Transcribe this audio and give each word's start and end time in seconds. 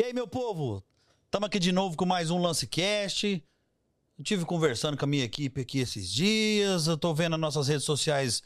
E 0.00 0.02
aí, 0.02 0.14
meu 0.14 0.26
povo? 0.26 0.82
Estamos 1.26 1.46
aqui 1.46 1.58
de 1.58 1.72
novo 1.72 1.94
com 1.94 2.06
mais 2.06 2.30
um 2.30 2.38
Lancecast. 2.38 3.44
Eu 4.16 4.24
tive 4.24 4.46
conversando 4.46 4.96
com 4.96 5.04
a 5.04 5.06
minha 5.06 5.24
equipe 5.24 5.60
aqui 5.60 5.78
esses 5.78 6.10
dias. 6.10 6.86
Eu 6.86 6.96
tô 6.96 7.12
vendo 7.12 7.34
as 7.34 7.40
nossas 7.40 7.68
redes 7.68 7.84
sociais 7.84 8.42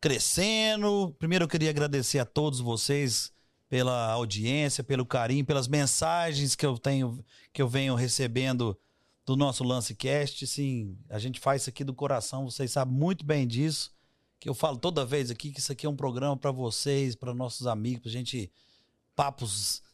crescendo. 0.00 1.14
Primeiro 1.16 1.44
eu 1.44 1.48
queria 1.48 1.70
agradecer 1.70 2.18
a 2.18 2.24
todos 2.24 2.58
vocês 2.58 3.30
pela 3.68 4.10
audiência, 4.10 4.82
pelo 4.82 5.06
carinho, 5.06 5.44
pelas 5.44 5.68
mensagens 5.68 6.56
que 6.56 6.66
eu 6.66 6.76
tenho, 6.76 7.24
que 7.52 7.62
eu 7.62 7.68
venho 7.68 7.94
recebendo 7.94 8.76
do 9.24 9.36
nosso 9.36 9.62
Lancecast. 9.62 10.44
Sim, 10.44 10.98
a 11.08 11.20
gente 11.20 11.38
faz 11.38 11.62
isso 11.62 11.70
aqui 11.70 11.84
do 11.84 11.94
coração, 11.94 12.50
vocês 12.50 12.72
sabem 12.72 12.92
muito 12.92 13.24
bem 13.24 13.46
disso. 13.46 13.92
Que 14.40 14.48
eu 14.48 14.54
falo 14.54 14.76
toda 14.76 15.06
vez 15.06 15.30
aqui 15.30 15.52
que 15.52 15.60
isso 15.60 15.70
aqui 15.70 15.86
é 15.86 15.88
um 15.88 15.94
programa 15.94 16.36
para 16.36 16.50
vocês, 16.50 17.14
para 17.14 17.32
nossos 17.32 17.68
amigos, 17.68 18.02
pra 18.02 18.10
gente 18.10 18.50
papos 19.14 19.85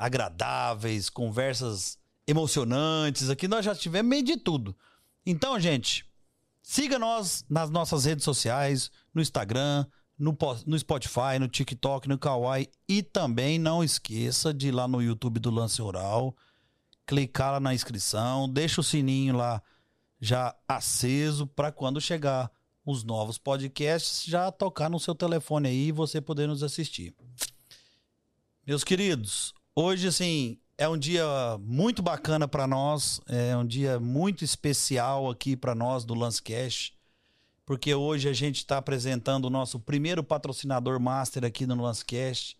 agradáveis, 0.00 1.10
conversas 1.10 1.98
emocionantes. 2.26 3.28
Aqui 3.28 3.46
nós 3.46 3.66
já 3.66 3.74
tivemos 3.74 4.08
meio 4.08 4.24
de 4.24 4.38
tudo. 4.38 4.74
Então, 5.26 5.60
gente, 5.60 6.06
siga 6.62 6.98
nós 6.98 7.44
nas 7.50 7.68
nossas 7.68 8.06
redes 8.06 8.24
sociais, 8.24 8.90
no 9.12 9.20
Instagram, 9.20 9.84
no, 10.18 10.34
no 10.66 10.78
Spotify, 10.78 11.38
no 11.38 11.48
TikTok, 11.48 12.08
no 12.08 12.18
Kawaii. 12.18 12.70
E 12.88 13.02
também 13.02 13.58
não 13.58 13.84
esqueça 13.84 14.54
de 14.54 14.68
ir 14.68 14.72
lá 14.72 14.88
no 14.88 15.02
YouTube 15.02 15.38
do 15.38 15.50
Lance 15.50 15.82
Oral, 15.82 16.34
clicar 17.06 17.52
lá 17.52 17.60
na 17.60 17.74
inscrição, 17.74 18.48
deixa 18.48 18.80
o 18.80 18.84
sininho 18.84 19.36
lá 19.36 19.62
já 20.18 20.54
aceso 20.66 21.46
para 21.46 21.70
quando 21.70 22.00
chegar 22.00 22.50
os 22.86 23.04
novos 23.04 23.36
podcasts 23.36 24.24
já 24.24 24.50
tocar 24.50 24.88
no 24.88 24.98
seu 24.98 25.14
telefone 25.14 25.68
aí 25.68 25.88
e 25.88 25.92
você 25.92 26.22
poder 26.22 26.48
nos 26.48 26.62
assistir. 26.62 27.14
Meus 28.66 28.82
queridos, 28.82 29.52
Hoje, 29.74 30.08
assim, 30.08 30.58
é 30.76 30.88
um 30.88 30.98
dia 30.98 31.24
muito 31.60 32.02
bacana 32.02 32.48
para 32.48 32.66
nós, 32.66 33.20
é 33.28 33.56
um 33.56 33.64
dia 33.64 34.00
muito 34.00 34.44
especial 34.44 35.30
aqui 35.30 35.56
para 35.56 35.76
nós 35.76 36.04
do 36.04 36.12
Lance 36.12 36.42
Cash, 36.42 36.92
porque 37.64 37.94
hoje 37.94 38.28
a 38.28 38.32
gente 38.32 38.56
está 38.56 38.78
apresentando 38.78 39.44
o 39.44 39.50
nosso 39.50 39.78
primeiro 39.78 40.24
patrocinador 40.24 40.98
master 40.98 41.44
aqui 41.44 41.66
no 41.66 41.80
Lance 41.80 42.04
Cash, 42.04 42.56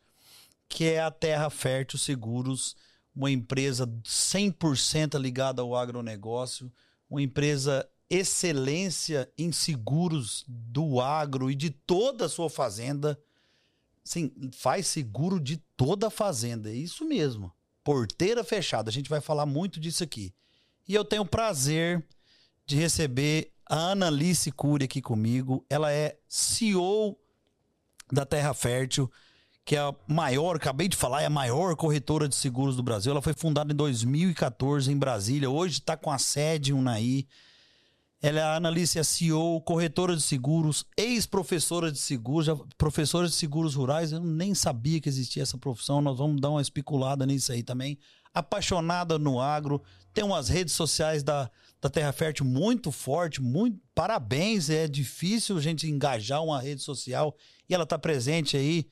que 0.68 0.84
é 0.84 1.00
a 1.00 1.10
Terra 1.10 1.50
Fértil 1.50 1.98
Seguros, 1.98 2.76
uma 3.14 3.28
empresa 3.28 3.88
100% 4.04 5.18
ligada 5.18 5.62
ao 5.62 5.74
agronegócio, 5.74 6.72
uma 7.10 7.20
empresa 7.20 7.88
excelência 8.08 9.28
em 9.36 9.50
seguros 9.50 10.44
do 10.46 11.00
agro 11.00 11.50
e 11.50 11.56
de 11.56 11.70
toda 11.70 12.26
a 12.26 12.28
sua 12.28 12.48
fazenda 12.48 13.18
Sim, 14.02 14.32
faz 14.52 14.86
seguro 14.86 15.38
de 15.38 15.58
toda 15.76 16.08
a 16.08 16.10
fazenda. 16.10 16.70
É 16.70 16.74
isso 16.74 17.04
mesmo. 17.04 17.52
Porteira 17.84 18.42
fechada. 18.42 18.90
A 18.90 18.92
gente 18.92 19.10
vai 19.10 19.20
falar 19.20 19.46
muito 19.46 19.78
disso 19.78 20.02
aqui. 20.02 20.32
E 20.88 20.94
eu 20.94 21.04
tenho 21.04 21.22
o 21.22 21.26
prazer 21.26 22.04
de 22.66 22.76
receber 22.76 23.52
a 23.68 23.92
Annalice 23.92 24.50
Cury 24.50 24.84
aqui 24.84 25.00
comigo. 25.00 25.64
Ela 25.68 25.92
é 25.92 26.18
CEO 26.28 27.16
da 28.12 28.26
Terra 28.26 28.52
Fértil, 28.52 29.10
que 29.64 29.76
é 29.76 29.78
a 29.78 29.94
maior, 30.08 30.56
acabei 30.56 30.88
de 30.88 30.96
falar, 30.96 31.22
é 31.22 31.26
a 31.26 31.30
maior 31.30 31.76
corretora 31.76 32.28
de 32.28 32.34
seguros 32.34 32.76
do 32.76 32.82
Brasil. 32.82 33.12
Ela 33.12 33.22
foi 33.22 33.32
fundada 33.32 33.72
em 33.72 33.76
2014 33.76 34.90
em 34.90 34.96
Brasília. 34.96 35.48
Hoje 35.48 35.74
está 35.74 35.96
com 35.96 36.10
a 36.10 36.18
sede 36.18 36.72
em 36.72 36.74
Unai. 36.74 37.26
Ela 38.22 38.40
é 38.40 38.56
analista 38.56 39.02
CEO, 39.02 39.62
corretora 39.62 40.14
de 40.14 40.20
seguros, 40.20 40.84
ex-professora 40.96 41.90
de 41.90 41.98
seguros, 41.98 42.46
já, 42.46 42.56
professora 42.76 43.26
de 43.26 43.32
seguros 43.32 43.74
rurais. 43.74 44.12
Eu 44.12 44.20
nem 44.20 44.54
sabia 44.54 45.00
que 45.00 45.08
existia 45.08 45.42
essa 45.42 45.56
profissão. 45.56 46.02
Nós 46.02 46.18
vamos 46.18 46.40
dar 46.40 46.50
uma 46.50 46.60
especulada 46.60 47.24
nisso 47.24 47.50
aí 47.50 47.62
também. 47.62 47.98
Apaixonada 48.34 49.18
no 49.18 49.40
agro, 49.40 49.82
tem 50.12 50.22
umas 50.22 50.48
redes 50.48 50.74
sociais 50.74 51.22
da, 51.22 51.50
da 51.80 51.88
Terra 51.88 52.12
Fértil 52.12 52.44
muito 52.44 52.92
forte, 52.92 53.40
muito 53.40 53.80
parabéns. 53.94 54.68
É 54.68 54.86
difícil 54.86 55.56
a 55.56 55.60
gente 55.60 55.88
engajar 55.88 56.44
uma 56.44 56.60
rede 56.60 56.82
social 56.82 57.34
e 57.68 57.74
ela 57.74 57.84
está 57.84 57.98
presente 57.98 58.56
aí 58.56 58.86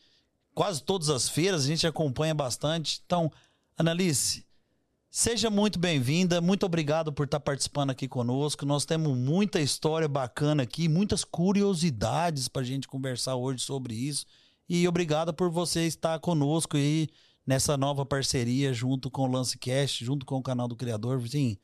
quase 0.55 0.83
todas 0.83 1.09
as 1.09 1.29
feiras, 1.29 1.65
a 1.65 1.67
gente 1.69 1.87
acompanha 1.87 2.35
bastante. 2.35 3.01
Então, 3.07 3.31
Analice, 3.77 4.45
Seja 5.11 5.49
muito 5.49 5.79
bem-vinda, 5.79 6.39
muito 6.39 6.67
obrigado 6.67 7.11
por 7.11 7.25
estar 7.25 7.41
participando 7.41 7.91
aqui 7.91 8.07
conosco. 8.07 8.67
Nós 8.67 8.85
temos 8.85 9.17
muita 9.17 9.59
história 9.59 10.07
bacana 10.07 10.63
aqui, 10.63 10.87
muitas 10.87 11.25
curiosidades 11.25 12.47
para 12.47 12.61
a 12.61 12.65
gente 12.65 12.87
conversar 12.87 13.35
hoje 13.35 13.61
sobre 13.61 13.95
isso. 13.95 14.27
E 14.69 14.87
obrigado 14.87 15.33
por 15.33 15.51
você 15.51 15.87
estar 15.87 16.19
conosco 16.19 16.77
aí 16.77 17.09
nessa 17.47 17.75
nova 17.75 18.05
parceria 18.05 18.75
junto 18.75 19.11
com 19.11 19.23
o 19.23 19.33
Lancecast, 19.33 20.05
junto 20.05 20.27
com 20.27 20.37
o 20.37 20.43
canal 20.43 20.69
do 20.69 20.77
Criador. 20.77 21.27
Sim, 21.27 21.57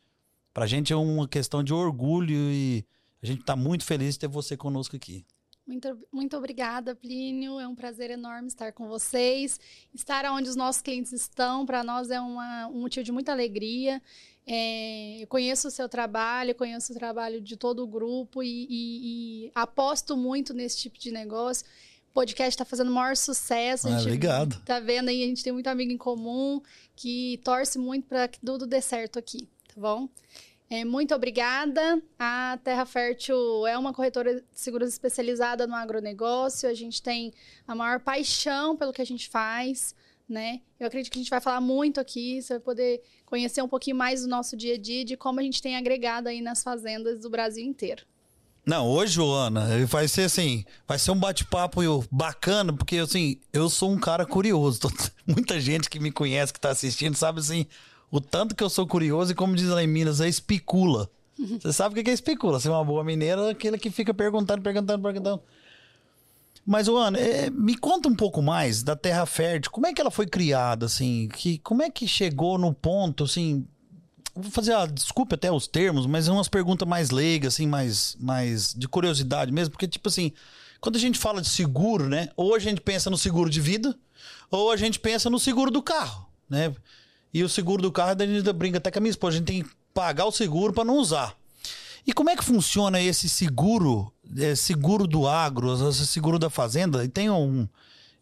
para 0.54 0.64
a 0.64 0.66
gente 0.66 0.90
é 0.94 0.96
uma 0.96 1.28
questão 1.28 1.62
de 1.62 1.74
orgulho 1.74 2.34
e 2.34 2.82
a 3.22 3.26
gente 3.26 3.40
está 3.40 3.54
muito 3.54 3.84
feliz 3.84 4.14
de 4.14 4.20
ter 4.20 4.28
você 4.28 4.56
conosco 4.56 4.96
aqui. 4.96 5.22
Muito, 5.66 5.98
muito 6.12 6.36
obrigada, 6.36 6.94
Plínio. 6.94 7.58
É 7.58 7.66
um 7.66 7.74
prazer 7.74 8.10
enorme 8.10 8.48
estar 8.48 8.72
com 8.72 8.86
vocês. 8.86 9.58
Estar 9.94 10.24
onde 10.26 10.48
os 10.48 10.56
nossos 10.56 10.82
clientes 10.82 11.12
estão, 11.12 11.64
para 11.64 11.82
nós 11.82 12.10
é 12.10 12.20
uma, 12.20 12.68
um 12.68 12.82
motivo 12.82 13.02
de 13.02 13.12
muita 13.12 13.32
alegria. 13.32 14.00
É, 14.46 15.22
eu 15.22 15.26
conheço 15.26 15.68
o 15.68 15.70
seu 15.70 15.88
trabalho, 15.88 16.54
conheço 16.54 16.92
o 16.92 16.94
trabalho 16.96 17.40
de 17.40 17.56
todo 17.56 17.82
o 17.82 17.86
grupo 17.86 18.42
e, 18.42 18.66
e, 18.68 19.46
e 19.46 19.52
aposto 19.54 20.16
muito 20.16 20.52
nesse 20.52 20.76
tipo 20.76 20.98
de 20.98 21.10
negócio. 21.10 21.64
O 22.10 22.14
podcast 22.14 22.50
está 22.50 22.64
fazendo 22.64 22.90
o 22.90 22.94
maior 22.94 23.16
sucesso. 23.16 23.88
Ah, 23.88 24.00
obrigado. 24.00 24.62
Tá 24.64 24.78
vendo 24.80 25.08
aí, 25.08 25.24
a 25.24 25.26
gente 25.26 25.42
tem 25.42 25.52
muito 25.52 25.66
amigo 25.68 25.90
em 25.90 25.96
comum 25.96 26.60
que 26.94 27.40
torce 27.42 27.78
muito 27.78 28.06
para 28.06 28.28
que 28.28 28.38
tudo 28.38 28.66
dê 28.66 28.82
certo 28.82 29.18
aqui, 29.18 29.48
tá 29.74 29.80
bom? 29.80 30.08
É, 30.70 30.84
muito 30.84 31.14
obrigada. 31.14 32.02
A 32.18 32.58
Terra 32.64 32.86
Fértil 32.86 33.66
é 33.66 33.76
uma 33.76 33.92
corretora 33.92 34.36
de 34.36 34.44
seguros 34.52 34.88
especializada 34.88 35.66
no 35.66 35.74
agronegócio. 35.74 36.68
A 36.68 36.74
gente 36.74 37.02
tem 37.02 37.32
a 37.66 37.74
maior 37.74 38.00
paixão 38.00 38.76
pelo 38.76 38.92
que 38.92 39.02
a 39.02 39.06
gente 39.06 39.28
faz. 39.28 39.94
Né? 40.28 40.62
Eu 40.80 40.86
acredito 40.86 41.12
que 41.12 41.18
a 41.18 41.22
gente 41.22 41.30
vai 41.30 41.40
falar 41.40 41.60
muito 41.60 42.00
aqui, 42.00 42.40
você 42.40 42.54
vai 42.54 42.60
poder 42.60 43.02
conhecer 43.26 43.60
um 43.60 43.68
pouquinho 43.68 43.96
mais 43.96 44.22
do 44.22 44.28
nosso 44.28 44.56
dia 44.56 44.74
a 44.74 44.78
dia, 44.78 45.04
de 45.04 45.18
como 45.18 45.38
a 45.38 45.42
gente 45.42 45.60
tem 45.60 45.76
agregado 45.76 46.28
aí 46.28 46.40
nas 46.40 46.62
fazendas 46.62 47.20
do 47.20 47.28
Brasil 47.28 47.62
inteiro. 47.62 48.06
Não, 48.64 48.88
hoje, 48.88 49.20
Ana, 49.20 49.84
vai 49.84 50.08
ser 50.08 50.22
assim, 50.22 50.64
vai 50.88 50.98
ser 50.98 51.10
um 51.10 51.18
bate-papo 51.18 51.82
bacana, 52.10 52.72
porque 52.72 52.96
assim, 52.96 53.38
eu 53.52 53.68
sou 53.68 53.90
um 53.90 53.98
cara 53.98 54.24
curioso. 54.24 54.80
Muita 55.26 55.60
gente 55.60 55.90
que 55.90 56.00
me 56.00 56.10
conhece, 56.10 56.50
que 56.50 56.58
está 56.58 56.70
assistindo, 56.70 57.14
sabe 57.14 57.40
assim, 57.40 57.66
o 58.14 58.20
tanto 58.20 58.54
que 58.54 58.62
eu 58.62 58.70
sou 58.70 58.86
curioso 58.86 59.32
e, 59.32 59.34
como 59.34 59.56
diz 59.56 59.66
lá 59.66 59.82
em 59.82 59.88
Minas, 59.88 60.20
é 60.20 60.28
especula. 60.28 61.10
Você 61.36 61.72
sabe 61.72 61.98
o 61.98 62.04
que 62.04 62.08
é 62.08 62.12
especula? 62.12 62.60
Você 62.60 62.68
é 62.68 62.70
uma 62.70 62.84
boa 62.84 63.02
mineira, 63.02 63.50
aquele 63.50 63.76
que 63.76 63.90
fica 63.90 64.14
perguntando, 64.14 64.62
perguntando, 64.62 65.02
perguntando. 65.02 65.42
Mas, 66.64 66.86
Ana, 66.86 67.18
é, 67.18 67.50
me 67.50 67.76
conta 67.76 68.08
um 68.08 68.14
pouco 68.14 68.40
mais 68.40 68.84
da 68.84 68.94
Terra 68.94 69.26
Fértil. 69.26 69.72
Como 69.72 69.88
é 69.88 69.92
que 69.92 70.00
ela 70.00 70.12
foi 70.12 70.28
criada, 70.28 70.86
assim? 70.86 71.28
Que, 71.34 71.58
como 71.58 71.82
é 71.82 71.90
que 71.90 72.06
chegou 72.06 72.56
no 72.56 72.72
ponto, 72.72 73.24
assim... 73.24 73.66
Vou 74.32 74.48
fazer, 74.48 74.74
ah, 74.74 74.86
desculpe 74.86 75.34
até 75.34 75.50
os 75.50 75.66
termos, 75.66 76.06
mas 76.06 76.28
é 76.28 76.30
umas 76.30 76.48
perguntas 76.48 76.86
mais 76.86 77.10
leigas, 77.10 77.54
assim, 77.54 77.66
mais, 77.66 78.16
mais 78.20 78.72
de 78.72 78.86
curiosidade 78.86 79.50
mesmo. 79.50 79.72
Porque, 79.72 79.88
tipo 79.88 80.08
assim, 80.08 80.30
quando 80.80 80.94
a 80.94 81.00
gente 81.00 81.18
fala 81.18 81.42
de 81.42 81.48
seguro, 81.48 82.08
né? 82.08 82.28
Ou 82.36 82.54
a 82.54 82.60
gente 82.60 82.80
pensa 82.80 83.10
no 83.10 83.18
seguro 83.18 83.50
de 83.50 83.60
vida, 83.60 83.92
ou 84.52 84.70
a 84.70 84.76
gente 84.76 85.00
pensa 85.00 85.28
no 85.28 85.40
seguro 85.40 85.72
do 85.72 85.82
carro, 85.82 86.28
né? 86.48 86.72
E 87.34 87.42
o 87.42 87.48
seguro 87.48 87.82
do 87.82 87.90
carro, 87.90 88.14
a 88.16 88.26
gente 88.26 88.52
brinca 88.52 88.78
até 88.78 88.92
com 88.92 89.00
a 89.00 89.02
minha 89.02 89.10
esposa, 89.10 89.34
a 89.34 89.38
gente 89.40 89.46
tem 89.48 89.62
que 89.64 89.70
pagar 89.92 90.24
o 90.24 90.30
seguro 90.30 90.72
para 90.72 90.84
não 90.84 90.98
usar. 90.98 91.36
E 92.06 92.12
como 92.12 92.30
é 92.30 92.36
que 92.36 92.44
funciona 92.44 93.00
esse 93.00 93.28
seguro, 93.28 94.12
é, 94.38 94.54
seguro 94.54 95.04
do 95.04 95.26
agro, 95.26 95.72
esse 95.88 96.06
seguro 96.06 96.38
da 96.38 96.48
fazenda? 96.48 97.04
E 97.04 97.08
tem, 97.08 97.28
um, 97.28 97.66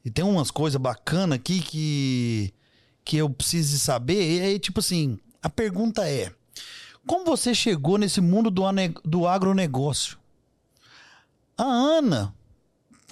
e 0.02 0.10
tem 0.10 0.24
umas 0.24 0.50
coisas 0.50 0.80
bacanas 0.80 1.36
aqui 1.36 1.60
que, 1.60 2.54
que 3.04 3.18
eu 3.18 3.28
preciso 3.28 3.78
saber. 3.78 4.38
E 4.38 4.40
aí, 4.40 4.58
tipo 4.58 4.80
assim, 4.80 5.18
a 5.42 5.50
pergunta 5.50 6.08
é: 6.08 6.32
como 7.06 7.26
você 7.26 7.54
chegou 7.54 7.98
nesse 7.98 8.20
mundo 8.20 8.50
do, 8.50 8.62
do 9.04 9.26
agronegócio? 9.26 10.16
A 11.58 11.64
Ana 11.64 12.34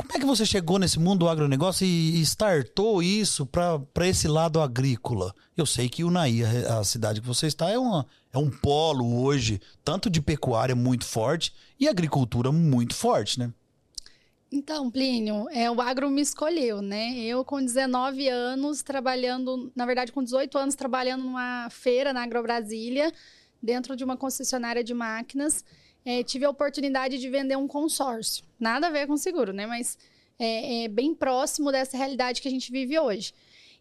como 0.03 0.13
é 0.15 0.19
que 0.19 0.27
você 0.27 0.47
chegou 0.47 0.79
nesse 0.79 0.99
mundo 0.99 1.21
do 1.21 1.29
agronegócio 1.29 1.87
e 1.87 2.21
startou 2.23 3.03
isso 3.03 3.45
para 3.45 4.09
esse 4.09 4.27
lado 4.27 4.61
agrícola? 4.61 5.35
Eu 5.57 5.67
sei 5.67 5.89
que 5.89 6.03
Unaí, 6.05 6.43
a 6.43 6.83
cidade 6.83 7.21
que 7.21 7.27
você 7.27 7.47
está, 7.47 7.71
é, 7.71 7.79
uma, 7.79 8.07
é 8.33 8.39
um 8.39 8.51
polo 8.51 9.23
hoje, 9.23 9.61
tanto 9.85 10.09
de 10.09 10.23
pecuária 10.23 10.75
muito 10.75 11.05
forte 11.05 11.53
e 11.79 11.87
agricultura 11.87 12.51
muito 12.51 12.95
forte, 12.95 13.39
né? 13.39 13.53
Então, 14.51 14.91
Plínio, 14.91 15.49
é, 15.51 15.71
o 15.71 15.81
agro 15.81 16.11
me 16.11 16.21
escolheu, 16.21 16.83
né? 16.83 17.15
Eu, 17.21 17.45
com 17.45 17.63
19 17.63 18.27
anos, 18.29 18.83
trabalhando, 18.83 19.71
na 19.77 19.87
verdade, 19.87 20.11
com 20.11 20.25
18 20.25 20.59
anos, 20.59 20.75
trabalhando 20.75 21.23
numa 21.23 21.69
feira 21.71 22.13
na 22.13 22.23
Agrobrasília, 22.23 23.13
dentro 23.63 23.95
de 23.95 24.03
uma 24.03 24.17
concessionária 24.17 24.83
de 24.83 24.95
máquinas 24.95 25.65
é, 26.05 26.23
tive 26.23 26.45
a 26.45 26.51
oportunidade 26.51 27.19
de 27.19 27.29
vender 27.29 27.57
um 27.57 27.69
consórcio. 27.69 28.45
Nada 28.59 28.87
a 28.87 28.91
ver 28.91 29.07
com 29.07 29.17
seguro, 29.17 29.53
né? 29.53 29.67
Mas 29.67 29.99
é, 30.39 30.85
é, 30.85 30.89
bem 30.89 31.15
próximo 31.15 31.71
dessa 31.71 31.97
realidade 31.97 32.41
que 32.41 32.49
a 32.49 32.51
gente 32.51 32.73
vive 32.73 32.99
hoje. 32.99 33.35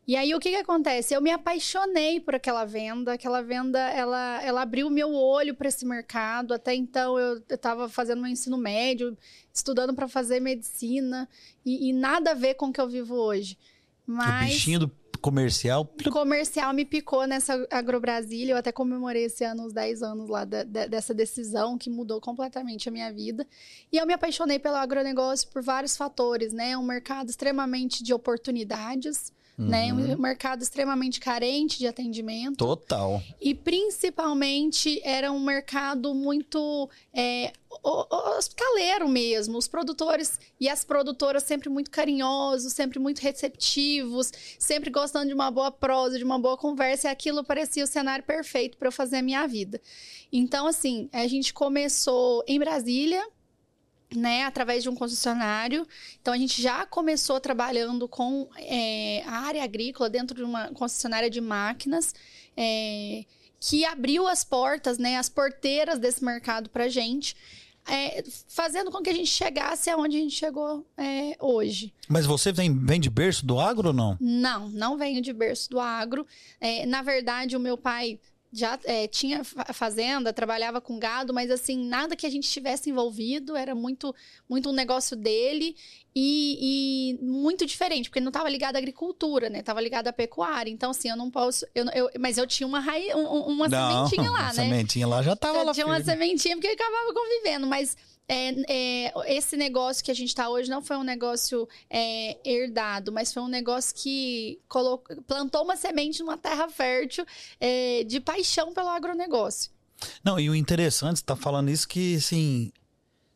E 0.06 0.16
aí 0.16 0.33
o 0.33 0.39
que 0.39 0.50
que 0.50 0.56
acontece? 0.56 1.13
Eu 1.13 1.21
me 1.21 1.30
apaixonei 1.30 2.19
por 2.19 2.33
aquela 2.33 2.66
venda, 2.66 3.13
aquela 3.13 3.44
venda 3.44 3.80
ela, 3.80 4.44
ela 4.44 4.62
abriu 4.63 4.88
o 4.88 4.92
meu 4.92 5.13
olho 5.13 5.54
para 5.54 5.68
esse 5.68 5.86
mercado. 5.86 6.54
Até 6.54 6.74
então 6.74 7.18
eu 7.19 7.38
estava 7.48 7.88
fazendo 7.88 8.21
meu 8.21 8.31
ensino 8.31 8.57
médio, 8.57 9.16
estudando 9.54 9.94
para 9.94 10.07
fazer 10.07 10.39
medicina 10.39 11.30
e, 11.63 11.89
e, 11.89 11.94
nada 11.94 12.31
a 12.31 12.33
ver 12.33 12.56
com 12.56 12.68
o 12.68 12.74
que 12.74 12.81
eu 12.81 12.89
vivo 12.89 13.13
hoje. 13.13 13.56
Mas... 14.06 14.50
O 14.50 14.54
bichinho 14.54 14.80
do 14.80 14.92
comercial. 15.21 15.86
Comercial 16.12 16.74
me 16.74 16.86
picou 16.86 17.25
nessa 17.27 17.68
AgroBrasília. 17.69 18.54
Eu 18.54 18.57
até 18.57 18.71
comemorei 18.71 19.25
esse 19.25 19.44
ano 19.44 19.66
os 19.66 19.74
10 19.74 20.01
anos 20.04 20.30
lá 20.30 20.45
da, 20.45 20.63
da, 20.63 20.88
dessa 20.88 21.13
decisão 21.13 21.77
que 21.77 21.89
mudou 21.89 22.19
completamente 22.19 22.89
a 22.89 22.92
minha 22.92 23.12
vida. 23.12 23.45
E 23.92 23.98
eu 23.98 24.06
me 24.06 24.13
apaixonei 24.13 24.60
pelo 24.60 24.75
agronegócio 24.75 25.48
por 25.50 25.62
vários 25.62 25.95
fatores, 25.95 26.54
né? 26.54 26.77
Um 26.77 26.83
mercado 26.83 27.30
extremamente 27.30 28.04
de 28.04 28.13
oportunidades. 28.13 29.31
Uhum. 29.59 29.67
Né? 29.67 29.94
Um 29.94 30.17
mercado 30.17 30.61
extremamente 30.61 31.19
carente 31.19 31.77
de 31.77 31.85
atendimento. 31.85 32.56
Total. 32.56 33.21
E 33.41 33.53
principalmente 33.53 35.01
era 35.03 35.29
um 35.33 35.39
mercado 35.39 36.15
muito 36.15 36.89
é, 37.13 37.51
hospitaleiro 37.83 39.09
mesmo. 39.09 39.57
Os 39.57 39.67
produtores 39.67 40.39
e 40.61 40.69
as 40.69 40.85
produtoras 40.85 41.44
sempre 41.44 41.67
muito 41.67 41.91
carinhosos, 41.91 42.71
sempre 42.71 43.00
muito 43.00 43.19
receptivos, 43.19 44.31
sempre 44.57 44.89
gostando 44.89 45.27
de 45.27 45.33
uma 45.33 45.51
boa 45.51 45.71
prosa, 45.71 46.17
de 46.17 46.23
uma 46.23 46.39
boa 46.39 46.56
conversa. 46.56 47.09
E 47.09 47.11
aquilo 47.11 47.44
parecia 47.44 47.83
o 47.83 47.88
cenário 47.88 48.23
perfeito 48.23 48.77
para 48.77 48.88
eu 48.88 48.94
fazer 48.94 49.17
a 49.17 49.21
minha 49.21 49.45
vida. 49.45 49.81
Então, 50.31 50.67
assim, 50.67 51.09
a 51.11 51.27
gente 51.27 51.53
começou 51.53 52.45
em 52.47 52.57
Brasília, 52.57 53.27
né, 54.15 54.44
através 54.44 54.83
de 54.83 54.89
um 54.89 54.95
concessionário. 54.95 55.88
Então 56.21 56.33
a 56.33 56.38
gente 56.38 56.61
já 56.61 56.85
começou 56.85 57.39
trabalhando 57.39 58.07
com 58.07 58.50
é, 58.57 59.23
a 59.25 59.39
área 59.39 59.63
agrícola 59.63 60.09
dentro 60.09 60.35
de 60.35 60.44
uma 60.44 60.69
concessionária 60.69 61.29
de 61.29 61.41
máquinas. 61.41 62.13
É, 62.56 63.25
que 63.59 63.83
abriu 63.83 64.25
as 64.27 64.44
portas, 64.44 64.97
né, 64.97 65.17
as 65.17 65.27
porteiras 65.27 66.00
desse 66.00 66.23
mercado 66.23 66.69
para 66.69 66.88
gente, 66.88 67.35
é, 67.85 68.23
fazendo 68.47 68.91
com 68.91 69.01
que 69.01 69.09
a 69.09 69.13
gente 69.13 69.29
chegasse 69.29 69.89
aonde 69.89 70.17
a 70.17 70.19
gente 70.19 70.35
chegou 70.35 70.85
é, 70.95 71.35
hoje. 71.39 71.94
Mas 72.07 72.25
você 72.25 72.51
vem, 72.51 72.73
vem 72.85 73.00
de 73.00 73.09
berço 73.09 73.45
do 73.45 73.59
agro 73.59 73.89
ou 73.89 73.94
não? 73.94 74.17
Não, 74.19 74.69
não 74.69 74.97
venho 74.97 75.21
de 75.21 75.33
berço 75.33 75.69
do 75.69 75.79
agro. 75.79 76.25
É, 76.61 76.85
na 76.85 77.01
verdade, 77.01 77.57
o 77.57 77.59
meu 77.59 77.77
pai 77.77 78.19
já 78.51 78.79
é, 78.83 79.07
tinha 79.07 79.43
fazenda, 79.43 80.33
trabalhava 80.33 80.81
com 80.81 80.97
gado, 80.97 81.33
mas 81.33 81.51
assim, 81.51 81.87
nada 81.87 82.15
que 82.15 82.25
a 82.25 82.29
gente 82.29 82.49
tivesse 82.49 82.89
envolvido, 82.89 83.55
era 83.55 83.75
muito, 83.75 84.13
muito 84.49 84.69
um 84.69 84.73
negócio 84.73 85.15
dele 85.15 85.75
e, 86.15 87.17
e 87.19 87.23
muito 87.23 87.65
diferente, 87.65 88.09
porque 88.09 88.19
não 88.19 88.29
estava 88.29 88.49
ligado 88.49 88.75
à 88.75 88.79
agricultura, 88.79 89.49
né? 89.49 89.61
Tava 89.61 89.79
ligado 89.79 90.07
à 90.07 90.13
pecuária. 90.13 90.71
Então, 90.71 90.91
assim, 90.91 91.09
eu 91.09 91.15
não 91.15 91.29
posso. 91.29 91.65
Eu, 91.75 91.85
eu 91.91 92.09
mas 92.19 92.37
eu 92.37 92.47
tinha 92.47 92.65
uma 92.65 92.79
raiz, 92.79 93.13
um, 93.13 93.21
uma 93.21 93.67
não, 93.67 94.07
sementinha 94.07 94.31
lá, 94.31 94.45
né? 94.47 94.53
Sementinha 94.53 95.07
lá 95.07 95.21
já 95.21 95.35
tava 95.35 95.59
eu 95.59 95.65
lá. 95.65 95.73
Tinha 95.73 95.85
firme. 95.85 95.99
uma 95.99 96.03
sementinha 96.03 96.55
porque 96.55 96.67
eu 96.67 96.73
acabava 96.73 97.13
convivendo, 97.13 97.67
mas 97.67 97.95
é, 98.29 99.07
é, 99.07 99.35
esse 99.35 99.57
negócio 99.57 100.05
que 100.05 100.11
a 100.11 100.13
gente 100.13 100.29
está 100.29 100.47
hoje 100.47 100.69
não 100.69 100.83
foi 100.83 100.95
um 100.97 101.03
negócio 101.03 101.67
é, 101.89 102.37
herdado, 102.47 103.11
mas 103.11 103.33
foi 103.33 103.41
um 103.41 103.47
negócio 103.47 103.95
que 103.95 104.59
colocou, 104.69 105.19
plantou 105.23 105.63
uma 105.63 105.75
semente 105.75 106.19
numa 106.19 106.37
terra 106.37 106.69
fértil 106.69 107.25
é, 107.59 108.03
de 108.03 108.19
paixão 108.19 108.71
pelo 108.71 108.89
agronegócio. 108.89 109.71
Não, 110.23 110.39
e 110.39 110.47
o 110.47 110.55
interessante, 110.55 111.17
você 111.17 111.25
tá 111.25 111.35
falando 111.35 111.69
isso 111.69 111.87
que, 111.87 112.15
assim, 112.15 112.71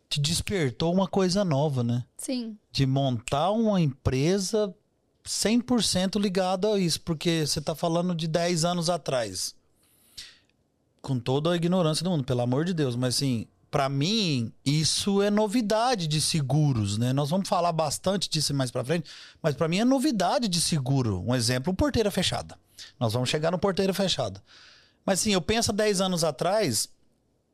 te 0.08 0.22
despertou 0.22 0.94
uma 0.94 1.08
coisa 1.08 1.44
nova, 1.44 1.84
né? 1.84 2.06
Sim. 2.16 2.56
De 2.72 2.86
montar 2.86 3.50
uma 3.50 3.82
empresa 3.82 4.74
100% 5.26 6.22
ligada 6.22 6.72
a 6.72 6.78
isso, 6.80 7.02
porque 7.02 7.48
você 7.48 7.60
tá 7.60 7.74
falando 7.74 8.14
de 8.14 8.28
10 8.28 8.64
anos 8.64 8.92
atrás. 8.92 9.56
Com 11.02 11.20
toda 11.20 11.52
a 11.52 11.56
ignorância 11.56 12.04
do 12.04 12.12
mundo, 12.12 12.24
pelo 12.24 12.42
amor 12.42 12.64
de 12.64 12.76
Deus, 12.76 12.96
mas 12.96 13.16
assim, 13.16 13.48
para 13.74 13.90
mim, 13.90 14.54
isso 14.64 15.20
é 15.24 15.32
novidade 15.32 16.06
de 16.06 16.22
seguros, 16.22 17.00
né? 17.00 17.12
Nós 17.12 17.32
vamos 17.32 17.50
falar 17.50 17.72
bastante 17.72 18.30
disso 18.30 18.54
mais 18.54 18.70
para 18.70 18.86
frente, 18.86 19.10
mas 19.42 19.56
para 19.56 19.68
mim 19.68 19.80
é 19.80 19.84
novidade 19.84 20.48
de 20.48 20.62
seguro. 20.62 21.24
Um 21.28 21.34
exemplo, 21.34 21.74
porteira 21.74 22.12
fechada. 22.12 22.56
Nós 23.00 23.14
vamos 23.14 23.30
chegar 23.30 23.50
no 23.50 23.58
porteira 23.58 23.92
fechada. 23.92 24.44
Mas 25.04 25.22
sim, 25.22 25.34
eu 25.34 25.42
penso 25.42 25.74
10 25.74 26.02
anos 26.02 26.24
atrás, 26.24 26.88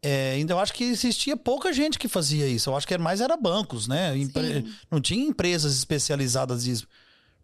é, 0.02 0.32
ainda 0.34 0.52
eu 0.52 0.60
acho 0.60 0.74
que 0.74 0.84
existia 0.84 1.38
pouca 1.38 1.72
gente 1.72 1.98
que 1.98 2.10
fazia 2.10 2.46
isso. 2.50 2.70
Eu 2.70 2.76
acho 2.76 2.86
que 2.86 2.98
mais 2.98 3.22
era 3.22 3.38
bancos, 3.38 3.88
né? 3.88 4.18
Empre... 4.18 4.66
Não 4.92 5.00
tinha 5.00 5.26
empresas 5.26 5.74
especializadas 5.74 6.66
nisso. 6.66 6.86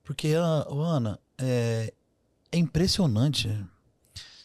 Porque, 0.04 0.34
Ana, 0.34 1.18
é, 1.38 1.94
é 2.52 2.58
impressionante. 2.58 3.50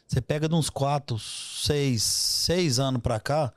Você 0.06 0.20
pega 0.20 0.48
de 0.48 0.54
uns 0.54 0.70
4, 0.70 1.18
6, 1.18 2.00
6 2.00 2.78
anos 2.78 3.02
para 3.02 3.18
cá, 3.18 3.52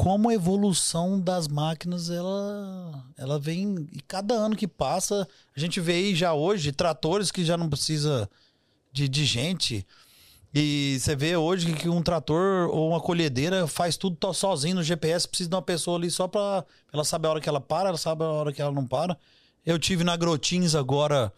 como 0.00 0.30
a 0.30 0.34
evolução 0.34 1.20
das 1.20 1.46
máquinas 1.46 2.08
ela 2.08 3.04
ela 3.18 3.38
vem 3.38 3.86
e 3.92 4.00
cada 4.00 4.32
ano 4.32 4.56
que 4.56 4.66
passa 4.66 5.28
a 5.54 5.60
gente 5.60 5.78
vê 5.78 5.92
aí 5.92 6.14
já 6.14 6.32
hoje 6.32 6.72
tratores 6.72 7.30
que 7.30 7.44
já 7.44 7.54
não 7.54 7.68
precisa 7.68 8.26
de, 8.90 9.06
de 9.06 9.26
gente. 9.26 9.86
E 10.54 10.96
você 10.98 11.14
vê 11.14 11.36
hoje 11.36 11.74
que 11.74 11.86
um 11.86 12.02
trator 12.02 12.70
ou 12.70 12.88
uma 12.88 12.98
colhedeira 12.98 13.66
faz 13.66 13.98
tudo 13.98 14.32
sozinho 14.32 14.76
no 14.76 14.82
GPS 14.82 15.28
precisa 15.28 15.50
de 15.50 15.54
uma 15.54 15.60
pessoa 15.60 15.98
ali 15.98 16.10
só 16.10 16.26
para 16.26 16.64
ela 16.90 17.04
saber 17.04 17.28
a 17.28 17.32
hora 17.32 17.40
que 17.42 17.48
ela 17.50 17.60
para 17.60 17.90
ela 17.90 17.98
sabe 17.98 18.24
a 18.24 18.28
hora 18.28 18.54
que 18.54 18.62
ela 18.62 18.72
não 18.72 18.86
para. 18.86 19.18
Eu 19.66 19.78
tive 19.78 20.02
na 20.02 20.16
Grotins 20.16 20.74
agora 20.74 21.30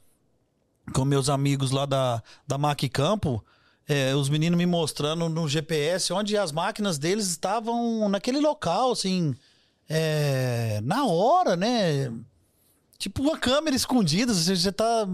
com 0.95 1.05
meus 1.05 1.29
amigos 1.29 1.73
lá 1.73 1.85
da 1.85 2.23
da 2.47 2.57
Mac 2.57 2.81
Campo 2.93 3.45
é, 3.93 4.17
os 4.17 4.31
meninos 4.31 4.57
me 4.57 4.65
mostrando 4.65 5.29
no 5.29 5.47
GPS 5.47 6.13
onde 6.15 6.35
as 6.37 6.51
máquinas 6.51 6.97
deles 6.99 7.27
estavam 7.27 8.09
naquele 8.09 8.41
local, 8.41 8.93
assim, 8.93 9.35
é, 9.87 10.81
na 10.83 11.05
hora, 11.05 11.57
né? 11.57 12.11
Tipo 12.99 13.23
uma 13.23 13.37
câmera 13.37 13.77
escondida, 13.77 14.33
você 14.33 14.55
já 14.55 14.73
tá 14.73 15.07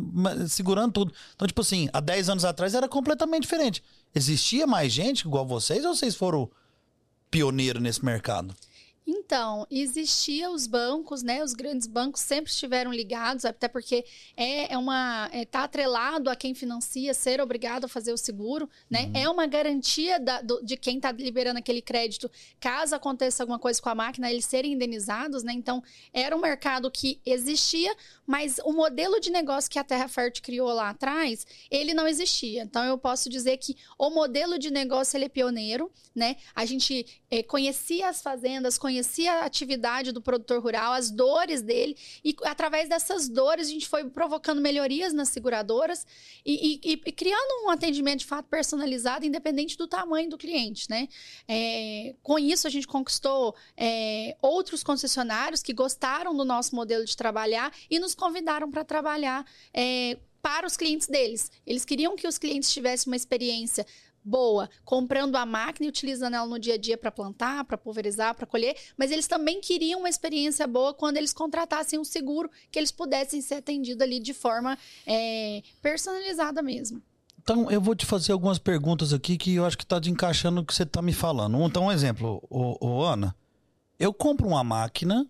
segurando 0.46 0.92
tudo. 0.92 1.12
Então, 1.34 1.48
tipo 1.48 1.60
assim, 1.60 1.88
há 1.92 1.98
10 1.98 2.28
anos 2.28 2.44
atrás 2.44 2.74
era 2.74 2.88
completamente 2.88 3.42
diferente. 3.42 3.82
Existia 4.14 4.66
mais 4.66 4.92
gente 4.92 5.22
igual 5.22 5.44
vocês 5.44 5.84
ou 5.84 5.94
vocês 5.94 6.14
foram 6.14 6.48
pioneiro 7.30 7.80
nesse 7.80 8.04
mercado? 8.04 8.54
Então, 9.10 9.66
existia 9.70 10.50
os 10.50 10.66
bancos, 10.66 11.22
né? 11.22 11.42
Os 11.42 11.54
grandes 11.54 11.86
bancos 11.86 12.20
sempre 12.20 12.50
estiveram 12.50 12.92
ligados, 12.92 13.46
até 13.46 13.66
porque 13.66 14.04
é, 14.36 14.74
é 14.74 14.76
uma 14.76 15.30
está 15.32 15.38
é, 15.38 15.44
tá 15.46 15.64
atrelado 15.64 16.28
a 16.28 16.36
quem 16.36 16.52
financia 16.54 17.14
ser 17.14 17.40
obrigado 17.40 17.86
a 17.86 17.88
fazer 17.88 18.12
o 18.12 18.18
seguro, 18.18 18.68
né? 18.90 19.06
Uhum. 19.06 19.12
É 19.14 19.30
uma 19.30 19.46
garantia 19.46 20.20
da, 20.20 20.42
do, 20.42 20.62
de 20.62 20.76
quem 20.76 20.98
está 20.98 21.10
liberando 21.10 21.58
aquele 21.58 21.80
crédito, 21.80 22.30
caso 22.60 22.94
aconteça 22.94 23.42
alguma 23.42 23.58
coisa 23.58 23.80
com 23.80 23.88
a 23.88 23.94
máquina, 23.94 24.30
eles 24.30 24.44
serem 24.44 24.74
indenizados, 24.74 25.42
né? 25.42 25.54
Então, 25.54 25.82
era 26.12 26.36
um 26.36 26.40
mercado 26.40 26.90
que 26.90 27.18
existia, 27.24 27.96
mas 28.26 28.58
o 28.62 28.72
modelo 28.72 29.18
de 29.20 29.30
negócio 29.30 29.70
que 29.70 29.78
a 29.78 29.84
Terra 29.84 30.08
Fértil 30.08 30.42
criou 30.42 30.68
lá 30.68 30.90
atrás, 30.90 31.46
ele 31.70 31.94
não 31.94 32.06
existia. 32.06 32.62
Então, 32.62 32.84
eu 32.84 32.98
posso 32.98 33.30
dizer 33.30 33.56
que 33.56 33.74
o 33.98 34.10
modelo 34.10 34.58
de 34.58 34.70
negócio 34.70 35.16
ele 35.16 35.24
é 35.24 35.28
pioneiro, 35.30 35.90
né? 36.14 36.36
A 36.54 36.66
gente 36.66 37.06
é, 37.30 37.42
conhecia 37.42 38.10
as 38.10 38.20
fazendas, 38.20 38.76
conhecia 38.76 38.97
a 39.26 39.44
atividade 39.44 40.12
do 40.12 40.20
produtor 40.20 40.62
rural, 40.62 40.92
as 40.92 41.10
dores 41.10 41.62
dele, 41.62 41.96
e 42.24 42.34
através 42.44 42.88
dessas 42.88 43.28
dores 43.28 43.68
a 43.68 43.70
gente 43.70 43.88
foi 43.88 44.08
provocando 44.10 44.60
melhorias 44.60 45.12
nas 45.12 45.28
seguradoras 45.28 46.06
e, 46.44 46.80
e, 46.82 46.92
e 46.92 47.12
criando 47.12 47.66
um 47.66 47.70
atendimento 47.70 48.20
de 48.20 48.26
fato 48.26 48.46
personalizado, 48.46 49.24
independente 49.24 49.76
do 49.76 49.86
tamanho 49.86 50.30
do 50.30 50.38
cliente, 50.38 50.88
né? 50.88 51.08
É, 51.46 52.14
com 52.22 52.38
isso, 52.38 52.66
a 52.66 52.70
gente 52.70 52.86
conquistou 52.86 53.54
é, 53.76 54.36
outros 54.40 54.82
concessionários 54.82 55.62
que 55.62 55.72
gostaram 55.72 56.36
do 56.36 56.44
nosso 56.44 56.74
modelo 56.74 57.04
de 57.04 57.16
trabalhar 57.16 57.72
e 57.90 57.98
nos 57.98 58.14
convidaram 58.14 58.70
para 58.70 58.84
trabalhar 58.84 59.44
é, 59.72 60.18
para 60.42 60.66
os 60.66 60.76
clientes 60.76 61.06
deles. 61.06 61.50
Eles 61.66 61.84
queriam 61.84 62.16
que 62.16 62.26
os 62.26 62.38
clientes 62.38 62.72
tivessem 62.72 63.10
uma 63.10 63.16
experiência 63.16 63.86
boa, 64.28 64.68
comprando 64.84 65.36
a 65.36 65.46
máquina 65.46 65.86
e 65.86 65.88
utilizando 65.88 66.34
ela 66.34 66.46
no 66.46 66.58
dia 66.58 66.74
a 66.74 66.78
dia 66.78 66.98
para 66.98 67.10
plantar, 67.10 67.64
para 67.64 67.78
pulverizar, 67.78 68.34
para 68.34 68.46
colher, 68.46 68.76
mas 68.96 69.10
eles 69.10 69.26
também 69.26 69.60
queriam 69.60 70.00
uma 70.00 70.08
experiência 70.08 70.66
boa 70.66 70.92
quando 70.92 71.16
eles 71.16 71.32
contratassem 71.32 71.98
um 71.98 72.04
seguro 72.04 72.50
que 72.70 72.78
eles 72.78 72.92
pudessem 72.92 73.40
ser 73.40 73.56
atendidos 73.56 74.02
ali 74.02 74.20
de 74.20 74.34
forma 74.34 74.76
é, 75.06 75.62
personalizada 75.80 76.62
mesmo. 76.62 77.02
Então, 77.42 77.70
eu 77.70 77.80
vou 77.80 77.94
te 77.94 78.04
fazer 78.04 78.32
algumas 78.32 78.58
perguntas 78.58 79.14
aqui 79.14 79.38
que 79.38 79.54
eu 79.54 79.64
acho 79.64 79.78
que 79.78 79.84
está 79.84 79.98
encaixando 80.04 80.60
o 80.60 80.64
que 80.64 80.74
você 80.74 80.82
está 80.82 81.00
me 81.00 81.14
falando. 81.14 81.58
Então, 81.62 81.86
um 81.86 81.92
exemplo, 81.92 82.42
ô, 82.50 82.76
ô, 82.86 83.04
Ana, 83.04 83.34
eu 83.98 84.12
compro 84.12 84.46
uma 84.46 84.62
máquina 84.62 85.26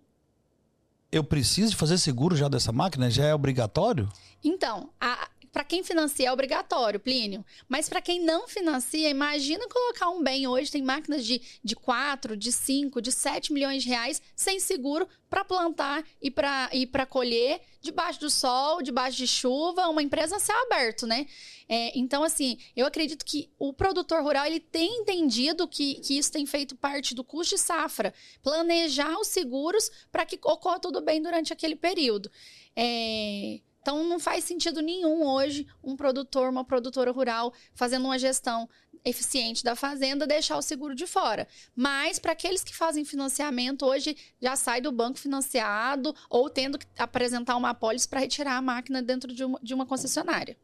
eu 1.11 1.25
preciso 1.25 1.77
fazer 1.77 1.99
seguro 1.99 2.37
já 2.37 2.49
dessa 2.49 2.71
máquina? 2.71 3.11
Já 3.11 3.25
é 3.25 3.35
obrigatório? 3.35 4.09
Então, 4.45 4.91
a, 5.01 5.29
para 5.53 5.65
quem 5.65 5.83
financia 5.83 6.29
é 6.29 6.33
obrigatório, 6.33 7.01
Plínio. 7.01 7.45
Mas 7.69 7.89
para 7.89 8.01
quem 8.01 8.21
não 8.21 8.47
financia, 8.47 9.09
imagina 9.09 9.67
colocar 9.69 10.11
um 10.11 10.23
bem 10.23 10.47
hoje, 10.47 10.71
tem 10.71 10.83
máquinas 10.83 11.25
de, 11.25 11.41
de 11.63 11.75
4, 11.75 12.37
de 12.37 12.53
5, 12.53 13.01
de 13.01 13.13
7 13.13 13.53
milhões 13.53 13.83
de 13.83 13.89
reais 13.89 14.23
sem 14.35 14.61
seguro 14.61 15.09
para 15.29 15.45
plantar 15.45 16.05
e 16.21 16.31
para 16.31 16.71
e 16.73 16.87
colher 17.07 17.61
debaixo 17.81 18.21
do 18.21 18.31
sol, 18.31 18.83
debaixo 18.83 19.17
de 19.17 19.27
chuva, 19.27 19.89
uma 19.89 20.03
empresa 20.03 20.37
a 20.37 20.41
céu 20.41 20.57
aberto, 20.63 21.07
né? 21.07 21.27
É, 21.69 21.97
então, 21.99 22.25
assim, 22.25 22.59
eu 22.75 22.87
acredito 22.87 23.25
que 23.25 23.51
o 23.59 23.73
produtor 23.73 24.23
rural 24.23 24.47
ele 24.47 24.61
tem 24.61 25.01
entendido 25.01 25.69
que, 25.69 25.97
que 25.97 26.19
isso 26.19 26.33
tem 26.33 26.47
feito 26.47 26.75
parte 26.75 27.15
do 27.15 27.23
custo 27.23 27.55
de 27.55 27.61
safra, 27.61 28.15
planejar 28.43 29.19
os 29.19 29.29
seguros 29.29 29.91
para 30.11 30.25
que 30.25 30.39
ocorra 30.43 30.81
tudo 30.81 31.01
bem 31.01 31.21
durante 31.23 31.53
aquele 31.53 31.77
período. 31.77 32.31
É, 32.75 33.61
então, 33.89 34.07
não 34.07 34.21
faz 34.21 34.45
sentido 34.45 34.83
nenhum 34.83 35.27
hoje 35.27 35.67
um 35.83 35.97
produtor, 35.97 36.51
uma 36.51 36.63
produtora 36.63 37.11
rural 37.11 37.55
fazendo 37.73 38.05
uma 38.05 38.19
gestão 38.19 38.69
eficiente 39.03 39.65
da 39.65 39.75
fazenda 39.75 40.27
deixar 40.27 40.59
o 40.59 40.63
seguro 40.63 40.95
de 40.95 41.07
fora. 41.07 41.49
Mas 41.75 42.19
para 42.19 42.33
aqueles 42.33 42.63
que 42.63 42.77
fazem 42.77 43.03
financiamento 43.03 43.87
hoje 43.87 44.15
já 44.43 44.57
sai 44.57 44.83
do 44.83 44.93
banco 44.93 45.19
financiado 45.19 46.15
ou 46.29 46.51
tendo 46.51 46.79
que 46.79 46.87
apresentar 46.99 47.57
uma 47.57 47.71
apólice 47.71 48.07
para 48.07 48.21
retirar 48.21 48.59
a 48.59 48.63
máquina 48.63 49.01
dentro 49.01 49.33
de 49.33 49.43
uma, 49.43 49.59
de 49.63 49.73
uma 49.73 49.87
concessionária. 49.87 50.55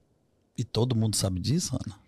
E 0.54 0.62
todo 0.62 0.94
mundo 0.94 1.16
sabe 1.16 1.40
disso, 1.40 1.78
Ana? 1.82 2.03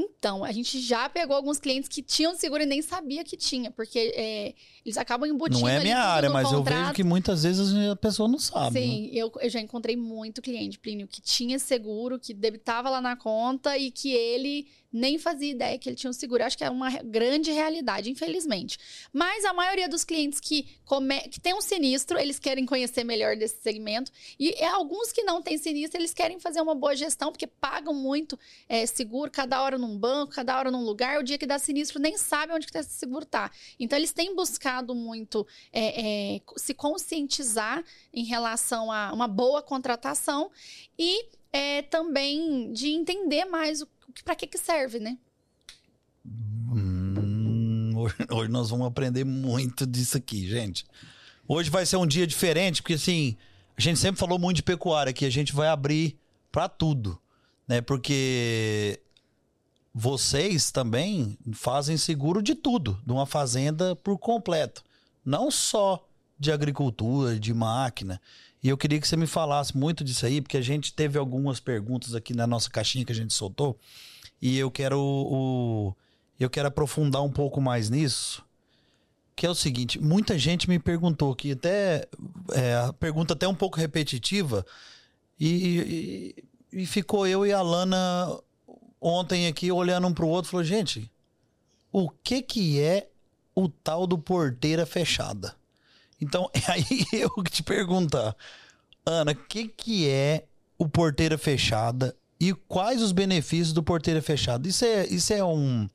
Então, 0.00 0.44
a 0.44 0.52
gente 0.52 0.80
já 0.80 1.08
pegou 1.08 1.36
alguns 1.36 1.58
clientes 1.58 1.88
que 1.88 2.02
tinham 2.02 2.34
seguro 2.34 2.62
e 2.62 2.66
nem 2.66 2.80
sabia 2.82 3.22
que 3.24 3.36
tinha, 3.36 3.70
porque 3.70 4.12
é, 4.14 4.54
eles 4.84 4.96
acabam 4.96 5.28
embutindo. 5.28 5.60
Não 5.60 5.68
é 5.68 5.80
minha 5.80 5.98
área, 5.98 6.30
mas 6.30 6.48
contrato. 6.48 6.76
eu 6.76 6.82
vejo 6.82 6.94
que 6.94 7.04
muitas 7.04 7.42
vezes 7.42 7.74
a 7.90 7.96
pessoa 7.96 8.28
não 8.28 8.38
sabe. 8.38 8.80
Sim, 8.80 9.02
né? 9.02 9.10
eu, 9.12 9.32
eu 9.40 9.50
já 9.50 9.60
encontrei 9.60 9.96
muito 9.96 10.40
cliente, 10.40 10.78
Plínio, 10.78 11.06
que 11.06 11.20
tinha 11.20 11.58
seguro, 11.58 12.18
que 12.18 12.32
debitava 12.32 12.88
lá 12.88 13.00
na 13.00 13.16
conta 13.16 13.76
e 13.76 13.90
que 13.90 14.10
ele 14.12 14.66
nem 14.92 15.18
fazia 15.18 15.50
ideia 15.50 15.78
que 15.78 15.88
ele 15.88 15.96
tinha 15.96 16.10
um 16.10 16.14
seguro. 16.14 16.44
Acho 16.44 16.58
que 16.58 16.64
é 16.64 16.70
uma 16.70 16.90
grande 17.02 17.50
realidade, 17.50 18.10
infelizmente. 18.10 18.78
Mas 19.12 19.44
a 19.44 19.52
maioria 19.52 19.88
dos 19.88 20.04
clientes 20.04 20.40
que, 20.40 20.66
come... 20.84 21.20
que 21.28 21.40
tem 21.40 21.54
um 21.54 21.60
sinistro, 21.60 22.18
eles 22.18 22.38
querem 22.38 22.66
conhecer 22.66 23.04
melhor 23.04 23.36
desse 23.36 23.60
segmento. 23.62 24.10
E 24.38 24.62
alguns 24.64 25.12
que 25.12 25.22
não 25.22 25.40
têm 25.40 25.58
sinistro, 25.58 26.00
eles 26.00 26.12
querem 26.12 26.40
fazer 26.40 26.60
uma 26.60 26.74
boa 26.74 26.96
gestão, 26.96 27.30
porque 27.30 27.46
pagam 27.46 27.94
muito 27.94 28.38
é, 28.68 28.84
seguro, 28.86 29.30
cada 29.30 29.62
hora 29.62 29.78
num 29.78 29.96
banco, 29.96 30.32
cada 30.32 30.58
hora 30.58 30.70
num 30.70 30.82
lugar. 30.82 31.18
O 31.18 31.22
dia 31.22 31.38
que 31.38 31.46
dá 31.46 31.58
sinistro, 31.58 32.00
nem 32.00 32.16
sabe 32.16 32.52
onde 32.52 32.66
que 32.66 32.76
esse 32.76 32.90
seguro 32.90 33.24
está. 33.24 33.50
Então, 33.78 33.98
eles 33.98 34.12
têm 34.12 34.34
buscado 34.34 34.94
muito 34.94 35.46
é, 35.72 36.36
é, 36.36 36.40
se 36.56 36.74
conscientizar 36.74 37.84
em 38.12 38.24
relação 38.24 38.90
a 38.90 39.12
uma 39.12 39.28
boa 39.28 39.62
contratação 39.62 40.50
e 40.98 41.28
é, 41.52 41.82
também 41.82 42.72
de 42.72 42.88
entender 42.88 43.44
mais 43.44 43.82
o 43.82 43.86
para 44.24 44.34
que 44.34 44.46
que 44.46 44.58
serve, 44.58 44.98
né? 44.98 45.18
Hum, 46.24 47.92
hoje 48.30 48.50
nós 48.50 48.70
vamos 48.70 48.86
aprender 48.86 49.24
muito 49.24 49.86
disso 49.86 50.16
aqui, 50.16 50.48
gente. 50.48 50.84
Hoje 51.46 51.70
vai 51.70 51.84
ser 51.84 51.96
um 51.96 52.06
dia 52.06 52.26
diferente, 52.26 52.82
porque 52.82 52.94
assim, 52.94 53.36
a 53.76 53.80
gente 53.80 53.98
sempre 53.98 54.20
falou 54.20 54.38
muito 54.38 54.56
de 54.56 54.62
pecuária, 54.62 55.12
que 55.12 55.24
a 55.24 55.30
gente 55.30 55.52
vai 55.52 55.68
abrir 55.68 56.18
para 56.52 56.68
tudo, 56.68 57.20
né? 57.66 57.80
Porque 57.80 59.00
vocês 59.92 60.70
também 60.70 61.36
fazem 61.52 61.96
seguro 61.96 62.42
de 62.42 62.54
tudo, 62.54 63.00
de 63.04 63.12
uma 63.12 63.26
fazenda 63.26 63.96
por 63.96 64.18
completo, 64.18 64.84
não 65.24 65.50
só 65.50 66.06
de 66.40 66.50
agricultura, 66.50 67.38
de 67.38 67.52
máquina. 67.52 68.18
E 68.62 68.68
eu 68.68 68.76
queria 68.78 68.98
que 68.98 69.06
você 69.06 69.16
me 69.16 69.26
falasse 69.26 69.76
muito 69.76 70.02
disso 70.02 70.24
aí, 70.24 70.40
porque 70.40 70.56
a 70.56 70.62
gente 70.62 70.94
teve 70.94 71.18
algumas 71.18 71.60
perguntas 71.60 72.14
aqui 72.14 72.34
na 72.34 72.46
nossa 72.46 72.70
caixinha 72.70 73.04
que 73.04 73.12
a 73.12 73.14
gente 73.14 73.34
soltou. 73.34 73.78
E 74.40 74.58
eu 74.58 74.70
quero 74.70 74.98
o, 74.98 75.94
eu 76.38 76.48
quero 76.48 76.68
aprofundar 76.68 77.22
um 77.22 77.30
pouco 77.30 77.60
mais 77.60 77.90
nisso. 77.90 78.42
Que 79.36 79.44
é 79.46 79.50
o 79.50 79.54
seguinte, 79.54 79.98
muita 79.98 80.38
gente 80.38 80.68
me 80.68 80.78
perguntou 80.78 81.34
que 81.34 81.52
até 81.52 82.06
é, 82.52 82.74
a 82.74 82.92
pergunta 82.92 83.34
até 83.34 83.46
um 83.46 83.54
pouco 83.54 83.78
repetitiva 83.78 84.66
e, 85.38 86.34
e, 86.72 86.80
e 86.82 86.86
ficou 86.86 87.26
eu 87.26 87.46
e 87.46 87.52
a 87.52 87.62
Lana 87.62 88.38
ontem 89.00 89.46
aqui 89.46 89.72
olhando 89.72 90.06
um 90.06 90.12
para 90.12 90.26
o 90.26 90.28
outro, 90.28 90.50
falou 90.50 90.64
gente, 90.64 91.10
o 91.90 92.10
que 92.10 92.42
que 92.42 92.80
é 92.80 93.08
o 93.54 93.66
tal 93.66 94.06
do 94.06 94.18
porteira 94.18 94.84
fechada? 94.84 95.56
Então, 96.20 96.50
aí 96.68 97.06
eu 97.12 97.30
que 97.30 97.50
te 97.50 97.62
perguntar, 97.62 98.36
Ana, 99.04 99.32
o 99.32 99.34
que, 99.34 99.68
que 99.68 100.08
é 100.08 100.44
o 100.78 100.88
porteira 100.88 101.36
fechada 101.38 102.16
e 102.38 102.54
quais 102.54 103.02
os 103.02 103.12
benefícios 103.12 103.72
do 103.72 103.82
porteira 103.82 104.22
fechada? 104.22 104.66
Isso 104.68 104.84
é, 104.84 105.06
isso 105.06 105.32
é 105.32 105.44
um. 105.44 105.88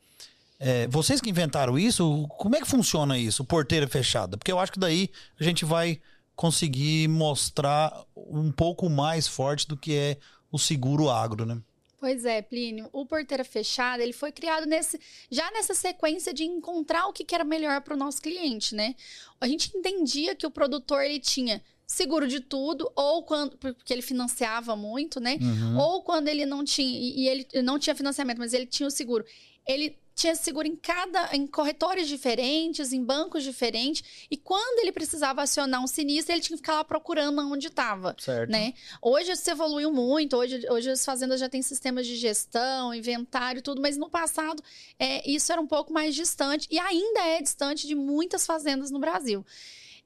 É, 0.60 0.88
vocês 0.88 1.20
que 1.20 1.30
inventaram 1.30 1.78
isso, 1.78 2.28
como 2.38 2.56
é 2.56 2.62
que 2.62 2.68
funciona 2.68 3.18
isso, 3.18 3.44
porteira 3.44 3.88
fechada? 3.88 4.38
Porque 4.38 4.52
eu 4.52 4.60
acho 4.60 4.72
que 4.72 4.80
daí 4.80 5.10
a 5.40 5.44
gente 5.44 5.66
vai 5.66 6.00
conseguir 6.36 7.08
mostrar 7.08 7.94
um 8.16 8.52
pouco 8.52 8.90
mais 8.90 9.28
forte 9.28 9.68
do 9.68 9.76
que 9.76 9.94
é 9.94 10.18
o 10.52 10.60
seguro 10.60 11.10
agro, 11.10 11.46
né? 11.46 11.58
Pois 11.98 12.26
é, 12.26 12.42
Plínio. 12.42 12.90
O 12.92 13.06
Porteira 13.06 13.44
Fechada, 13.44 14.04
ele 14.04 14.14
foi 14.14 14.32
criado 14.32 14.66
nesse, 14.66 15.00
já 15.30 15.50
nessa 15.52 15.74
sequência 15.74 16.34
de 16.34 16.44
encontrar 16.44 17.08
o 17.08 17.14
que, 17.14 17.34
era 17.34 17.44
melhor 17.44 17.82
para 17.82 17.94
o 17.94 17.98
nosso 17.98 18.22
cliente, 18.22 18.76
né? 18.76 18.96
A 19.40 19.48
gente 19.48 19.76
entendia 19.76 20.36
que 20.36 20.46
o 20.46 20.52
produtor, 20.52 21.04
ele 21.04 21.20
tinha 21.20 21.62
seguro 21.88 22.28
de 22.28 22.40
tudo, 22.40 22.92
ou 22.96 23.24
quando. 23.24 23.58
Porque 23.58 23.94
ele 23.94 24.02
financiava 24.02 24.76
muito, 24.76 25.20
né? 25.20 25.38
Uhum. 25.42 25.78
Ou 25.78 26.04
quando 26.04 26.28
ele 26.28 26.46
não 26.46 26.64
tinha. 26.64 27.00
E 27.00 27.28
ele 27.28 27.48
não 27.64 27.80
tinha 27.80 27.96
financiamento, 27.96 28.40
mas 28.40 28.54
ele 28.54 28.66
tinha 28.66 28.88
o 28.88 28.92
seguro. 28.92 29.26
Ele 29.68 29.98
tinha 30.16 30.34
seguro 30.34 30.66
em 30.66 30.76
cada 30.76 31.36
em 31.36 31.46
corretores 31.46 32.08
diferentes, 32.08 32.94
em 32.94 33.04
bancos 33.04 33.44
diferentes, 33.44 34.04
e 34.32 34.38
quando 34.38 34.80
ele 34.80 34.92
precisava 34.92 35.42
acionar 35.42 35.84
um 35.84 35.88
sinistro, 35.88 36.34
ele 36.34 36.42
tinha 36.42 36.56
que 36.56 36.64
ficar 36.64 36.76
lá 36.76 36.84
procurando 36.84 37.42
onde 37.42 37.68
estava, 37.68 38.16
né? 38.50 38.74
Hoje 39.02 39.32
isso 39.32 39.52
evoluiu 39.52 39.92
muito, 39.92 40.38
hoje, 40.38 40.66
hoje 40.70 40.90
as 40.90 41.04
fazendas 41.04 41.40
já 41.40 41.50
têm 41.50 41.62
sistemas 41.62 42.08
de 42.08 42.16
gestão, 42.16 42.94
inventário, 42.94 43.62
tudo, 43.62 43.82
mas 43.82 43.98
no 43.98 44.10
passado 44.10 44.64
é, 44.98 45.30
isso 45.30 45.52
era 45.52 45.60
um 45.60 45.68
pouco 45.68 45.92
mais 45.92 46.16
distante 46.16 46.68
e 46.72 46.80
ainda 46.80 47.20
é 47.20 47.42
distante 47.42 47.86
de 47.86 47.94
muitas 47.94 48.46
fazendas 48.46 48.90
no 48.90 49.00
Brasil. 49.00 49.46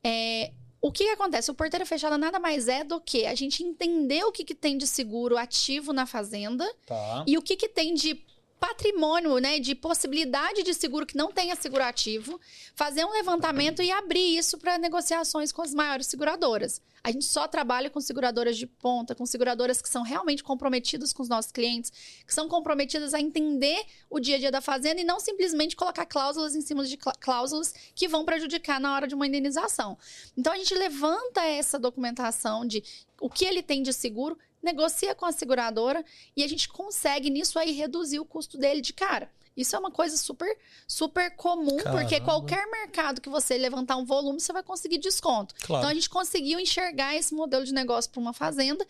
É, 0.04 0.52
o 0.82 0.92
que, 0.92 1.04
que, 1.04 1.10
acontece? 1.12 1.52
O 1.52 1.54
porteira 1.54 1.86
fechada 1.86 2.18
nada 2.18 2.40
mais 2.40 2.68
é 2.68 2.84
do 2.84 3.02
que 3.02 3.26
a 3.26 3.36
gente 3.36 3.64
entender 3.64 4.24
o 4.24 4.32
que, 4.32 4.46
que 4.46 4.56
tem 4.56 4.78
de 4.78 4.88
seguro 4.88 5.38
ativo 5.38 5.92
na 5.92 6.06
fazenda 6.06 6.66
tá. 6.86 7.24
e 7.28 7.38
o 7.38 7.42
que, 7.42 7.58
que 7.58 7.68
tem 7.68 7.94
de 7.94 8.16
patrimônio, 8.60 9.38
né, 9.38 9.60
de 9.60 9.74
possibilidade 9.74 10.64
de 10.64 10.74
seguro 10.74 11.06
que 11.06 11.18
não 11.18 11.32
tenha 11.32 11.56
seguro 11.56 11.84
ativo, 11.84 12.40
fazer 12.76 13.06
um 13.06 13.12
levantamento 13.12 13.82
e 13.82 13.92
abrir 13.92 14.38
isso 14.38 14.58
para 14.58 14.78
negociações 14.78 15.52
com 15.52 15.62
as 15.62 15.74
maiores 15.74 16.08
seguradoras. 16.08 16.82
A 17.04 17.12
gente 17.12 17.26
só 17.26 17.48
trabalha 17.48 17.90
com 17.90 18.02
seguradoras 18.02 18.58
de 18.58 18.68
ponta, 18.68 19.16
com 19.16 19.26
seguradoras 19.26 19.82
que 19.82 19.88
são 19.88 20.04
realmente 20.04 20.44
comprometidas 20.44 21.14
com 21.14 21.24
os 21.24 21.30
nossos 21.30 21.52
clientes, 21.52 21.92
que 22.28 22.34
são 22.34 22.50
comprometidas 22.50 23.14
a 23.14 23.22
entender 23.22 23.82
o 24.10 24.20
dia 24.20 24.36
a 24.36 24.40
dia 24.40 24.52
da 24.52 24.62
fazenda 24.62 25.00
e 25.00 25.04
não 25.06 25.20
simplesmente 25.20 25.76
colocar 25.76 26.06
cláusulas 26.06 26.56
em 26.56 26.62
cima 26.62 26.84
de 26.84 26.98
cláusulas 26.98 27.74
que 27.96 28.08
vão 28.08 28.26
prejudicar 28.26 28.80
na 28.80 28.94
hora 28.94 29.08
de 29.08 29.16
uma 29.16 29.26
indenização. 29.26 29.98
Então 30.38 30.52
a 30.52 30.58
gente 30.58 30.76
levanta 30.76 31.42
essa 31.42 31.80
documentação 31.80 32.66
de 32.66 32.84
o 33.22 33.30
que 33.30 33.46
ele 33.46 33.62
tem 33.62 33.82
de 33.82 33.94
seguro, 33.94 34.38
negocia 34.62 35.16
com 35.16 35.26
a 35.26 35.32
seguradora 35.32 36.04
e 36.36 36.44
a 36.44 36.48
gente 36.48 36.68
consegue 36.70 37.30
nisso 37.30 37.58
aí 37.58 37.72
reduzir 37.72 38.20
o 38.20 38.26
custo 38.26 38.58
dele 38.58 38.82
de 38.82 38.94
cara. 38.94 39.32
Isso 39.56 39.76
é 39.76 39.80
uma 39.80 39.92
coisa 39.92 40.16
super, 40.16 40.58
super 40.88 41.36
comum, 41.36 41.78
Caramba. 41.78 42.00
porque 42.00 42.22
qualquer 42.22 42.66
mercado 42.72 43.20
que 43.20 43.28
você 43.28 43.58
levantar 43.58 43.98
um 43.98 44.06
volume, 44.06 44.40
você 44.40 44.54
vai 44.54 44.64
conseguir 44.64 45.00
desconto. 45.00 45.54
Claro. 45.56 45.82
Então 45.82 45.90
a 45.90 45.94
gente 45.94 46.10
conseguiu 46.10 46.60
enxergar 46.60 47.16
esse 47.16 47.34
modelo 47.34 47.66
de 47.66 47.74
negócio 47.74 48.10
para 48.10 48.22
uma 48.22 48.34
fazenda 48.34 48.86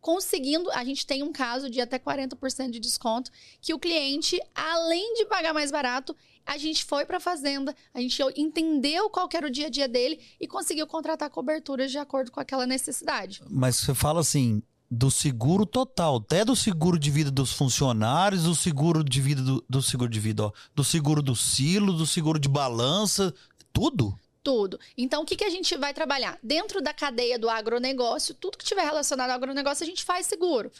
conseguindo, 0.00 0.70
a 0.72 0.82
gente 0.82 1.06
tem 1.06 1.22
um 1.22 1.32
caso 1.32 1.68
de 1.68 1.80
até 1.80 1.98
40% 1.98 2.70
de 2.70 2.80
desconto, 2.80 3.30
que 3.60 3.74
o 3.74 3.78
cliente, 3.78 4.40
além 4.54 5.14
de 5.14 5.26
pagar 5.26 5.52
mais 5.52 5.70
barato, 5.70 6.16
a 6.46 6.56
gente 6.56 6.84
foi 6.84 7.04
para 7.04 7.18
a 7.18 7.20
fazenda, 7.20 7.76
a 7.92 8.00
gente 8.00 8.20
entendeu 8.36 9.10
qual 9.10 9.28
era 9.32 9.46
o 9.46 9.50
dia 9.50 9.66
a 9.66 9.70
dia 9.70 9.86
dele 9.86 10.20
e 10.40 10.48
conseguiu 10.48 10.86
contratar 10.86 11.30
coberturas 11.30 11.90
de 11.90 11.98
acordo 11.98 12.32
com 12.32 12.40
aquela 12.40 12.66
necessidade. 12.66 13.42
Mas 13.48 13.76
você 13.76 13.94
fala 13.94 14.20
assim, 14.20 14.62
do 14.90 15.10
seguro 15.10 15.64
total, 15.64 16.16
até 16.16 16.44
do 16.44 16.56
seguro 16.56 16.98
de 16.98 17.10
vida 17.10 17.30
dos 17.30 17.52
funcionários, 17.52 18.42
do 18.42 18.54
seguro 18.54 19.04
de 19.04 19.20
vida 19.20 19.40
do, 19.40 19.64
do 19.68 19.80
seguro 19.80 20.10
de 20.10 20.18
vida, 20.18 20.46
ó, 20.46 20.52
do 20.74 20.82
seguro 20.82 21.22
do 21.22 21.36
silo, 21.36 21.92
do 21.92 22.04
seguro 22.04 22.40
de 22.40 22.48
balança, 22.48 23.32
tudo. 23.72 24.18
Tudo. 24.42 24.80
Então, 24.96 25.22
o 25.22 25.26
que, 25.26 25.36
que 25.36 25.44
a 25.44 25.50
gente 25.50 25.76
vai 25.76 25.92
trabalhar? 25.92 26.38
Dentro 26.42 26.80
da 26.80 26.94
cadeia 26.94 27.38
do 27.38 27.48
agronegócio, 27.48 28.34
tudo 28.34 28.56
que 28.56 28.64
tiver 28.64 28.84
relacionado 28.84 29.30
ao 29.30 29.36
agronegócio, 29.36 29.84
a 29.84 29.86
gente 29.86 30.02
faz 30.02 30.26
seguro. 30.26 30.72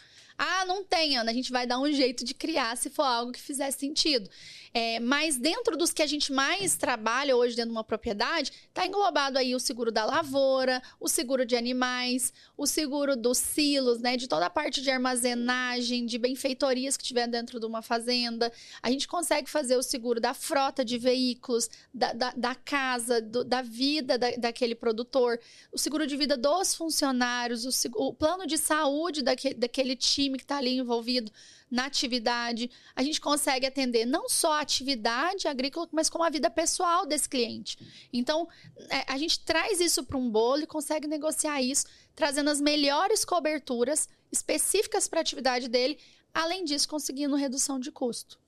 Ah, 0.43 0.65
não 0.65 0.83
tem, 0.83 1.17
Ana. 1.17 1.29
A 1.29 1.33
gente 1.35 1.51
vai 1.51 1.67
dar 1.67 1.77
um 1.77 1.91
jeito 1.91 2.25
de 2.25 2.33
criar 2.33 2.75
se 2.75 2.89
for 2.89 3.03
algo 3.03 3.31
que 3.31 3.39
fizer 3.39 3.69
sentido. 3.69 4.27
É, 4.73 4.99
mas 4.99 5.37
dentro 5.37 5.77
dos 5.77 5.91
que 5.91 6.01
a 6.01 6.07
gente 6.07 6.31
mais 6.31 6.75
trabalha 6.75 7.35
hoje 7.35 7.55
dentro 7.55 7.69
de 7.69 7.75
uma 7.75 7.83
propriedade, 7.83 8.51
está 8.69 8.87
englobado 8.87 9.37
aí 9.37 9.53
o 9.53 9.59
seguro 9.59 9.91
da 9.91 10.03
lavoura, 10.03 10.81
o 10.99 11.07
seguro 11.07 11.45
de 11.45 11.55
animais, 11.55 12.33
o 12.57 12.65
seguro 12.65 13.15
dos 13.15 13.37
silos, 13.37 13.99
né? 13.99 14.17
De 14.17 14.27
toda 14.27 14.47
a 14.47 14.49
parte 14.49 14.81
de 14.81 14.89
armazenagem, 14.89 16.07
de 16.07 16.17
benfeitorias 16.17 16.97
que 16.97 17.03
tiver 17.03 17.27
dentro 17.27 17.59
de 17.59 17.65
uma 17.67 17.83
fazenda. 17.83 18.51
A 18.81 18.89
gente 18.89 19.07
consegue 19.07 19.47
fazer 19.47 19.75
o 19.75 19.83
seguro 19.83 20.19
da 20.19 20.33
frota 20.33 20.83
de 20.83 20.97
veículos, 20.97 21.69
da, 21.93 22.13
da, 22.13 22.33
da 22.35 22.55
casa, 22.55 23.21
do, 23.21 23.43
da 23.43 23.61
vida 23.61 24.17
da, 24.17 24.31
daquele 24.31 24.73
produtor, 24.73 25.39
o 25.71 25.77
seguro 25.77 26.07
de 26.07 26.17
vida 26.17 26.35
dos 26.35 26.73
funcionários, 26.73 27.63
o, 27.65 27.89
o 27.95 28.13
plano 28.13 28.47
de 28.47 28.57
saúde 28.57 29.21
daquele, 29.21 29.53
daquele 29.53 29.95
time 29.95 30.30
que 30.37 30.43
está 30.43 30.57
ali 30.57 30.77
envolvido 30.77 31.31
na 31.69 31.85
atividade. 31.85 32.69
A 32.95 33.01
gente 33.01 33.21
consegue 33.21 33.65
atender 33.65 34.05
não 34.05 34.27
só 34.27 34.53
a 34.53 34.61
atividade 34.61 35.47
agrícola, 35.47 35.87
mas 35.91 36.09
como 36.09 36.23
a 36.23 36.29
vida 36.29 36.49
pessoal 36.49 37.05
desse 37.05 37.29
cliente. 37.29 37.77
Então, 38.11 38.47
é, 38.89 39.05
a 39.07 39.17
gente 39.17 39.39
traz 39.39 39.79
isso 39.79 40.03
para 40.03 40.17
um 40.17 40.29
bolo 40.29 40.63
e 40.63 40.67
consegue 40.67 41.07
negociar 41.07 41.61
isso, 41.61 41.85
trazendo 42.15 42.49
as 42.49 42.59
melhores 42.59 43.23
coberturas 43.23 44.09
específicas 44.31 45.07
para 45.07 45.19
a 45.19 45.21
atividade 45.21 45.67
dele, 45.67 45.97
além 46.33 46.63
disso, 46.65 46.87
conseguindo 46.87 47.35
redução 47.35 47.79
de 47.79 47.91
custo. 47.91 48.39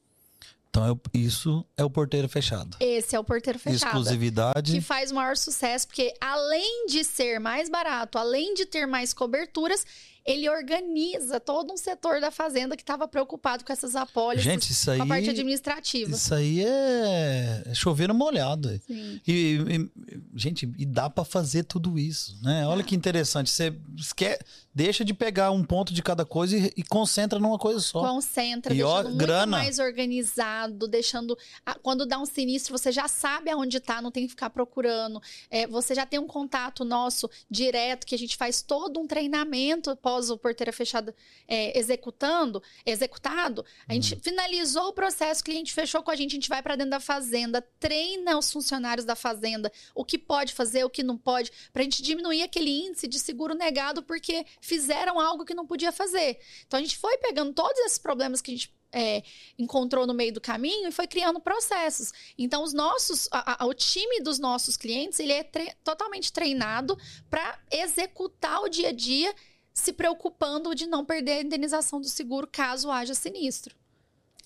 Então, 0.73 0.87
eu, 0.87 0.99
isso 1.13 1.63
é 1.77 1.85
o 1.85 1.89
porteiro 1.89 2.27
fechado. 2.27 2.75
Esse 2.79 3.15
é 3.15 3.19
o 3.19 3.23
porteiro 3.23 3.59
fechado. 3.59 3.89
Exclusividade. 3.89 4.71
Que 4.71 4.81
faz 4.81 5.11
maior 5.11 5.37
sucesso, 5.37 5.85
porque 5.85 6.11
além 6.19 6.87
de 6.87 7.03
ser 7.03 7.39
mais 7.39 7.69
barato, 7.69 8.17
além 8.17 8.55
de 8.55 8.65
ter 8.65 8.87
mais 8.87 9.13
coberturas, 9.13 9.85
ele 10.25 10.49
organiza 10.49 11.39
todo 11.39 11.73
um 11.73 11.77
setor 11.77 12.21
da 12.21 12.31
fazenda 12.31 12.75
que 12.77 12.83
estava 12.83 13.07
preocupado 13.07 13.65
com 13.65 13.73
essas 13.73 13.95
apólices, 13.95 14.43
Gente, 14.43 14.71
isso 14.71 14.89
aí, 14.89 14.97
com 14.97 15.03
a 15.03 15.07
parte 15.07 15.29
administrativa. 15.29 16.11
Isso 16.11 16.33
aí 16.33 16.63
é, 16.63 17.63
é 17.65 17.73
chover 17.73 18.07
no 18.07 18.13
molhado. 18.13 18.69
Sim. 18.87 19.19
E, 19.27 19.59
e, 19.67 19.91
gente, 20.35 20.71
e 20.77 20.85
dá 20.85 21.09
para 21.09 21.25
fazer 21.25 21.63
tudo 21.63 21.99
isso, 21.99 22.37
né? 22.41 22.65
Olha 22.67 22.83
que 22.83 22.95
interessante. 22.95 23.49
Você 23.49 23.75
esquece, 23.97 24.39
deixa 24.73 25.03
de 25.03 25.13
pegar 25.13 25.51
um 25.51 25.63
ponto 25.63 25.93
de 25.93 26.01
cada 26.01 26.25
coisa 26.25 26.57
e, 26.57 26.71
e 26.77 26.83
concentra 26.83 27.37
numa 27.39 27.57
coisa 27.59 27.79
só. 27.79 28.01
Concentra, 28.01 28.73
E, 28.73 28.77
deixando 28.77 28.93
ó, 28.93 29.03
muito 29.03 29.17
grana. 29.17 29.57
mais 29.57 29.77
organizado, 29.79 30.87
deixando... 30.87 31.37
Quando 31.81 32.05
dá 32.05 32.17
um 32.19 32.25
sinistro, 32.25 32.77
você 32.77 32.91
já 32.91 33.07
sabe 33.07 33.49
aonde 33.49 33.79
tá, 33.79 34.01
não 34.01 34.11
tem 34.11 34.23
que 34.23 34.29
ficar 34.29 34.49
procurando. 34.49 35.21
É, 35.49 35.67
você 35.67 35.93
já 35.93 36.05
tem 36.05 36.19
um 36.19 36.27
contato 36.27 36.85
nosso 36.85 37.29
direto, 37.49 38.05
que 38.05 38.15
a 38.15 38.17
gente 38.17 38.37
faz 38.37 38.61
todo 38.61 38.99
um 38.99 39.07
treinamento 39.07 39.89
após 40.13 40.29
o 40.29 40.37
porteira 40.37 40.71
fechada 40.71 41.15
é, 41.47 41.77
executando, 41.77 42.61
executado. 42.85 43.65
A 43.87 43.93
gente 43.93 44.15
finalizou 44.17 44.89
o 44.89 44.93
processo, 44.93 45.41
o 45.41 45.43
cliente 45.43 45.73
fechou 45.73 46.03
com 46.03 46.11
a 46.11 46.15
gente, 46.15 46.31
a 46.31 46.35
gente 46.35 46.49
vai 46.49 46.61
para 46.61 46.75
dentro 46.75 46.91
da 46.91 46.99
fazenda, 46.99 47.61
treina 47.79 48.37
os 48.37 48.51
funcionários 48.51 49.05
da 49.05 49.15
fazenda, 49.15 49.71
o 49.95 50.05
que 50.05 50.17
pode 50.17 50.53
fazer, 50.53 50.83
o 50.83 50.89
que 50.89 51.01
não 51.03 51.17
pode, 51.17 51.51
para 51.71 51.81
a 51.81 51.83
gente 51.83 52.01
diminuir 52.03 52.43
aquele 52.43 52.69
índice 52.85 53.07
de 53.07 53.19
seguro 53.19 53.55
negado 53.55 54.03
porque 54.03 54.45
fizeram 54.61 55.19
algo 55.19 55.45
que 55.45 55.53
não 55.55 55.65
podia 55.65 55.91
fazer. 55.91 56.39
Então 56.67 56.79
a 56.79 56.83
gente 56.83 56.97
foi 56.97 57.17
pegando 57.17 57.53
todos 57.53 57.77
esses 57.79 57.97
problemas 57.97 58.41
que 58.41 58.51
a 58.51 58.55
gente 58.55 58.73
é, 58.95 59.23
encontrou 59.57 60.05
no 60.05 60.13
meio 60.13 60.31
do 60.31 60.39
caminho 60.39 60.87
e 60.87 60.91
foi 60.91 61.07
criando 61.07 61.39
processos. 61.39 62.11
Então, 62.37 62.63
os 62.63 62.73
nossos, 62.73 63.27
a- 63.31 63.63
a- 63.63 63.65
o 63.65 63.73
time 63.73 64.21
dos 64.21 64.37
nossos 64.37 64.77
clientes, 64.77 65.19
ele 65.19 65.31
é 65.33 65.43
tre- 65.43 65.73
totalmente 65.83 66.31
treinado 66.31 66.95
para 67.27 67.57
executar 67.71 68.61
o 68.61 68.69
dia 68.69 68.89
a 68.89 68.91
dia, 68.91 69.33
se 69.73 69.91
preocupando 69.93 70.75
de 70.75 70.85
não 70.85 71.03
perder 71.03 71.31
a 71.31 71.41
indenização 71.41 71.99
do 71.99 72.07
seguro 72.07 72.47
caso 72.51 72.91
haja 72.91 73.13
sinistro. 73.13 73.75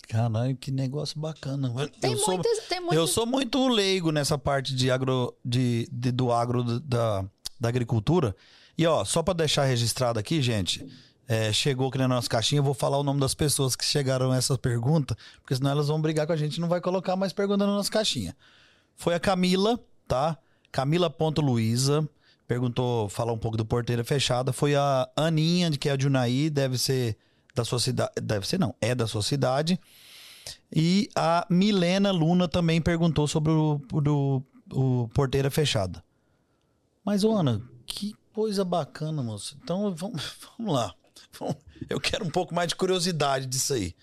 Caralho, 0.08 0.56
que 0.56 0.70
negócio 0.70 1.20
bacana. 1.20 1.70
Tem 2.00 2.12
eu, 2.12 2.18
sou, 2.18 2.34
muitas, 2.34 2.58
tem 2.66 2.78
eu 2.78 2.84
muitas. 2.84 3.10
sou 3.10 3.26
muito 3.26 3.68
leigo 3.68 4.10
nessa 4.10 4.38
parte 4.38 4.74
de 4.74 4.90
agro, 4.90 5.36
de, 5.44 5.86
de- 5.92 6.10
do 6.12 6.32
agro 6.32 6.64
da, 6.80 7.24
da 7.60 7.68
agricultura. 7.68 8.34
E 8.76 8.86
ó, 8.86 9.04
só 9.04 9.22
para 9.22 9.34
deixar 9.34 9.64
registrado 9.64 10.18
aqui, 10.18 10.40
gente, 10.40 10.86
é, 11.26 11.52
chegou 11.52 11.88
aqui 11.88 11.98
na 11.98 12.08
nossa 12.08 12.26
caixinha, 12.28 12.60
eu 12.60 12.64
vou 12.64 12.72
falar 12.72 12.96
o 12.96 13.02
nome 13.02 13.20
das 13.20 13.34
pessoas 13.34 13.76
que 13.76 13.84
chegaram 13.84 14.32
a 14.32 14.36
essa 14.38 14.56
pergunta, 14.56 15.14
porque 15.42 15.54
senão 15.54 15.70
elas 15.72 15.88
vão 15.88 16.00
brigar 16.00 16.26
com 16.26 16.32
a 16.32 16.36
gente 16.36 16.56
e 16.56 16.60
não 16.60 16.68
vai 16.68 16.80
colocar 16.80 17.14
mais 17.14 17.34
pergunta 17.34 17.66
na 17.66 17.72
nossa 17.74 17.90
caixinha. 17.90 18.34
Foi 18.96 19.12
a 19.14 19.20
Camila, 19.20 19.78
tá? 20.06 20.38
Camila.luiza, 20.72 22.08
perguntou, 22.48 23.08
falar 23.10 23.32
um 23.32 23.38
pouco 23.38 23.56
do 23.58 23.64
Porteira 23.64 24.02
Fechada. 24.02 24.52
Foi 24.52 24.74
a 24.74 25.08
Aninha, 25.14 25.70
que 25.70 25.88
é 25.88 25.96
de 25.96 26.04
Junaí, 26.04 26.48
deve 26.50 26.78
ser 26.78 27.16
da 27.54 27.64
sua 27.64 27.78
cidade. 27.78 28.10
Deve 28.20 28.48
ser, 28.48 28.58
não, 28.58 28.74
é 28.80 28.94
da 28.94 29.06
sua 29.06 29.22
cidade. 29.22 29.78
E 30.74 31.08
a 31.14 31.46
Milena 31.50 32.10
Luna 32.10 32.48
também 32.48 32.80
perguntou 32.80 33.28
sobre 33.28 33.52
o, 33.52 33.78
do- 34.00 34.42
o 34.72 35.08
Porteira 35.14 35.50
Fechada. 35.50 36.02
Mas, 37.04 37.22
Ana, 37.22 37.62
que 37.86 38.14
coisa 38.32 38.64
bacana, 38.64 39.22
moço. 39.22 39.58
Então, 39.62 39.92
vamos, 39.94 40.22
vamos 40.58 40.74
lá. 40.74 40.94
Eu 41.88 42.00
quero 42.00 42.24
um 42.24 42.30
pouco 42.30 42.54
mais 42.54 42.68
de 42.68 42.76
curiosidade 42.76 43.46
disso 43.46 43.74
aí. 43.74 43.94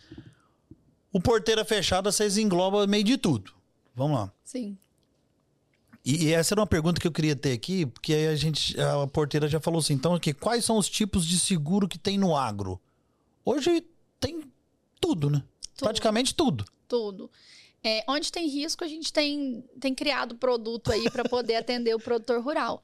O 1.11 1.19
Porteira 1.19 1.65
Fechada, 1.65 2.11
vocês 2.11 2.37
englobam 2.37 2.85
meio 2.87 3.03
de 3.03 3.17
tudo. 3.17 3.51
Vamos 3.95 4.17
lá. 4.19 4.31
Sim. 4.43 4.77
E, 6.05 6.25
e 6.25 6.33
essa 6.33 6.53
era 6.53 6.61
uma 6.61 6.67
pergunta 6.67 7.01
que 7.01 7.07
eu 7.07 7.11
queria 7.11 7.35
ter 7.35 7.51
aqui, 7.51 7.85
porque 7.87 8.13
aí 8.13 8.27
a 8.27 8.35
gente, 8.35 8.79
a 8.79 9.07
porteira 9.07 9.47
já 9.47 9.59
falou 9.59 9.79
assim, 9.79 9.93
então 9.93 10.13
aqui, 10.13 10.33
quais 10.33 10.63
são 10.63 10.77
os 10.77 10.87
tipos 10.87 11.25
de 11.25 11.39
seguro 11.39 11.87
que 11.87 11.97
tem 11.97 12.15
no 12.15 12.35
agro? 12.35 12.79
Hoje 13.43 13.83
tem 14.19 14.43
tudo, 15.01 15.31
né? 15.31 15.43
Tudo. 15.75 15.87
Praticamente 15.87 16.35
tudo. 16.35 16.63
tudo. 16.87 17.31
É, 17.83 18.03
onde 18.07 18.31
tem 18.31 18.47
risco, 18.47 18.83
a 18.83 18.87
gente 18.87 19.11
tem, 19.11 19.63
tem 19.79 19.93
criado 19.93 20.35
produto 20.35 20.91
aí 20.91 21.09
para 21.09 21.23
poder 21.27 21.55
atender 21.55 21.95
o 21.95 21.99
produtor 21.99 22.41
rural. 22.41 22.83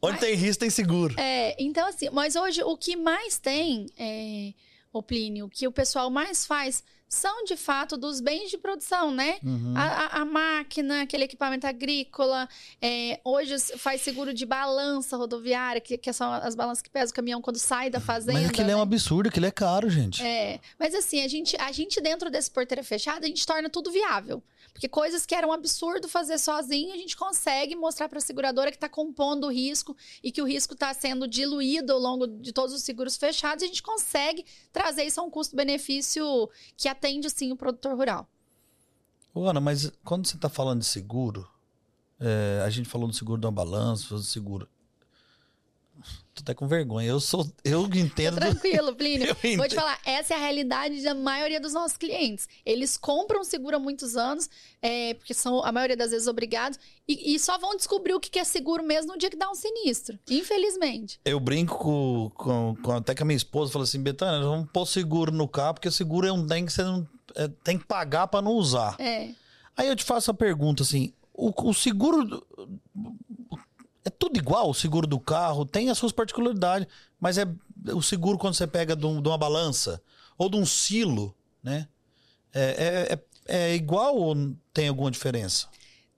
Onde 0.00 0.12
Mas- 0.12 0.20
tem 0.20 0.34
risco 0.34 0.60
tem 0.60 0.70
seguro. 0.70 1.14
É, 1.18 1.54
então 1.62 1.86
assim, 1.86 2.08
mas 2.10 2.36
hoje 2.36 2.62
o 2.62 2.76
que 2.76 2.96
mais 2.96 3.38
tem, 3.38 3.86
é, 3.96 4.52
o 4.92 5.02
Plínio, 5.02 5.46
o 5.46 5.48
que 5.48 5.68
o 5.68 5.72
pessoal 5.72 6.10
mais 6.10 6.44
faz 6.44 6.82
são 7.12 7.44
de 7.44 7.56
fato 7.58 7.98
dos 7.98 8.22
bens 8.22 8.50
de 8.50 8.56
produção, 8.56 9.10
né? 9.10 9.38
Uhum. 9.44 9.74
A, 9.76 10.20
a- 10.20 10.24
máquina, 10.24 11.02
aquele 11.02 11.24
equipamento 11.24 11.66
agrícola. 11.66 12.48
é, 12.80 13.20
hoje 13.22 13.58
faz 13.76 14.00
seguro 14.00 14.32
de 14.32 14.46
balança 14.46 15.14
rodoviária, 15.14 15.78
que, 15.78 15.98
que 15.98 16.10
são 16.12 16.32
as 16.32 16.54
balanças 16.54 16.80
que 16.80 16.88
pesam 16.88 17.10
o 17.12 17.14
caminhão 17.14 17.42
quando 17.42 17.58
sai 17.58 17.90
da 17.90 18.00
fazenda. 18.00 18.40
Mas 18.40 18.48
aquilo 18.48 18.70
é 18.70 18.74
um 18.74 18.78
né? 18.78 18.82
absurdo, 18.82 19.28
aquilo 19.28 19.44
é 19.44 19.50
caro, 19.50 19.90
gente. 19.90 20.22
É, 20.22 20.58
mas 20.78 20.94
assim, 20.94 21.22
a 21.22 21.28
gente, 21.28 21.54
a 21.60 21.70
gente 21.70 22.00
dentro 22.00 22.30
desse 22.30 22.50
porteira 22.50 22.82
fechada, 22.82 23.26
a 23.26 23.28
gente 23.28 23.44
torna 23.44 23.68
tudo 23.68 23.90
viável. 23.92 24.42
Porque 24.72 24.88
coisas 24.88 25.26
que 25.26 25.34
eram 25.34 25.50
um 25.50 25.52
absurdo 25.52 26.08
fazer 26.08 26.38
sozinho, 26.38 26.94
a 26.94 26.96
gente 26.96 27.16
consegue 27.16 27.76
mostrar 27.76 28.08
para 28.08 28.18
a 28.18 28.22
seguradora 28.22 28.70
que 28.70 28.76
está 28.76 28.88
compondo 28.88 29.46
o 29.46 29.52
risco 29.52 29.96
e 30.22 30.32
que 30.32 30.40
o 30.40 30.46
risco 30.46 30.74
está 30.74 30.92
sendo 30.94 31.28
diluído 31.28 31.92
ao 31.92 31.98
longo 31.98 32.26
de 32.26 32.52
todos 32.52 32.74
os 32.74 32.82
seguros 32.82 33.16
fechados, 33.16 33.62
e 33.62 33.66
a 33.66 33.68
gente 33.68 33.82
consegue 33.82 34.44
trazer 34.72 35.04
isso 35.04 35.20
a 35.20 35.24
um 35.24 35.30
custo-benefício 35.30 36.48
que 36.76 36.88
atende, 36.88 37.28
sim, 37.30 37.52
o 37.52 37.56
produtor 37.56 37.94
rural. 37.96 38.28
Ô, 39.34 39.48
Ana, 39.48 39.60
mas 39.60 39.92
quando 40.04 40.26
você 40.26 40.36
tá 40.36 40.48
falando 40.48 40.80
de 40.80 40.86
seguro, 40.86 41.48
é, 42.20 42.62
a 42.64 42.70
gente 42.70 42.88
falou 42.88 43.08
do 43.08 43.14
seguro 43.14 43.40
de 43.40 43.46
uma 43.46 43.52
balança, 43.52 44.14
do 44.14 44.22
seguro. 44.22 44.68
Tô 46.34 46.40
até 46.40 46.54
com 46.54 46.66
vergonha. 46.66 47.06
Eu 47.08 47.20
sou. 47.20 47.46
Eu 47.62 47.84
entendo. 47.94 48.34
do- 48.34 48.40
Tranquilo, 48.40 48.94
Plínio. 48.96 49.28
Eu 49.28 49.34
Vou 49.34 49.42
te 49.42 49.54
entendo. 49.54 49.74
falar, 49.74 49.98
essa 50.04 50.32
é 50.32 50.36
a 50.36 50.40
realidade 50.40 51.02
da 51.02 51.14
maioria 51.14 51.60
dos 51.60 51.74
nossos 51.74 51.96
clientes. 51.98 52.48
Eles 52.64 52.96
compram 52.96 53.44
seguro 53.44 53.76
há 53.76 53.78
muitos 53.78 54.16
anos, 54.16 54.48
é, 54.80 55.12
porque 55.14 55.34
são 55.34 55.62
a 55.62 55.70
maioria 55.70 55.96
das 55.96 56.10
vezes 56.10 56.26
obrigados, 56.26 56.78
e, 57.06 57.34
e 57.34 57.38
só 57.38 57.58
vão 57.58 57.76
descobrir 57.76 58.14
o 58.14 58.20
que 58.20 58.30
que 58.30 58.38
é 58.38 58.44
seguro 58.44 58.82
mesmo 58.82 59.12
no 59.12 59.18
dia 59.18 59.28
que 59.28 59.36
dá 59.36 59.50
um 59.50 59.54
sinistro. 59.54 60.18
Infelizmente. 60.30 61.20
Eu 61.24 61.38
brinco 61.38 61.76
com, 61.78 62.30
com- 62.34 62.76
com- 62.82 62.92
até 62.92 63.14
com 63.14 63.24
a 63.24 63.26
minha 63.26 63.36
esposa, 63.36 63.70
falo 63.70 63.84
assim, 63.84 64.02
Betânia, 64.02 64.40
vamos 64.46 64.70
pôr 64.72 64.86
seguro 64.86 65.30
no 65.32 65.46
carro, 65.46 65.74
porque 65.74 65.90
seguro 65.90 66.26
é 66.26 66.32
um 66.32 66.46
bem 66.46 66.64
que 66.64 66.72
você 66.72 66.82
não, 66.82 67.06
é, 67.34 67.46
tem 67.62 67.78
que 67.78 67.84
pagar 67.84 68.26
pra 68.28 68.40
não 68.40 68.52
usar. 68.52 68.96
É. 68.98 69.30
Aí 69.76 69.86
eu 69.88 69.96
te 69.96 70.04
faço 70.04 70.30
a 70.30 70.34
pergunta 70.34 70.82
assim: 70.82 71.12
o, 71.34 71.52
o 71.68 71.74
seguro. 71.74 72.46
É 74.04 74.10
tudo 74.10 74.36
igual, 74.36 74.68
o 74.68 74.74
seguro 74.74 75.06
do 75.06 75.20
carro, 75.20 75.64
tem 75.64 75.88
as 75.88 75.96
suas 75.98 76.12
particularidades, 76.12 76.88
mas 77.20 77.38
é 77.38 77.46
o 77.94 78.02
seguro 78.02 78.36
quando 78.38 78.54
você 78.54 78.66
pega 78.66 78.96
de, 78.96 79.06
um- 79.06 79.22
de 79.22 79.28
uma 79.28 79.38
balança 79.38 80.02
ou 80.36 80.48
de 80.50 80.56
um 80.56 80.66
silo, 80.66 81.34
né? 81.62 81.86
É, 82.52 82.62
é- 82.62 83.12
é- 83.14 83.68
é 83.70 83.74
igual 83.74 84.16
ou 84.16 84.34
tem 84.72 84.88
alguma 84.88 85.10
diferença? 85.10 85.68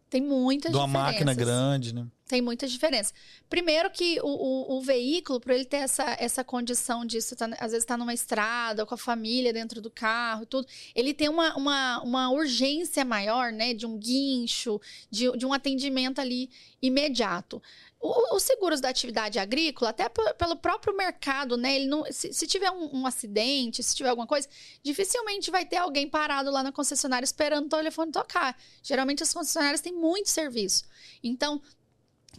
Tem 0.08 0.22
muitas 0.22 0.70
De 0.72 0.76
uma 0.78 0.86
máquina 0.86 1.32
grande, 1.34 1.94
né? 1.94 2.06
Tem 2.26 2.40
muitas 2.40 2.72
diferenças. 2.72 3.12
Primeiro 3.50 3.90
que 3.90 4.18
o, 4.22 4.26
o, 4.26 4.78
o 4.78 4.80
veículo, 4.80 5.38
para 5.38 5.54
ele 5.54 5.66
ter 5.66 5.76
essa, 5.78 6.16
essa 6.18 6.42
condição 6.42 7.04
disso, 7.04 7.36
tá, 7.36 7.44
às 7.60 7.72
vezes 7.72 7.84
está 7.84 7.98
numa 7.98 8.14
estrada, 8.14 8.86
com 8.86 8.94
a 8.94 8.98
família 8.98 9.52
dentro 9.52 9.78
do 9.78 9.90
carro 9.90 10.46
tudo, 10.46 10.66
ele 10.94 11.12
tem 11.12 11.28
uma, 11.28 11.54
uma, 11.54 12.00
uma 12.02 12.30
urgência 12.30 13.04
maior, 13.04 13.52
né? 13.52 13.74
De 13.74 13.84
um 13.84 13.98
guincho, 13.98 14.80
de, 15.10 15.30
de 15.36 15.44
um 15.44 15.52
atendimento 15.52 16.18
ali 16.18 16.48
imediato. 16.80 17.62
os 18.00 18.42
seguros 18.42 18.80
da 18.80 18.88
atividade 18.88 19.38
agrícola, 19.38 19.90
até 19.90 20.08
pelo 20.08 20.56
próprio 20.56 20.96
mercado, 20.96 21.58
né? 21.58 21.76
Ele 21.76 21.86
não, 21.86 22.10
se, 22.10 22.32
se 22.32 22.46
tiver 22.46 22.70
um, 22.70 23.00
um, 23.00 23.06
acidente, 23.06 23.82
se 23.82 23.94
tiver 23.94 24.08
alguma 24.08 24.26
coisa, 24.26 24.48
dificilmente 24.82 25.50
vai 25.50 25.66
ter 25.66 25.76
alguém 25.76 26.08
parado 26.08 26.50
lá 26.50 26.62
na 26.62 26.72
concessionária 26.72 27.24
esperando 27.24 27.66
o 27.66 27.76
telefone 27.76 28.10
tocar. 28.10 28.58
Geralmente 28.82 29.22
as 29.22 29.32
concessionárias 29.32 29.82
têm 29.82 29.92
muito 29.92 30.30
serviço. 30.30 30.84
Então, 31.22 31.60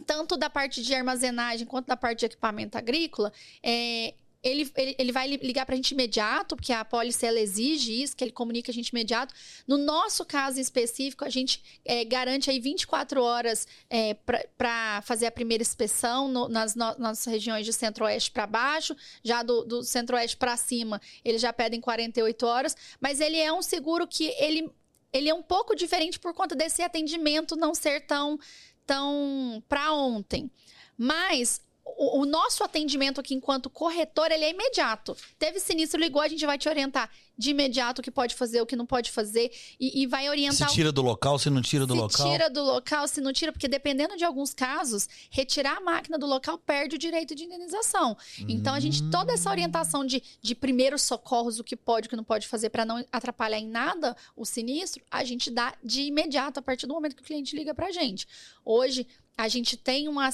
tanto 0.04 0.36
da 0.36 0.50
parte 0.50 0.82
de 0.82 0.94
armazenagem 0.94 1.66
quanto 1.66 1.86
da 1.86 1.96
parte 1.96 2.20
de 2.20 2.26
equipamento 2.26 2.76
agrícola, 2.76 3.32
é, 3.62 4.14
ele, 4.46 4.70
ele, 4.76 4.96
ele 4.96 5.12
vai 5.12 5.26
ligar 5.28 5.66
para 5.66 5.74
a 5.74 5.76
gente 5.76 5.90
imediato, 5.90 6.54
porque 6.54 6.72
a 6.72 6.86
ela 7.22 7.40
exige 7.40 8.02
isso, 8.02 8.16
que 8.16 8.22
ele 8.22 8.30
comunique 8.30 8.70
a 8.70 8.74
gente 8.74 8.88
imediato. 8.88 9.34
No 9.66 9.76
nosso 9.76 10.24
caso 10.24 10.60
específico, 10.60 11.24
a 11.24 11.28
gente 11.28 11.62
é, 11.84 12.04
garante 12.04 12.48
aí 12.48 12.60
24 12.60 13.20
horas 13.20 13.66
é, 13.90 14.14
para 14.56 15.02
fazer 15.02 15.26
a 15.26 15.32
primeira 15.32 15.62
inspeção 15.62 16.28
no, 16.28 16.48
nas, 16.48 16.76
no, 16.76 16.96
nas 16.96 17.24
regiões 17.24 17.66
de 17.66 17.72
centro-oeste 17.72 18.30
para 18.30 18.46
baixo, 18.46 18.96
já 19.24 19.42
do, 19.42 19.64
do 19.64 19.82
centro-oeste 19.82 20.36
para 20.36 20.56
cima, 20.56 21.00
eles 21.24 21.40
já 21.40 21.52
pedem 21.52 21.80
48 21.80 22.46
horas, 22.46 22.76
mas 23.00 23.20
ele 23.20 23.38
é 23.38 23.52
um 23.52 23.62
seguro 23.62 24.06
que 24.06 24.26
ele, 24.38 24.70
ele 25.12 25.28
é 25.28 25.34
um 25.34 25.42
pouco 25.42 25.74
diferente 25.74 26.20
por 26.20 26.32
conta 26.32 26.54
desse 26.54 26.82
atendimento 26.82 27.56
não 27.56 27.74
ser 27.74 28.02
tão, 28.02 28.38
tão 28.86 29.62
para 29.68 29.92
ontem. 29.92 30.50
Mas 30.96 31.60
o, 31.86 32.22
o, 32.22 32.26
nosso 32.26 32.64
atendimento 32.64 33.20
aqui 33.20 33.32
enquanto 33.32 33.70
corretor, 33.70 34.32
ele 34.32 34.44
é 34.44 34.50
imediato. 34.50 35.16
Teve 35.38 35.60
sinistro, 35.60 36.00
ligou, 36.00 36.20
a 36.20 36.26
gente 36.26 36.44
vai 36.44 36.58
te 36.58 36.68
orientar 36.68 37.08
de 37.38 37.50
imediato 37.50 38.00
o 38.00 38.02
que 38.02 38.10
pode 38.10 38.34
fazer, 38.34 38.60
o 38.60 38.66
que 38.66 38.74
não 38.74 38.86
pode 38.86 39.12
fazer 39.12 39.52
e, 39.78 40.02
e 40.02 40.06
vai 40.06 40.28
orientar... 40.28 40.68
Se 40.68 40.74
tira 40.74 40.90
do 40.90 41.02
local, 41.02 41.38
se 41.38 41.48
não 41.48 41.62
tira 41.62 41.86
do 41.86 41.94
se 41.94 42.00
local? 42.00 42.26
Se 42.26 42.32
tira 42.32 42.50
do 42.50 42.62
local, 42.62 43.06
se 43.06 43.20
não 43.20 43.32
tira, 43.32 43.52
porque 43.52 43.68
dependendo 43.68 44.16
de 44.16 44.24
alguns 44.24 44.52
casos, 44.52 45.08
retirar 45.30 45.76
a 45.76 45.80
máquina 45.80 46.18
do 46.18 46.26
local 46.26 46.58
perde 46.58 46.96
o 46.96 46.98
direito 46.98 47.34
de 47.34 47.44
indenização. 47.44 48.16
Então, 48.48 48.74
a 48.74 48.80
gente, 48.80 49.08
toda 49.10 49.32
essa 49.32 49.48
orientação 49.50 50.04
de, 50.04 50.22
de 50.40 50.54
primeiros 50.54 51.02
socorros, 51.02 51.60
o 51.60 51.64
que 51.64 51.76
pode, 51.76 52.06
o 52.06 52.10
que 52.10 52.16
não 52.16 52.24
pode 52.24 52.48
fazer 52.48 52.70
para 52.70 52.84
não 52.84 53.04
atrapalhar 53.12 53.58
em 53.58 53.68
nada 53.68 54.16
o 54.34 54.44
sinistro, 54.44 55.04
a 55.10 55.22
gente 55.22 55.50
dá 55.50 55.74
de 55.84 56.02
imediato 56.02 56.58
a 56.58 56.62
partir 56.62 56.86
do 56.86 56.94
momento 56.94 57.14
que 57.14 57.22
o 57.22 57.26
cliente 57.26 57.54
liga 57.54 57.74
pra 57.74 57.92
gente. 57.92 58.26
Hoje, 58.64 59.06
a 59.36 59.48
gente 59.48 59.76
tem 59.76 60.08
uma. 60.08 60.30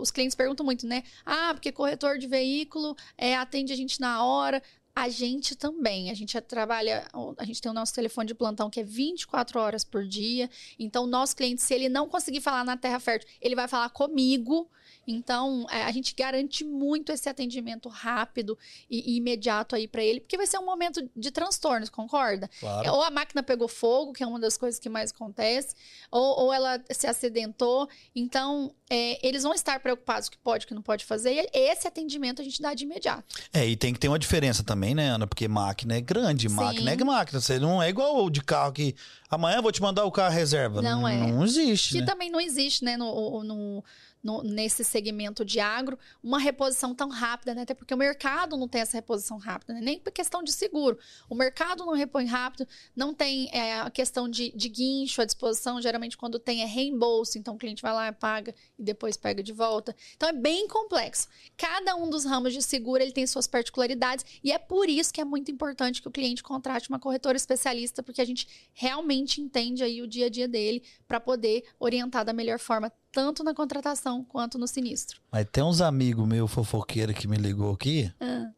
Os 0.00 0.10
clientes 0.10 0.34
perguntam 0.34 0.64
muito, 0.64 0.86
né? 0.86 1.02
Ah, 1.24 1.54
porque 1.54 1.72
corretor 1.72 2.18
de 2.18 2.26
veículo 2.26 2.94
é, 3.16 3.34
atende 3.36 3.72
a 3.72 3.76
gente 3.76 4.00
na 4.00 4.24
hora. 4.24 4.62
A 4.94 5.08
gente 5.08 5.56
também. 5.56 6.10
A 6.10 6.14
gente 6.14 6.38
trabalha. 6.42 7.06
A 7.38 7.44
gente 7.44 7.62
tem 7.62 7.70
o 7.70 7.74
nosso 7.74 7.94
telefone 7.94 8.26
de 8.26 8.34
plantão 8.34 8.68
que 8.68 8.80
é 8.80 8.82
24 8.82 9.58
horas 9.58 9.84
por 9.84 10.06
dia. 10.06 10.50
Então, 10.78 11.04
o 11.04 11.06
nosso 11.06 11.34
cliente, 11.34 11.62
se 11.62 11.72
ele 11.72 11.88
não 11.88 12.08
conseguir 12.08 12.40
falar 12.40 12.64
na 12.64 12.76
Terra 12.76 13.00
Fértil, 13.00 13.30
ele 13.40 13.54
vai 13.54 13.68
falar 13.68 13.88
comigo 13.90 14.68
então, 15.10 15.66
é, 15.70 15.84
a 15.84 15.90
gente 15.90 16.14
garante 16.14 16.62
muito 16.64 17.10
esse 17.10 17.28
atendimento 17.30 17.88
rápido 17.88 18.58
e, 18.90 19.14
e 19.14 19.16
imediato 19.16 19.74
aí 19.74 19.88
para 19.88 20.02
ele, 20.02 20.20
porque 20.20 20.36
vai 20.36 20.46
ser 20.46 20.58
um 20.58 20.66
momento 20.66 21.08
de 21.16 21.30
transtornos, 21.30 21.88
concorda? 21.88 22.50
Claro. 22.60 22.92
Ou 22.92 23.02
a 23.02 23.10
máquina 23.10 23.42
pegou 23.42 23.68
fogo, 23.68 24.12
que 24.12 24.22
é 24.22 24.26
uma 24.26 24.38
das 24.38 24.58
coisas 24.58 24.78
que 24.78 24.88
mais 24.88 25.10
acontece, 25.10 25.74
ou, 26.10 26.44
ou 26.44 26.52
ela 26.52 26.78
se 26.90 27.06
acidentou. 27.06 27.88
Então, 28.14 28.70
é, 28.90 29.26
eles 29.26 29.42
vão 29.42 29.54
estar 29.54 29.80
preocupados 29.80 30.28
com 30.28 30.34
o 30.34 30.38
que 30.38 30.44
pode, 30.44 30.64
o 30.64 30.68
que 30.68 30.74
não 30.74 30.82
pode 30.82 31.06
fazer. 31.06 31.48
E 31.54 31.70
esse 31.70 31.88
atendimento 31.88 32.42
a 32.42 32.44
gente 32.44 32.60
dá 32.60 32.74
de 32.74 32.84
imediato. 32.84 33.34
É, 33.52 33.66
e 33.66 33.76
tem 33.76 33.94
que 33.94 33.98
ter 33.98 34.08
uma 34.08 34.18
diferença 34.18 34.62
também, 34.62 34.94
né, 34.94 35.08
Ana? 35.08 35.26
Porque 35.26 35.48
máquina 35.48 35.96
é 35.96 36.00
grande, 36.02 36.50
Sim. 36.50 36.54
máquina 36.54 36.92
é 36.92 36.96
máquina. 37.04 37.40
Você 37.40 37.58
não 37.58 37.82
é 37.82 37.88
igual 37.88 38.24
o 38.24 38.30
de 38.30 38.42
carro 38.42 38.72
que 38.72 38.94
amanhã 39.30 39.56
eu 39.56 39.62
vou 39.62 39.72
te 39.72 39.80
mandar 39.80 40.04
o 40.04 40.12
carro 40.12 40.34
reserva. 40.34 40.82
Não, 40.82 41.00
não 41.00 41.08
é. 41.08 41.16
Não 41.16 41.44
existe. 41.44 41.94
Que 41.94 42.00
né? 42.00 42.06
também 42.06 42.30
não 42.30 42.40
existe, 42.40 42.84
né, 42.84 42.96
no, 42.96 43.42
no 43.42 43.84
no, 44.22 44.42
nesse 44.42 44.84
segmento 44.84 45.44
de 45.44 45.60
agro 45.60 45.98
uma 46.22 46.38
reposição 46.38 46.94
tão 46.94 47.08
rápida, 47.08 47.54
né? 47.54 47.62
Até 47.62 47.74
porque 47.74 47.94
o 47.94 47.96
mercado 47.96 48.56
não 48.56 48.68
tem 48.68 48.80
essa 48.80 48.96
reposição 48.96 49.38
rápida, 49.38 49.74
né? 49.74 49.80
nem 49.80 49.98
por 49.98 50.12
questão 50.12 50.42
de 50.42 50.52
seguro. 50.52 50.98
O 51.28 51.34
mercado 51.34 51.84
não 51.84 51.92
repõe 51.92 52.26
rápido, 52.26 52.66
não 52.94 53.14
tem 53.14 53.48
é, 53.52 53.80
a 53.80 53.90
questão 53.90 54.28
de, 54.28 54.50
de 54.54 54.68
guincho 54.68 55.22
à 55.22 55.24
disposição. 55.24 55.80
Geralmente, 55.80 56.16
quando 56.16 56.38
tem 56.38 56.62
é 56.62 56.66
reembolso, 56.66 57.38
então 57.38 57.54
o 57.54 57.58
cliente 57.58 57.82
vai 57.82 57.92
lá, 57.92 58.12
paga 58.12 58.54
e 58.78 58.82
depois 58.82 59.16
pega 59.16 59.42
de 59.42 59.52
volta. 59.52 59.94
Então 60.16 60.28
é 60.28 60.32
bem 60.32 60.66
complexo. 60.68 61.28
Cada 61.56 61.94
um 61.94 62.10
dos 62.10 62.24
ramos 62.24 62.52
de 62.52 62.62
seguro 62.62 63.02
ele 63.02 63.12
tem 63.12 63.26
suas 63.26 63.46
particularidades 63.46 64.24
e 64.42 64.52
é 64.52 64.58
por 64.58 64.88
isso 64.88 65.12
que 65.12 65.20
é 65.20 65.24
muito 65.24 65.50
importante 65.50 66.02
que 66.02 66.08
o 66.08 66.10
cliente 66.10 66.42
contrate 66.42 66.88
uma 66.88 66.98
corretora 66.98 67.36
especialista, 67.36 68.02
porque 68.02 68.20
a 68.20 68.24
gente 68.24 68.68
realmente 68.72 69.40
entende 69.40 69.82
aí 69.82 70.02
o 70.02 70.06
dia 70.06 70.26
a 70.26 70.28
dia 70.28 70.48
dele 70.48 70.82
para 71.06 71.20
poder 71.20 71.64
orientar 71.78 72.24
da 72.24 72.32
melhor 72.32 72.58
forma 72.58 72.92
tanto 73.12 73.42
na 73.42 73.54
contratação 73.54 74.24
quanto 74.24 74.58
no 74.58 74.66
sinistro. 74.66 75.20
Mas 75.30 75.46
tem 75.50 75.64
uns 75.64 75.80
amigos 75.80 76.26
meu 76.26 76.46
fofoqueiro 76.46 77.14
que 77.14 77.26
me 77.26 77.36
ligou 77.36 77.72
aqui 77.72 78.12
ah. 78.20 78.50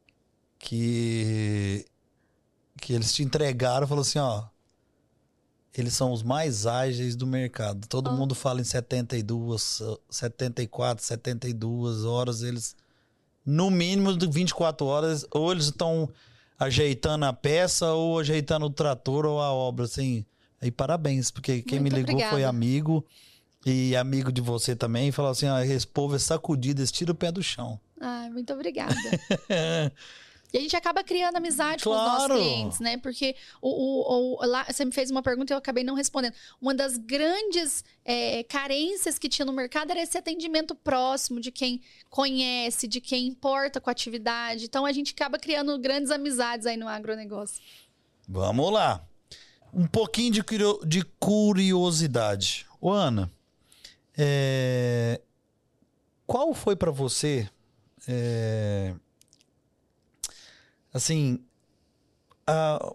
que 0.59 1.87
que 2.81 2.95
eles 2.95 3.13
te 3.13 3.23
entregaram, 3.23 3.87
falou 3.87 4.01
assim, 4.01 4.19
ó, 4.19 4.45
eles 5.77 5.93
são 5.93 6.13
os 6.13 6.23
mais 6.23 6.67
ágeis 6.67 7.15
do 7.15 7.27
mercado. 7.27 7.87
Todo 7.87 8.11
oh. 8.11 8.13
mundo 8.15 8.35
fala 8.35 8.61
em 8.61 8.65
72, 8.65 9.83
74, 10.09 11.05
72 11.05 12.05
horas, 12.05 12.43
eles 12.43 12.75
no 13.45 13.71
mínimo 13.71 14.17
de 14.17 14.27
24 14.27 14.87
horas 14.87 15.27
ou 15.31 15.53
eles 15.53 15.67
estão 15.67 16.09
ajeitando 16.59 17.25
a 17.25 17.33
peça 17.33 17.93
ou 17.93 18.19
ajeitando 18.19 18.67
o 18.67 18.71
trator 18.71 19.25
ou 19.25 19.41
a 19.41 19.53
obra, 19.53 19.85
assim. 19.85 20.25
Aí 20.61 20.71
parabéns, 20.71 21.31
porque 21.31 21.63
quem 21.63 21.81
Muito 21.81 21.93
me 21.93 21.99
ligou 22.01 22.15
obrigada. 22.15 22.33
foi 22.33 22.45
amigo 22.45 23.05
e 23.64 23.94
amigo 23.94 24.33
de 24.33 24.40
você 24.40 24.75
também, 24.75 25.12
falou 25.12 25.31
assim: 25.31 25.46
ah, 25.46 25.64
esse 25.64 25.87
povo 25.87 26.16
é 26.16 26.18
sacudido, 26.18 26.81
eles 26.81 26.92
tiram 26.92 27.12
o 27.12 27.16
pé 27.16 27.31
do 27.31 27.42
chão. 27.42 27.79
Ah, 28.01 28.29
muito 28.33 28.53
obrigada. 28.53 28.94
E 30.53 30.59
a 30.59 30.61
gente 30.61 30.75
acaba 30.75 31.05
criando 31.05 31.37
amizade 31.37 31.83
claro. 31.83 32.01
com 32.01 32.12
os 32.12 32.29
nossos 32.29 32.37
clientes, 32.37 32.81
né? 32.81 32.96
Porque 32.96 33.37
o, 33.62 33.68
o, 33.68 34.42
o, 34.42 34.46
lá, 34.46 34.64
você 34.64 34.85
me 34.85 34.90
fez 34.90 35.11
uma 35.11 35.23
pergunta 35.23 35.53
e 35.53 35.55
eu 35.55 35.59
acabei 35.59 35.85
não 35.85 35.94
respondendo. 35.94 36.35
Uma 36.61 36.75
das 36.75 36.96
grandes 36.96 37.85
é, 38.05 38.42
carências 38.44 39.18
que 39.18 39.29
tinha 39.29 39.46
no 39.46 39.53
mercado 39.53 39.90
era 39.92 40.03
esse 40.03 40.18
atendimento 40.18 40.75
próximo 40.75 41.40
de 41.40 41.53
quem 41.53 41.81
conhece, 42.09 42.88
de 42.88 43.01
quem 43.01 43.29
importa 43.29 43.81
com 43.81 43.90
a 43.90 43.92
atividade. 43.92 44.64
Então 44.64 44.85
a 44.85 44.92
gente 44.92 45.12
acaba 45.12 45.38
criando 45.38 45.79
grandes 45.79 46.11
amizades 46.11 46.66
aí 46.66 46.77
no 46.77 46.88
agronegócio. 46.88 47.62
Vamos 48.29 48.73
lá. 48.73 49.05
Um 49.73 49.87
pouquinho 49.87 50.33
de, 50.33 50.42
de 50.85 51.05
curiosidade. 51.20 52.66
Ô, 52.81 52.90
Ana, 52.90 53.31
é... 54.21 55.21
Qual 56.27 56.55
foi 56.55 56.77
para 56.77 56.91
você, 56.91 57.49
é... 58.07 58.95
assim, 60.93 61.43
a... 62.47 62.95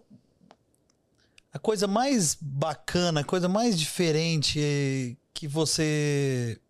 a 1.52 1.58
coisa 1.58 1.86
mais 1.86 2.36
bacana, 2.40 3.20
a 3.20 3.24
coisa 3.24 3.48
mais 3.48 3.78
diferente 3.78 5.18
que 5.34 5.46
você 5.46 6.60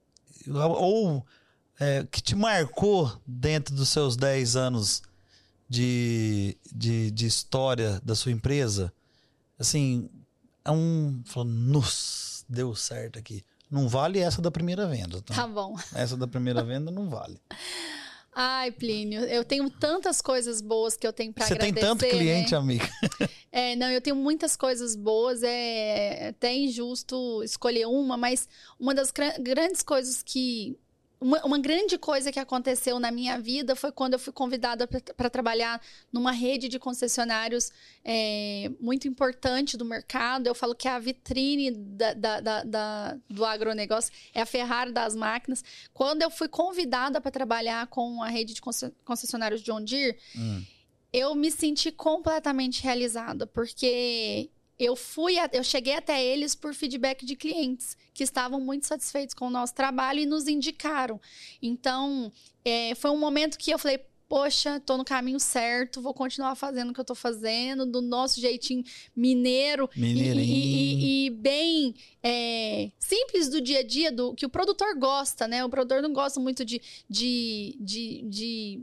ou 0.49 1.25
é, 1.79 2.07
que 2.11 2.23
te 2.23 2.35
marcou 2.35 3.21
dentro 3.27 3.75
dos 3.75 3.88
seus 3.88 4.16
10 4.16 4.57
anos 4.57 5.03
de, 5.69 6.57
de, 6.73 7.11
de 7.11 7.27
história 7.27 8.01
da 8.05 8.14
sua 8.14 8.33
empresa? 8.33 8.92
Assim, 9.59 10.09
é 10.64 10.71
um. 10.71 11.23
Falando, 11.25 11.83
deu 12.49 12.75
certo 12.75 13.19
aqui. 13.19 13.45
Não 13.70 13.88
vale 13.88 14.18
essa 14.20 14.40
da 14.40 14.50
primeira 14.50 14.87
venda. 14.87 15.20
Tá, 15.22 15.35
tá 15.35 15.46
bom. 15.46 15.76
Essa 15.94 16.16
da 16.16 16.26
primeira 16.26 16.62
venda 16.62 16.90
não 16.90 17.09
vale. 17.09 17.40
Ai, 18.38 18.70
Plínio, 18.70 19.22
eu 19.24 19.42
tenho 19.42 19.70
tantas 19.70 20.20
coisas 20.20 20.61
boas 20.61 20.94
que 20.94 21.07
eu 21.07 21.12
tenho 21.12 21.33
para 21.33 21.46
agradecer. 21.46 21.72
Você 21.72 21.81
tem 21.81 21.83
tanto 21.83 22.07
cliente, 22.07 22.52
né? 22.52 22.59
amiga. 22.59 22.88
É, 23.57 23.74
não, 23.74 23.88
eu 23.88 24.02
tenho 24.02 24.14
muitas 24.14 24.55
coisas 24.55 24.94
boas. 24.94 25.42
É 25.42 26.29
até 26.29 26.55
injusto 26.55 27.42
escolher 27.42 27.87
uma, 27.87 28.14
mas 28.14 28.46
uma 28.79 28.94
das 28.94 29.11
grandes 29.40 29.83
coisas 29.83 30.22
que 30.22 30.79
uma, 31.20 31.42
uma, 31.44 31.59
grande 31.59 31.96
coisa 31.96 32.31
que 32.31 32.38
aconteceu 32.38 33.00
na 33.00 33.11
minha 33.11 33.38
vida 33.40 33.74
foi 33.74 33.90
quando 33.90 34.14
eu 34.14 34.18
fui 34.18 34.33
convidada 34.33 34.87
para 34.87 35.31
trabalhar 35.31 35.81
numa 36.12 36.31
rede 36.31 36.68
de 36.68 36.79
concessionários 36.79 37.70
é, 38.05 38.70
muito 38.79 39.09
importante 39.09 39.76
do 39.76 39.85
mercado. 39.85 40.46
Eu 40.46 40.55
falo 40.55 40.74
que 40.74 40.87
é 40.87 40.90
a 40.90 40.98
vitrine 40.98 41.70
da, 41.70 42.12
da, 42.12 42.62
da, 42.62 43.18
do 43.31 43.44
agronegócio, 43.44 44.12
é 44.35 44.42
a 44.42 44.46
Ferrari 44.46 44.92
das 44.92 45.16
máquinas. 45.16 45.64
Quando 45.94 46.22
eu 46.22 46.31
fui 46.31 46.48
convidada 46.48 47.20
para 47.20 47.31
trabalhar 47.31 47.87
com 47.87 48.22
a 48.22 48.29
rede 48.29 48.52
de 48.52 48.61
concessionários 49.05 49.62
John 49.62 49.83
Deere, 49.83 50.18
hum. 50.37 50.62
eu 51.12 51.35
me 51.35 51.50
senti 51.50 51.90
completamente 51.90 52.83
realizada, 52.83 53.46
porque 53.46 54.50
eu 54.78 54.94
fui, 54.96 55.34
eu 55.52 55.64
cheguei 55.64 55.94
até 55.94 56.22
eles 56.24 56.54
por 56.54 56.74
feedback 56.74 57.24
de 57.24 57.34
clientes 57.36 57.96
que 58.12 58.22
estavam 58.22 58.60
muito 58.60 58.86
satisfeitos 58.86 59.34
com 59.34 59.46
o 59.46 59.50
nosso 59.50 59.74
trabalho 59.74 60.20
e 60.20 60.26
nos 60.26 60.46
indicaram. 60.48 61.20
Então, 61.62 62.32
é, 62.64 62.94
foi 62.94 63.10
um 63.10 63.18
momento 63.18 63.56
que 63.58 63.70
eu 63.72 63.78
falei, 63.78 63.98
poxa, 64.28 64.80
tô 64.80 64.96
no 64.96 65.04
caminho 65.04 65.38
certo, 65.38 66.00
vou 66.02 66.12
continuar 66.12 66.56
fazendo 66.56 66.90
o 66.90 66.92
que 66.92 66.98
eu 67.00 67.04
tô 67.04 67.14
fazendo, 67.14 67.86
do 67.86 68.02
nosso 68.02 68.40
jeitinho 68.40 68.82
mineiro 69.14 69.88
e, 69.96 70.00
e- 70.40 70.44
e- 70.44 71.26
e 71.26 71.30
bem 71.30 71.94
é, 72.22 72.90
simples 72.98 73.48
do 73.48 73.60
dia 73.60 73.78
a 73.78 73.82
dia, 73.84 74.10
do 74.10 74.34
que 74.34 74.44
o 74.44 74.48
produtor 74.50 74.98
gosta, 74.98 75.46
né? 75.46 75.64
O 75.64 75.68
produtor 75.70 76.02
não 76.02 76.12
gosta 76.12 76.40
muito 76.40 76.64
de. 76.64 76.82
de, 77.08 77.76
de, 77.80 78.22
de- 78.28 78.80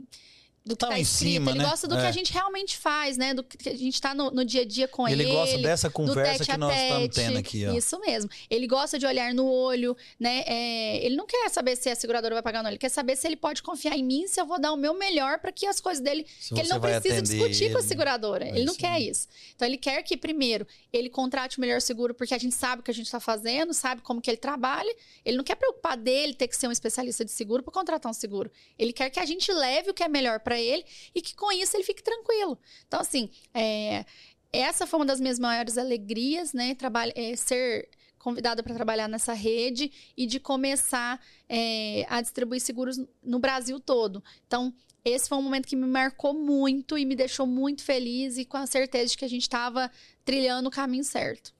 do 0.64 0.74
que 0.74 0.80
Tá 0.80 0.88
tá 0.88 0.98
escrito, 0.98 1.32
cima, 1.34 1.50
ele 1.50 1.58
né? 1.58 1.64
gosta 1.68 1.86
do 1.86 1.94
que 1.94 2.02
É. 2.02 2.08
a 2.08 2.10
gente 2.12 2.32
realmente 2.32 2.78
faz, 2.78 3.18
né? 3.18 3.34
Do 3.34 3.44
que 3.44 3.68
a 3.68 3.76
gente 3.76 4.00
tá 4.00 4.14
no, 4.14 4.30
no 4.30 4.44
dia 4.46 4.62
a 4.62 4.64
dia 4.64 4.88
com 4.88 5.06
ele. 5.06 5.22
Ele 5.24 5.30
gosta 5.32 5.58
dessa 5.58 5.90
conversa 5.90 6.42
que 6.42 6.56
nós 6.56 6.74
estamos 6.74 7.14
tendo 7.14 7.38
aqui, 7.38 7.66
ó. 7.66 7.72
Isso 7.74 8.00
mesmo. 8.00 8.30
Ele 8.48 8.66
gosta 8.66 8.98
de 8.98 9.04
olhar 9.04 9.34
no 9.34 9.46
olho, 9.46 9.94
né? 10.18 10.42
É, 10.46 11.04
ele 11.04 11.16
não 11.16 11.26
quer 11.26 11.50
saber 11.50 11.76
se 11.76 11.90
a 11.90 11.94
seguradora 11.94 12.34
vai 12.34 12.42
pagar 12.42 12.60
ou 12.60 12.62
não. 12.62 12.70
Ele 12.70 12.78
quer 12.78 12.88
saber 12.88 13.14
se 13.14 13.26
ele 13.26 13.36
pode 13.36 13.62
confiar 13.62 13.94
em 13.94 14.02
mim, 14.02 14.26
se 14.26 14.40
eu 14.40 14.46
vou 14.46 14.58
dar 14.58 14.72
o 14.72 14.76
meu 14.76 14.94
melhor 14.94 15.38
para 15.38 15.52
que 15.52 15.66
as 15.66 15.80
coisas 15.80 16.02
dele. 16.02 16.26
Se 16.40 16.54
que 16.54 16.60
ele 16.60 16.68
não 16.70 16.80
vai 16.80 16.98
precisa 16.98 17.20
discutir 17.20 17.70
com 17.70 17.76
a 17.76 17.80
ele. 17.80 17.88
seguradora. 17.88 18.44
É 18.46 18.48
ele 18.50 18.64
não 18.64 18.72
isso 18.72 18.80
quer 18.80 18.98
isso. 19.00 19.28
Então 19.54 19.68
ele 19.68 19.76
quer 19.76 20.02
que, 20.02 20.16
primeiro, 20.16 20.66
ele 20.90 21.10
contrate 21.10 21.58
o 21.58 21.60
melhor 21.60 21.82
seguro, 21.82 22.14
porque 22.14 22.32
a 22.32 22.38
gente 22.38 22.54
sabe 22.54 22.80
o 22.80 22.82
que 22.82 22.90
a 22.90 22.94
gente 22.94 23.04
está 23.06 23.20
fazendo, 23.20 23.74
sabe 23.74 24.00
como 24.00 24.18
que 24.18 24.30
ele 24.30 24.38
trabalha. 24.38 24.94
Ele 25.26 25.36
não 25.36 25.44
quer 25.44 25.56
preocupar 25.56 25.98
dele 25.98 26.32
ter 26.32 26.48
que 26.48 26.56
ser 26.56 26.68
um 26.68 26.72
especialista 26.72 27.22
de 27.22 27.30
seguro 27.32 27.62
para 27.62 27.72
contratar 27.72 28.08
um 28.10 28.14
seguro. 28.14 28.50
Ele 28.78 28.94
quer 28.94 29.10
que 29.10 29.20
a 29.20 29.26
gente 29.26 29.52
leve 29.52 29.90
o 29.90 29.94
que 29.94 30.02
é 30.02 30.08
melhor 30.08 30.40
para 30.40 30.53
ele 30.60 30.84
e 31.14 31.20
que 31.20 31.34
com 31.34 31.50
isso 31.52 31.76
ele 31.76 31.84
fique 31.84 32.02
tranquilo. 32.02 32.58
Então, 32.86 33.00
assim, 33.00 33.30
é, 33.52 34.04
essa 34.52 34.86
foi 34.86 35.00
uma 35.00 35.06
das 35.06 35.20
minhas 35.20 35.38
maiores 35.38 35.76
alegrias, 35.76 36.52
né? 36.52 36.74
Trabalha, 36.74 37.12
é, 37.16 37.34
ser 37.36 37.88
convidada 38.18 38.62
para 38.62 38.74
trabalhar 38.74 39.06
nessa 39.06 39.34
rede 39.34 39.92
e 40.16 40.26
de 40.26 40.40
começar 40.40 41.20
é, 41.48 42.06
a 42.08 42.22
distribuir 42.22 42.60
seguros 42.60 42.98
no 43.22 43.38
Brasil 43.38 43.78
todo. 43.78 44.24
Então, 44.46 44.74
esse 45.04 45.28
foi 45.28 45.36
um 45.36 45.42
momento 45.42 45.68
que 45.68 45.76
me 45.76 45.86
marcou 45.86 46.32
muito 46.32 46.96
e 46.96 47.04
me 47.04 47.14
deixou 47.14 47.46
muito 47.46 47.84
feliz 47.84 48.38
e 48.38 48.44
com 48.46 48.56
a 48.56 48.66
certeza 48.66 49.10
de 49.10 49.18
que 49.18 49.24
a 49.24 49.28
gente 49.28 49.42
estava 49.42 49.90
trilhando 50.24 50.68
o 50.68 50.72
caminho 50.72 51.04
certo. 51.04 51.53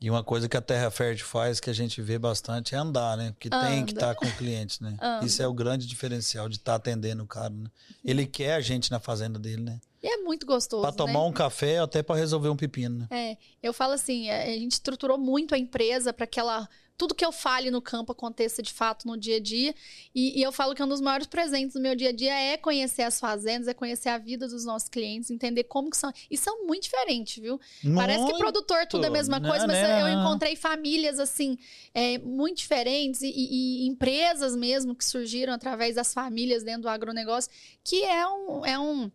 E 0.00 0.10
uma 0.10 0.22
coisa 0.22 0.48
que 0.48 0.56
a 0.56 0.60
Terra 0.60 0.90
Fértil 0.90 1.24
faz 1.24 1.60
que 1.60 1.70
a 1.70 1.72
gente 1.72 2.02
vê 2.02 2.18
bastante 2.18 2.74
é 2.74 2.78
andar, 2.78 3.16
né? 3.16 3.32
Porque 3.32 3.48
tem 3.48 3.86
que 3.86 3.92
Anda. 3.92 4.00
estar 4.00 4.14
com 4.14 4.26
o 4.26 4.36
cliente, 4.36 4.82
né? 4.82 4.96
Anda. 5.00 5.24
Isso 5.24 5.42
é 5.42 5.46
o 5.46 5.54
grande 5.54 5.86
diferencial 5.86 6.48
de 6.48 6.56
estar 6.56 6.74
atendendo 6.74 7.22
o 7.22 7.26
cara, 7.26 7.50
né? 7.50 7.70
Ele 8.04 8.26
quer 8.26 8.54
a 8.54 8.60
gente 8.60 8.90
na 8.90 9.00
fazenda 9.00 9.38
dele, 9.38 9.62
né? 9.62 9.80
E 10.02 10.06
é 10.06 10.18
muito 10.18 10.44
gostoso. 10.44 10.84
Né? 10.84 10.92
tomar 10.92 11.24
um 11.24 11.32
café 11.32 11.78
ou 11.78 11.84
até 11.84 12.02
pra 12.02 12.14
resolver 12.14 12.50
um 12.50 12.56
pepino, 12.56 12.98
né? 12.98 13.06
É, 13.10 13.38
eu 13.62 13.72
falo 13.72 13.94
assim, 13.94 14.28
a 14.28 14.42
a 14.42 14.58
gente 14.58 14.72
estruturou 14.72 15.16
muito 15.16 15.54
a 15.54 15.58
empresa 15.58 16.12
para 16.12 16.26
que 16.26 16.38
ela 16.38 16.68
tudo 16.96 17.14
que 17.14 17.24
eu 17.24 17.32
fale 17.32 17.70
no 17.70 17.82
campo 17.82 18.12
aconteça 18.12 18.62
de 18.62 18.72
fato 18.72 19.06
no 19.06 19.16
dia 19.16 19.36
a 19.36 19.40
dia. 19.40 19.74
E, 20.14 20.38
e 20.38 20.42
eu 20.42 20.52
falo 20.52 20.74
que 20.74 20.82
um 20.82 20.86
dos 20.88 21.00
maiores 21.00 21.26
presentes 21.26 21.74
do 21.74 21.80
meu 21.80 21.94
dia 21.96 22.10
a 22.10 22.12
dia 22.12 22.32
é 22.34 22.56
conhecer 22.56 23.02
as 23.02 23.18
fazendas, 23.18 23.66
é 23.66 23.74
conhecer 23.74 24.10
a 24.10 24.18
vida 24.18 24.46
dos 24.46 24.64
nossos 24.64 24.88
clientes, 24.88 25.30
entender 25.30 25.64
como 25.64 25.90
que 25.90 25.96
são. 25.96 26.12
E 26.30 26.36
são 26.38 26.66
muito 26.66 26.84
diferentes, 26.84 27.42
viu? 27.42 27.60
Parece 27.96 28.18
que 28.24 28.32
Muito. 28.32 28.38
produtor 28.38 28.86
tudo 28.86 29.04
é 29.04 29.08
a 29.08 29.10
mesma 29.10 29.40
Não, 29.40 29.48
coisa, 29.50 29.66
mas 29.66 29.76
né? 29.78 30.02
eu 30.02 30.08
encontrei 30.08 30.54
famílias 30.54 31.18
assim 31.18 31.58
é, 31.92 32.18
muito 32.18 32.58
diferentes 32.58 33.22
e, 33.22 33.26
e- 33.28 33.84
e 33.84 33.86
empresas 33.88 34.54
mesmo 34.54 34.94
que 34.94 35.04
surgiram 35.04 35.52
através 35.52 35.96
das 35.96 36.14
famílias 36.14 36.62
dentro 36.62 36.82
do 36.82 36.88
agronegócio, 36.88 37.50
que 37.82 38.02
é 38.04 38.26
um, 38.26 38.64
é 38.64 38.78
um 38.78 39.10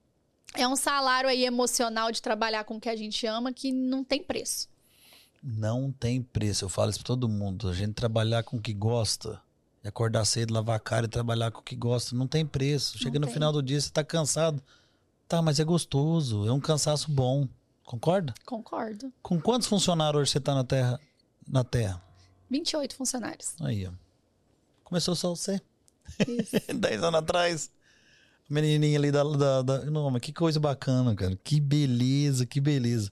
é 0.55 0.67
um 0.67 0.75
salário 0.75 1.29
aí 1.29 1.45
emocional 1.45 2.11
de 2.11 2.21
trabalhar 2.21 2.63
com 2.63 2.77
o 2.77 2.79
que 2.81 2.89
a 2.89 2.95
gente 2.95 3.25
ama 3.27 3.53
que 3.53 3.71
não 3.71 4.03
tem 4.03 4.21
preço. 4.23 4.67
Não 5.41 5.91
tem 5.91 6.21
preço. 6.21 6.65
Eu 6.65 6.69
falo 6.69 6.89
isso 6.89 6.99
pra 6.99 7.07
todo 7.07 7.29
mundo. 7.29 7.69
A 7.69 7.73
gente 7.73 7.93
trabalhar 7.93 8.43
com 8.43 8.57
o 8.57 8.61
que 8.61 8.73
gosta, 8.73 9.41
e 9.83 9.87
acordar 9.87 10.25
cedo, 10.25 10.53
lavar 10.53 10.75
a 10.75 10.79
cara 10.79 11.05
e 11.05 11.09
trabalhar 11.09 11.51
com 11.51 11.61
o 11.61 11.63
que 11.63 11.75
gosta, 11.75 12.15
não 12.15 12.27
tem 12.27 12.45
preço. 12.45 12.97
Chega 12.97 13.17
no 13.19 13.25
tem. 13.27 13.33
final 13.33 13.51
do 13.53 13.63
dia, 13.63 13.79
você 13.79 13.89
tá 13.89 14.03
cansado. 14.03 14.61
Tá, 15.27 15.41
mas 15.41 15.59
é 15.59 15.63
gostoso. 15.63 16.45
É 16.47 16.51
um 16.51 16.59
cansaço 16.59 17.09
bom. 17.11 17.47
Concorda? 17.83 18.33
Concordo. 18.45 19.11
Com 19.21 19.39
quantos 19.39 19.67
funcionários 19.67 20.21
hoje 20.21 20.31
você 20.31 20.39
tá 20.39 20.53
na 20.53 20.63
Terra? 20.63 20.99
Na 21.47 21.63
Terra? 21.63 22.01
28 22.49 22.95
funcionários. 22.95 23.55
Aí, 23.61 23.87
ó. 23.87 23.91
Começou 24.83 25.15
só 25.15 25.29
você. 25.35 25.61
Isso. 26.27 26.55
Dez 26.75 27.01
anos 27.03 27.19
atrás. 27.19 27.71
A 28.49 28.53
menininha 28.53 28.97
ali 28.97 29.11
da, 29.11 29.23
da, 29.23 29.61
da- 29.61 29.85
Não, 29.85 30.09
mas 30.11 30.21
que 30.21 30.33
coisa 30.33 30.59
bacana, 30.59 31.15
cara. 31.15 31.39
Que 31.43 31.59
beleza, 31.59 32.45
que 32.45 32.59
beleza. 32.59 33.11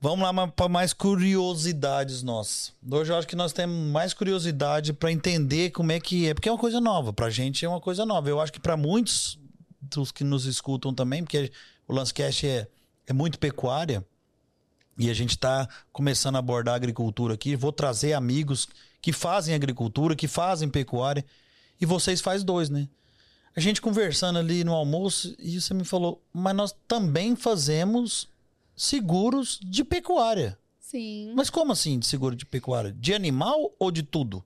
Vamos 0.00 0.20
lá 0.20 0.46
para 0.46 0.68
mais 0.68 0.92
curiosidades 0.92 2.22
nossas. 2.22 2.72
Hoje 2.88 3.10
eu 3.10 3.16
acho 3.16 3.26
que 3.26 3.34
nós 3.34 3.52
temos 3.52 3.76
mais 3.90 4.14
curiosidade 4.14 4.92
para 4.92 5.10
entender 5.10 5.70
como 5.70 5.90
é 5.90 5.98
que 5.98 6.28
é, 6.28 6.34
porque 6.34 6.48
é 6.48 6.52
uma 6.52 6.58
coisa 6.58 6.80
nova. 6.80 7.12
Pra 7.12 7.28
gente 7.30 7.64
é 7.64 7.68
uma 7.68 7.80
coisa 7.80 8.06
nova. 8.06 8.28
Eu 8.28 8.40
acho 8.40 8.52
que 8.52 8.60
para 8.60 8.76
muitos 8.76 9.36
dos 9.82 10.12
que 10.12 10.22
nos 10.22 10.46
escutam 10.46 10.94
também, 10.94 11.24
porque 11.24 11.50
o 11.88 11.92
Lancecast 11.92 12.46
é, 12.46 12.68
é 13.08 13.12
muito 13.12 13.40
pecuária 13.40 14.06
e 14.96 15.10
a 15.10 15.14
gente 15.14 15.30
está 15.30 15.68
começando 15.92 16.36
a 16.36 16.38
abordar 16.38 16.74
a 16.74 16.76
agricultura 16.76 17.34
aqui. 17.34 17.56
Vou 17.56 17.72
trazer 17.72 18.12
amigos 18.12 18.68
que 19.02 19.12
fazem 19.12 19.52
agricultura, 19.52 20.14
que 20.14 20.28
fazem 20.28 20.68
pecuária 20.68 21.24
e 21.80 21.84
vocês 21.84 22.20
faz 22.20 22.44
dois, 22.44 22.70
né? 22.70 22.88
A 23.56 23.58
gente 23.58 23.82
conversando 23.82 24.38
ali 24.38 24.62
no 24.62 24.74
almoço 24.74 25.34
e 25.40 25.60
você 25.60 25.74
me 25.74 25.84
falou, 25.84 26.22
mas 26.32 26.54
nós 26.54 26.76
também 26.86 27.34
fazemos 27.34 28.28
seguros 28.78 29.58
de 29.62 29.84
pecuária. 29.84 30.58
Sim. 30.78 31.32
Mas 31.34 31.50
como 31.50 31.72
assim 31.72 31.98
de 31.98 32.06
seguro 32.06 32.34
de 32.34 32.46
pecuária? 32.46 32.92
De 32.92 33.12
animal 33.12 33.74
ou 33.78 33.90
de 33.90 34.02
tudo? 34.02 34.42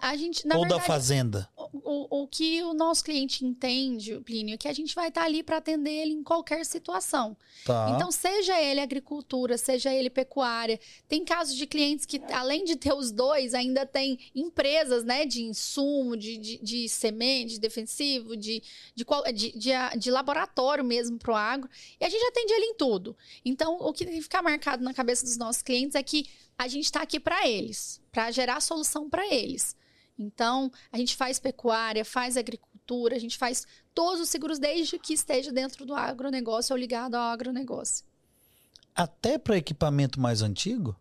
A 0.00 0.16
gente, 0.16 0.46
na 0.46 0.56
ou 0.56 0.62
verdade, 0.62 0.80
da 0.80 0.86
fazenda? 0.86 1.48
O, 1.72 2.22
o 2.22 2.26
que 2.28 2.62
o 2.62 2.74
nosso 2.74 3.04
cliente 3.04 3.44
entende, 3.44 4.18
Plínio, 4.20 4.54
é 4.54 4.56
que 4.56 4.68
a 4.68 4.72
gente 4.72 4.94
vai 4.94 5.08
estar 5.08 5.22
ali 5.24 5.42
para 5.42 5.56
atender 5.58 5.90
ele 5.90 6.12
em 6.12 6.22
qualquer 6.22 6.64
situação. 6.64 7.36
Tá. 7.64 7.92
Então, 7.94 8.10
seja 8.12 8.60
ele 8.60 8.80
agricultura, 8.80 9.56
seja 9.56 9.92
ele 9.92 10.10
pecuária. 10.10 10.78
Tem 11.08 11.24
casos 11.24 11.54
de 11.56 11.66
clientes 11.66 12.04
que, 12.06 12.20
além 12.32 12.64
de 12.64 12.76
ter 12.76 12.92
os 12.92 13.10
dois, 13.10 13.54
ainda 13.54 13.86
tem 13.86 14.18
empresas 14.34 15.04
né, 15.04 15.24
de 15.24 15.42
insumo, 15.42 16.16
de, 16.16 16.36
de, 16.36 16.58
de 16.58 16.88
semente, 16.88 17.54
de 17.54 17.60
defensivo, 17.60 18.36
de, 18.36 18.62
de, 18.94 19.04
qual- 19.04 19.24
de, 19.32 19.52
de, 19.52 19.70
de 19.98 20.10
laboratório 20.10 20.84
mesmo 20.84 21.18
para 21.18 21.32
o 21.32 21.36
agro. 21.36 21.70
E 22.00 22.04
a 22.04 22.08
gente 22.08 22.24
atende 22.26 22.52
ele 22.52 22.66
em 22.66 22.74
tudo. 22.74 23.16
Então, 23.44 23.76
o 23.80 23.92
que 23.92 24.04
tem 24.04 24.14
que 24.14 24.22
ficar 24.22 24.42
marcado 24.42 24.82
na 24.82 24.92
cabeça 24.92 25.24
dos 25.24 25.36
nossos 25.36 25.62
clientes 25.62 25.94
é 25.94 26.02
que 26.02 26.26
a 26.56 26.68
gente 26.68 26.84
está 26.84 27.02
aqui 27.02 27.18
para 27.18 27.48
eles, 27.48 28.00
para 28.12 28.30
gerar 28.30 28.60
solução 28.60 29.10
para 29.10 29.26
eles. 29.32 29.76
Então, 30.18 30.70
a 30.92 30.98
gente 30.98 31.16
faz 31.16 31.38
pecuária, 31.38 32.04
faz 32.04 32.36
agricultura, 32.36 33.16
a 33.16 33.18
gente 33.18 33.36
faz 33.36 33.66
todos 33.94 34.20
os 34.20 34.28
seguros 34.28 34.58
desde 34.58 34.98
que 34.98 35.12
esteja 35.12 35.52
dentro 35.52 35.84
do 35.84 35.94
agronegócio 35.94 36.72
ou 36.72 36.78
ligado 36.78 37.14
ao 37.14 37.32
agronegócio. 37.32 38.04
Até 38.94 39.38
para 39.38 39.56
equipamento 39.56 40.20
mais 40.20 40.40
antigo? 40.40 40.96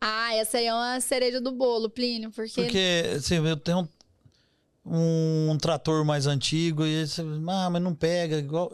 Ah, 0.00 0.34
essa 0.34 0.58
aí 0.58 0.66
é 0.66 0.74
uma 0.74 1.00
cereja 1.00 1.40
do 1.40 1.52
bolo, 1.52 1.88
Plínio, 1.88 2.30
porque, 2.30 2.62
Porque 2.62 3.02
assim, 3.16 3.34
eu 3.46 3.56
tenho 3.56 3.88
um, 4.84 5.50
um 5.50 5.58
trator 5.58 6.04
mais 6.04 6.26
antigo 6.26 6.84
e 6.86 7.06
você, 7.06 7.22
ah, 7.22 7.70
mas 7.70 7.82
não 7.82 7.94
pega 7.94 8.38
igual 8.38 8.72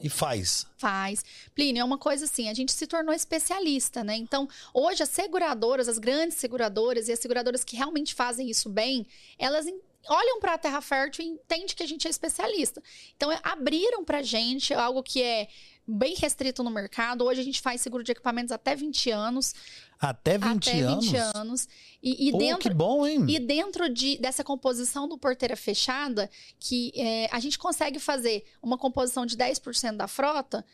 e 0.00 0.08
faz. 0.08 0.66
faz. 0.76 1.24
Plínio, 1.54 1.80
é 1.80 1.84
uma 1.84 1.98
coisa 1.98 2.26
assim, 2.26 2.48
a 2.48 2.54
gente 2.54 2.72
se 2.72 2.86
tornou 2.86 3.14
especialista, 3.14 4.04
né? 4.04 4.16
Então, 4.16 4.48
hoje 4.74 5.02
as 5.02 5.08
seguradoras, 5.08 5.88
as 5.88 5.98
grandes 5.98 6.36
seguradoras 6.36 7.08
e 7.08 7.12
as 7.12 7.18
seguradoras 7.18 7.64
que 7.64 7.76
realmente 7.76 8.14
fazem 8.14 8.50
isso 8.50 8.68
bem, 8.68 9.06
elas 9.38 9.66
olham 10.08 10.38
para 10.38 10.54
a 10.54 10.58
Terra 10.58 10.80
Fértil 10.80 11.24
e 11.24 11.28
entendem 11.28 11.66
que 11.66 11.82
a 11.82 11.88
gente 11.88 12.06
é 12.06 12.10
especialista. 12.10 12.82
Então, 13.16 13.32
é- 13.32 13.40
abriram 13.42 14.04
pra 14.04 14.22
gente 14.22 14.72
algo 14.74 15.02
que 15.02 15.22
é 15.22 15.48
bem 15.86 16.14
restrito 16.16 16.62
no 16.62 16.70
mercado. 16.70 17.24
Hoje 17.24 17.40
a 17.40 17.44
gente 17.44 17.60
faz 17.60 17.80
seguro 17.80 18.02
de 18.02 18.12
equipamentos 18.12 18.52
até 18.52 18.74
20 18.74 19.10
anos. 19.10 19.54
Até 19.98 20.36
20 20.36 20.68
até 20.68 20.80
anos. 20.80 21.04
20 21.06 21.16
anos. 21.16 21.68
E, 22.02 22.28
e 22.28 22.32
Pô, 22.32 22.38
dentro, 22.38 22.68
que 22.68 22.74
bom, 22.74 23.06
hein? 23.06 23.24
E 23.28 23.38
dentro 23.38 23.88
de, 23.88 24.18
dessa 24.18 24.44
composição 24.44 25.08
do 25.08 25.16
porteira 25.18 25.56
fechada, 25.56 26.30
que 26.60 26.92
é, 26.94 27.28
a 27.32 27.40
gente 27.40 27.58
consegue 27.58 27.98
fazer 27.98 28.44
uma 28.62 28.76
composição 28.76 29.24
de 29.24 29.36
10% 29.36 29.96
da 29.96 30.06
frota 30.06 30.64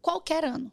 qualquer 0.00 0.44
ano. 0.44 0.70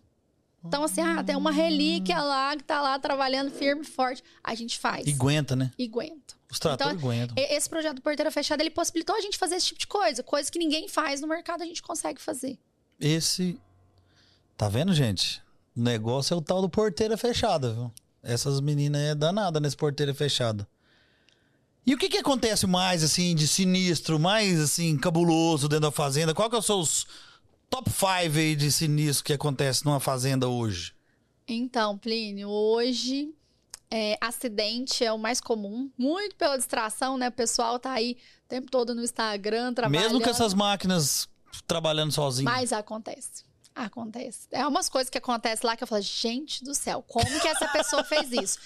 Então, 0.65 0.83
assim, 0.83 1.01
ah, 1.01 1.21
tem 1.21 1.35
uma 1.35 1.51
relíquia 1.51 2.21
lá 2.21 2.55
que 2.55 2.63
tá 2.63 2.81
lá 2.81 2.97
trabalhando 2.97 3.51
firme 3.51 3.81
e 3.81 3.85
forte. 3.85 4.23
A 4.41 4.55
gente 4.55 4.79
faz. 4.79 5.05
E 5.05 5.11
aguenta, 5.11 5.55
né? 5.57 5.71
E 5.77 5.85
aguenta. 5.85 6.35
Os 6.49 6.57
tratores 6.57 6.97
aguentam. 6.97 7.35
E- 7.37 7.55
Esse 7.55 7.69
projeto 7.69 7.95
do 7.95 8.01
Porteira 8.01 8.31
Fechada, 8.31 8.63
ele 8.63 8.69
possibilitou 8.69 9.13
a 9.15 9.19
gente 9.19 9.37
fazer 9.37 9.55
esse 9.55 9.67
tipo 9.67 9.79
de 9.79 9.87
coisa. 9.87 10.23
Coisa 10.23 10.49
que 10.49 10.57
ninguém 10.57 10.87
faz 10.87 11.19
no 11.19 11.27
mercado, 11.27 11.63
a 11.63 11.65
gente 11.65 11.81
consegue 11.81 12.21
fazer. 12.21 12.57
Esse. 12.97 13.59
Tá 14.55 14.69
vendo, 14.69 14.93
gente? 14.93 15.41
O 15.75 15.81
negócio 15.81 16.33
é 16.33 16.37
o 16.37 16.41
tal 16.41 16.61
do 16.61 16.69
porteira 16.69 17.17
fechada, 17.17 17.73
viu? 17.73 17.91
Essas 18.21 18.61
meninas 18.61 19.01
é 19.01 19.15
danada 19.15 19.59
nesse 19.59 19.75
porteira 19.75 20.13
fechada. 20.13 20.67
E 21.85 21.93
o 21.93 21.97
que 21.97 22.07
que 22.07 22.17
acontece 22.17 22.65
mais, 22.65 23.03
assim, 23.03 23.35
de 23.35 23.47
sinistro, 23.47 24.17
mais, 24.17 24.59
assim, 24.59 24.97
cabuloso 24.97 25.67
dentro 25.67 25.81
da 25.81 25.91
fazenda? 25.91 26.33
Qual 26.33 26.49
que 26.49 26.55
é 26.55 26.59
os 26.59 27.05
top 27.69 27.89
5 27.89 28.37
aí 28.37 28.55
de 28.55 28.71
sinistro 28.71 29.25
que 29.25 29.33
acontece 29.33 29.83
numa 29.83 29.99
fazenda 29.99 30.47
hoje? 30.47 30.93
Então, 31.45 31.97
Plínio, 31.97 32.47
hoje 32.47 33.33
é, 33.91 34.17
acidente 34.21 35.03
é 35.03 35.11
o 35.11 35.17
mais 35.19 35.41
comum, 35.41 35.91
muito 35.97 36.35
pela 36.35 36.57
distração, 36.57 37.17
né? 37.17 37.27
O 37.27 37.31
pessoal 37.31 37.77
tá 37.77 37.91
aí 37.91 38.17
o 38.45 38.47
tempo 38.47 38.71
todo 38.71 38.95
no 38.95 39.03
Instagram 39.03 39.73
trabalhando. 39.73 40.03
Mesmo 40.03 40.21
com 40.21 40.29
essas 40.29 40.53
máquinas 40.53 41.27
trabalhando 41.67 42.11
sozinho. 42.11 42.45
Mas 42.45 42.71
acontece. 42.71 43.43
Acontece. 43.75 44.47
É 44.51 44.67
umas 44.67 44.87
coisas 44.87 45.09
que 45.09 45.17
acontecem 45.17 45.65
lá 45.65 45.75
que 45.75 45.83
eu 45.83 45.87
falo, 45.87 46.01
gente 46.01 46.63
do 46.63 46.75
céu, 46.75 47.03
como 47.07 47.39
que 47.39 47.47
essa 47.47 47.67
pessoa 47.69 48.03
fez 48.03 48.31
isso? 48.31 48.59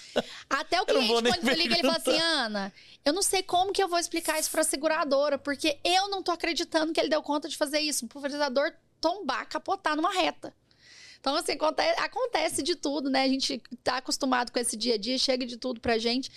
Até 0.50 0.80
o 0.80 0.84
cliente, 0.84 1.08
quando 1.08 1.50
liga, 1.54 1.74
ele 1.74 1.82
fala 1.82 1.96
assim, 1.96 2.04
perguntar. 2.04 2.24
Ana, 2.24 2.72
eu 3.04 3.12
não 3.12 3.22
sei 3.22 3.42
como 3.42 3.72
que 3.72 3.82
eu 3.82 3.88
vou 3.88 3.98
explicar 3.98 4.38
isso 4.38 4.50
pra 4.50 4.62
seguradora, 4.62 5.38
porque 5.38 5.78
eu 5.82 6.08
não 6.08 6.22
tô 6.22 6.30
acreditando 6.30 6.92
que 6.92 7.00
ele 7.00 7.08
deu 7.08 7.22
conta 7.22 7.48
de 7.48 7.56
fazer 7.56 7.80
isso. 7.80 8.04
Um 8.04 8.08
pulverizador 8.08 8.72
tombar, 9.00 9.48
capotar 9.48 9.96
numa 9.96 10.12
reta. 10.12 10.54
Então, 11.20 11.34
assim, 11.34 11.52
acontece, 11.52 12.00
acontece 12.00 12.62
de 12.62 12.74
tudo, 12.74 13.10
né? 13.10 13.22
A 13.22 13.28
gente 13.28 13.62
tá 13.82 13.96
acostumado 13.96 14.52
com 14.52 14.58
esse 14.58 14.76
dia 14.76 14.94
a 14.94 14.98
dia, 14.98 15.18
chega 15.18 15.46
de 15.46 15.56
tudo 15.56 15.80
pra 15.80 15.98
gente. 15.98 16.30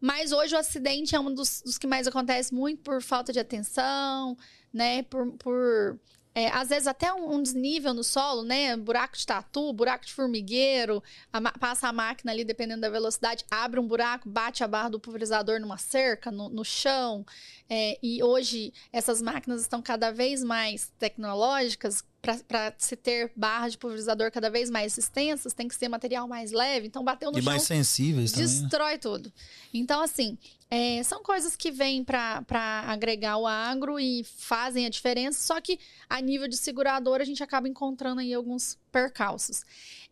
Mas 0.00 0.32
hoje 0.32 0.54
o 0.54 0.58
acidente 0.58 1.14
é 1.14 1.20
um 1.20 1.32
dos, 1.32 1.62
dos 1.62 1.78
que 1.78 1.86
mais 1.86 2.06
acontece 2.06 2.52
muito 2.52 2.82
por 2.82 3.02
falta 3.02 3.32
de 3.32 3.38
atenção, 3.38 4.36
né? 4.72 5.02
Por. 5.04 5.32
por 5.32 5.98
é, 6.34 6.48
às 6.48 6.68
vezes 6.70 6.86
até 6.86 7.12
um, 7.12 7.34
um 7.34 7.42
desnível 7.42 7.92
no 7.92 8.02
solo, 8.02 8.42
né? 8.42 8.76
Buraco 8.76 9.16
de 9.16 9.26
tatu, 9.26 9.72
buraco 9.72 10.06
de 10.06 10.12
formigueiro, 10.12 11.02
a 11.32 11.58
passa 11.58 11.88
a 11.88 11.92
máquina 11.92 12.32
ali, 12.32 12.44
dependendo 12.44 12.80
da 12.80 12.90
velocidade, 12.90 13.44
abre 13.50 13.78
um 13.78 13.86
buraco, 13.86 14.28
bate 14.28 14.64
a 14.64 14.68
barra 14.68 14.90
do 14.90 15.00
pulverizador 15.00 15.60
numa 15.60 15.76
cerca, 15.76 16.30
no, 16.30 16.48
no 16.48 16.64
chão. 16.64 17.24
É, 17.68 17.98
e 18.02 18.22
hoje 18.22 18.72
essas 18.92 19.20
máquinas 19.20 19.60
estão 19.60 19.82
cada 19.82 20.10
vez 20.10 20.42
mais 20.42 20.90
tecnológicas 20.98 22.04
para 22.22 22.72
se 22.78 22.94
ter 22.94 23.32
barras 23.34 23.72
de 23.72 23.78
pulverizador 23.78 24.30
cada 24.30 24.48
vez 24.48 24.70
mais 24.70 24.96
extensas, 24.96 25.52
tem 25.52 25.66
que 25.66 25.74
ser 25.74 25.88
material 25.88 26.28
mais 26.28 26.52
leve. 26.52 26.86
Então, 26.86 27.02
bateu 27.02 27.32
no 27.32 27.38
E 27.38 27.42
chão, 27.42 27.52
mais 27.52 27.64
sensíveis 27.64 28.30
também. 28.30 28.46
né? 28.46 28.60
destrói 28.60 28.96
tudo. 28.98 29.32
Então, 29.74 30.00
assim, 30.00 30.38
é, 30.70 31.02
são 31.02 31.20
coisas 31.22 31.56
que 31.56 31.72
vêm 31.72 32.04
para 32.04 32.44
agregar 32.86 33.38
o 33.38 33.46
agro 33.46 33.98
e 33.98 34.24
fazem 34.24 34.86
a 34.86 34.88
diferença, 34.88 35.40
só 35.40 35.60
que 35.60 35.78
a 36.08 36.20
nível 36.20 36.46
de 36.46 36.56
seguradora 36.56 37.24
a 37.24 37.26
gente 37.26 37.42
acaba 37.42 37.66
encontrando 37.68 38.20
aí 38.20 38.32
alguns 38.32 38.78
percalços. 38.92 39.64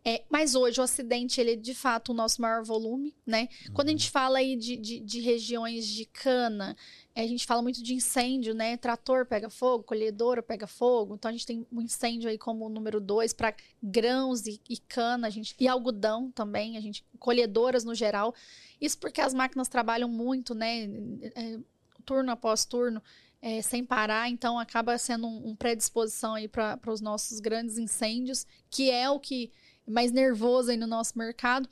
É, 0.03 0.23
mas 0.31 0.55
hoje 0.55 0.81
o 0.81 0.83
acidente, 0.83 1.39
ele 1.39 1.51
é 1.51 1.55
de 1.55 1.75
fato 1.75 2.09
o 2.09 2.15
nosso 2.15 2.41
maior 2.41 2.63
volume, 2.63 3.15
né? 3.23 3.47
Quando 3.71 3.89
a 3.89 3.91
gente 3.91 4.09
fala 4.09 4.39
aí 4.39 4.55
de, 4.55 4.75
de, 4.75 4.99
de 4.99 5.21
regiões 5.21 5.85
de 5.85 6.05
cana, 6.05 6.75
é, 7.13 7.21
a 7.21 7.27
gente 7.27 7.45
fala 7.45 7.61
muito 7.61 7.83
de 7.83 7.93
incêndio, 7.93 8.55
né? 8.55 8.77
Trator 8.77 9.27
pega 9.27 9.47
fogo, 9.47 9.83
colhedora 9.83 10.41
pega 10.41 10.65
fogo. 10.65 11.13
Então 11.13 11.29
a 11.29 11.31
gente 11.31 11.45
tem 11.45 11.67
um 11.71 11.81
incêndio 11.81 12.31
aí 12.31 12.37
como 12.37 12.67
número 12.67 12.99
dois 12.99 13.31
para 13.31 13.53
grãos 13.81 14.47
e, 14.47 14.59
e 14.67 14.77
cana, 14.77 15.27
a 15.27 15.29
gente, 15.29 15.55
e 15.59 15.67
algodão 15.67 16.31
também, 16.31 16.77
a 16.77 16.81
gente 16.81 17.05
colhedoras 17.19 17.83
no 17.83 17.93
geral. 17.93 18.33
Isso 18.81 18.97
porque 18.97 19.21
as 19.21 19.35
máquinas 19.35 19.67
trabalham 19.67 20.09
muito, 20.09 20.55
né? 20.55 20.89
É, 21.35 21.59
turno 22.03 22.31
após 22.31 22.65
turno, 22.65 23.03
é, 23.41 23.61
sem 23.61 23.83
parar, 23.83 24.29
então 24.29 24.59
acaba 24.59 24.97
sendo 24.97 25.27
um, 25.27 25.49
um 25.49 25.55
predisposição 25.55 26.35
aí 26.35 26.47
para 26.47 26.79
os 26.87 27.01
nossos 27.01 27.39
grandes 27.39 27.77
incêndios, 27.77 28.45
que 28.69 28.91
é 28.91 29.09
o 29.09 29.19
que 29.19 29.51
é 29.87 29.91
mais 29.91 30.11
nervoso 30.11 30.69
aí 30.69 30.77
no 30.77 30.87
nosso 30.87 31.17
mercado. 31.17 31.67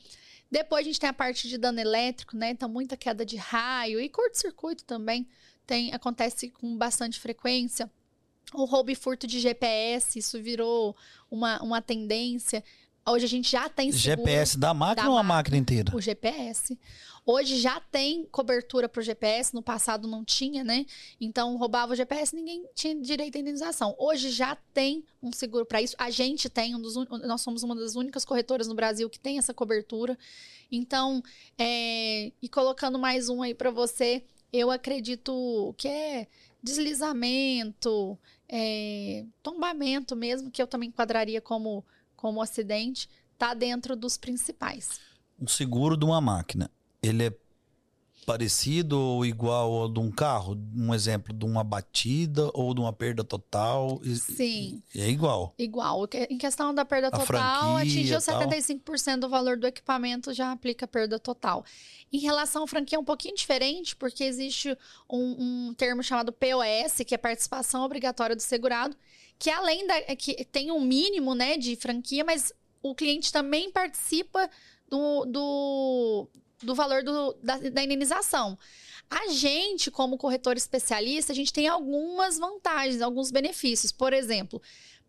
Depois 0.52 0.82
a 0.82 0.88
gente 0.88 1.00
tem 1.00 1.10
a 1.10 1.14
parte 1.14 1.48
de 1.48 1.58
dano 1.58 1.80
elétrico, 1.80 2.36
né? 2.36 2.50
Então, 2.50 2.68
muita 2.68 2.98
queda 2.98 3.24
de 3.24 3.38
raio 3.38 4.02
e 4.02 4.10
curto-circuito 4.10 4.84
também 4.84 5.28
tem, 5.66 5.94
acontece 5.94 6.50
com 6.50 6.76
bastante 6.76 7.20
frequência. 7.20 7.90
O 8.52 8.66
roubo 8.66 8.90
e 8.90 8.96
furto 8.96 9.28
de 9.28 9.40
GPS, 9.40 10.18
isso 10.18 10.42
virou 10.42 10.96
uma, 11.30 11.62
uma 11.62 11.84
tendência. 11.84 12.64
Hoje 13.08 13.26
a 13.26 13.30
gente 13.30 13.52
já 13.52 13.70
tem 13.70 13.92
seguro. 13.92 14.26
GPS 14.26 14.58
da 14.58 14.74
máquina 14.74 15.04
da 15.04 15.12
ou 15.12 15.20
a 15.20 15.24
máquina 15.24 15.58
inteira? 15.58 15.96
O 15.96 16.02
GPS. 16.02 16.80
Hoje 17.32 17.60
já 17.60 17.80
tem 17.80 18.26
cobertura 18.32 18.90
para 18.90 19.02
o 19.02 19.04
GPS, 19.04 19.54
no 19.54 19.62
passado 19.62 20.08
não 20.08 20.26
tinha, 20.26 20.64
né? 20.64 20.84
Então 21.22 21.56
roubava 21.58 21.94
o 21.94 21.96
GPS, 21.96 22.36
ninguém 22.36 22.66
tinha 22.74 23.00
direito 23.00 23.38
à 23.38 23.40
indenização. 23.40 23.96
Hoje 24.00 24.32
já 24.32 24.56
tem 24.74 25.06
um 25.22 25.32
seguro 25.32 25.64
para 25.64 25.80
isso. 25.80 25.96
A 26.00 26.10
gente 26.10 26.50
tem, 26.50 26.76
um 26.76 26.82
dos, 26.82 26.96
nós 26.96 27.42
somos 27.42 27.62
uma 27.62 27.76
das 27.76 27.96
únicas 27.96 28.26
corretoras 28.26 28.68
no 28.68 28.74
Brasil 28.74 29.08
que 29.12 29.20
tem 29.20 29.38
essa 29.38 29.54
cobertura. 29.54 30.18
Então, 30.72 31.22
é, 31.56 32.32
e 32.42 32.50
colocando 32.50 32.98
mais 32.98 33.30
um 33.30 33.44
aí 33.44 33.54
para 33.54 33.70
você, 33.70 34.24
eu 34.52 34.72
acredito 34.72 35.76
que 35.78 35.88
é 35.88 36.26
deslizamento, 36.64 38.18
é, 38.48 39.24
tombamento 39.44 40.16
mesmo, 40.16 40.50
que 40.50 40.64
eu 40.64 40.66
também 40.66 40.90
enquadraria 40.90 41.42
como, 41.42 41.86
como 42.16 42.42
acidente, 42.42 43.08
tá 43.38 43.54
dentro 43.54 43.96
dos 43.96 44.18
principais. 44.18 45.00
Um 45.40 45.48
seguro 45.48 45.96
de 45.96 46.04
uma 46.04 46.20
máquina, 46.20 46.72
ele 47.02 47.28
é 47.28 47.34
parecido 48.26 49.00
ou 49.00 49.26
igual 49.26 49.74
ao 49.74 49.90
de 49.90 50.00
um 50.00 50.12
carro? 50.12 50.56
Um 50.76 50.94
exemplo 50.94 51.34
de 51.34 51.46
uma 51.46 51.64
batida 51.64 52.52
ou 52.54 52.76
de 52.76 52.80
uma 52.80 52.94
perda 52.94 53.24
total? 53.24 54.00
Sim. 54.16 54.84
É 54.96 55.10
igual. 55.10 55.56
Igual. 55.58 56.08
Em 56.30 56.38
questão 56.38 56.72
da 56.72 56.86
perda 56.86 57.08
A 57.08 57.12
total, 57.12 57.78
atingiu 57.78 58.20
e 58.20 58.22
tal. 58.22 58.42
75% 58.42 59.18
do 59.18 59.30
valor 59.30 59.58
do 59.58 59.66
equipamento, 59.66 60.32
já 60.32 60.52
aplica 60.52 60.88
perda 60.88 61.18
total. 61.18 61.66
Em 62.14 62.20
relação 62.20 62.64
à 62.64 62.68
franquia, 62.68 62.98
é 62.98 63.00
um 63.00 63.06
pouquinho 63.06 63.36
diferente, 63.36 63.96
porque 63.96 64.24
existe 64.24 64.78
um, 65.10 65.70
um 65.70 65.74
termo 65.74 66.04
chamado 66.04 66.32
POS, 66.32 67.04
que 67.08 67.16
é 67.16 67.18
participação 67.18 67.84
obrigatória 67.84 68.36
do 68.36 68.42
segurado, 68.44 68.96
que 69.40 69.50
além 69.50 69.88
da. 69.88 70.02
que 70.16 70.46
tem 70.46 70.72
um 70.72 70.82
mínimo 70.82 71.34
né, 71.34 71.58
de 71.58 71.76
franquia, 71.76 72.24
mas 72.24 72.54
o 72.84 72.94
cliente 72.94 73.32
também 73.32 73.72
participa 73.72 74.50
do, 74.88 75.26
do, 75.26 76.30
do 76.62 76.76
valor 76.76 77.04
do- 77.04 77.34
da, 77.42 77.58
da 77.58 77.84
indenização. 77.84 78.58
A 79.10 79.28
gente, 79.30 79.90
como 79.90 80.18
corretor 80.18 80.56
especialista, 80.56 81.32
a 81.32 81.36
gente 81.36 81.52
tem 81.52 81.68
algumas 81.68 82.38
vantagens, 82.38 83.02
alguns 83.02 83.32
benefícios. 83.32 83.92
Por 83.92 84.14
exemplo, 84.14 84.62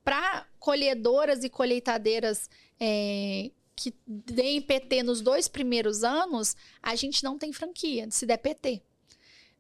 para 0.03 0.47
colhedoras 0.59 1.45
e 1.45 1.51
colheitadeiras 1.51 2.49
é, 2.79 3.51
que 3.77 3.95
deem 4.07 4.61
PT 4.63 5.03
nos 5.03 5.21
dois 5.21 5.49
primeiros 5.49 6.03
anos, 6.03 6.57
a 6.83 6.95
gente 6.95 7.23
não 7.23 7.37
tem 7.39 7.53
franquia, 7.53 8.11
se 8.11 8.25
der 8.25 8.39
PT. 8.39 8.83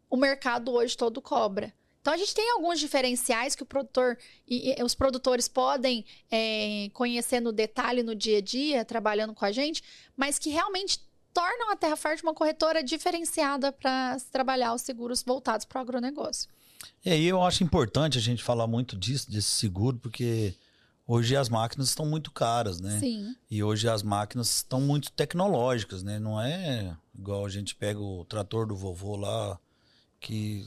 O 0.09 0.17
mercado 0.17 0.73
hoje 0.73 0.97
todo 0.97 1.21
cobra. 1.21 1.73
Então 2.01 2.15
a 2.15 2.17
gente 2.17 2.35
tem 2.35 2.51
alguns 2.53 2.81
diferenciais 2.81 3.55
que 3.55 3.63
o 3.63 3.67
produtor 3.67 4.17
e, 4.49 4.75
e 4.79 4.83
os 4.83 4.95
produtores 4.95 5.49
podem 5.49 6.05
é, 6.31 6.89
conhecer 6.95 7.41
no 7.41 7.53
detalhe 7.53 8.03
no 8.03 8.15
dia 8.15 8.39
a 8.39 8.41
dia, 8.41 8.85
trabalhando 8.87 9.35
com 9.35 9.45
a 9.45 9.53
gente, 9.53 9.83
mas 10.17 10.39
que 10.39 10.49
realmente 10.49 10.99
tornam 11.33 11.71
a 11.71 11.77
Terra 11.77 11.97
Fértil 11.97 12.29
uma 12.29 12.35
corretora 12.35 12.83
diferenciada 12.83 13.73
para 13.73 14.17
trabalhar 14.31 14.75
os 14.75 14.83
seguros 14.83 15.23
voltados 15.23 15.65
para 15.65 15.79
o 15.79 15.83
agronegócio. 15.83 16.49
E 17.05 17.11
aí 17.11 17.27
eu 17.27 17.43
acho 17.43 17.63
importante 17.63 18.19
a 18.19 18.21
gente 18.21 18.43
falar 18.43 18.67
muito 18.67 18.97
disso, 18.97 19.31
desse 19.31 19.51
seguro, 19.51 19.99
porque 19.99 20.55
hoje 21.07 21.37
as 21.37 21.49
máquinas 21.49 21.89
estão 21.89 22.07
muito 22.07 22.31
caras, 22.31 22.81
né? 22.81 22.99
Sim, 22.99 23.35
E 23.51 23.63
hoje 23.63 23.89
as 23.89 24.03
máquinas 24.03 24.57
estão 24.57 24.81
muito 24.81 25.13
tecnológicas, 25.13 26.03
né? 26.03 26.19
Não 26.19 26.41
é 26.41 26.97
igual 27.15 27.45
a 27.45 27.49
gente 27.49 27.75
pega 27.75 28.01
o 28.01 28.25
trator 28.25 28.67
do 28.67 28.77
vovô 28.77 29.17
lá, 29.17 29.59
que 30.19 30.67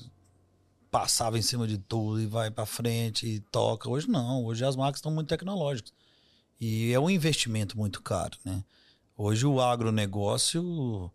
passava 0.92 1.40
em 1.40 1.42
cima 1.42 1.68
de 1.68 1.78
tudo 1.80 2.22
e 2.22 2.28
vai 2.28 2.52
para 2.52 2.66
frente 2.68 3.26
e 3.26 3.40
toca. 3.40 3.90
Hoje 3.90 4.08
não, 4.08 4.46
hoje 4.46 4.64
as 4.64 4.76
máquinas 4.76 4.98
estão 4.98 5.12
muito 5.12 5.28
tecnológicas. 5.28 5.92
E 6.62 6.92
é 6.92 7.00
um 7.00 7.10
investimento 7.10 7.78
muito 7.78 8.02
caro, 8.02 8.38
né? 8.46 8.64
Hoje 9.16 9.46
o 9.46 9.62
agronegócio 9.62 11.12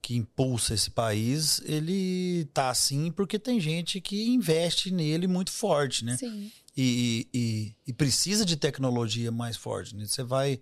que 0.00 0.14
impulsa 0.14 0.72
esse 0.72 0.88
país, 0.88 1.60
ele 1.64 2.44
tá 2.54 2.70
assim 2.70 3.10
porque 3.10 3.40
tem 3.40 3.58
gente 3.58 4.00
que 4.00 4.28
investe 4.28 4.92
nele 4.92 5.26
muito 5.26 5.50
forte, 5.50 6.04
né? 6.04 6.16
sim. 6.16 6.52
e, 6.76 7.26
e, 7.34 7.74
e 7.88 7.92
precisa 7.92 8.44
de 8.44 8.56
tecnologia 8.56 9.32
mais 9.32 9.56
forte. 9.56 9.96
Né? 9.96 10.06
Você 10.06 10.22
vai. 10.22 10.60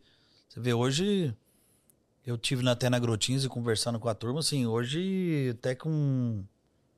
Você 0.48 0.60
vê, 0.60 0.72
hoje. 0.72 1.34
Eu 2.24 2.38
tive 2.38 2.62
na 2.62 2.74
Tena 2.74 2.98
Grotins 2.98 3.44
e 3.44 3.50
conversando 3.50 4.00
com 4.00 4.08
a 4.08 4.14
turma, 4.14 4.40
assim, 4.40 4.64
hoje, 4.64 5.50
até 5.50 5.74
com 5.74 5.90
um, 5.90 6.46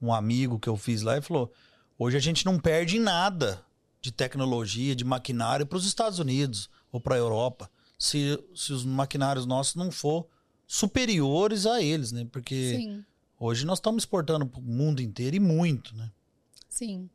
um 0.00 0.14
amigo 0.14 0.56
que 0.56 0.68
eu 0.68 0.76
fiz 0.76 1.02
lá, 1.02 1.14
ele 1.14 1.22
falou: 1.22 1.52
hoje 1.98 2.16
a 2.16 2.20
gente 2.20 2.46
não 2.46 2.60
perde 2.60 3.00
nada 3.00 3.66
de 4.00 4.12
tecnologia, 4.12 4.94
de 4.94 5.04
maquinário 5.04 5.66
para 5.66 5.78
os 5.78 5.84
Estados 5.84 6.20
Unidos 6.20 6.70
ou 6.92 7.00
para 7.00 7.16
a 7.16 7.18
Europa, 7.18 7.68
se, 7.98 8.38
se 8.54 8.72
os 8.72 8.84
maquinários 8.84 9.46
nossos 9.46 9.74
não 9.74 9.90
for 9.90 10.26
superiores 10.66 11.66
a 11.66 11.80
eles, 11.80 12.12
né? 12.12 12.26
Porque 12.30 12.76
Sim. 12.76 13.04
hoje 13.38 13.64
nós 13.64 13.78
estamos 13.78 14.02
exportando 14.02 14.46
para 14.46 14.60
o 14.60 14.62
mundo 14.62 15.00
inteiro 15.00 15.36
e 15.36 15.40
muito, 15.40 15.94
né? 15.94 16.10
Sim. 16.68 17.08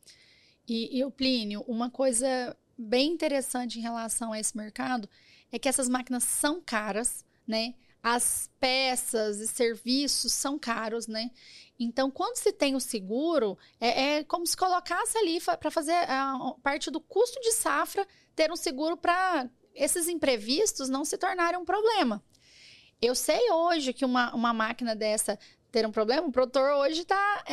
E, 0.68 0.98
e 0.98 1.04
o 1.04 1.12
Plínio, 1.12 1.64
uma 1.68 1.90
coisa 1.90 2.56
bem 2.78 3.12
interessante 3.12 3.78
em 3.78 3.82
relação 3.82 4.32
a 4.32 4.40
esse 4.40 4.56
mercado 4.56 5.08
é 5.52 5.60
que 5.60 5.68
essas 5.68 5.90
máquinas 5.90 6.24
são 6.24 6.62
caras, 6.62 7.26
né? 7.46 7.76
As 8.02 8.50
peças 8.60 9.40
e 9.40 9.48
serviços 9.48 10.34
são 10.34 10.58
caros, 10.58 11.08
né? 11.08 11.30
Então, 11.78 12.10
quando 12.10 12.38
se 12.38 12.52
tem 12.52 12.76
o 12.76 12.80
seguro, 12.80 13.58
é, 13.80 14.18
é 14.18 14.24
como 14.24 14.48
se 14.48 14.56
colocasse 14.56 15.18
ali 15.18 15.40
para 15.42 15.70
fazer 15.70 15.94
a 15.94 16.56
parte 16.64 16.90
do 16.90 17.00
custo 17.00 17.40
de 17.42 17.52
safra 17.52 18.08
ter 18.36 18.52
um 18.52 18.56
seguro 18.56 18.96
para 18.98 19.50
esses 19.76 20.08
imprevistos 20.08 20.90
não 20.90 21.06
se 21.06 21.18
tornarem 21.18 21.60
um 21.60 21.66
problema. 21.66 22.24
Eu 23.02 23.16
sei 23.16 23.52
hoje 23.52 23.94
que 23.94 24.06
uma, 24.06 24.34
uma 24.34 24.54
máquina 24.54 24.96
dessa 24.96 25.40
ter 25.72 25.88
um 25.88 25.92
problema, 25.92 26.28
o 26.28 26.32
produtor 26.32 26.72
hoje 26.74 27.02
está 27.02 27.44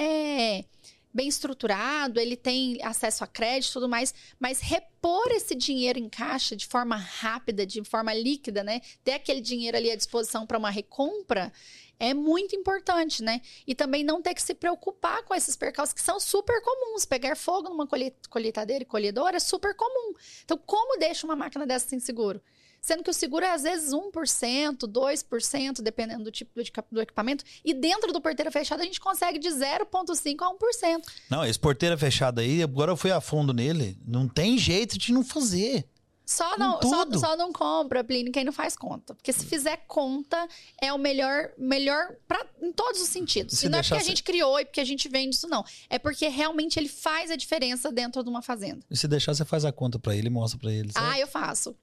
bem 1.13 1.29
estruturado, 1.29 2.21
ele 2.21 2.37
tem 2.37 2.79
acesso 2.83 3.25
a 3.25 3.27
crédito 3.27 3.71
e 3.71 3.73
tudo 3.73 3.89
mais, 3.89 4.13
mas 4.39 4.61
repor 4.61 5.29
esse 5.31 5.55
dinheiro 5.55 5.99
em 5.99 6.09
caixa 6.09 6.55
de 6.55 6.67
forma 6.67 6.97
rápida, 6.97 7.65
de 7.65 7.83
forma 7.85 8.13
líquida, 8.13 8.63
né? 8.63 8.81
Ter 9.03 9.13
aquele 9.13 9.41
dinheiro 9.41 9.77
ali 9.77 9.91
à 9.91 9.97
disposição 9.97 10.47
para 10.47 10.59
uma 10.59 10.71
recompra 10.71 11.53
é 11.99 12.15
muito 12.15 12.55
importante, 12.55 13.23
né? 13.23 13.41
E 13.67 13.75
também 13.75 14.05
não 14.05 14.23
ter 14.23 14.35
que 14.35 14.43
se 14.43 14.55
preocupar 14.55 15.23
com 15.25 15.35
esses 15.35 15.57
percalços 15.57 15.93
que 15.93 16.01
são 16.01 16.21
super 16.21 16.63
comuns. 16.63 17.05
Pegar 17.05 17.37
fogo 17.37 17.69
numa 17.69 17.89
colheitadeira 18.31 18.83
e 18.83 18.87
colhedora 18.87 19.37
é 19.37 19.41
super 19.41 19.75
comum. 19.75 20.15
Então, 20.45 20.59
como 20.59 20.99
deixa 20.99 21.27
uma 21.27 21.37
máquina 21.37 21.67
dessa 21.67 21.89
sem 21.89 21.99
seguro? 21.99 22.41
Sendo 22.81 23.03
que 23.03 23.11
o 23.11 23.15
seguro 23.15 23.45
é 23.45 23.51
às 23.51 23.65
vezes 23.65 23.93
1%, 23.93 24.79
2%, 24.87 25.83
dependendo 25.83 26.23
do 26.23 26.31
tipo 26.31 26.53
do 26.93 27.01
equipamento. 27.01 27.45
E 27.65 27.75
dentro 27.75 28.13
do 28.13 28.21
porteira 28.21 28.53
fechada 28.53 28.83
a 28.83 28.87
gente 28.87 29.01
consegue 29.01 29.41
de 29.41 29.49
0,5% 29.49 30.37
a 30.41 30.55
1%. 30.55 31.03
Não, 31.29 31.45
esse 31.45 31.59
porteira 31.59 31.99
fechada 31.99 32.41
aí, 32.41 32.63
agora 32.63 32.93
eu 32.93 32.97
fui 32.97 33.11
a 33.11 33.21
fundo 33.21 33.53
nele. 33.53 33.99
Não 34.07 34.29
tem 34.29 34.57
jeito 34.57 34.97
de 34.97 35.13
não 35.13 35.25
fazer. 35.25 35.89
Só 36.29 36.59
não, 36.59 36.79
só, 36.83 37.11
só, 37.19 37.37
não 37.39 37.51
compra, 37.51 38.05
Plínio, 38.05 38.31
quem 38.31 38.45
não 38.45 38.53
faz 38.53 38.77
conta. 38.77 39.15
Porque 39.15 39.33
se 39.33 39.47
fizer 39.47 39.79
conta, 39.89 40.47
é 40.79 40.93
o 40.93 40.99
melhor, 40.99 41.53
melhor 41.57 42.17
pra, 42.29 42.45
em 42.61 42.71
todos 42.71 43.01
os 43.01 43.09
sentidos. 43.09 43.59
Se 43.59 43.65
e 43.65 43.69
não 43.71 43.79
é 43.79 43.83
porque 43.83 43.95
a 43.95 44.03
gente 44.03 44.23
criou 44.23 44.61
e 44.61 44.67
porque 44.67 44.83
a 44.83 44.85
gente 44.85 45.09
vende 45.09 45.37
isso, 45.37 45.49
não. 45.49 45.65
É 45.89 45.99
porque 45.99 46.29
realmente 46.29 46.79
ele 46.79 46.91
faz 46.91 47.31
a 47.31 47.37
diferença 47.37 47.91
dentro 47.91 48.23
de 48.23 48.29
uma 48.29 48.43
fazenda. 48.43 48.81
E 48.91 48.95
se 48.95 49.09
deixar, 49.09 49.33
você 49.33 49.43
faz 49.43 49.65
a 49.65 49.73
conta 49.73 49.99
para 49.99 50.15
ele 50.15 50.27
e 50.27 50.31
mostra 50.31 50.61
para 50.61 50.71
ele. 50.71 50.93
Sabe? 50.93 51.07
Ah, 51.15 51.19
eu 51.19 51.27
faço. 51.27 51.75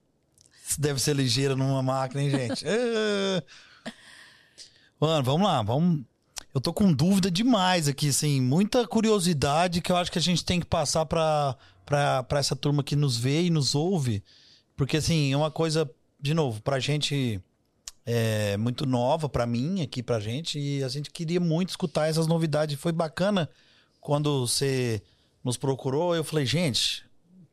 Deve 0.77 0.99
ser 0.99 1.15
ligeira 1.15 1.55
numa 1.55 1.81
máquina, 1.81 2.21
hein, 2.21 2.29
gente? 2.29 2.65
É. 2.69 3.43
Mano, 4.99 5.23
vamos 5.23 5.47
lá, 5.47 5.63
vamos. 5.63 6.05
Eu 6.53 6.61
tô 6.61 6.71
com 6.71 6.93
dúvida 6.93 7.31
demais 7.31 7.87
aqui, 7.87 8.09
assim, 8.09 8.39
muita 8.39 8.87
curiosidade 8.87 9.81
que 9.81 9.91
eu 9.91 9.97
acho 9.97 10.11
que 10.11 10.19
a 10.19 10.21
gente 10.21 10.45
tem 10.45 10.59
que 10.59 10.67
passar 10.67 11.05
para 11.05 11.57
para 11.85 12.25
essa 12.31 12.55
turma 12.55 12.83
que 12.83 12.95
nos 12.95 13.17
vê 13.17 13.43
e 13.43 13.49
nos 13.49 13.75
ouve, 13.75 14.23
porque 14.75 14.97
assim, 14.97 15.31
é 15.31 15.37
uma 15.37 15.51
coisa, 15.51 15.89
de 16.19 16.33
novo, 16.33 16.61
pra 16.61 16.79
gente 16.79 17.41
é 18.05 18.55
muito 18.57 18.85
nova 18.85 19.27
para 19.27 19.47
mim 19.47 19.81
aqui 19.81 20.03
pra 20.03 20.19
gente 20.19 20.59
e 20.59 20.83
a 20.83 20.87
gente 20.87 21.09
queria 21.09 21.39
muito 21.39 21.69
escutar 21.69 22.07
essas 22.07 22.27
novidades. 22.27 22.79
Foi 22.79 22.91
bacana 22.91 23.49
quando 23.99 24.47
você 24.47 25.01
nos 25.43 25.57
procurou, 25.57 26.15
eu 26.15 26.23
falei, 26.23 26.45
gente, 26.45 27.03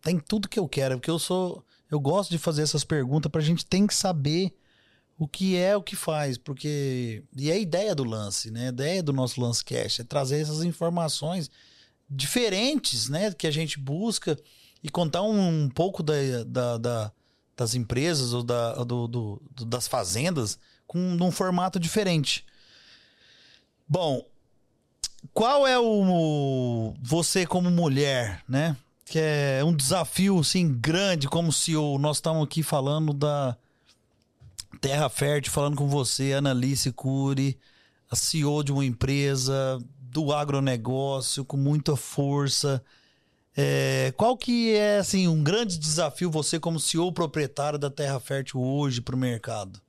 tem 0.02 0.18
tudo 0.18 0.48
que 0.48 0.58
eu 0.58 0.68
quero, 0.68 0.96
porque 0.96 1.10
eu 1.10 1.18
sou 1.18 1.64
eu 1.90 2.00
gosto 2.00 2.30
de 2.30 2.38
fazer 2.38 2.62
essas 2.62 2.84
perguntas 2.84 3.30
pra 3.30 3.42
gente 3.42 3.66
tem 3.66 3.86
que 3.86 3.94
saber 3.94 4.54
o 5.18 5.28
que 5.28 5.56
é 5.56 5.76
o 5.76 5.82
que 5.82 5.94
faz, 5.94 6.38
porque 6.38 7.22
e 7.36 7.50
é 7.50 7.54
a 7.54 7.58
ideia 7.58 7.94
do 7.94 8.02
lance, 8.02 8.50
né? 8.50 8.66
A 8.66 8.70
ideia 8.70 9.02
do 9.02 9.12
nosso 9.12 9.40
lance 9.40 9.64
cash 9.64 10.00
é 10.00 10.04
trazer 10.04 10.40
essas 10.40 10.62
informações 10.64 11.50
diferentes, 12.14 13.08
né, 13.08 13.32
que 13.32 13.46
a 13.46 13.50
gente 13.50 13.78
busca 13.78 14.38
e 14.82 14.90
contar 14.90 15.22
um, 15.22 15.64
um 15.64 15.68
pouco 15.68 16.02
da, 16.02 16.14
da, 16.46 16.78
da, 16.78 17.12
das 17.56 17.74
empresas 17.74 18.32
ou 18.32 18.42
da, 18.42 18.74
do, 18.84 19.08
do, 19.08 19.42
do, 19.56 19.64
das 19.64 19.88
fazendas 19.88 20.58
com 20.86 20.98
um 20.98 21.30
formato 21.30 21.80
diferente. 21.80 22.44
Bom, 23.88 24.26
qual 25.32 25.66
é 25.66 25.78
o 25.78 26.94
você 27.00 27.46
como 27.46 27.70
mulher, 27.70 28.42
né? 28.48 28.76
que 29.04 29.18
é 29.18 29.62
um 29.62 29.76
desafio 29.76 30.38
assim 30.38 30.72
grande 30.72 31.28
como 31.28 31.52
CEO. 31.52 31.98
Nós 31.98 32.16
estamos 32.16 32.42
aqui 32.44 32.62
falando 32.62 33.12
da 33.12 33.54
Terra 34.80 35.10
Fértil, 35.10 35.52
falando 35.52 35.76
com 35.76 35.86
você, 35.86 36.32
Annalise 36.32 36.90
Cury, 36.92 37.58
a 38.10 38.16
CEO 38.16 38.64
de 38.64 38.72
uma 38.72 38.86
empresa 38.86 39.78
do 40.12 40.30
agronegócio 40.30 41.42
com 41.42 41.56
muita 41.56 41.96
força. 41.96 42.84
É, 43.56 44.12
qual 44.14 44.36
que 44.36 44.74
é 44.74 44.98
assim 44.98 45.26
um 45.26 45.42
grande 45.42 45.78
desafio 45.78 46.30
você 46.30 46.60
como 46.60 46.78
CEO 46.78 47.10
proprietário 47.12 47.78
da 47.78 47.90
Terra 47.90 48.20
Fértil 48.20 48.60
hoje 48.60 49.00
para 49.00 49.16
o 49.16 49.18
mercado? 49.18 49.80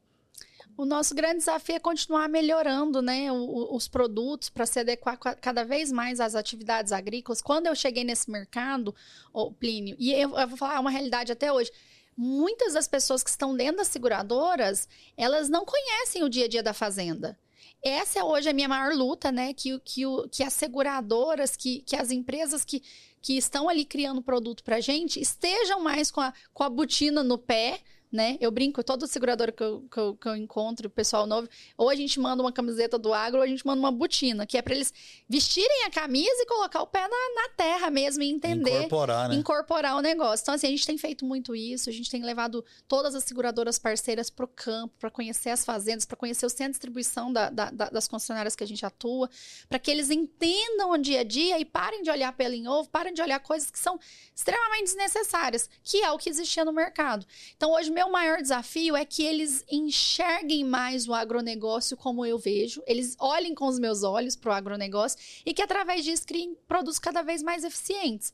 O 0.78 0.86
nosso 0.86 1.14
grande 1.14 1.38
desafio 1.38 1.76
é 1.76 1.80
continuar 1.80 2.28
melhorando 2.28 3.02
né, 3.02 3.32
os 3.32 3.88
produtos 3.88 4.50
para 4.50 4.66
se 4.66 4.80
adequar 4.80 5.20
cada 5.20 5.64
vez 5.64 5.92
mais 5.92 6.20
às 6.20 6.34
atividades 6.34 6.92
agrícolas. 6.92 7.42
Quando 7.42 7.68
eu 7.68 7.76
cheguei 7.76 8.04
nesse 8.04 8.32
mercado, 8.32 8.96
oh, 9.32 9.52
Plínio, 9.52 9.96
e 10.00 10.12
eu, 10.14 10.36
eu 10.36 10.48
vou 10.48 10.58
falar 10.58 10.80
uma 10.80 10.90
realidade 10.90 11.32
até 11.32 11.54
hoje, 11.54 11.72
muitas 12.18 12.74
das 12.74 12.88
pessoas 12.88 13.22
que 13.22 13.30
estão 13.30 13.56
dentro 13.56 13.78
das 13.78 13.90
seguradoras, 13.90 14.88
elas 15.16 15.48
não 15.48 15.64
conhecem 15.64 16.24
o 16.24 16.30
dia 16.30 16.46
a 16.46 16.50
dia 16.50 16.64
da 16.64 16.74
fazenda. 16.74 17.38
Essa 17.84 18.20
é 18.20 18.24
hoje 18.24 18.48
a 18.48 18.54
minha 18.54 18.70
maior 18.70 18.94
luta, 18.96 19.30
né? 19.30 19.54
Que, 19.54 19.78
que, 19.82 20.04
que 20.32 20.42
as 20.42 20.54
seguradoras, 20.54 21.58
que, 21.58 21.82
que 21.82 21.98
as 21.98 22.12
empresas 22.12 22.64
que, 22.64 22.82
que 23.22 23.38
estão 23.38 23.68
ali 23.68 23.84
criando 23.84 24.22
produto 24.22 24.64
para 24.64 24.80
gente 24.80 25.20
estejam 25.20 25.82
mais 25.82 26.10
com 26.10 26.22
a, 26.22 26.34
com 26.54 26.64
a 26.64 26.70
botina 26.70 27.22
no 27.24 27.38
pé, 27.38 27.82
né? 28.14 28.38
Eu 28.40 28.52
brinco, 28.52 28.84
todo 28.84 29.08
segurador 29.08 29.52
que 29.52 29.64
eu, 29.64 29.84
que 29.92 30.00
eu, 30.00 30.16
que 30.16 30.28
eu 30.28 30.36
encontro, 30.36 30.88
pessoal 30.88 31.26
novo, 31.26 31.50
ou 31.76 31.90
a 31.90 31.96
gente 31.96 32.20
manda 32.20 32.44
uma 32.44 32.52
camiseta 32.52 33.00
do 33.00 33.12
agro, 33.12 33.40
ou 33.40 33.44
a 33.44 33.48
gente 33.48 33.66
manda 33.66 33.80
uma 33.80 33.92
botina, 33.92 34.46
que 34.46 34.56
é 34.56 34.62
para 34.62 34.76
eles 34.76 34.94
vestirem 35.28 35.86
a 35.86 35.90
camisa 35.90 36.30
e 36.30 36.46
colocar 36.46 36.84
o 36.84 36.88
pé 36.88 37.02
na, 37.02 37.08
na 37.10 37.50
terra 37.58 37.90
mesmo 37.90 38.22
e 38.22 38.30
entender. 38.30 38.84
Incorporar, 38.84 39.30
né? 39.30 39.36
Incorporar 39.36 39.96
o 39.98 40.02
negócio. 40.02 40.44
Então, 40.44 40.54
assim, 40.54 40.68
a 40.68 40.70
gente 40.70 40.86
tem 40.86 40.98
feito 40.98 41.26
muito 41.26 41.56
isso, 41.56 41.90
a 41.90 41.94
gente 41.94 42.10
tem 42.10 42.24
levado 42.24 42.64
todas 42.88 43.16
as 43.16 43.24
seguradoras 43.24 43.80
parceiras 43.80 44.30
para 44.30 44.46
o 44.46 44.48
campo, 44.48 44.94
para 45.00 45.10
conhecer 45.10 45.50
as 45.50 45.66
fazendas, 45.66 46.06
para 46.06 46.16
conhecer 46.16 46.46
o 46.46 46.50
centro 46.50 46.66
de 46.66 46.74
distribuição 46.74 47.34
da, 47.34 47.50
da, 47.50 47.72
da, 47.72 47.90
das 47.90 48.08
concessionárias 48.08 48.56
que 48.56 48.64
a 48.64 48.68
gente 48.68 48.86
atua, 48.86 49.28
para 49.68 49.80
que 49.80 49.90
eles 49.90 50.12
entendam 50.12 50.92
o 50.92 50.98
dia 50.98 51.22
a 51.22 51.24
dia 51.24 51.60
e 51.60 51.66
parem 51.66 52.04
de 52.04 52.12
olhar 52.12 52.32
pelo 52.34 52.54
em 52.54 52.68
ovo, 52.68 52.88
parem 52.90 53.14
de 53.14 53.22
olhar 53.24 53.40
coisas 53.40 53.72
que 53.72 53.80
são 53.80 54.00
extremamente 54.36 54.86
desnecessárias, 54.86 55.68
que 55.84 56.04
é 56.04 56.12
o 56.12 56.18
que 56.20 56.30
existia 56.30 56.64
no 56.64 56.72
mercado. 56.72 57.26
Então, 57.56 57.72
hoje, 57.72 57.90
meu 57.90 58.03
meu 58.04 58.12
maior 58.12 58.42
desafio 58.42 58.98
é 58.98 59.06
que 59.06 59.24
eles 59.24 59.64
enxerguem 59.72 60.66
mais 60.66 61.08
o 61.08 61.14
agronegócio 61.14 61.96
como 61.96 62.26
eu 62.26 62.38
vejo, 62.38 62.84
eles 62.86 63.16
olhem 63.18 63.56
com 63.56 63.66
os 63.66 63.80
meus 63.80 64.04
olhos 64.04 64.36
para 64.36 64.52
o 64.52 64.54
agronegócio 64.54 65.18
e 65.46 65.54
que 65.54 65.62
através 65.62 66.04
disso 66.04 66.26
criem 66.26 66.54
produtos 66.68 67.00
cada 67.00 67.22
vez 67.22 67.42
mais 67.42 67.64
eficientes. 67.64 68.34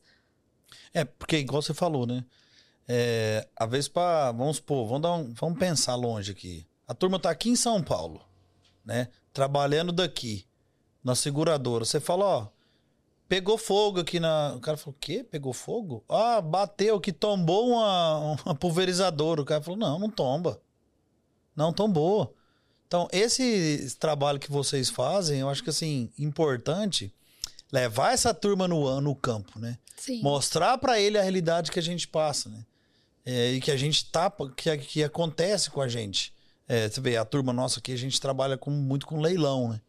É, 0.92 1.04
porque 1.04 1.36
igual 1.38 1.62
você 1.62 1.72
falou, 1.72 2.04
né? 2.04 2.24
É, 2.88 3.46
a 3.54 3.68
para 3.92 4.32
vamos 4.32 4.56
supor, 4.56 4.88
vamos, 4.88 5.02
dar 5.02 5.12
um, 5.12 5.32
vamos 5.34 5.58
pensar 5.58 5.94
longe 5.94 6.32
aqui. 6.32 6.66
A 6.88 6.94
turma 6.94 7.16
está 7.16 7.30
aqui 7.30 7.48
em 7.48 7.56
São 7.56 7.80
Paulo, 7.80 8.20
né? 8.84 9.08
Trabalhando 9.32 9.92
daqui, 9.92 10.44
na 11.04 11.14
seguradora. 11.14 11.84
Você 11.84 12.00
fala, 12.00 12.24
ó, 12.24 12.48
Pegou 13.30 13.56
fogo 13.56 14.00
aqui 14.00 14.18
na. 14.18 14.54
O 14.56 14.60
cara 14.60 14.76
falou: 14.76 14.92
o 14.92 15.00
quê? 15.00 15.22
Pegou 15.22 15.52
fogo? 15.52 16.04
Ah, 16.08 16.40
bateu, 16.40 17.00
que 17.00 17.12
tombou 17.12 17.68
uma, 17.68 18.36
uma 18.44 18.54
pulverizadora. 18.56 19.40
O 19.40 19.44
cara 19.44 19.62
falou: 19.62 19.78
não, 19.78 20.00
não 20.00 20.10
tomba. 20.10 20.60
Não 21.54 21.72
tombou. 21.72 22.34
Então, 22.88 23.06
esse 23.12 23.96
trabalho 24.00 24.40
que 24.40 24.50
vocês 24.50 24.90
fazem, 24.90 25.38
eu 25.38 25.48
acho 25.48 25.62
que 25.62 25.70
assim, 25.70 26.10
importante 26.18 27.14
levar 27.70 28.12
essa 28.14 28.34
turma 28.34 28.66
no, 28.66 29.00
no 29.00 29.14
campo, 29.14 29.60
né? 29.60 29.78
Sim. 29.96 30.20
Mostrar 30.22 30.76
para 30.78 30.98
ele 30.98 31.16
a 31.16 31.22
realidade 31.22 31.70
que 31.70 31.78
a 31.78 31.82
gente 31.82 32.08
passa, 32.08 32.48
né? 32.48 32.66
É, 33.24 33.52
e 33.52 33.60
que 33.60 33.70
a 33.70 33.76
gente 33.76 34.06
tá, 34.06 34.28
que, 34.56 34.76
que 34.78 35.04
acontece 35.04 35.70
com 35.70 35.80
a 35.80 35.86
gente. 35.86 36.34
É, 36.66 36.88
você 36.88 37.00
vê, 37.00 37.16
a 37.16 37.24
turma 37.24 37.52
nossa 37.52 37.78
aqui, 37.78 37.92
a 37.92 37.96
gente 37.96 38.20
trabalha 38.20 38.58
com, 38.58 38.72
muito 38.72 39.06
com 39.06 39.20
leilão, 39.20 39.68
né? 39.68 39.80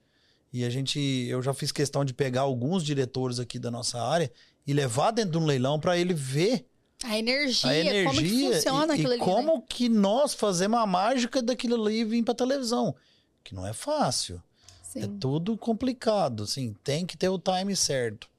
E 0.53 0.65
a 0.65 0.69
gente, 0.69 0.99
eu 0.99 1.41
já 1.41 1.53
fiz 1.53 1.71
questão 1.71 2.03
de 2.03 2.13
pegar 2.13 2.41
alguns 2.41 2.83
diretores 2.83 3.39
aqui 3.39 3.57
da 3.57 3.71
nossa 3.71 4.01
área 4.01 4.31
e 4.67 4.73
levar 4.73 5.11
dentro 5.11 5.31
de 5.31 5.37
um 5.37 5.45
leilão 5.45 5.79
para 5.79 5.97
ele 5.97 6.13
ver 6.13 6.65
a 7.03 7.17
energia, 7.17 7.69
a 7.69 7.75
energia 7.75 8.05
como 8.05 8.21
que 8.21 8.53
funciona 8.53 8.93
e, 8.93 8.99
aquilo 8.99 9.13
e 9.13 9.13
ali. 9.13 9.19
Né? 9.19 9.25
como 9.25 9.55
né? 9.55 9.63
que 9.67 9.89
nós 9.89 10.33
fazemos 10.33 10.79
a 10.79 10.85
mágica 10.85 11.41
daquilo 11.41 11.81
ali 11.81 12.01
e 12.01 12.05
vir 12.05 12.23
para 12.23 12.33
televisão, 12.33 12.95
que 13.43 13.55
não 13.55 13.65
é 13.65 13.73
fácil. 13.73 14.35
É 14.35 14.91
Sim. 14.91 15.03
É 15.03 15.07
tudo 15.19 15.57
complicado, 15.57 16.43
assim, 16.43 16.75
tem 16.83 17.05
que 17.05 17.15
ter 17.15 17.29
o 17.29 17.39
time 17.39 17.75
certo. 17.75 18.29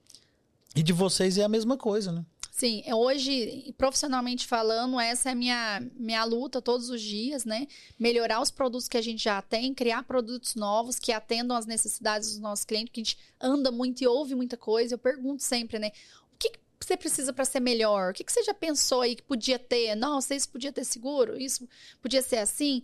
E 0.76 0.82
de 0.82 0.92
vocês 0.92 1.38
é 1.38 1.44
a 1.44 1.48
mesma 1.48 1.76
coisa, 1.76 2.12
né? 2.12 2.24
Sim, 2.54 2.84
hoje, 2.92 3.74
profissionalmente 3.78 4.46
falando, 4.46 5.00
essa 5.00 5.30
é 5.30 5.32
a 5.32 5.34
minha, 5.34 5.90
minha 5.94 6.22
luta 6.22 6.60
todos 6.60 6.90
os 6.90 7.00
dias, 7.00 7.46
né? 7.46 7.66
Melhorar 7.98 8.42
os 8.42 8.50
produtos 8.50 8.88
que 8.88 8.98
a 8.98 9.00
gente 9.00 9.24
já 9.24 9.40
tem, 9.40 9.72
criar 9.72 10.02
produtos 10.02 10.54
novos 10.54 10.98
que 10.98 11.12
atendam 11.12 11.56
às 11.56 11.64
necessidades 11.64 12.28
dos 12.28 12.40
nossos 12.40 12.66
clientes, 12.66 12.90
porque 12.90 13.00
a 13.00 13.04
gente 13.04 13.18
anda 13.40 13.72
muito 13.72 14.02
e 14.02 14.06
ouve 14.06 14.34
muita 14.34 14.58
coisa. 14.58 14.94
Eu 14.94 14.98
pergunto 14.98 15.42
sempre, 15.42 15.78
né? 15.78 15.92
O 16.34 16.36
que, 16.38 16.52
você 16.78 16.94
precisa 16.94 17.32
para 17.32 17.46
ser 17.46 17.60
melhor? 17.60 18.10
O 18.10 18.14
que, 18.14 18.22
que 18.22 18.30
você 18.30 18.42
já 18.42 18.52
pensou 18.52 19.00
aí 19.00 19.16
que 19.16 19.22
podia 19.22 19.58
ter? 19.58 19.94
Nossa, 19.94 20.34
isso 20.34 20.50
podia 20.50 20.72
ter 20.72 20.84
seguro? 20.84 21.40
Isso 21.40 21.66
podia 22.02 22.20
ser 22.20 22.36
assim? 22.36 22.82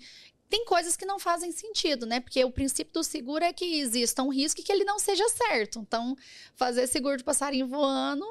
tem 0.49 0.65
coisas 0.65 0.97
que 0.97 1.05
não 1.05 1.19
fazem 1.19 1.53
sentido, 1.53 2.07
né? 2.07 2.21
Porque 2.21 2.43
o 2.43 2.51
princípio 2.51 2.95
do 2.95 3.05
seguro 3.05 3.45
é 3.45 3.53
que 3.53 3.81
exista 3.81 4.23
um 4.23 4.33
risco 4.33 4.61
e 4.61 4.65
que 4.65 4.73
ele 4.73 4.83
não 4.83 4.99
seja 4.99 5.29
certo. 5.29 5.79
Então, 5.81 6.17
fazer 6.55 6.87
seguro 6.87 7.19
de 7.19 7.23
passarinho 7.23 7.67
voando 7.67 8.25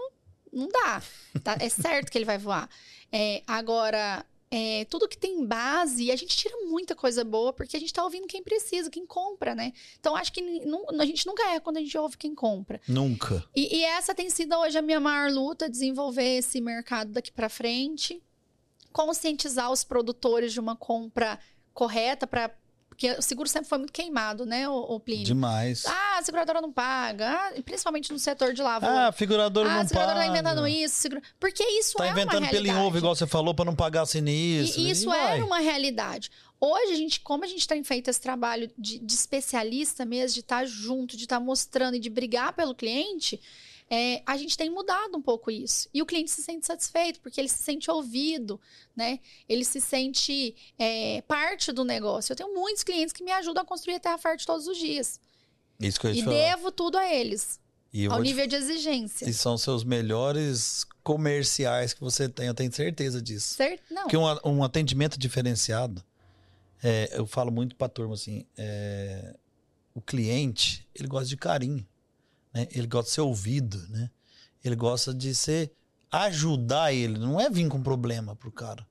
não 0.51 0.67
dá. 0.67 1.01
Tá? 1.43 1.57
É 1.59 1.69
certo 1.69 2.11
que 2.11 2.17
ele 2.17 2.25
vai 2.25 2.37
voar. 2.37 2.69
É, 3.11 3.43
agora, 3.47 4.25
é, 4.49 4.85
tudo 4.85 5.07
que 5.07 5.17
tem 5.17 5.45
base, 5.45 6.11
a 6.11 6.15
gente 6.15 6.35
tira 6.35 6.55
muita 6.65 6.95
coisa 6.95 7.23
boa, 7.23 7.51
porque 7.51 7.75
a 7.75 7.79
gente 7.79 7.89
está 7.89 8.03
ouvindo 8.03 8.27
quem 8.27 8.41
precisa, 8.41 8.89
quem 8.89 9.05
compra, 9.05 9.53
né? 9.53 9.73
Então, 9.99 10.15
acho 10.15 10.31
que 10.31 10.41
a 10.41 11.05
gente 11.05 11.25
nunca 11.25 11.43
é 11.53 11.59
quando 11.59 11.77
a 11.77 11.81
gente 11.81 11.97
ouve 11.97 12.17
quem 12.17 12.33
compra. 12.33 12.79
Nunca. 12.87 13.43
E, 13.55 13.77
e 13.77 13.83
essa 13.83 14.15
tem 14.15 14.29
sido 14.29 14.55
hoje 14.55 14.77
a 14.77 14.81
minha 14.81 14.99
maior 14.99 15.31
luta, 15.31 15.69
desenvolver 15.69 16.37
esse 16.37 16.61
mercado 16.61 17.11
daqui 17.11 17.31
para 17.31 17.49
frente, 17.49 18.21
conscientizar 18.91 19.71
os 19.71 19.83
produtores 19.83 20.53
de 20.53 20.59
uma 20.59 20.75
compra 20.75 21.39
correta 21.73 22.25
para 22.25 22.49
porque 22.97 23.11
o 23.11 23.21
seguro 23.21 23.47
sempre 23.47 23.69
foi 23.69 23.77
muito 23.77 23.93
queimado, 23.93 24.43
né, 24.43 24.67
o, 24.67 24.73
o 24.73 24.99
Plínio? 24.99 25.23
Demais. 25.23 25.85
Ah, 25.85 26.17
a 26.17 26.23
seguradora 26.23 26.59
não 26.59 26.71
paga. 26.71 27.29
Ah, 27.29 27.61
principalmente 27.63 28.11
no 28.11 28.17
setor 28.17 28.53
de 28.53 28.61
lavoura. 28.63 29.01
Ah, 29.01 29.07
a 29.09 29.11
seguradora 29.11 29.69
ah, 29.69 29.73
não 29.75 29.81
a 29.81 29.87
seguradora 29.87 30.19
paga. 30.19 30.31
tá 30.31 30.39
inventando 30.39 30.67
isso. 30.67 30.95
Segura... 30.95 31.21
Porque 31.39 31.63
isso 31.63 31.95
tá 31.95 32.05
é 32.05 32.07
uma 32.07 32.15
realidade. 32.15 32.31
Tá 32.31 32.37
inventando 32.47 32.63
pelo 32.63 32.75
em 32.75 32.87
ovo, 32.87 32.97
igual 32.97 33.15
você 33.15 33.27
falou, 33.27 33.53
para 33.53 33.65
não 33.65 33.75
pagar 33.75 34.07
sinistro. 34.07 34.81
E 34.81 34.89
isso 34.89 35.13
era 35.13 35.45
uma 35.45 35.59
realidade. 35.59 36.31
Hoje, 36.59 36.93
a 36.93 36.95
gente, 36.95 37.19
como 37.19 37.43
a 37.43 37.47
gente 37.47 37.67
tem 37.67 37.83
feito 37.83 38.09
esse 38.09 38.19
trabalho 38.19 38.67
de, 38.75 38.97
de 38.97 39.13
especialista 39.13 40.03
mesmo, 40.03 40.33
de 40.33 40.39
estar 40.39 40.61
tá 40.61 40.65
junto, 40.65 41.15
de 41.15 41.25
estar 41.25 41.37
tá 41.37 41.39
mostrando 41.39 41.97
e 41.97 41.99
de 41.99 42.09
brigar 42.09 42.53
pelo 42.53 42.73
cliente, 42.73 43.39
é, 43.89 44.21
a 44.25 44.35
gente 44.35 44.57
tem 44.57 44.69
mudado 44.69 45.17
um 45.17 45.21
pouco 45.21 45.49
isso. 45.49 45.89
E 45.93 46.01
o 46.01 46.05
cliente 46.05 46.29
se 46.29 46.43
sente 46.43 46.65
satisfeito, 46.65 47.21
porque 47.21 47.39
ele 47.39 47.47
se 47.47 47.63
sente 47.63 47.89
ouvido, 47.89 48.59
né? 48.95 49.19
Ele 49.47 49.63
se 49.63 49.79
sente 49.79 50.55
é, 50.77 51.21
parte 51.21 51.71
do 51.71 51.85
negócio. 51.85 52.33
Eu 52.33 52.35
tenho 52.35 52.53
muitos 52.53 52.83
clientes 52.83 53.13
que 53.13 53.23
me 53.23 53.31
ajudam 53.31 53.63
a 53.63 53.65
construir 53.65 53.95
a 53.95 53.99
Terra 53.99 54.17
Fértil 54.17 54.45
todos 54.45 54.67
os 54.67 54.77
dias. 54.77 55.19
Isso 55.79 55.99
que 55.99 56.07
eu 56.07 56.11
e 56.11 56.21
falar. 56.21 56.35
devo 56.35 56.71
tudo 56.71 56.97
a 56.97 57.07
eles. 57.13 57.59
ao 58.11 58.21
nível 58.21 58.45
te... 58.45 58.49
de 58.49 58.55
exigência. 58.57 59.29
E 59.29 59.33
são 59.33 59.57
seus 59.57 59.83
melhores 59.83 60.85
comerciais 61.01 61.93
que 61.93 62.01
você 62.01 62.27
tem, 62.27 62.47
eu 62.47 62.53
tenho 62.53 62.73
certeza 62.73 63.21
disso. 63.21 63.55
Certo? 63.55 63.81
Não. 63.89 64.03
Porque 64.03 64.17
um, 64.17 64.25
um 64.43 64.63
atendimento 64.63 65.17
diferenciado, 65.17 66.03
é, 66.83 67.09
eu 67.13 67.25
falo 67.25 67.51
muito 67.51 67.75
pra 67.75 67.87
turma 67.87 68.15
assim, 68.15 68.45
é, 68.57 69.33
o 69.93 70.01
cliente, 70.01 70.85
ele 70.93 71.07
gosta 71.07 71.29
de 71.29 71.37
carinho. 71.37 71.87
Né? 72.53 72.67
Ele 72.71 72.87
gosta 72.87 73.09
de 73.09 73.15
ser 73.15 73.21
ouvido, 73.21 73.77
né? 73.89 74.09
Ele 74.63 74.75
gosta 74.75 75.13
de 75.13 75.33
ser 75.33 75.71
ajudar 76.11 76.93
ele, 76.93 77.19
não 77.19 77.39
é 77.39 77.49
vir 77.49 77.67
com 77.67 77.81
problema 77.81 78.35
pro 78.35 78.51
cara. 78.51 78.85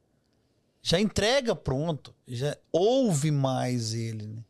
Já 0.82 1.00
entrega 1.00 1.56
pronto, 1.56 2.14
já 2.28 2.56
ouve 2.70 3.30
mais 3.30 3.92
ele. 3.92 4.26
Né? 4.26 4.44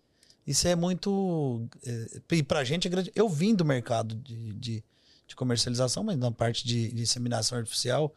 Isso 0.46 0.68
é 0.68 0.76
muito. 0.76 1.66
É, 1.84 2.20
e 2.32 2.42
pra 2.42 2.62
gente 2.62 2.86
é 2.86 2.90
grande. 2.90 3.10
Eu 3.14 3.28
vim 3.28 3.54
do 3.54 3.64
mercado 3.64 4.14
de, 4.14 4.52
de, 4.52 4.84
de 5.26 5.36
comercialização, 5.36 6.04
mas 6.04 6.18
na 6.18 6.30
parte 6.30 6.66
de, 6.66 6.92
de 6.92 7.02
inseminação 7.02 7.58
artificial. 7.58 8.14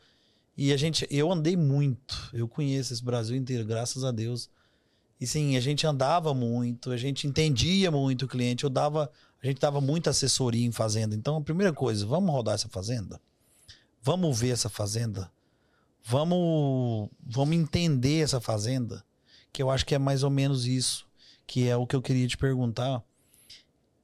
E 0.58 0.74
a 0.74 0.78
gente, 0.78 1.08
eu 1.10 1.32
andei 1.32 1.56
muito. 1.56 2.30
Eu 2.34 2.48
conheço 2.48 2.92
esse 2.92 3.04
Brasil 3.04 3.38
inteiro, 3.38 3.66
graças 3.66 4.04
a 4.04 4.12
Deus. 4.12 4.50
E 5.20 5.26
sim, 5.26 5.56
a 5.56 5.60
gente 5.62 5.88
andava 5.88 6.34
muito, 6.34 6.92
a 6.92 6.98
gente 6.98 7.26
entendia 7.26 7.90
muito 7.90 8.26
o 8.26 8.28
cliente. 8.28 8.66
Eu 8.66 8.70
dava 8.70 9.10
a 9.42 9.48
gente 9.48 9.60
dava 9.60 9.80
muita 9.80 10.10
assessoria 10.10 10.66
em 10.66 10.72
fazenda. 10.72 11.16
Então, 11.16 11.38
a 11.38 11.42
primeira 11.42 11.74
coisa, 11.74 12.06
vamos 12.06 12.32
rodar 12.32 12.56
essa 12.56 12.68
fazenda? 12.68 13.22
Vamos 14.02 14.40
ver 14.40 14.50
essa 14.50 14.70
fazenda? 14.70 15.32
Vamos, 16.04 17.10
vamos 17.22 17.56
entender 17.56 18.24
essa 18.24 18.42
fazenda? 18.42 19.04
Que 19.52 19.62
eu 19.62 19.70
acho 19.70 19.86
que 19.86 19.96
é 19.96 20.00
mais 20.00 20.24
ou 20.24 20.30
menos 20.30 20.66
isso, 20.66 21.08
que 21.48 21.68
é 21.68 21.76
o 21.76 21.88
que 21.88 21.96
eu 21.96 22.02
queria 22.02 22.28
te 22.28 22.38
perguntar. 22.38 23.04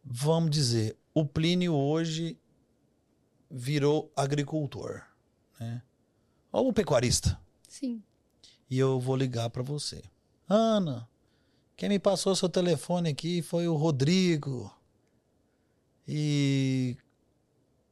Vamos 0.04 0.52
dizer, 0.52 0.96
o 1.14 1.26
Plínio 1.26 1.74
hoje 1.74 2.38
virou 3.50 4.12
agricultor, 4.16 5.02
né? 5.60 5.82
Ou 6.52 6.72
pecuarista. 6.72 7.40
Sim. 7.68 8.02
E 8.70 8.80
eu 8.80 9.00
vou 9.00 9.16
ligar 9.16 9.50
para 9.50 9.64
você. 9.64 10.04
Ana, 10.48 11.08
quem 11.78 11.90
me 11.90 12.00
passou 12.00 12.36
seu 12.36 12.50
telefone 12.50 13.10
aqui 13.10 13.42
foi 13.42 13.68
o 13.68 13.76
Rodrigo. 13.76 14.75
E 16.08 16.98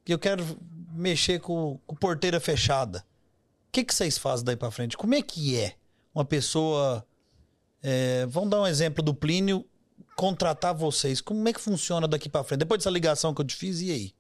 eu 0.07 0.20
quero 0.20 0.45
mexer 0.93 1.39
com, 1.39 1.80
com 1.86 1.95
porteira 1.95 2.39
fechada. 2.39 3.05
O 3.70 3.72
que, 3.72 3.84
que 3.84 3.93
vocês 3.93 4.18
fazem 4.18 4.45
daí 4.45 4.55
para 4.55 4.72
frente? 4.72 4.97
Como 4.97 5.16
é 5.16 5.22
que 5.22 5.57
é 5.57 5.76
uma 6.14 6.24
pessoa. 6.24 7.05
É, 7.82 8.26
vamos 8.28 8.49
dar 8.49 8.61
um 8.61 8.68
exemplo 8.68 9.03
do 9.03 9.14
Plínio 9.14 9.66
contratar 10.16 10.74
vocês. 10.76 11.20
Como 11.20 11.47
é 11.49 11.53
que 11.53 11.59
funciona 11.59 12.07
daqui 12.07 12.30
para 12.30 12.43
frente? 12.43 12.59
Depois 12.59 12.80
dessa 12.80 12.89
ligação 12.89 13.34
que 13.34 13.41
eu 13.41 13.45
te 13.45 13.55
fiz, 13.55 13.82
e 13.82 13.91
aí? 13.91 14.14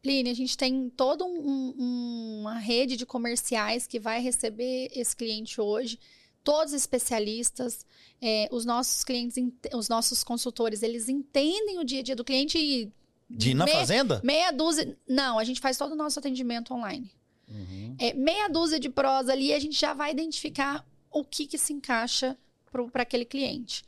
Plínio, 0.00 0.30
a 0.30 0.34
gente 0.36 0.56
tem 0.56 0.88
toda 0.90 1.24
um, 1.24 1.74
um, 1.76 2.40
uma 2.40 2.58
rede 2.58 2.96
de 2.96 3.04
comerciais 3.04 3.86
que 3.86 3.98
vai 3.98 4.20
receber 4.20 4.88
esse 4.94 5.16
cliente 5.16 5.60
hoje 5.60 5.98
todos 6.46 6.72
especialistas, 6.72 7.84
é, 8.22 8.48
os 8.52 8.64
nossos 8.64 9.02
clientes, 9.02 9.36
os 9.74 9.88
nossos 9.88 10.22
consultores, 10.22 10.80
eles 10.80 11.08
entendem 11.08 11.80
o 11.80 11.84
dia 11.84 11.98
a 11.98 12.02
dia 12.04 12.14
do 12.14 12.22
cliente 12.22 12.56
e 12.56 12.92
de 13.28 13.50
ir 13.50 13.54
na 13.54 13.64
meia, 13.64 13.78
fazenda? 13.78 14.20
Meia 14.24 14.50
dúzia. 14.50 14.96
Não, 15.08 15.38
a 15.38 15.44
gente 15.44 15.60
faz 15.60 15.76
todo 15.76 15.92
o 15.92 15.96
nosso 15.96 16.18
atendimento 16.18 16.72
online. 16.72 17.10
Uhum. 17.48 17.96
É, 17.98 18.12
meia 18.12 18.48
dúzia 18.48 18.78
de 18.78 18.88
prós 18.88 19.28
ali, 19.28 19.52
a 19.52 19.58
gente 19.58 19.78
já 19.78 19.94
vai 19.94 20.10
identificar 20.10 20.84
o 21.10 21.24
que, 21.24 21.46
que 21.46 21.58
se 21.58 21.72
encaixa 21.72 22.36
para 22.92 23.02
aquele 23.02 23.24
cliente. 23.24 23.84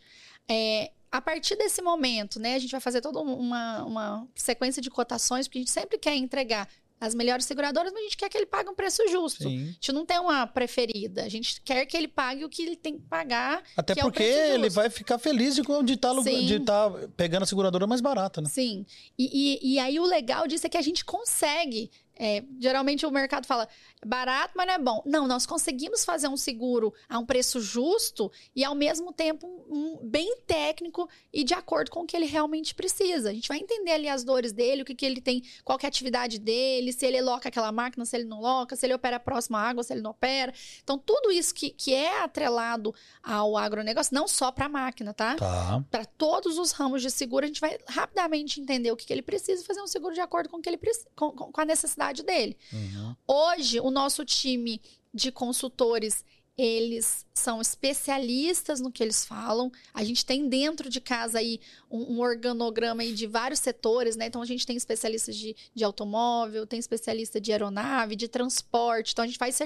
É, 0.49 0.93
a 1.11 1.21
partir 1.21 1.57
desse 1.57 1.83
momento, 1.83 2.39
né, 2.39 2.55
a 2.55 2.59
gente 2.59 2.71
vai 2.71 2.81
fazer 2.81 3.01
toda 3.01 3.21
uma, 3.21 3.85
uma 3.85 4.29
sequência 4.35 4.81
de 4.81 4.91
cotações, 4.91 5.47
porque 5.47 5.59
a 5.59 5.63
gente 5.63 5.71
sempre 5.71 5.99
quer 5.99 6.17
entregar 6.17 6.69
as 7.01 7.15
melhores 7.15 7.45
seguradoras, 7.45 7.93
mas 7.93 8.01
a 8.01 8.05
gente 8.05 8.17
quer 8.17 8.29
que 8.29 8.37
ele 8.37 8.47
pague 8.47 8.69
um 8.69 8.75
preço 8.75 9.07
justo. 9.09 9.45
Sim. 9.45 9.69
A 9.69 9.73
gente 9.73 9.93
não 9.93 10.05
tem 10.05 10.19
uma 10.19 10.47
preferida. 10.47 11.25
A 11.25 11.29
gente 11.29 11.61
quer 11.63 11.87
que 11.87 11.97
ele 11.97 12.09
pague 12.09 12.45
o 12.45 12.49
que 12.49 12.63
ele 12.63 12.77
tem 12.77 12.99
que 12.99 13.05
pagar. 13.05 13.63
Até 13.77 13.95
que 13.95 14.01
porque 14.01 14.23
é 14.23 14.55
ele 14.55 14.69
vai 14.69 14.91
ficar 14.91 15.19
feliz 15.19 15.55
de 15.55 15.63
estar 15.93 16.15
tá, 16.15 16.91
tá 16.91 17.09
pegando 17.17 17.45
a 17.45 17.47
seguradora 17.47 17.87
mais 17.87 18.01
barata, 18.01 18.41
né? 18.41 18.49
Sim. 18.49 18.85
E, 19.19 19.59
e, 19.63 19.75
e 19.75 19.79
aí 19.79 20.01
o 20.01 20.05
legal 20.05 20.47
disso 20.47 20.67
é 20.67 20.71
que 20.71 20.77
a 20.77 20.83
gente 20.83 21.05
consegue 21.05 21.91
é, 22.19 22.43
geralmente 22.59 23.07
o 23.07 23.11
mercado 23.11 23.47
fala 23.47 23.69
barato, 24.05 24.55
mas 24.57 24.67
não 24.67 24.75
é 24.75 24.79
bom. 24.79 25.03
Não, 25.07 25.27
nós 25.27 25.47
conseguimos 25.47 26.05
fazer 26.05 26.29
um 26.29 26.37
seguro 26.37 26.93
a 27.09 27.19
um 27.19 27.25
preço 27.25 27.61
justo 27.61 28.31
e 28.55 28.65
ao 28.65 28.75
mesmo 28.75 29.13
tempo 29.13 29.47
um, 29.69 29.99
bem 30.03 30.37
técnico 30.47 31.09
e 31.33 31.45
de 31.45 31.55
acordo 31.55 31.91
com 31.91 32.01
o 32.01 32.07
que 32.07 32.17
ele 32.17 32.27
realmente 32.27 32.75
precisa. 32.75 33.31
A 33.31 33.33
gente 33.33 33.49
vai 33.49 33.59
entender 33.59 33.93
ali 33.93 34.09
as 34.09 34.25
dores 34.25 34.53
dele, 34.53 34.83
o 34.83 34.85
que, 34.85 34.95
que 34.95 35.07
ele 35.07 35.21
tem, 35.21 35.43
qual 35.65 35.79
é 35.81 35.87
a 35.87 35.89
atividade 35.89 36.39
dele, 36.39 36.93
se 36.93 37.07
ele 37.07 37.21
loca 37.21 37.49
aquela 37.49 37.71
máquina, 37.71 38.05
se 38.05 38.17
ele 38.17 38.25
não 38.25 38.41
loca, 38.41 38.75
se 38.75 38.85
ele 38.85 38.95
opera 38.95 39.21
próximo 39.21 39.57
à 39.57 39.61
água, 39.61 39.85
se 39.85 39.93
ele 39.93 40.03
não 40.03 40.11
opera. 40.11 40.53
Então, 40.83 40.99
tudo 40.99 41.31
isso 41.31 41.55
que, 41.55 41.71
que 41.71 41.95
é 41.95 42.23
atrelado 42.23 42.93
ao 43.23 43.57
agronegócio, 43.57 44.15
não 44.15 44.27
só 44.27 44.51
para 44.51 44.67
a 44.67 44.69
máquina, 44.69 45.15
tá? 45.15 45.37
tá. 45.37 45.85
Para 45.91 46.05
todos 46.05 46.59
os 46.59 46.73
ramos 46.73 47.03
de 47.03 47.11
seguro, 47.11 47.45
a 47.45 47.49
gente 47.49 47.61
vai 47.61 47.79
rapidamente 47.87 48.61
entender 48.61 48.91
o 48.91 48.97
que, 48.97 49.07
que 49.07 49.13
ele 49.13 49.23
precisa 49.23 49.63
e 49.63 49.65
fazer 49.65 49.83
um 49.83 49.87
seguro 49.87 50.15
de 50.15 50.21
acordo 50.21 50.49
com, 50.49 50.61
que 50.61 50.69
ele, 50.69 50.81
com, 51.15 51.31
com 51.33 51.61
a 51.61 51.65
necessidade 51.65 52.08
dele. 52.23 52.57
Uhum. 52.73 53.17
Hoje, 53.27 53.81
o 53.81 53.91
nosso 53.91 54.25
time 54.25 54.81
de 55.13 55.33
consultores 55.33 56.25
eles 56.59 57.25
são 57.33 57.61
especialistas 57.61 58.81
no 58.81 58.91
que 58.91 59.01
eles 59.01 59.25
falam. 59.25 59.71
A 59.95 60.03
gente 60.03 60.27
tem 60.27 60.49
dentro 60.49 60.91
de 60.91 61.01
casa 61.01 61.39
aí 61.39 61.61
um, 61.89 62.15
um 62.15 62.21
organograma 62.21 63.03
aí 63.03 63.15
de 63.15 63.29
vários 63.29 63.61
setores, 63.61 64.17
né? 64.17 64.27
Então 64.27 64.43
a 64.43 64.45
gente 64.45 64.67
tem 64.67 64.77
especialistas 64.77 65.37
de, 65.37 65.55
de 65.73 65.85
automóvel, 65.85 66.67
tem 66.67 66.81
especialista 66.81 67.41
de 67.41 67.53
aeronave, 67.53 68.17
de 68.17 68.27
transporte. 68.27 69.13
Então 69.13 69.23
a 69.23 69.27
gente 69.29 69.39
faz 69.39 69.57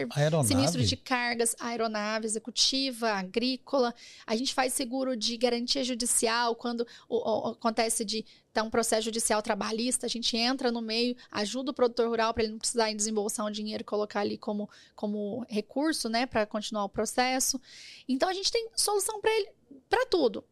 sinistro 0.45 0.85
de 0.85 0.95
cargas, 0.95 1.57
aeronave 1.59 2.27
executiva, 2.27 3.13
agrícola. 3.13 3.95
A 4.27 4.37
gente 4.37 4.53
faz 4.53 4.75
seguro 4.75 5.17
de 5.17 5.39
garantia 5.39 5.83
judicial 5.83 6.55
quando 6.55 6.87
o, 7.09 7.17
o, 7.17 7.53
acontece 7.53 8.05
de 8.05 8.23
um 8.61 8.69
processo 8.69 9.05
judicial 9.05 9.41
trabalhista, 9.41 10.05
a 10.05 10.09
gente 10.09 10.37
entra 10.37 10.73
no 10.73 10.83
meio, 10.83 11.17
ajuda 11.31 11.71
o 11.71 11.75
produtor 11.75 12.09
rural 12.09 12.35
para 12.35 12.43
ele 12.43 12.53
não 12.53 12.59
precisar 12.59 12.93
desembolsar 12.93 13.47
um 13.47 13.51
dinheiro 13.51 13.83
e 13.83 13.85
colocar 13.85 14.21
ali 14.21 14.37
como, 14.37 14.69
como 14.95 15.47
recurso, 15.49 16.09
né, 16.09 16.27
para 16.27 16.45
continuar 16.45 16.85
o 16.85 16.89
processo. 16.89 17.61
Então 18.09 18.29
a 18.29 18.35
gente 18.35 18.51
tem 18.51 18.69
solução 18.75 19.21
para 19.21 19.31
ele, 19.31 19.49
para 19.89 20.05
tudo. 20.07 20.45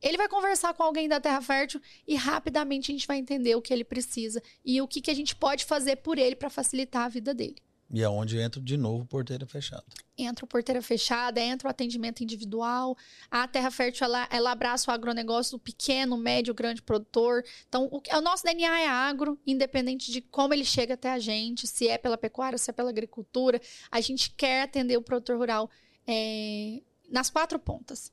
Ele 0.00 0.16
vai 0.16 0.28
conversar 0.28 0.74
com 0.74 0.82
alguém 0.82 1.08
da 1.08 1.20
Terra 1.20 1.40
Fértil 1.40 1.80
e 2.06 2.16
rapidamente 2.16 2.90
a 2.90 2.94
gente 2.94 3.06
vai 3.06 3.18
entender 3.18 3.54
o 3.54 3.62
que 3.62 3.72
ele 3.72 3.84
precisa 3.84 4.42
e 4.64 4.80
o 4.80 4.88
que, 4.88 5.00
que 5.00 5.10
a 5.10 5.14
gente 5.14 5.36
pode 5.36 5.64
fazer 5.64 5.96
por 5.96 6.18
ele 6.18 6.34
para 6.34 6.50
facilitar 6.50 7.04
a 7.04 7.08
vida 7.08 7.34
dele. 7.34 7.56
E 7.92 8.02
aonde 8.02 8.38
entra 8.38 8.58
de 8.58 8.76
novo 8.78 9.04
porteira 9.04 9.46
fechada. 9.46 9.84
Entra 10.16 10.46
o 10.46 10.48
porteira 10.48 10.80
fechada, 10.80 11.38
entra 11.40 11.68
o 11.68 11.70
atendimento 11.70 12.22
individual. 12.22 12.96
A 13.30 13.46
Terra 13.46 13.70
Fértil, 13.70 14.06
ela, 14.06 14.26
ela 14.30 14.50
abraça 14.50 14.90
o 14.90 14.94
agronegócio 14.94 15.58
do 15.58 15.58
pequeno, 15.58 16.16
médio, 16.16 16.54
grande 16.54 16.80
produtor. 16.80 17.44
Então, 17.68 17.90
o, 17.92 18.00
o 18.00 18.20
nosso 18.22 18.44
DNA 18.44 18.80
é 18.80 18.86
agro, 18.86 19.38
independente 19.46 20.10
de 20.10 20.22
como 20.22 20.54
ele 20.54 20.64
chega 20.64 20.94
até 20.94 21.12
a 21.12 21.18
gente, 21.18 21.66
se 21.66 21.86
é 21.86 21.98
pela 21.98 22.16
pecuária, 22.16 22.56
se 22.56 22.70
é 22.70 22.72
pela 22.72 22.88
agricultura. 22.88 23.60
A 23.90 24.00
gente 24.00 24.30
quer 24.30 24.62
atender 24.62 24.96
o 24.96 25.02
produtor 25.02 25.36
rural 25.36 25.70
é, 26.06 26.80
nas 27.10 27.28
quatro 27.28 27.58
pontas. 27.58 28.10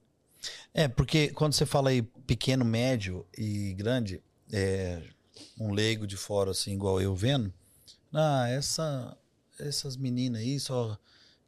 É, 0.73 0.89
porque 0.89 1.29
quando 1.29 1.53
você 1.53 1.65
fala 1.65 1.89
aí 1.89 2.01
pequeno, 2.01 2.65
médio 2.65 3.25
e 3.37 3.73
grande, 3.73 4.21
é, 4.51 5.01
um 5.59 5.71
leigo 5.71 6.05
de 6.05 6.17
fora, 6.17 6.51
assim, 6.51 6.73
igual 6.73 7.01
eu 7.01 7.15
vendo, 7.15 7.53
ah, 8.13 8.47
essa 8.49 9.17
essas 9.59 9.97
meninas 9.97 10.41
aí 10.41 10.59
só 10.59 10.97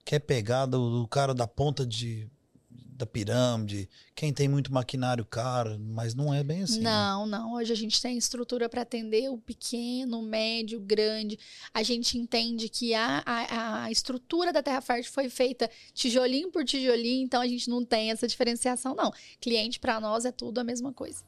quer 0.06 0.20
pegar 0.20 0.66
do, 0.66 1.02
do 1.02 1.08
cara 1.08 1.34
da 1.34 1.48
ponta 1.48 1.86
de, 1.86 2.28
da 2.70 3.06
pirâmide, 3.06 3.90
quem 4.16 4.32
tem 4.34 4.48
muito 4.48 4.72
maquinário 4.72 5.26
caro, 5.26 5.80
mas 5.80 6.14
não 6.14 6.34
é 6.34 6.44
bem 6.44 6.64
assim. 6.64 6.80
né? 6.80 6.90
Não, 6.90 7.26
não. 7.26 7.54
Hoje 7.54 7.72
a 7.74 7.76
gente 7.76 8.02
tem 8.02 8.18
estrutura 8.18 8.70
para 8.70 8.82
atender 8.82 9.30
o 9.30 9.38
pequeno, 9.38 10.20
o 10.20 10.24
médio, 10.24 10.80
o 10.80 10.82
grande. 10.82 11.38
A 11.74 11.84
gente 11.84 12.18
entende 12.18 12.70
que 12.70 12.94
a, 12.94 13.24
a, 13.26 13.84
a 13.84 13.92
estrutura 13.92 14.54
da 14.54 14.62
Terra 14.62 14.82
Fértil 14.82 15.12
foi 15.12 15.30
feita 15.30 15.70
tijolinho 15.94 16.52
por 16.52 16.64
tijolinho, 16.64 17.24
então 17.24 17.42
a 17.42 17.48
gente 17.48 17.70
não 17.70 17.84
tem 17.84 18.12
essa 18.12 18.28
diferenciação, 18.28 18.96
não. 18.96 19.12
Cliente 19.40 19.80
para 19.80 20.00
nós 20.00 20.26
é 20.26 20.32
tudo 20.32 20.60
a 20.60 20.64
mesma 20.64 20.94
coisa. 20.94 21.24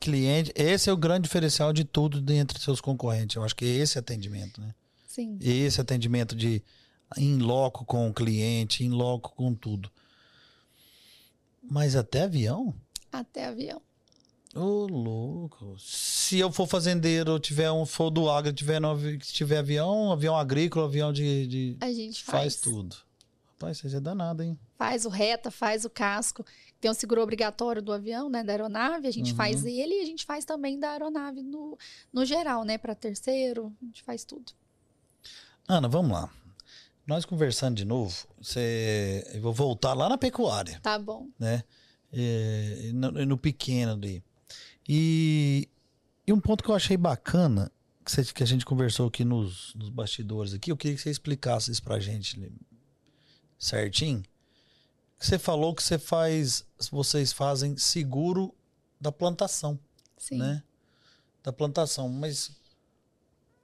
Cliente, 0.00 0.52
esse 0.54 0.88
é 0.88 0.92
o 0.92 0.96
grande 0.96 1.22
diferencial 1.24 1.72
de 1.72 1.84
tudo 1.84 2.20
dentre 2.20 2.60
seus 2.60 2.80
concorrentes. 2.80 3.34
Eu 3.34 3.42
acho 3.42 3.54
que 3.56 3.64
é 3.64 3.68
esse 3.68 3.98
atendimento, 3.98 4.60
né? 4.60 4.72
Sim. 5.08 5.38
Esse 5.40 5.80
atendimento 5.80 6.36
de 6.36 6.62
em 7.16 7.38
loco 7.38 7.84
com 7.84 8.08
o 8.08 8.14
cliente, 8.14 8.84
em 8.84 8.90
loco 8.90 9.34
com 9.34 9.52
tudo. 9.54 9.90
Mas 11.62 11.96
até 11.96 12.22
avião? 12.22 12.74
Até 13.10 13.46
avião. 13.46 13.80
Ô, 14.54 14.86
louco. 14.86 15.76
Se 15.78 16.38
eu 16.38 16.50
for 16.52 16.66
fazendeiro, 16.66 17.38
tiver 17.38 17.70
um, 17.70 17.84
for 17.84 18.10
do 18.10 18.28
agro, 18.30 18.52
tiver, 18.52 18.80
no, 18.80 18.96
tiver 19.18 19.58
avião, 19.58 20.12
avião 20.12 20.36
agrícola, 20.36 20.86
avião 20.86 21.12
de. 21.12 21.46
de- 21.46 21.76
A 21.80 21.92
gente 21.92 22.22
faz. 22.22 22.40
faz. 22.54 22.56
tudo. 22.56 22.96
Rapaz, 23.52 23.78
você 23.80 23.96
é 23.96 24.00
danado, 24.00 24.42
hein? 24.42 24.58
Faz 24.76 25.04
o 25.04 25.08
reta, 25.08 25.50
faz 25.50 25.84
o 25.84 25.90
casco. 25.90 26.44
Tem 26.80 26.88
o 26.90 26.94
seguro 26.94 27.20
obrigatório 27.22 27.82
do 27.82 27.92
avião, 27.92 28.28
né? 28.30 28.44
Da 28.44 28.52
aeronave. 28.52 29.08
A 29.08 29.10
gente 29.10 29.32
Uhum. 29.32 29.36
faz 29.36 29.64
ele 29.64 29.96
e 29.96 30.00
a 30.00 30.04
gente 30.06 30.24
faz 30.24 30.44
também 30.44 30.78
da 30.78 30.90
aeronave 30.92 31.42
no, 31.42 31.76
no 32.12 32.24
geral, 32.24 32.62
né? 32.64 32.78
Para 32.78 32.94
terceiro, 32.94 33.74
a 33.82 33.84
gente 33.86 34.02
faz 34.04 34.24
tudo. 34.24 34.52
Ana, 35.68 35.88
vamos 35.88 36.12
lá. 36.12 36.30
Nós 37.06 37.24
conversando 37.24 37.76
de 37.76 37.84
novo, 37.84 38.26
você, 38.40 39.22
eu 39.34 39.40
vou 39.40 39.52
voltar 39.52 39.94
lá 39.94 40.08
na 40.08 40.18
pecuária, 40.18 40.78
Tá 40.80 40.98
bom. 40.98 41.28
né? 41.38 41.62
É, 42.12 42.90
no, 42.94 43.10
no 43.26 43.38
pequeno 43.38 43.92
ali. 43.92 44.22
E, 44.88 45.68
e 46.26 46.32
um 46.32 46.40
ponto 46.40 46.64
que 46.64 46.70
eu 46.70 46.74
achei 46.74 46.96
bacana, 46.96 47.70
que, 48.04 48.10
você- 48.10 48.24
que 48.32 48.42
a 48.42 48.46
gente 48.46 48.64
conversou 48.64 49.08
aqui 49.08 49.24
nos, 49.24 49.74
nos 49.74 49.90
bastidores 49.90 50.54
aqui, 50.54 50.72
eu 50.72 50.76
queria 50.76 50.96
que 50.96 51.02
você 51.02 51.10
explicasse 51.10 51.70
isso 51.70 51.82
pra 51.82 51.98
gente 52.00 52.40
certinho. 53.58 54.22
Você 55.18 55.38
falou 55.38 55.74
que 55.74 55.82
você 55.82 55.98
faz, 55.98 56.64
vocês 56.90 57.32
fazem 57.32 57.76
seguro 57.76 58.54
da 59.00 59.10
plantação, 59.12 59.78
Sim. 60.16 60.38
né? 60.38 60.62
Da 61.42 61.52
plantação, 61.52 62.08
mas 62.08 62.52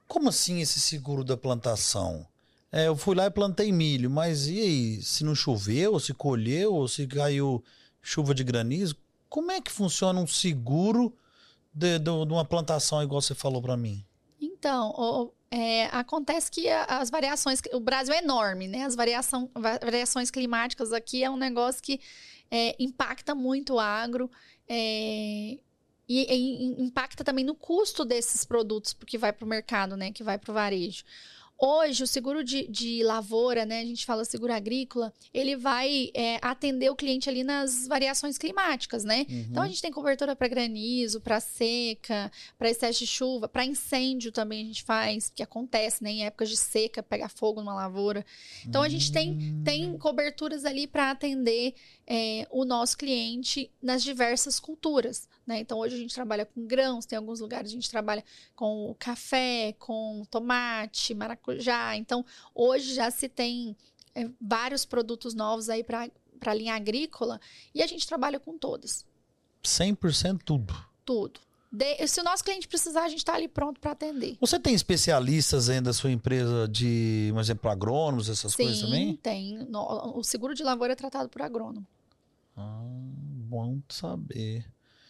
como 0.08 0.28
assim 0.28 0.60
esse 0.60 0.80
seguro 0.80 1.24
da 1.24 1.36
plantação? 1.36 2.26
É, 2.72 2.88
eu 2.88 2.96
fui 2.96 3.14
lá 3.14 3.26
e 3.26 3.30
plantei 3.30 3.70
milho, 3.70 4.10
mas 4.10 4.46
e 4.48 4.60
aí? 4.60 5.02
Se 5.02 5.22
não 5.24 5.34
choveu, 5.34 5.98
se 6.00 6.12
colheu, 6.12 6.86
se 6.88 7.06
caiu 7.06 7.62
chuva 8.02 8.34
de 8.34 8.42
granizo, 8.44 8.96
como 9.28 9.50
é 9.52 9.60
que 9.60 9.70
funciona 9.70 10.20
um 10.20 10.26
seguro 10.26 11.16
de, 11.72 11.98
de- 11.98 12.04
de 12.04 12.32
uma 12.32 12.44
plantação 12.44 13.02
igual 13.02 13.20
você 13.22 13.34
falou 13.34 13.62
pra 13.62 13.76
mim? 13.76 14.04
Então, 14.40 14.90
o- 14.96 15.32
é, 15.50 15.86
acontece 15.86 16.50
que 16.50 16.68
as 16.68 17.10
variações. 17.10 17.60
O 17.72 17.78
Brasil 17.80 18.12
é 18.12 18.18
enorme, 18.18 18.66
né? 18.66 18.82
As 18.84 18.96
variação, 18.96 19.48
va- 19.54 19.78
variações 19.78 20.30
climáticas 20.30 20.92
aqui 20.92 21.22
é 21.22 21.30
um 21.30 21.36
negócio 21.36 21.80
que 21.82 22.00
é, 22.50 22.74
impacta 22.82 23.34
muito 23.34 23.74
o 23.74 23.80
agro. 23.80 24.28
é, 24.68 25.58
e, 26.08 26.26
e 26.32 26.82
impacta 26.82 27.24
também 27.24 27.44
no 27.44 27.54
custo 27.54 28.04
desses 28.04 28.44
produtos 28.44 28.94
que 29.06 29.18
vai 29.18 29.32
para 29.32 29.44
o 29.44 29.48
mercado, 29.48 29.96
né? 29.96 30.12
Que 30.12 30.22
vai 30.22 30.38
para 30.38 30.50
o 30.50 30.54
varejo. 30.54 31.04
Hoje, 31.56 32.02
o 32.02 32.06
seguro 32.06 32.42
de, 32.42 32.66
de 32.66 33.02
lavoura, 33.04 33.64
né? 33.64 33.80
A 33.80 33.84
gente 33.84 34.04
fala 34.04 34.24
seguro 34.24 34.52
agrícola, 34.52 35.12
ele 35.32 35.56
vai 35.56 36.10
é, 36.12 36.38
atender 36.42 36.90
o 36.90 36.96
cliente 36.96 37.28
ali 37.30 37.44
nas 37.44 37.86
variações 37.86 38.36
climáticas, 38.36 39.04
né? 39.04 39.24
Então 39.28 39.62
a 39.62 39.68
gente 39.68 39.80
tem 39.80 39.92
cobertura 39.92 40.34
para 40.34 40.48
granizo, 40.48 41.20
para 41.20 41.38
seca, 41.38 42.30
para 42.58 42.68
excesso 42.68 42.98
de 42.98 43.06
chuva, 43.06 43.48
para 43.48 43.64
incêndio 43.64 44.32
também 44.32 44.62
a 44.62 44.66
gente 44.66 44.82
faz, 44.82 45.30
que 45.30 45.42
acontece, 45.42 46.02
né, 46.02 46.10
em 46.10 46.26
épocas 46.26 46.48
de 46.48 46.56
seca, 46.56 47.02
pegar 47.02 47.28
fogo 47.28 47.60
numa 47.60 47.74
lavoura. 47.74 48.26
Então 48.66 48.82
a 48.82 48.88
gente 48.88 49.12
tem 49.12 49.62
tem 49.64 49.96
coberturas 49.96 50.64
ali 50.64 50.86
para 50.86 51.12
atender 51.12 51.74
é, 52.06 52.46
o 52.50 52.64
nosso 52.64 52.98
cliente 52.98 53.70
nas 53.80 54.02
diversas 54.02 54.58
culturas, 54.58 55.28
né? 55.46 55.60
Então 55.60 55.78
hoje 55.78 55.94
a 55.94 55.98
gente 55.98 56.14
trabalha 56.14 56.44
com 56.44 56.66
grãos, 56.66 57.06
tem 57.06 57.16
alguns 57.16 57.38
lugares 57.40 57.70
a 57.70 57.74
gente 57.74 57.88
trabalha 57.88 58.24
com 58.56 58.94
café, 58.98 59.74
com 59.78 60.24
tomate, 60.30 61.14
maracujá. 61.14 61.43
Então 61.96 62.24
hoje 62.54 62.94
já 62.94 63.10
se 63.10 63.28
tem 63.28 63.76
é, 64.14 64.28
vários 64.40 64.84
produtos 64.84 65.34
novos 65.34 65.68
aí 65.68 65.82
para 65.84 66.08
a 66.46 66.54
linha 66.54 66.74
agrícola 66.74 67.40
e 67.74 67.82
a 67.82 67.86
gente 67.86 68.06
trabalha 68.06 68.38
com 68.40 68.56
todos, 68.58 69.04
100% 69.62 70.40
tudo. 70.44 70.74
tudo. 71.04 71.40
De- 71.72 72.06
se 72.06 72.20
o 72.20 72.24
nosso 72.24 72.44
cliente 72.44 72.68
precisar, 72.68 73.02
a 73.02 73.08
gente 73.08 73.18
está 73.18 73.34
ali 73.34 73.48
pronto 73.48 73.80
para 73.80 73.90
atender. 73.90 74.36
Você 74.40 74.60
tem 74.60 74.74
especialistas 74.74 75.68
ainda 75.68 75.90
da 75.90 75.92
sua 75.92 76.12
empresa 76.12 76.68
de, 76.68 77.30
por 77.32 77.40
exemplo, 77.40 77.68
agrônomos, 77.70 78.28
essas 78.28 78.54
coisas 78.54 78.76
Sim, 78.76 78.84
também? 78.84 79.16
tem. 79.16 79.58
No- 79.68 80.16
o 80.16 80.22
seguro 80.22 80.54
de 80.54 80.62
lavoura 80.62 80.92
é 80.92 80.96
tratado 80.96 81.28
por 81.28 81.42
agrônomo. 81.42 81.84
Ah, 82.56 82.80
bom 82.84 83.80
saber. 83.88 84.64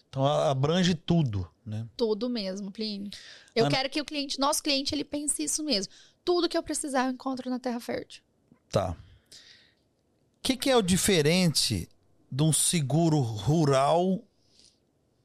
Então 0.08 0.24
abrange 0.24 0.94
tudo, 0.94 1.46
né? 1.66 1.86
Tudo 1.96 2.30
mesmo, 2.30 2.70
Plínio. 2.70 3.10
Eu 3.54 3.66
Ana- 3.66 3.76
quero 3.76 3.90
que 3.90 4.00
o 4.00 4.04
cliente, 4.04 4.38
nosso 4.40 4.62
cliente, 4.62 4.94
ele 4.94 5.04
pense 5.04 5.42
isso 5.42 5.62
mesmo. 5.62 5.92
Tudo 6.24 6.48
que 6.48 6.56
eu 6.56 6.62
precisar 6.62 7.06
eu 7.06 7.10
encontro 7.12 7.50
na 7.50 7.58
Terra 7.58 7.80
Fértil. 7.80 8.22
Tá. 8.70 8.90
O 8.90 8.96
que, 10.42 10.56
que 10.56 10.70
é 10.70 10.76
o 10.76 10.82
diferente 10.82 11.88
de 12.30 12.42
um 12.42 12.52
seguro 12.52 13.20
rural 13.20 14.20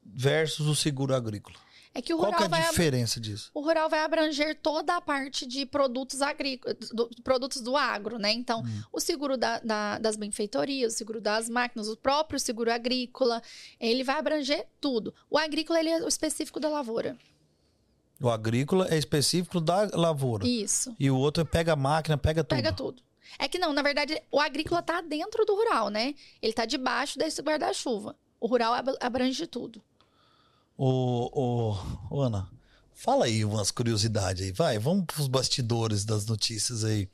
versus 0.04 0.66
o 0.66 0.74
seguro 0.74 1.14
agrícola? 1.14 1.56
É 1.92 2.00
que 2.00 2.14
o 2.14 2.18
Qual 2.18 2.30
rural, 2.30 2.48
que 2.48 2.54
é 2.54 2.58
a 2.58 2.70
diferença 2.70 3.18
disso? 3.20 3.50
o 3.52 3.60
rural 3.60 3.88
vai 3.90 3.98
abranger 4.04 4.56
toda 4.62 4.96
a 4.96 5.00
parte 5.00 5.44
de 5.44 5.66
produtos 5.66 6.22
agrícolas, 6.22 6.76
do- 6.92 7.10
produtos 7.24 7.60
do 7.60 7.76
agro, 7.76 8.16
né? 8.16 8.30
Então, 8.32 8.60
Hum. 8.62 8.82
o 8.92 9.00
seguro 9.00 9.36
da- 9.36 9.58
da- 9.58 9.98
das 9.98 10.14
benfeitorias, 10.16 10.94
o 10.94 10.96
seguro 10.96 11.20
das 11.20 11.48
máquinas, 11.48 11.88
o 11.88 11.96
próprio 11.96 12.38
seguro 12.38 12.72
agrícola, 12.72 13.42
ele 13.80 14.04
vai 14.04 14.16
abranger 14.20 14.68
tudo. 14.80 15.12
O 15.28 15.36
agrícola, 15.36 15.80
ele 15.80 15.88
é 15.88 16.02
o 16.04 16.08
específico 16.08 16.60
da 16.60 16.68
lavoura. 16.68 17.18
O 18.20 18.28
agrícola 18.28 18.86
é 18.90 18.98
específico 18.98 19.60
da 19.60 19.88
lavoura. 19.94 20.46
Isso. 20.46 20.94
E 20.98 21.10
o 21.10 21.16
outro 21.16 21.42
é 21.42 21.44
pega 21.44 21.72
a 21.72 21.76
máquina, 21.76 22.18
pega 22.18 22.44
tudo. 22.44 22.56
Pega 22.56 22.72
tudo. 22.72 23.02
É 23.38 23.48
que 23.48 23.58
não, 23.58 23.72
na 23.72 23.80
verdade, 23.82 24.20
o 24.30 24.38
agrícola 24.40 24.82
tá 24.82 25.00
dentro 25.00 25.44
do 25.46 25.54
rural, 25.54 25.88
né? 25.88 26.14
Ele 26.42 26.52
tá 26.52 26.66
debaixo 26.66 27.18
desse 27.18 27.40
guarda-chuva. 27.40 28.14
O 28.38 28.46
rural 28.46 28.74
ab- 28.74 28.96
abrange 29.00 29.46
tudo. 29.46 29.82
Ô, 30.76 31.30
ô, 31.32 31.76
ô, 32.10 32.20
Ana, 32.22 32.50
fala 32.94 33.26
aí 33.26 33.44
umas 33.44 33.70
curiosidades 33.70 34.42
aí, 34.44 34.52
vai. 34.52 34.78
Vamos 34.78 35.04
pros 35.06 35.28
bastidores 35.28 36.04
das 36.04 36.26
notícias 36.26 36.84
aí. 36.84 37.04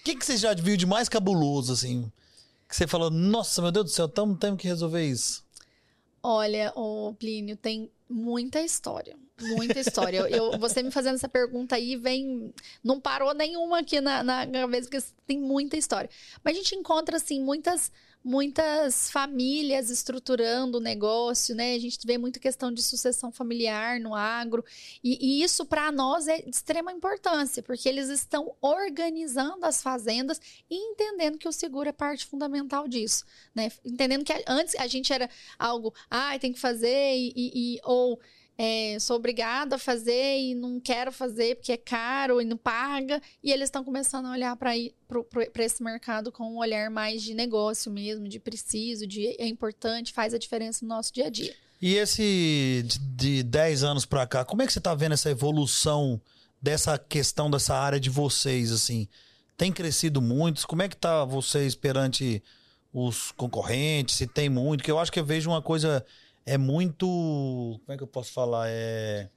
O 0.00 0.04
que, 0.04 0.16
que 0.16 0.24
você 0.24 0.36
já 0.36 0.54
viu 0.54 0.76
de 0.76 0.86
mais 0.86 1.08
cabuloso, 1.08 1.72
assim? 1.72 2.10
Que 2.68 2.74
você 2.76 2.86
falou, 2.86 3.10
nossa, 3.10 3.60
meu 3.60 3.70
Deus 3.70 3.86
do 3.86 3.90
céu, 3.90 4.08
tamo, 4.08 4.36
temos 4.36 4.60
que 4.60 4.66
resolver 4.68 5.04
isso. 5.06 5.44
Olha, 6.22 6.72
o 6.76 7.14
Plínio, 7.14 7.56
tem 7.56 7.90
muita 8.08 8.60
história. 8.60 9.16
Muita 9.40 9.78
história. 9.80 10.18
Eu, 10.28 10.58
você 10.58 10.82
me 10.82 10.90
fazendo 10.90 11.14
essa 11.16 11.28
pergunta 11.28 11.76
aí, 11.76 11.96
vem. 11.96 12.52
Não 12.82 13.00
parou 13.00 13.34
nenhuma 13.34 13.80
aqui 13.80 14.00
na, 14.00 14.22
na 14.22 14.46
cabeça, 14.46 14.88
porque 14.88 15.04
tem 15.26 15.38
muita 15.38 15.76
história. 15.76 16.08
Mas 16.44 16.54
a 16.54 16.58
gente 16.58 16.74
encontra, 16.74 17.16
assim, 17.16 17.40
muitas. 17.40 17.90
Muitas 18.22 19.10
famílias 19.10 19.88
estruturando 19.88 20.76
o 20.76 20.80
negócio, 20.80 21.54
né? 21.54 21.72
A 21.74 21.78
gente 21.78 21.98
vê 22.06 22.18
muita 22.18 22.38
questão 22.38 22.70
de 22.70 22.82
sucessão 22.82 23.32
familiar 23.32 23.98
no 23.98 24.14
agro. 24.14 24.62
E, 25.02 25.38
e 25.40 25.42
isso, 25.42 25.64
para 25.64 25.90
nós, 25.90 26.28
é 26.28 26.42
de 26.42 26.50
extrema 26.50 26.92
importância, 26.92 27.62
porque 27.62 27.88
eles 27.88 28.10
estão 28.10 28.54
organizando 28.60 29.64
as 29.64 29.82
fazendas 29.82 30.38
e 30.68 30.76
entendendo 30.76 31.38
que 31.38 31.48
o 31.48 31.52
seguro 31.52 31.88
é 31.88 31.92
parte 31.92 32.26
fundamental 32.26 32.86
disso. 32.86 33.24
Né? 33.54 33.72
Entendendo 33.82 34.22
que 34.22 34.34
antes 34.46 34.74
a 34.74 34.86
gente 34.86 35.10
era 35.10 35.28
algo, 35.58 35.94
ah, 36.10 36.38
tem 36.38 36.52
que 36.52 36.60
fazer, 36.60 37.16
e, 37.16 37.32
e- 37.34 37.76
e- 37.76 37.80
ou 37.84 38.20
é, 38.62 38.98
sou 38.98 39.16
obrigada 39.16 39.76
a 39.76 39.78
fazer 39.78 40.38
e 40.38 40.54
não 40.54 40.78
quero 40.78 41.10
fazer 41.10 41.56
porque 41.56 41.72
é 41.72 41.78
caro 41.78 42.42
e 42.42 42.44
não 42.44 42.58
paga. 42.58 43.18
E 43.42 43.50
eles 43.50 43.68
estão 43.68 43.82
começando 43.82 44.26
a 44.26 44.32
olhar 44.32 44.54
para 44.54 44.76
esse 45.64 45.82
mercado 45.82 46.30
com 46.30 46.44
um 46.44 46.58
olhar 46.58 46.90
mais 46.90 47.22
de 47.22 47.32
negócio 47.32 47.90
mesmo, 47.90 48.28
de 48.28 48.38
preciso, 48.38 49.06
de 49.06 49.28
é 49.38 49.46
importante, 49.46 50.12
faz 50.12 50.34
a 50.34 50.38
diferença 50.38 50.84
no 50.84 50.90
nosso 50.90 51.10
dia 51.10 51.28
a 51.28 51.30
dia. 51.30 51.54
E 51.80 51.94
esse 51.94 52.84
de, 52.84 52.98
de 52.98 53.42
10 53.44 53.82
anos 53.82 54.04
pra 54.04 54.26
cá, 54.26 54.44
como 54.44 54.60
é 54.60 54.66
que 54.66 54.74
você 54.74 54.80
tá 54.80 54.94
vendo 54.94 55.12
essa 55.12 55.30
evolução 55.30 56.20
dessa 56.60 56.98
questão 56.98 57.50
dessa 57.50 57.74
área 57.74 57.98
de 57.98 58.10
vocês, 58.10 58.70
assim? 58.72 59.08
Tem 59.56 59.72
crescido 59.72 60.20
muito? 60.20 60.68
Como 60.68 60.82
é 60.82 60.88
que 60.88 60.98
tá 60.98 61.24
vocês 61.24 61.74
perante 61.74 62.42
os 62.92 63.32
concorrentes? 63.32 64.16
Se 64.16 64.26
tem 64.26 64.50
muito? 64.50 64.84
Que 64.84 64.90
eu 64.90 64.98
acho 64.98 65.10
que 65.10 65.18
eu 65.18 65.24
vejo 65.24 65.48
uma 65.48 65.62
coisa 65.62 66.04
é 66.50 66.58
muito, 66.58 67.06
como 67.06 67.94
é 67.94 67.96
que 67.96 68.02
eu 68.02 68.08
posso 68.08 68.32
falar? 68.32 68.66
É 68.68 69.28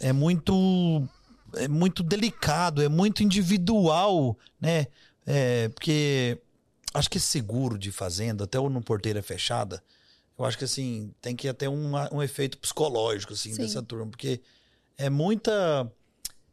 é 0.00 0.14
muito 0.14 1.06
é 1.56 1.68
muito 1.68 2.02
delicado, 2.02 2.82
é 2.82 2.88
muito 2.88 3.22
individual, 3.22 4.38
né? 4.58 4.86
É, 5.26 5.68
porque 5.68 6.38
acho 6.94 7.10
que 7.10 7.20
seguro 7.20 7.76
de 7.76 7.92
fazenda, 7.92 8.44
até 8.44 8.58
no 8.58 8.80
porteira 8.80 9.22
fechada, 9.22 9.82
eu 10.38 10.44
acho 10.46 10.56
que 10.56 10.64
assim, 10.64 11.12
tem 11.20 11.36
que 11.36 11.52
ter 11.52 11.68
um, 11.68 11.92
um 12.12 12.22
efeito 12.22 12.56
psicológico 12.56 13.34
assim, 13.34 13.52
Sim. 13.52 13.60
dessa 13.60 13.82
turma, 13.82 14.06
porque 14.06 14.40
é 14.96 15.10
muita. 15.10 15.92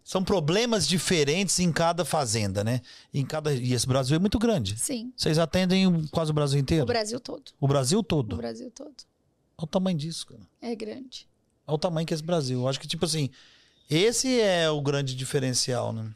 São 0.04 0.24
problemas 0.24 0.88
diferentes 0.88 1.60
em 1.60 1.72
cada 1.72 2.04
fazenda, 2.04 2.64
né? 2.64 2.82
Em 3.14 3.26
cada. 3.26 3.54
E 3.54 3.74
esse 3.74 3.88
Brasil 3.88 4.16
é 4.16 4.20
muito 4.20 4.40
grande. 4.40 4.78
Sim. 4.78 5.14
Vocês 5.16 5.38
atendem 5.40 6.06
quase 6.08 6.32
o 6.32 6.34
Brasil 6.34 6.60
inteiro? 6.60 6.84
O 6.84 6.88
Brasil 6.88 7.20
todo. 7.20 7.52
O 7.60 7.68
Brasil 7.68 8.00
O 8.00 8.04
todo. 8.04 8.36
Brasil 8.36 8.72
todo. 8.72 8.96
Olha 9.58 9.66
o 9.66 9.68
tamanho 9.68 9.98
disso, 9.98 10.26
cara. 10.28 10.42
É 10.62 10.76
grande. 10.76 11.28
Olha 11.66 11.76
o 11.76 11.80
tamanho 11.80 12.06
que 12.06 12.14
é 12.14 12.16
esse 12.16 12.24
Brasil. 12.24 12.60
Eu 12.60 12.68
acho 12.68 12.80
que, 12.80 12.88
tipo 12.88 13.06
assim, 13.06 13.30
esse 13.90 14.40
é 14.40 14.70
o 14.70 14.82
grande 14.82 15.16
diferencial, 15.16 15.92
né? 15.92 16.12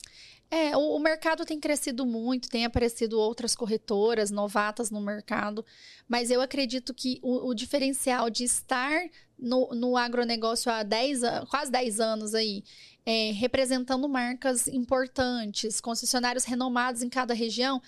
É, 0.49 0.75
o, 0.75 0.95
o 0.95 0.99
mercado 0.99 1.45
tem 1.45 1.59
crescido 1.59 2.05
muito, 2.05 2.49
tem 2.49 2.65
aparecido 2.65 3.17
outras 3.17 3.55
corretoras 3.55 4.29
novatas 4.31 4.91
no 4.91 4.99
mercado, 4.99 5.65
mas 6.09 6.29
eu 6.29 6.41
acredito 6.41 6.93
que 6.93 7.19
o, 7.23 7.47
o 7.49 7.53
diferencial 7.53 8.29
de 8.29 8.43
estar 8.43 8.99
no, 9.39 9.69
no 9.73 9.95
agronegócio 9.95 10.69
há 10.69 10.83
10, 10.83 11.23
an- 11.23 11.45
quase 11.49 11.71
10 11.71 12.01
anos 12.01 12.35
aí, 12.35 12.65
é, 13.05 13.31
representando 13.31 14.07
marcas 14.09 14.67
importantes, 14.67 15.79
concessionários 15.79 16.43
renomados 16.43 17.01
em 17.01 17.09
cada 17.09 17.33
região, 17.33 17.81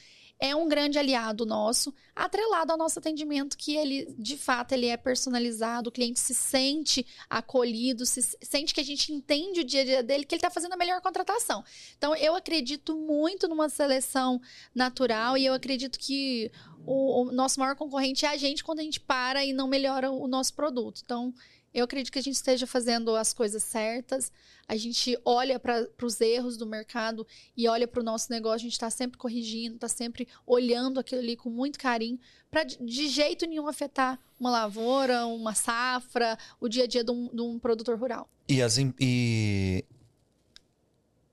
é 0.43 0.53
um 0.53 0.67
grande 0.67 0.99
aliado 0.99 1.45
nosso, 1.45 1.93
atrelado 2.13 2.73
ao 2.73 2.77
nosso 2.77 2.99
atendimento, 2.99 3.57
que 3.57 3.77
ele, 3.77 4.13
de 4.19 4.35
fato, 4.35 4.73
ele 4.73 4.87
é 4.87 4.97
personalizado, 4.97 5.87
o 5.87 5.91
cliente 5.91 6.19
se 6.19 6.33
sente 6.35 7.07
acolhido, 7.29 8.05
se 8.05 8.21
sente 8.41 8.73
que 8.73 8.81
a 8.81 8.83
gente 8.83 9.13
entende 9.13 9.61
o 9.61 9.63
dia 9.63 9.83
a 9.83 9.85
dia 9.85 10.03
dele, 10.03 10.25
que 10.25 10.35
ele 10.35 10.39
está 10.39 10.49
fazendo 10.49 10.73
a 10.73 10.77
melhor 10.77 10.99
contratação. 10.99 11.63
Então, 11.97 12.13
eu 12.17 12.35
acredito 12.35 12.93
muito 12.93 13.47
numa 13.47 13.69
seleção 13.69 14.41
natural 14.75 15.37
e 15.37 15.45
eu 15.45 15.53
acredito 15.53 15.97
que 15.97 16.51
o, 16.85 17.21
o 17.21 17.31
nosso 17.31 17.57
maior 17.57 17.77
concorrente 17.77 18.25
é 18.25 18.29
a 18.29 18.35
gente 18.35 18.65
quando 18.65 18.79
a 18.79 18.83
gente 18.83 18.99
para 18.99 19.45
e 19.45 19.53
não 19.53 19.69
melhora 19.69 20.11
o 20.11 20.27
nosso 20.27 20.53
produto. 20.53 21.01
Então, 21.05 21.33
eu 21.73 21.85
acredito 21.85 22.11
que 22.11 22.19
a 22.19 22.21
gente 22.21 22.35
esteja 22.35 22.67
fazendo 22.67 23.15
as 23.15 23.33
coisas 23.33 23.63
certas, 23.63 24.31
a 24.67 24.75
gente 24.75 25.17
olha 25.25 25.59
para 25.59 25.87
os 26.01 26.21
erros 26.21 26.55
do 26.55 26.65
mercado 26.65 27.25
e 27.57 27.67
olha 27.67 27.87
para 27.87 27.99
o 27.99 28.03
nosso 28.03 28.31
negócio, 28.31 28.57
a 28.57 28.69
gente 28.69 28.73
está 28.73 28.89
sempre 28.89 29.17
corrigindo, 29.17 29.75
está 29.75 29.87
sempre 29.87 30.27
olhando 30.45 30.99
aquilo 30.99 31.21
ali 31.21 31.35
com 31.35 31.49
muito 31.49 31.79
carinho, 31.79 32.19
para 32.51 32.63
de, 32.63 33.07
jeito 33.07 33.47
nenhum 33.47 33.67
afetar 33.67 34.19
uma 34.39 34.51
lavoura, 34.51 35.25
uma 35.25 35.55
safra, 35.55 36.37
o 36.59 36.69
dia 36.69 36.83
a 36.83 36.87
dia 36.87 37.03
de 37.03 37.11
um, 37.11 37.29
de 37.33 37.41
um 37.41 37.57
produtor 37.57 37.97
rural. 37.97 38.29
E, 38.47 38.61
as, 38.61 38.77
e 38.77 39.83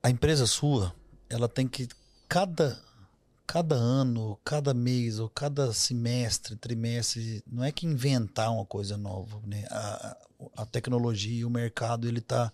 a 0.01 0.09
empresa 0.09 0.47
sua, 0.47 0.95
ela 1.29 1.47
tem 1.47 1.67
que 1.67 1.87
cada 2.27 2.81
cada 3.51 3.75
ano, 3.75 4.39
cada 4.45 4.73
mês 4.73 5.19
ou 5.19 5.27
cada 5.27 5.73
semestre, 5.73 6.55
trimestre, 6.55 7.43
não 7.45 7.61
é 7.61 7.69
que 7.69 7.85
inventar 7.85 8.49
uma 8.49 8.65
coisa 8.65 8.95
nova, 8.95 9.41
né? 9.45 9.65
A, 9.69 10.17
a 10.55 10.65
tecnologia, 10.65 11.45
o 11.45 11.49
mercado, 11.49 12.07
ele 12.07 12.21
tá 12.21 12.49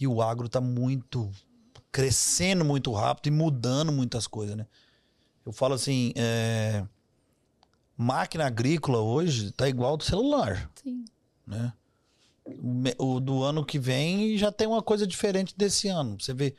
e 0.00 0.08
o 0.08 0.20
agro 0.20 0.48
tá 0.48 0.60
muito 0.60 1.30
crescendo 1.92 2.64
muito 2.64 2.90
rápido 2.90 3.28
e 3.28 3.30
mudando 3.30 3.92
muitas 3.92 4.26
coisas, 4.26 4.56
né? 4.56 4.66
Eu 5.46 5.52
falo 5.52 5.74
assim, 5.74 6.12
é, 6.16 6.84
máquina 7.96 8.44
agrícola 8.44 8.98
hoje 8.98 9.52
tá 9.52 9.68
igual 9.68 9.96
do 9.96 10.02
celular 10.02 10.68
Sim. 10.82 11.04
né? 11.46 11.72
O, 12.98 13.14
o 13.14 13.20
do 13.20 13.44
ano 13.44 13.64
que 13.64 13.78
vem 13.78 14.36
já 14.36 14.50
tem 14.50 14.66
uma 14.66 14.82
coisa 14.82 15.06
diferente 15.06 15.54
desse 15.56 15.86
ano. 15.86 16.20
Você 16.20 16.34
vê. 16.34 16.56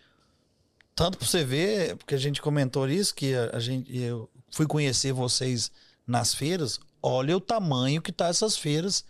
Tanto 1.01 1.17
pra 1.17 1.25
você 1.25 1.43
ver, 1.43 1.95
porque 1.97 2.13
a 2.13 2.17
gente 2.19 2.39
comentou 2.39 2.87
isso, 2.87 3.15
que 3.15 3.33
a, 3.33 3.57
a 3.57 3.59
gente, 3.59 3.97
eu 3.97 4.29
fui 4.51 4.67
conhecer 4.67 5.11
vocês 5.11 5.71
nas 6.05 6.35
feiras. 6.35 6.79
Olha 7.01 7.35
o 7.35 7.41
tamanho 7.41 8.03
que 8.03 8.11
tá 8.11 8.27
essas 8.27 8.55
feiras. 8.55 9.03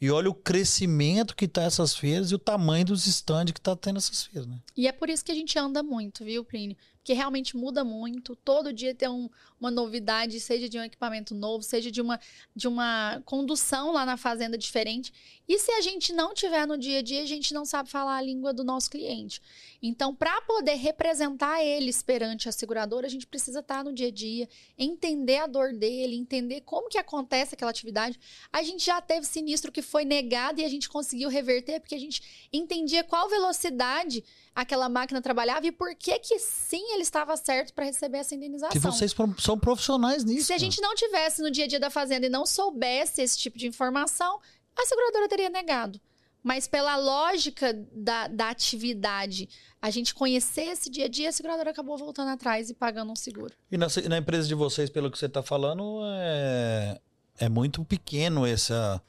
E 0.00 0.10
olha 0.10 0.30
o 0.30 0.34
crescimento 0.34 1.36
que 1.36 1.46
tá 1.46 1.64
essas 1.64 1.94
feiras 1.94 2.30
e 2.30 2.34
o 2.34 2.38
tamanho 2.38 2.86
dos 2.86 3.06
stands 3.06 3.52
que 3.52 3.60
tá 3.60 3.76
tendo 3.76 3.98
essas 3.98 4.24
feiras, 4.24 4.46
né? 4.46 4.58
E 4.74 4.88
é 4.88 4.92
por 4.92 5.10
isso 5.10 5.22
que 5.22 5.30
a 5.30 5.34
gente 5.34 5.58
anda 5.58 5.82
muito, 5.82 6.24
viu, 6.24 6.42
Plínio? 6.42 6.74
Porque 7.06 7.14
realmente 7.14 7.56
muda 7.56 7.84
muito. 7.84 8.34
Todo 8.34 8.72
dia 8.72 8.92
tem 8.92 9.08
um- 9.08 9.30
uma 9.60 9.70
novidade, 9.70 10.40
seja 10.40 10.68
de 10.68 10.76
um 10.76 10.82
equipamento 10.82 11.36
novo, 11.36 11.62
seja 11.62 11.88
de 11.88 12.00
uma, 12.00 12.18
de 12.54 12.66
uma 12.66 13.22
condução 13.24 13.92
lá 13.92 14.04
na 14.04 14.16
fazenda 14.16 14.58
diferente. 14.58 15.12
E 15.46 15.56
se 15.56 15.70
a 15.70 15.80
gente 15.80 16.12
não 16.12 16.34
tiver 16.34 16.66
no 16.66 16.76
dia 16.76 16.98
a 16.98 17.02
dia, 17.02 17.22
a 17.22 17.26
gente 17.26 17.54
não 17.54 17.64
sabe 17.64 17.88
falar 17.88 18.16
a 18.16 18.20
língua 18.20 18.52
do 18.52 18.64
nosso 18.64 18.90
cliente. 18.90 19.40
Então, 19.80 20.12
para 20.12 20.40
poder 20.42 20.74
representar 20.74 21.62
eles 21.64 22.02
perante 22.02 22.48
a 22.48 22.52
seguradora, 22.52 23.06
a 23.06 23.10
gente 23.10 23.24
precisa 23.24 23.60
estar 23.60 23.84
no 23.84 23.92
dia 23.92 24.08
a 24.08 24.10
dia, 24.10 24.48
entender 24.76 25.38
a 25.38 25.46
dor 25.46 25.72
dele, 25.74 26.16
entender 26.16 26.62
como 26.62 26.88
que 26.88 26.98
acontece 26.98 27.54
aquela 27.54 27.70
atividade. 27.70 28.18
A 28.52 28.64
gente 28.64 28.84
já 28.84 29.00
teve 29.00 29.24
sinistro 29.26 29.70
que 29.70 29.80
foi 29.80 30.04
negado 30.04 30.60
e 30.60 30.64
a 30.64 30.68
gente 30.68 30.88
conseguiu 30.88 31.28
reverter 31.28 31.78
porque 31.78 31.94
a 31.94 32.00
gente 32.00 32.20
entendia 32.52 33.04
qual 33.04 33.28
velocidade 33.28 34.24
aquela 34.56 34.88
máquina 34.88 35.20
trabalhava 35.20 35.66
e 35.66 35.70
por 35.70 35.94
que 35.94 36.18
que 36.18 36.38
sim 36.38 36.94
ele 36.94 37.02
estava 37.02 37.36
certo 37.36 37.74
para 37.74 37.84
receber 37.84 38.18
essa 38.18 38.34
indenização. 38.34 38.72
Que 38.72 38.78
vocês 38.78 39.14
são 39.38 39.58
profissionais 39.58 40.24
nisso. 40.24 40.46
Se 40.46 40.54
a 40.54 40.58
gente 40.58 40.80
não 40.80 40.94
tivesse 40.94 41.42
no 41.42 41.50
dia 41.50 41.66
a 41.66 41.68
dia 41.68 41.78
da 41.78 41.90
fazenda 41.90 42.24
e 42.24 42.30
não 42.30 42.46
soubesse 42.46 43.20
esse 43.20 43.38
tipo 43.38 43.58
de 43.58 43.66
informação, 43.66 44.40
a 44.74 44.86
seguradora 44.86 45.28
teria 45.28 45.50
negado. 45.50 46.00
Mas 46.42 46.66
pela 46.66 46.96
lógica 46.96 47.74
da, 47.92 48.28
da 48.28 48.48
atividade, 48.48 49.48
a 49.82 49.90
gente 49.90 50.14
conhecer 50.14 50.68
esse 50.68 50.88
dia 50.88 51.04
a 51.04 51.08
dia, 51.08 51.28
a 51.28 51.32
seguradora 51.32 51.70
acabou 51.70 51.98
voltando 51.98 52.30
atrás 52.30 52.70
e 52.70 52.74
pagando 52.74 53.12
um 53.12 53.16
seguro. 53.16 53.52
E 53.70 53.76
na, 53.76 53.88
na 54.08 54.18
empresa 54.18 54.48
de 54.48 54.54
vocês, 54.54 54.88
pelo 54.88 55.10
que 55.10 55.18
você 55.18 55.26
está 55.26 55.42
falando, 55.42 56.00
é, 56.04 57.00
é 57.40 57.48
muito 57.48 57.84
pequeno 57.84 58.46
essa, 58.46 59.02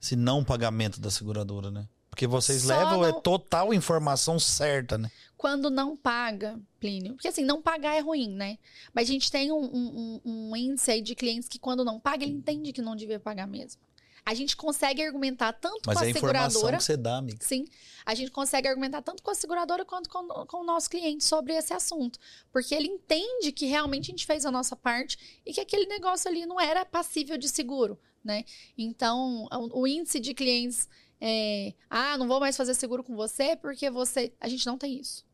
esse 0.00 0.14
não 0.14 0.44
pagamento 0.44 1.00
da 1.00 1.10
seguradora, 1.10 1.70
né? 1.70 1.88
Porque 2.12 2.26
vocês 2.26 2.62
Só 2.64 2.68
levam 2.68 3.02
é 3.06 3.10
total 3.22 3.72
informação 3.72 4.38
certa, 4.38 4.98
né? 4.98 5.10
Quando 5.34 5.70
não 5.70 5.96
paga, 5.96 6.60
Plínio. 6.78 7.14
Porque 7.14 7.26
assim, 7.26 7.42
não 7.42 7.62
pagar 7.62 7.94
é 7.96 8.00
ruim, 8.00 8.28
né? 8.28 8.58
Mas 8.92 9.08
a 9.08 9.12
gente 9.14 9.30
tem 9.32 9.50
um, 9.50 9.64
um- 9.64 10.20
um- 10.22 10.56
índice 10.56 10.90
aí 10.90 11.00
de 11.00 11.14
clientes 11.14 11.48
que 11.48 11.58
quando 11.58 11.82
não 11.82 11.98
paga, 11.98 12.22
ele 12.22 12.34
entende 12.34 12.70
que 12.70 12.82
não 12.82 12.94
devia 12.94 13.18
pagar 13.18 13.46
mesmo. 13.46 13.80
A 14.26 14.34
gente 14.34 14.54
consegue 14.56 15.02
argumentar 15.02 15.54
tanto 15.54 15.80
Mas 15.86 15.96
com 15.96 16.04
é 16.04 16.04
a 16.04 16.06
a 16.06 16.10
informação 16.10 16.50
seguradora. 16.50 16.76
que 16.76 16.84
você 16.84 16.96
dá, 16.98 17.16
amiga. 17.16 17.38
Sim, 17.40 17.64
a 18.04 18.14
gente 18.14 18.30
consegue 18.30 18.68
argumentar 18.68 19.00
tanto 19.02 19.22
com 19.22 19.30
a 19.30 19.34
seguradora 19.34 19.84
quanto 19.84 20.08
com, 20.10 20.28
com 20.46 20.58
o 20.58 20.64
nosso 20.64 20.90
cliente 20.90 21.24
sobre 21.24 21.54
esse 21.54 21.72
assunto. 21.72 22.18
Porque 22.52 22.72
ele 22.74 22.86
entende 22.88 23.50
que 23.52 23.64
realmente 23.66 24.10
a 24.10 24.12
gente 24.12 24.26
fez 24.26 24.44
a 24.44 24.50
nossa 24.52 24.76
parte 24.76 25.40
e 25.46 25.52
que 25.52 25.60
aquele 25.60 25.86
negócio 25.86 26.30
ali 26.30 26.44
não 26.46 26.60
era 26.60 26.84
passível 26.84 27.36
de 27.38 27.48
seguro, 27.48 27.98
né? 28.22 28.44
Então, 28.78 29.48
o, 29.50 29.80
o 29.80 29.86
índice 29.88 30.20
de 30.20 30.34
clientes 30.34 30.88
é, 31.24 31.72
ah, 31.88 32.18
não 32.18 32.26
vou 32.26 32.40
mais 32.40 32.56
fazer 32.56 32.74
seguro 32.74 33.04
com 33.04 33.14
você 33.14 33.54
porque 33.56 33.88
você... 33.88 34.32
A 34.40 34.48
gente 34.48 34.66
não 34.66 34.76
tem 34.76 34.98
isso. 34.98 35.24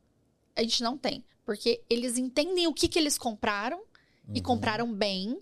A 0.55 0.63
gente 0.63 0.83
não 0.83 0.99
tem. 0.99 1.25
Porque 1.47 1.81
eles 1.89 2.19
entendem 2.19 2.67
o 2.67 2.75
que, 2.75 2.89
que 2.89 2.99
eles 2.99 3.17
compraram 3.17 3.83
e 4.35 4.39
Uhum. 4.39 4.43
compraram 4.43 4.93
bem. 4.93 5.41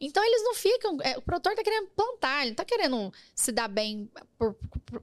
Então 0.00 0.22
eles 0.24 0.42
não 0.44 0.54
ficam. 0.54 0.96
é, 1.02 1.18
o 1.18 1.22
produtor 1.22 1.54
tá 1.56 1.64
querendo 1.64 1.88
plantar, 1.88 2.42
ele 2.42 2.50
não 2.50 2.54
tá 2.54 2.64
querendo 2.64 3.12
se 3.34 3.50
dar 3.50 3.66
bem 3.68 4.08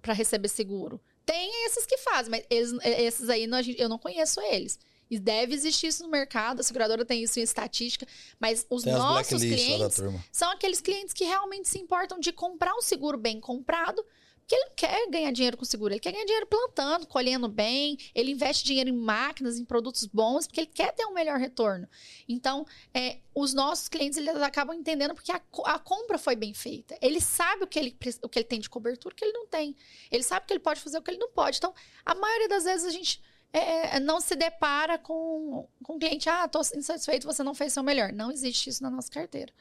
para 0.02 0.14
receber 0.14 0.48
seguro. 0.48 1.02
Tem 1.26 1.66
esses 1.66 1.86
que 1.86 1.98
fazem, 1.98 2.32
mas 2.32 2.46
eles- 2.50 2.74
é, 2.82 3.04
esses 3.04 3.30
aí 3.30 3.46
não- 3.46 3.60
eu 3.60 3.90
não 3.90 4.00
conheço 4.00 4.40
eles. 4.40 4.80
E 5.10 5.20
deve 5.20 5.54
existir 5.54 5.88
isso 5.88 6.04
no 6.04 6.10
mercado, 6.10 6.60
a 6.62 6.64
seguradora 6.64 7.06
tem 7.06 7.22
isso 7.24 7.40
em 7.40 7.44
estatística, 7.44 8.08
mas 8.40 8.66
os 8.70 8.84
Tem 8.84 8.94
nossos 8.94 9.42
clientes 9.42 10.02
são 10.32 10.50
aqueles 10.52 10.82
clientes 10.82 11.14
que 11.14 11.24
realmente 11.26 11.68
se 11.70 11.78
importam 11.80 12.20
de 12.20 12.32
comprar 12.32 12.74
um 12.74 12.82
seguro 12.82 13.18
bem 13.18 13.40
comprado, 13.40 14.04
porque 14.48 14.56
ele 14.56 14.66
não 14.66 14.76
quer 14.78 15.10
ganhar 15.10 15.32
dinheiro 15.32 15.58
com 15.58 15.66
seguro, 15.66 15.94
ele 15.94 16.00
quer 16.00 16.14
ganhar 16.14 16.24
dinheiro 16.24 16.48
plantando, 16.48 17.06
colhendo 17.06 17.50
bem, 17.50 17.98
ele 18.16 18.32
investe 18.32 18.64
dinheiro 18.64 18.90
em 18.90 18.94
máquinas, 18.94 19.60
em 19.60 19.66
produtos 19.66 20.06
bons, 20.06 20.48
porque 20.48 20.62
ele 20.62 20.68
quer 20.74 20.94
ter 20.94 21.06
um 21.06 21.14
melhor 21.14 21.38
retorno. 21.38 21.86
Então, 22.30 22.66
é, 22.94 23.20
os 23.36 23.54
nossos 23.54 23.90
clientes 23.90 24.18
eles 24.18 24.38
acabam 24.38 24.74
entendendo 24.74 25.14
porque 25.14 25.34
a, 25.34 25.42
a 25.66 25.78
compra 25.78 26.18
foi 26.18 26.38
bem 26.38 26.54
feita. 26.54 26.98
Ele 27.02 27.20
sabe 27.20 27.66
o 27.66 27.68
que 27.68 27.78
ele, 27.78 27.98
o 28.22 28.30
que 28.30 28.40
ele 28.40 28.48
tem 28.48 28.62
de 28.62 28.70
cobertura, 28.70 29.14
o 29.14 29.18
que 29.18 29.26
ele 29.26 29.34
não 29.34 29.48
tem. 29.48 29.76
Ele 30.10 30.24
sabe 30.24 30.46
o 30.46 30.48
que 30.48 30.54
ele 30.54 30.62
pode 30.62 30.80
fazer, 30.80 30.98
o 30.98 31.02
que 31.02 31.12
ele 31.12 31.20
não 31.20 31.32
pode. 31.32 31.58
Então, 31.58 31.74
a 32.06 32.16
maioria 32.16 32.48
das 32.48 32.64
vezes 32.64 32.86
a 32.86 32.92
gente 32.92 33.22
é, 33.52 34.00
não 34.00 34.22
se 34.22 34.34
depara 34.34 34.98
com, 34.98 35.68
com 35.84 35.96
o 35.98 36.00
cliente, 36.00 36.30
ah, 36.30 36.48
tô 36.48 36.62
insatisfeito, 36.62 37.28
você 37.28 37.44
não 37.44 37.54
fez 37.54 37.74
seu 37.74 37.84
melhor. 37.84 38.14
Não 38.14 38.32
existe 38.32 38.70
isso 38.70 38.82
na 38.82 38.90
nossa 38.90 39.12
carteira. 39.12 39.52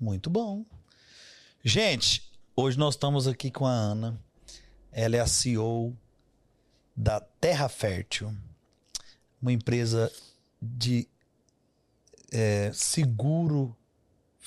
Muito 0.00 0.28
bom. 0.28 0.66
Gente, 1.62 2.33
hoje 2.56 2.78
nós 2.78 2.94
estamos 2.94 3.26
aqui 3.26 3.50
com 3.50 3.66
a 3.66 3.70
Ana. 3.70 4.18
Ela 4.92 5.16
é 5.16 5.20
a 5.20 5.26
CEO 5.26 5.96
da 6.96 7.20
Terra 7.20 7.68
Fértil, 7.68 8.32
uma 9.42 9.52
empresa 9.52 10.10
de 10.62 11.08
é, 12.32 12.70
seguro 12.72 13.76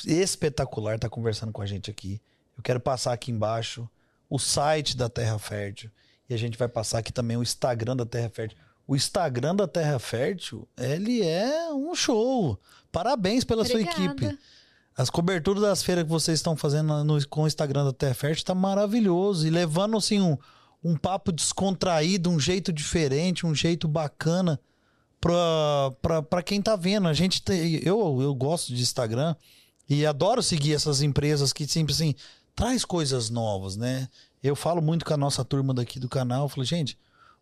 espetacular. 0.06 0.96
Está 0.96 1.10
conversando 1.10 1.52
com 1.52 1.62
a 1.62 1.66
gente 1.66 1.92
aqui. 1.92 2.22
Eu 2.56 2.64
quero 2.64 2.80
passar 2.80 3.14
aqui 3.14 3.32
embaixo 3.32 3.90
o 4.30 4.40
site 4.40 4.96
da 4.96 5.10
Terra 5.10 5.38
Fértil 5.38 5.92
e 6.30 6.34
a 6.34 6.38
gente 6.38 6.58
vai 6.58 6.68
passar 6.68 7.00
aqui 7.00 7.12
também 7.12 7.38
o 7.38 7.44
Instagram 7.44 7.96
da 7.96 8.06
Terra 8.06 8.30
Fértil. 8.30 8.58
o 8.86 8.96
Instagram 8.96 9.54
da 9.54 9.68
Terra 9.68 10.00
Fértil, 10.00 10.66
ele 10.78 11.22
é 11.22 11.74
um 11.74 11.94
show. 11.94 12.58
Parabéns 12.90 13.44
pela 13.44 13.64
Obrigada. 13.64 13.96
sua 13.96 14.06
equipe. 14.06 14.40
As 14.98 15.12
coberturas 15.12 15.62
das 15.62 15.84
feiras 15.84 16.04
que 16.04 16.10
vocês 16.10 16.40
estão 16.40 16.58
fazendo 16.58 17.04
no, 17.04 17.28
com 17.28 17.44
o 17.44 17.48
Instagram 17.48 17.86
da 17.86 17.94
Terra 17.94 18.16
Fértil 18.16 18.44
tá 18.44 18.56
maravilhoso. 18.56 19.46
E 19.46 19.52
levando, 19.52 19.96
assim, 19.96 20.20
um, 20.20 20.36
um 20.84 20.98
papo 20.98 21.32
descontraído, 21.32 22.32
um 22.32 22.40
jeito 22.40 22.74
diferente, 22.74 23.46
um 23.46 23.54
jeito 23.54 23.88
bacana 23.88 24.60
pra, 25.22 26.24
pra, 26.28 26.42
quem 26.42 26.62
tá 26.62 26.76
vendo. 26.76 27.08
A 27.08 27.14
gente 27.14 27.44
tem, 27.44 27.76
eu, 27.84 28.20
eu 28.22 28.34
gosto 28.34 28.74
de 28.74 28.82
Instagram 28.82 29.36
e 29.88 30.04
adoro 30.04 30.42
seguir 30.42 30.74
essas 30.74 31.02
empresas 31.02 31.54
que 31.54 31.68
sempre 31.68 31.94
assim 31.94 32.16
traz 32.56 32.84
coisas 32.84 33.30
novas, 33.30 33.78
né? 33.78 34.10
Eu 34.42 34.56
falo 34.56 34.82
muito 34.82 35.06
com 35.06 35.14
a 35.14 35.18
nossa 35.18 35.46
turma 35.46 35.76
daqui 35.76 36.00
do 36.00 36.10
canal, 36.10 36.46
eu 36.46 36.50
falo, 36.50 36.66
gente, 36.66 36.98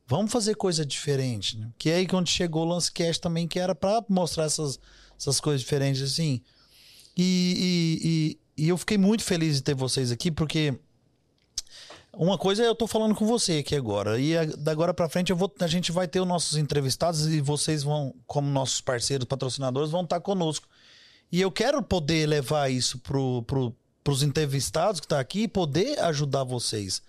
vamos 0.06 0.32
fazer 0.32 0.56
coisa 0.56 0.86
diferente, 0.86 1.58
né? 1.58 1.72
Que 1.78 1.90
é 1.90 1.96
aí 1.96 2.08
quando 2.08 2.28
chegou 2.28 2.66
o 2.66 2.70
Lancecast 2.70 3.22
também, 3.22 3.48
que 3.48 3.60
era 3.60 3.74
pra 3.74 4.04
mostrar 4.10 4.44
essas, 4.44 4.78
essas 5.18 5.40
coisas 5.40 5.62
diferentes, 5.62 6.02
assim. 6.02 6.42
E, 7.18 8.38
e, 8.58 8.64
e, 8.66 8.70
eu 8.70 8.78
fiquei 8.78 8.98
muito 8.98 9.24
feliz 9.24 9.56
de 9.56 9.64
ter 9.64 9.74
vocês 9.76 10.12
aqui, 10.12 10.30
porque 10.32 10.78
uma 12.14 12.38
coisa 12.38 12.64
eu 12.64 12.76
tô 12.76 12.88
falando 12.88 13.16
com 13.16 13.26
você 13.26 13.60
aqui 13.60 13.76
agora. 13.76 14.20
E 14.20 14.34
da 14.58 14.72
agora 14.72 14.94
pra 14.94 15.10
frente 15.10 15.30
eu 15.32 15.36
vou, 15.36 15.54
a 15.60 15.68
gente 15.68 15.92
vai 15.92 16.08
ter 16.08 16.20
os 16.20 16.28
nossos 16.28 16.58
entrevistados 16.58 17.28
e 17.28 17.42
vocês 17.42 17.84
vão, 17.84 18.14
como 18.26 18.50
nossos 18.50 18.82
parceiros, 18.82 19.26
patrocinadores, 19.26 19.92
vão 19.92 20.04
estar 20.04 20.20
conosco. 20.22 20.68
E 21.32 21.42
eu 21.42 21.52
quero 21.52 21.82
poder 21.82 22.28
levar 22.28 22.70
isso 22.70 23.00
pro, 23.00 23.44
pro, 23.44 23.76
pros 24.04 24.22
entrevistados 24.24 25.00
que 25.02 25.08
tá 25.08 25.20
aqui 25.20 25.44
e 25.44 25.48
poder 25.48 26.00
ajudar 26.00 26.44
vocês 26.44 27.02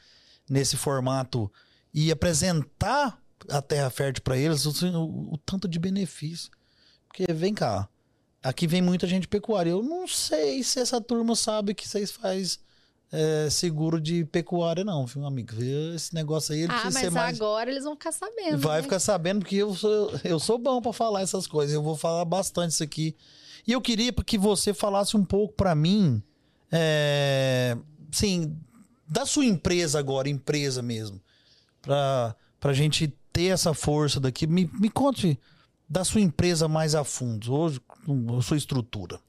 nesse 0.48 0.76
formato 0.76 1.50
e 1.92 2.10
apresentar 2.10 3.20
a 3.48 3.60
Terra 3.62 3.90
Fértil 3.90 4.22
para 4.22 4.36
eles, 4.36 4.64
o, 4.66 4.70
o- 4.98 5.34
o 5.34 5.38
tanto 5.38 5.68
de 5.68 5.78
benefício. 5.78 6.50
Porque 7.06 7.32
vem 7.32 7.54
cá, 7.54 7.88
aqui 8.48 8.66
vem 8.66 8.80
muita 8.80 9.06
gente 9.06 9.26
pecuária. 9.26 9.70
Eu 9.70 9.82
não 9.82 10.06
sei 10.06 10.62
se 10.62 10.78
essa 10.78 11.00
turma 11.00 11.34
sabe 11.34 11.74
que 11.74 11.86
vocês 11.86 12.12
faz 12.12 12.60
é, 13.10 13.48
seguro 13.50 14.00
de 14.00 14.24
pecuária, 14.24 14.84
não, 14.84 15.04
viu, 15.06 15.24
amigo? 15.24 15.52
Esse 15.94 16.14
negócio 16.14 16.54
aí 16.54 16.60
ele 16.62 16.72
Ah, 16.72 16.80
precisa 16.80 16.94
mas 16.94 17.02
ser 17.02 17.10
mais. 17.10 17.40
agora 17.40 17.70
eles 17.70 17.84
vão 17.84 17.94
ficar 17.94 18.12
sabendo. 18.12 18.58
Vai 18.58 18.76
né? 18.78 18.82
ficar 18.82 18.98
sabendo, 19.00 19.40
porque 19.40 19.56
eu 19.56 19.74
sou, 19.74 20.12
eu 20.24 20.38
sou 20.38 20.58
bom 20.58 20.80
pra 20.80 20.92
falar 20.92 21.22
essas 21.22 21.46
coisas. 21.46 21.74
Eu 21.74 21.82
vou 21.82 21.96
falar 21.96 22.24
bastante 22.24 22.72
isso 22.72 22.82
aqui. 22.82 23.16
E 23.66 23.72
eu 23.72 23.80
queria 23.80 24.12
que 24.12 24.38
você 24.38 24.72
falasse 24.72 25.16
um 25.16 25.24
pouco 25.24 25.54
pra 25.54 25.74
mim, 25.74 26.22
é, 26.70 27.76
sim, 28.12 28.56
da 29.08 29.26
sua 29.26 29.44
empresa 29.44 29.98
agora, 29.98 30.28
empresa 30.28 30.82
mesmo, 30.82 31.20
pra, 31.82 32.36
pra 32.60 32.72
gente 32.72 33.12
ter 33.32 33.46
essa 33.46 33.74
força 33.74 34.20
daqui. 34.20 34.46
Me, 34.46 34.70
me 34.74 34.88
conte 34.88 35.38
da 35.88 36.04
sua 36.04 36.20
empresa 36.20 36.66
mais 36.68 36.94
a 36.94 37.04
fundo, 37.04 37.54
hoje, 37.54 37.80
a 38.38 38.42
sua 38.42 38.56
estrutura. 38.56 39.20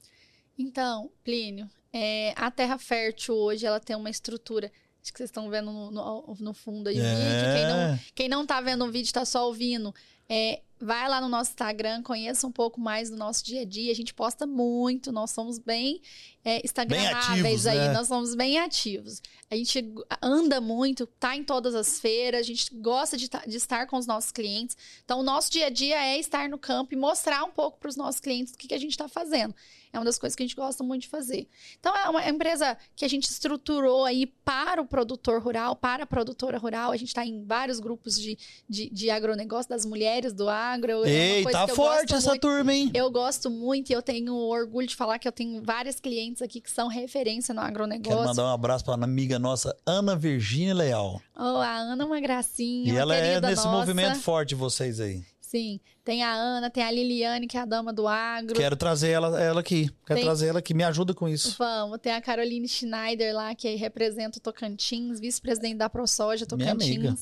Então, 0.58 1.10
Plínio, 1.24 1.70
é, 1.93 2.34
a 2.36 2.49
Terra 2.49 2.78
Fértil 2.78 3.36
hoje 3.36 3.66
ela 3.66 3.80
tem 3.80 3.95
uma 3.95 4.10
estrutura. 4.10 4.72
Acho 5.01 5.12
que 5.14 5.20
vocês 5.20 5.30
estão 5.30 5.49
vendo 5.49 5.72
no, 5.72 5.91
no- 5.91 6.38
no 6.39 6.53
fundo 6.53 6.89
aí 6.89 6.95
o 6.99 7.03
vídeo. 7.03 7.53
Quem 7.55 7.68
não, 7.68 7.78
É, 7.80 7.99
quem 8.16 8.30
não 8.30 8.45
tá 8.45 8.60
vendo 8.60 8.84
o 8.86 8.91
vídeo, 8.91 9.14
tá 9.14 9.24
só 9.24 9.45
ouvindo. 9.47 9.93
É, 10.28 10.62
vai 10.80 11.07
lá 11.09 11.19
no 11.19 11.28
nosso 11.28 11.51
Instagram, 11.51 12.03
conheça 12.03 12.45
um 12.45 12.51
pouco 12.51 12.80
mais 12.80 13.09
do 13.09 13.17
nosso 13.17 13.43
dia 13.43 13.61
a 13.61 13.65
dia. 13.65 13.91
A 13.91 13.95
gente 13.95 14.13
posta 14.13 14.45
muito, 14.45 15.11
nós 15.11 15.32
somos 15.32 15.57
bem 15.57 16.01
é, 16.43 16.61
instagramáveis 16.63 17.65
ativos, 17.65 17.67
aí, 17.67 17.78
né? 17.78 17.93
nós 17.93 18.07
somos 18.07 18.36
bem 18.36 18.59
ativos. 18.59 19.21
A 19.49 19.55
gente 19.55 19.93
anda 20.21 20.61
muito, 20.61 21.05
tá 21.05 21.36
em 21.36 21.43
todas 21.43 21.75
as 21.75 21.99
feiras, 21.99 22.41
a 22.41 22.43
gente 22.43 22.73
gosta 22.75 23.17
de, 23.17 23.30
de 23.47 23.57
estar 23.57 23.88
com 23.88 23.97
os 23.97 24.05
nossos 24.05 24.32
clientes. 24.32 24.78
Então, 25.03 25.19
o 25.19 25.23
nosso 25.23 25.51
dia 25.51 25.67
a 25.67 25.69
dia 25.69 25.97
é 26.01 26.19
estar 26.19 26.47
no 26.47 26.57
campo 26.57 26.93
e 26.93 26.97
mostrar 26.97 27.43
um 27.43 27.51
pouco 27.51 27.80
para 27.80 27.89
os 27.89 27.95
nossos 27.95 28.21
clientes 28.21 28.53
o 28.53 28.57
que, 28.57 28.67
que 28.67 28.75
a 28.75 28.80
gente 28.80 28.91
está 28.91 29.07
fazendo. 29.07 29.53
É 29.97 29.99
uma 29.99 30.05
das 30.05 30.17
coisas 30.19 30.35
que 30.35 30.43
a 30.43 30.45
gente 30.45 30.55
gosta 30.55 30.83
muito 30.83 31.01
de 31.03 31.07
fazer. 31.09 31.47
Então, 31.79 31.95
é 31.95 32.07
uma 32.09 32.27
empresa 32.27 32.77
que 32.95 33.03
a 33.03 33.07
gente 33.07 33.25
estruturou 33.29 34.05
aí 34.05 34.25
para 34.25 34.81
o 34.81 34.85
produtor 34.85 35.41
rural, 35.41 35.75
para 35.75 36.03
a 36.03 36.07
produtora 36.07 36.57
rural. 36.57 36.91
A 36.91 36.97
gente 36.97 37.09
está 37.09 37.25
em 37.25 37.43
vários 37.43 37.79
grupos 37.79 38.19
de, 38.19 38.37
de, 38.69 38.89
de 38.89 39.09
agronegócio, 39.09 39.69
das 39.69 39.85
mulheres 39.85 40.33
do 40.33 40.47
agro. 40.47 40.91
É 40.91 40.95
uma 40.97 41.07
Ei, 41.09 41.43
coisa 41.43 41.59
tá 41.59 41.67
forte 41.67 42.01
gosto 42.11 42.15
essa 42.15 42.29
muito. 42.29 42.41
turma, 42.41 42.73
hein? 42.73 42.91
Eu 42.93 43.09
gosto 43.11 43.49
muito 43.49 43.89
e 43.89 43.93
eu 43.93 44.01
tenho 44.01 44.33
orgulho 44.35 44.87
de 44.87 44.95
falar 44.95 45.17
que 45.19 45.27
eu 45.27 45.31
tenho 45.31 45.61
várias 45.63 45.99
clientes 45.99 46.41
aqui 46.41 46.61
que 46.61 46.69
são 46.71 46.87
referência 46.87 47.53
no 47.53 47.61
Quero 47.61 47.71
agronegócio. 47.73 48.23
mandar 48.23 48.43
um 48.43 48.53
abraço 48.53 48.85
pra 48.85 48.93
amiga 48.93 49.39
nossa, 49.39 49.75
Ana 49.85 50.15
Virgínia 50.15 50.73
Leal. 50.75 51.21
Oh, 51.35 51.41
a 51.57 51.75
Ana 51.77 52.03
é 52.03 52.05
uma 52.05 52.19
gracinha, 52.19 52.89
E 52.89 52.91
uma 52.91 52.99
ela 52.99 53.15
é 53.15 53.41
nesse 53.41 53.65
nossa. 53.65 53.71
movimento 53.71 54.19
forte 54.19 54.49
de 54.49 54.55
vocês 54.55 54.99
aí. 54.99 55.23
Sim, 55.47 55.79
tem 56.03 56.23
a 56.23 56.33
Ana, 56.33 56.69
tem 56.69 56.83
a 56.83 56.91
Liliane, 56.91 57.47
que 57.47 57.55
é 57.55 57.61
a 57.61 57.65
dama 57.65 57.93
do 57.93 58.05
agro. 58.05 58.53
Quero 58.53 58.75
trazer 58.75 59.11
ela, 59.11 59.41
ela 59.41 59.61
aqui. 59.61 59.89
Quero 60.05 60.19
Tem- 60.19 60.23
trazer 60.25 60.47
ela 60.47 60.59
aqui. 60.59 60.73
Me 60.73 60.83
ajuda 60.83 61.13
com 61.13 61.25
isso. 61.25 61.55
Vamos, 61.57 61.99
tem 61.99 62.11
a 62.11 62.21
Caroline 62.21 62.67
Schneider 62.67 63.33
lá, 63.33 63.55
que 63.55 63.73
representa 63.75 64.39
o 64.39 64.41
Tocantins, 64.41 65.21
vice-presidente 65.21 65.77
da 65.77 65.89
ProSoja 65.89 66.45
Minha 66.53 66.73
amiga. 66.73 67.15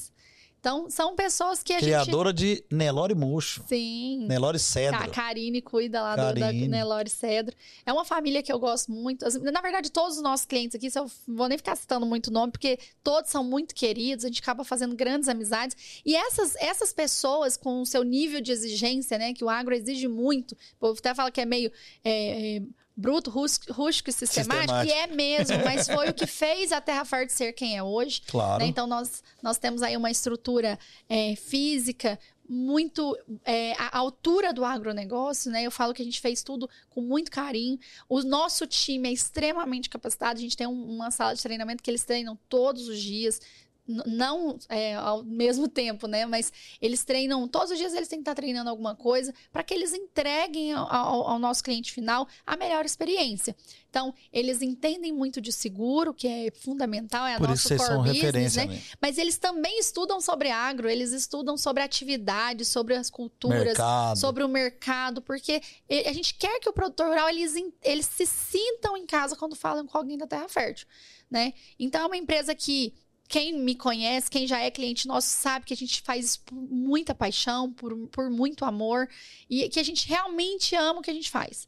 Então, 0.65 0.89
são 0.89 1.15
pessoas 1.15 1.61
que 1.61 1.71
a 1.73 1.77
Criadora 1.77 2.33
de 2.33 2.63
Nelore 2.71 3.13
gente... 3.13 3.61
Sim. 3.67 4.25
Nelore 4.25 4.55
A 4.55 4.59
Cedro. 4.59 5.11
Karine 5.11 5.61
cuida 5.61 6.01
lá 6.01 6.15
do, 6.15 6.39
da. 6.39 6.51
Nelore 6.51 7.07
Cedro. 7.07 7.55
É 7.85 7.93
uma 7.93 8.03
família 8.03 8.41
que 8.41 8.51
eu 8.51 8.57
gosto 8.57 8.91
muito. 8.91 9.23
Na 9.41 9.61
verdade, 9.61 9.91
todos 9.91 10.17
os 10.17 10.23
nossos 10.23 10.47
clientes 10.47 10.75
aqui, 10.75 10.89
se 10.89 10.97
eu 10.97 11.05
vou 11.27 11.47
nem 11.47 11.55
ficar 11.55 11.75
citando 11.75 12.03
muito 12.03 12.31
nome, 12.31 12.51
porque 12.51 12.79
todos 13.03 13.29
são 13.29 13.43
muito 13.43 13.75
queridos, 13.75 14.25
a 14.25 14.27
gente 14.27 14.41
acaba 14.41 14.63
fazendo 14.63 14.95
grandes 14.95 15.29
amizades. 15.29 16.01
E 16.03 16.15
essas, 16.15 16.55
essas 16.55 16.91
pessoas, 16.91 17.55
com 17.55 17.81
o 17.81 17.85
seu 17.85 18.01
nível 18.01 18.41
de 18.41 18.51
exigência, 18.51 19.19
né, 19.19 19.35
que 19.35 19.43
o 19.43 19.49
agro 19.49 19.75
exige 19.75 20.07
muito, 20.07 20.53
o 20.53 20.79
povo 20.79 20.97
até 20.97 21.13
fala 21.13 21.29
que 21.29 21.41
é 21.41 21.45
meio. 21.45 21.71
é, 22.03 22.55
é, 22.57 22.61
Bruto, 22.97 23.29
rústico 23.29 24.09
e 24.09 24.13
sistemático, 24.13 24.73
Sistemático. 24.73 24.85
e 24.87 24.91
é 24.91 25.07
mesmo, 25.07 25.57
mas 25.65 25.85
foi 25.87 26.09
o 26.09 26.13
que 26.13 26.25
fez 26.25 26.71
a 26.71 26.79
Terra 26.79 27.03
Fértil 27.03 27.35
ser 27.35 27.53
quem 27.53 27.75
é 27.77 27.83
hoje. 27.83 28.21
Claro. 28.27 28.59
né? 28.63 28.69
Então, 28.69 28.87
nós, 28.87 29.21
nós 29.43 29.57
temos 29.57 29.81
aí 29.81 29.97
uma 29.97 30.09
estrutura 30.09 30.79
é, 31.09 31.35
física 31.35 32.17
muito 32.47 33.17
é, 33.43 33.73
a 33.73 33.97
altura 33.97 34.53
do 34.53 34.63
agronegócio, 34.63 35.51
né? 35.51 35.63
Eu 35.63 35.71
falo 35.71 35.93
que 35.95 36.01
a 36.03 36.05
gente 36.05 36.21
fez 36.21 36.43
tudo 36.43 36.69
com 36.91 37.01
muito 37.01 37.31
carinho. 37.31 37.79
O 38.07 38.21
nosso 38.21 38.67
time 38.67 39.09
é 39.09 39.11
extremamente 39.11 39.89
capacitado. 39.89 40.37
A 40.37 40.41
gente 40.41 40.55
tem 40.55 40.67
um- 40.67 40.95
uma 40.95 41.09
sala 41.09 41.33
de 41.35 41.41
treinamento 41.41 41.81
que 41.81 41.89
eles 41.89 42.03
treinam 42.05 42.37
todos 42.47 42.87
os 42.87 43.01
dias. 43.01 43.41
Não 43.87 44.57
é, 44.67 44.95
ao 44.95 45.23
mesmo 45.23 45.67
tempo, 45.67 46.07
né? 46.07 46.25
Mas 46.25 46.51
eles 46.81 47.03
treinam, 47.03 47.47
todos 47.47 47.69
os 47.71 47.77
dias 47.77 47.93
eles 47.93 48.07
têm 48.07 48.17
que 48.19 48.21
estar 48.23 48.33
treinando 48.33 48.69
alguma 48.69 48.95
coisa 48.95 49.33
para 49.51 49.63
que 49.63 49.73
eles 49.73 49.93
entreguem 49.93 50.73
ao, 50.73 50.91
ao- 50.91 51.27
ao 51.29 51.39
nosso 51.39 51.63
cliente 51.63 51.91
final 51.91 52.27
a 52.45 52.57
melhor 52.57 52.83
experiência. 52.83 53.55
Então, 53.89 54.13
eles 54.33 54.61
entendem 54.61 55.13
muito 55.13 55.39
de 55.39 55.51
seguro, 55.53 56.13
que 56.13 56.27
é 56.27 56.51
fundamental, 56.51 57.25
é 57.27 57.35
a 57.35 57.37
Por 57.37 57.47
nosso 57.47 57.73
isso 57.73 57.85
core 57.87 58.09
business, 58.11 58.55
né? 58.55 58.65
né? 58.65 58.81
Mas 58.99 59.17
eles 59.17 59.37
também 59.37 59.79
estudam 59.79 60.19
sobre 60.19 60.49
agro, 60.49 60.89
eles 60.89 61.11
estudam 61.11 61.55
sobre 61.57 61.81
atividades, 61.83 62.67
sobre 62.67 62.95
as 62.95 63.09
culturas, 63.09 63.63
Mercado. 63.63 64.17
sobre 64.19 64.43
o 64.43 64.49
mercado, 64.49 65.21
porque 65.21 65.61
a 66.07 66.11
gente 66.11 66.33
quer 66.35 66.59
que 66.59 66.67
o 66.67 66.73
produtor 66.73 67.07
rural 67.07 67.29
eles, 67.29 67.53
eles 67.83 68.05
se 68.05 68.25
sintam 68.25 68.97
em 68.97 69.05
casa 69.05 69.35
quando 69.35 69.55
falam 69.55 69.85
com 69.85 69.97
alguém 69.97 70.17
da 70.17 70.27
Terra 70.27 70.49
Fértil, 70.49 70.87
né? 71.29 71.53
Então 71.79 72.01
é 72.01 72.05
uma 72.07 72.17
empresa 72.17 72.53
que 72.53 72.93
quem 73.27 73.57
me 73.57 73.75
conhece, 73.75 74.29
quem 74.29 74.47
já 74.47 74.59
é 74.59 74.69
cliente 74.69 75.07
nosso, 75.07 75.27
sabe 75.27 75.65
que 75.65 75.73
a 75.73 75.77
gente 75.77 76.01
faz 76.01 76.25
isso 76.25 76.41
por 76.45 76.55
muita 76.55 77.15
paixão, 77.15 77.71
por, 77.73 77.95
por 78.07 78.29
muito 78.29 78.63
amor 78.63 79.09
e 79.49 79.67
que 79.69 79.79
a 79.79 79.83
gente 79.83 80.07
realmente 80.07 80.75
ama 80.75 80.99
o 80.99 81.01
que 81.01 81.11
a 81.11 81.13
gente 81.13 81.29
faz. 81.29 81.67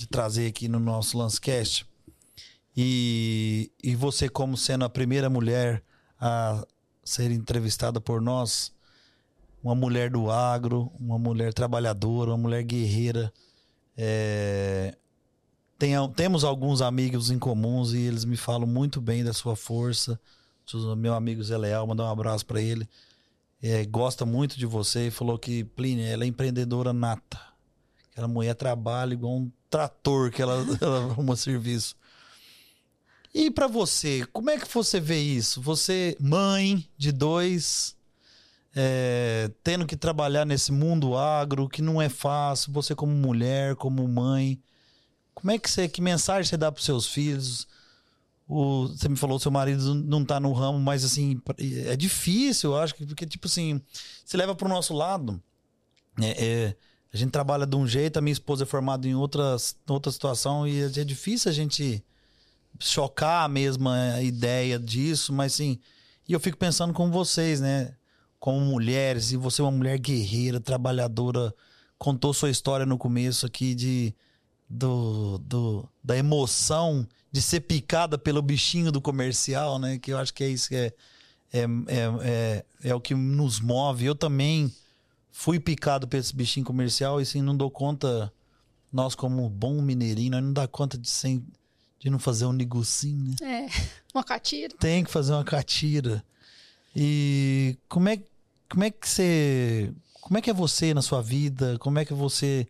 De 0.00 0.06
trazer 0.06 0.46
aqui 0.46 0.66
no 0.66 0.80
nosso 0.80 1.18
Lancecast. 1.18 1.86
E, 2.74 3.70
e 3.84 3.94
você, 3.94 4.30
como 4.30 4.56
sendo 4.56 4.86
a 4.86 4.88
primeira 4.88 5.28
mulher 5.28 5.82
a 6.18 6.66
ser 7.04 7.30
entrevistada 7.30 8.00
por 8.00 8.22
nós, 8.22 8.72
uma 9.62 9.74
mulher 9.74 10.08
do 10.08 10.30
agro, 10.30 10.90
uma 10.98 11.18
mulher 11.18 11.52
trabalhadora, 11.52 12.30
uma 12.30 12.38
mulher 12.38 12.62
guerreira, 12.62 13.30
é, 13.94 14.96
tem, 15.78 15.92
temos 16.16 16.44
alguns 16.44 16.80
amigos 16.80 17.30
em 17.30 17.38
comuns 17.38 17.92
e 17.92 17.98
eles 17.98 18.24
me 18.24 18.38
falam 18.38 18.66
muito 18.66 19.02
bem 19.02 19.22
da 19.22 19.34
sua 19.34 19.54
força. 19.54 20.18
Meu 20.96 21.12
amigo 21.12 21.44
Zé 21.44 21.58
Leal, 21.58 21.86
mandar 21.86 22.04
um 22.04 22.10
abraço 22.10 22.46
para 22.46 22.62
ele. 22.62 22.88
É, 23.62 23.84
gosta 23.84 24.24
muito 24.24 24.58
de 24.58 24.64
você 24.64 25.08
e 25.08 25.10
falou 25.10 25.38
que 25.38 25.62
Plínio, 25.62 26.06
ela 26.06 26.24
é 26.24 26.26
empreendedora 26.26 26.90
nata. 26.90 27.49
Aquela 28.20 28.28
mulher 28.28 28.54
trabalha 28.54 29.14
igual 29.14 29.34
um 29.34 29.50
trator 29.70 30.30
que 30.30 30.42
ela, 30.42 30.62
ela 30.78 31.10
arruma 31.10 31.34
serviço. 31.36 31.96
E 33.32 33.50
para 33.50 33.66
você, 33.66 34.26
como 34.30 34.50
é 34.50 34.58
que 34.58 34.68
você 34.70 35.00
vê 35.00 35.18
isso? 35.18 35.62
Você, 35.62 36.14
mãe 36.20 36.86
de 36.98 37.12
dois, 37.12 37.96
é, 38.76 39.50
tendo 39.64 39.86
que 39.86 39.96
trabalhar 39.96 40.44
nesse 40.44 40.70
mundo 40.70 41.16
agro, 41.16 41.66
que 41.66 41.80
não 41.80 42.02
é 42.02 42.10
fácil, 42.10 42.72
você 42.72 42.94
como 42.94 43.12
mulher, 43.12 43.74
como 43.76 44.06
mãe, 44.06 44.60
como 45.32 45.52
é 45.52 45.58
que 45.58 45.70
você, 45.70 45.88
que 45.88 46.02
mensagem 46.02 46.46
você 46.46 46.58
dá 46.58 46.70
para 46.70 46.82
seus 46.82 47.06
filhos? 47.06 47.66
O, 48.46 48.88
você 48.88 49.08
me 49.08 49.16
falou 49.16 49.38
seu 49.38 49.50
marido 49.50 49.94
não 49.94 50.26
tá 50.26 50.38
no 50.38 50.52
ramo, 50.52 50.78
mas 50.78 51.04
assim, 51.04 51.40
é 51.86 51.96
difícil, 51.96 52.72
eu 52.72 52.78
acho, 52.78 52.94
porque 52.96 53.24
tipo 53.24 53.46
assim, 53.46 53.80
se 54.26 54.36
leva 54.36 54.54
pro 54.54 54.68
nosso 54.68 54.92
lado, 54.92 55.42
é, 56.20 56.44
é, 56.44 56.76
a 57.12 57.16
gente 57.16 57.30
trabalha 57.30 57.66
de 57.66 57.76
um 57.76 57.86
jeito, 57.86 58.18
a 58.18 58.20
minha 58.20 58.32
esposa 58.32 58.62
é 58.62 58.66
formada 58.66 59.06
em 59.06 59.14
outras, 59.14 59.76
outra 59.88 60.12
situação 60.12 60.66
e 60.66 60.82
é 60.82 61.04
difícil 61.04 61.50
a 61.50 61.54
gente 61.54 62.04
chocar 62.78 63.44
a 63.44 63.48
mesma 63.48 64.20
ideia 64.22 64.78
disso, 64.78 65.32
mas 65.32 65.54
assim, 65.54 65.78
e 66.28 66.32
eu 66.32 66.38
fico 66.38 66.56
pensando 66.56 66.92
com 66.92 67.10
vocês, 67.10 67.60
né? 67.60 67.94
Como 68.38 68.60
mulheres, 68.60 69.32
e 69.32 69.36
você 69.36 69.60
é 69.60 69.64
uma 69.64 69.70
mulher 69.70 69.98
guerreira, 69.98 70.60
trabalhadora, 70.60 71.52
contou 71.98 72.32
sua 72.32 72.48
história 72.50 72.86
no 72.86 72.96
começo 72.96 73.44
aqui 73.44 73.74
de 73.74 74.14
do, 74.68 75.38
do, 75.38 75.88
da 76.02 76.16
emoção 76.16 77.06
de 77.32 77.42
ser 77.42 77.60
picada 77.60 78.16
pelo 78.16 78.40
bichinho 78.40 78.92
do 78.92 79.00
comercial, 79.00 79.78
né? 79.80 79.98
Que 79.98 80.12
eu 80.12 80.18
acho 80.18 80.32
que 80.32 80.44
é 80.44 80.48
isso 80.48 80.68
que 80.68 80.76
é, 80.76 80.92
é, 81.52 81.60
é, 81.62 81.64
é, 82.22 82.64
é 82.84 82.94
o 82.94 83.00
que 83.00 83.14
nos 83.14 83.60
move. 83.60 84.06
Eu 84.06 84.14
também 84.14 84.72
fui 85.32 85.58
picado 85.58 86.06
por 86.06 86.16
esse 86.16 86.34
bichinho 86.34 86.66
comercial 86.66 87.20
e 87.20 87.22
assim, 87.22 87.42
não 87.42 87.56
dou 87.56 87.70
conta, 87.70 88.32
nós 88.92 89.14
como 89.14 89.48
bom 89.48 89.80
mineirinho, 89.80 90.32
nós 90.32 90.42
não 90.42 90.52
dá 90.52 90.66
conta 90.66 90.98
de, 90.98 91.08
sem, 91.08 91.44
de 91.98 92.10
não 92.10 92.18
fazer 92.18 92.46
um 92.46 92.52
negocinho, 92.52 93.34
né? 93.40 93.66
É, 93.66 93.68
uma 94.14 94.24
catira. 94.24 94.74
Tem 94.78 95.04
que 95.04 95.10
fazer 95.10 95.32
uma 95.32 95.44
catira. 95.44 96.24
E 96.94 97.76
como 97.88 98.08
é, 98.08 98.20
como 98.68 98.84
é 98.84 98.90
que 98.90 99.08
você... 99.08 99.92
Como 100.20 100.38
é 100.38 100.42
que 100.42 100.50
é 100.50 100.52
você 100.52 100.94
na 100.94 101.02
sua 101.02 101.22
vida? 101.22 101.78
Como 101.78 101.98
é 101.98 102.04
que 102.04 102.14
você 102.14 102.68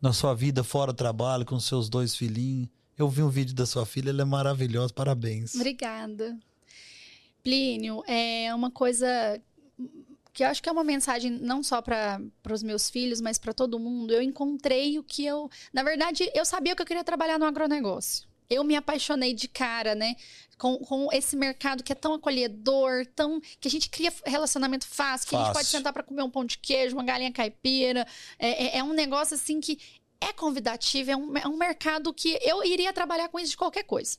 na 0.00 0.12
sua 0.12 0.34
vida 0.34 0.62
fora 0.62 0.92
do 0.92 0.96
trabalho 0.96 1.44
com 1.44 1.58
seus 1.58 1.88
dois 1.88 2.14
filhinhos? 2.14 2.68
Eu 2.98 3.08
vi 3.08 3.22
um 3.22 3.28
vídeo 3.28 3.54
da 3.54 3.66
sua 3.66 3.86
filha, 3.86 4.10
ela 4.10 4.22
é 4.22 4.24
maravilhosa, 4.24 4.92
parabéns. 4.92 5.54
Obrigada. 5.54 6.38
Plínio, 7.42 8.04
é 8.06 8.54
uma 8.54 8.70
coisa 8.70 9.40
que 10.32 10.42
eu 10.42 10.48
acho 10.48 10.62
que 10.62 10.68
é 10.68 10.72
uma 10.72 10.84
mensagem 10.84 11.30
não 11.30 11.62
só 11.62 11.82
para 11.82 12.20
os 12.50 12.62
meus 12.62 12.88
filhos, 12.88 13.20
mas 13.20 13.38
para 13.38 13.52
todo 13.52 13.78
mundo. 13.78 14.12
Eu 14.12 14.22
encontrei 14.22 14.98
o 14.98 15.02
que 15.02 15.24
eu. 15.24 15.50
Na 15.72 15.82
verdade, 15.82 16.30
eu 16.34 16.44
sabia 16.44 16.74
que 16.74 16.80
eu 16.80 16.86
queria 16.86 17.04
trabalhar 17.04 17.38
no 17.38 17.44
agronegócio. 17.44 18.26
Eu 18.48 18.64
me 18.64 18.76
apaixonei 18.76 19.34
de 19.34 19.48
cara, 19.48 19.94
né? 19.94 20.16
Com, 20.58 20.78
com 20.78 21.08
esse 21.12 21.36
mercado 21.36 21.82
que 21.82 21.92
é 21.92 21.94
tão 21.94 22.14
acolhedor, 22.14 23.06
tão. 23.14 23.40
que 23.60 23.68
a 23.68 23.70
gente 23.70 23.90
cria 23.90 24.12
relacionamento 24.24 24.86
fácil, 24.86 25.28
que 25.28 25.32
fácil. 25.32 25.42
a 25.42 25.44
gente 25.44 25.54
pode 25.54 25.68
sentar 25.68 25.92
para 25.92 26.02
comer 26.02 26.22
um 26.22 26.30
pão 26.30 26.44
de 26.44 26.58
queijo, 26.58 26.96
uma 26.96 27.04
galinha 27.04 27.32
caipira. 27.32 28.06
É, 28.38 28.76
é, 28.76 28.78
é 28.78 28.84
um 28.84 28.92
negócio 28.92 29.34
assim 29.34 29.60
que 29.60 29.78
é 30.20 30.32
convidativo, 30.32 31.10
é 31.10 31.16
um, 31.16 31.36
é 31.36 31.48
um 31.48 31.56
mercado 31.56 32.12
que 32.14 32.38
eu 32.42 32.64
iria 32.64 32.92
trabalhar 32.92 33.28
com 33.28 33.38
isso 33.40 33.50
de 33.50 33.56
qualquer 33.56 33.82
coisa. 33.82 34.16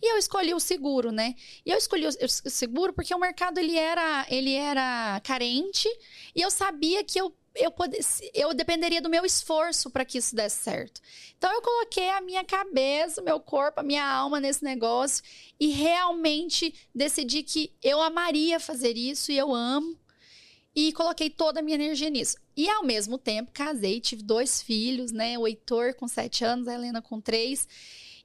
E 0.00 0.12
eu 0.12 0.18
escolhi 0.18 0.54
o 0.54 0.60
seguro, 0.60 1.10
né? 1.10 1.34
E 1.64 1.70
eu 1.70 1.78
escolhi 1.78 2.06
o 2.06 2.50
seguro 2.50 2.92
porque 2.92 3.14
o 3.14 3.18
mercado 3.18 3.58
ele 3.58 3.76
era, 3.76 4.26
ele 4.28 4.54
era 4.54 5.20
carente 5.24 5.88
e 6.34 6.40
eu 6.40 6.50
sabia 6.50 7.02
que 7.04 7.20
eu 7.20 7.34
eu, 7.58 7.72
eu 8.34 8.54
dependeria 8.54 9.00
do 9.00 9.08
meu 9.08 9.24
esforço 9.24 9.90
para 9.90 10.04
que 10.04 10.18
isso 10.18 10.36
desse 10.36 10.62
certo. 10.62 11.00
Então 11.36 11.52
eu 11.52 11.62
coloquei 11.62 12.10
a 12.10 12.20
minha 12.20 12.44
cabeça, 12.44 13.20
o 13.20 13.24
meu 13.24 13.40
corpo, 13.40 13.80
a 13.80 13.82
minha 13.82 14.06
alma 14.06 14.38
nesse 14.38 14.62
negócio 14.62 15.24
e 15.58 15.68
realmente 15.68 16.74
decidi 16.94 17.42
que 17.42 17.72
eu 17.82 18.00
amaria 18.00 18.60
fazer 18.60 18.96
isso 18.96 19.32
e 19.32 19.38
eu 19.38 19.54
amo 19.54 19.98
e 20.74 20.92
coloquei 20.92 21.30
toda 21.30 21.60
a 21.60 21.62
minha 21.62 21.76
energia 21.76 22.10
nisso. 22.10 22.36
E 22.54 22.68
ao 22.68 22.84
mesmo 22.84 23.16
tempo 23.16 23.50
casei, 23.52 24.00
tive 24.00 24.22
dois 24.22 24.60
filhos, 24.60 25.10
né? 25.10 25.38
O 25.38 25.46
Heitor 25.46 25.94
com 25.94 26.06
sete 26.06 26.44
anos, 26.44 26.68
a 26.68 26.74
Helena 26.74 27.00
com 27.00 27.20
três. 27.20 27.66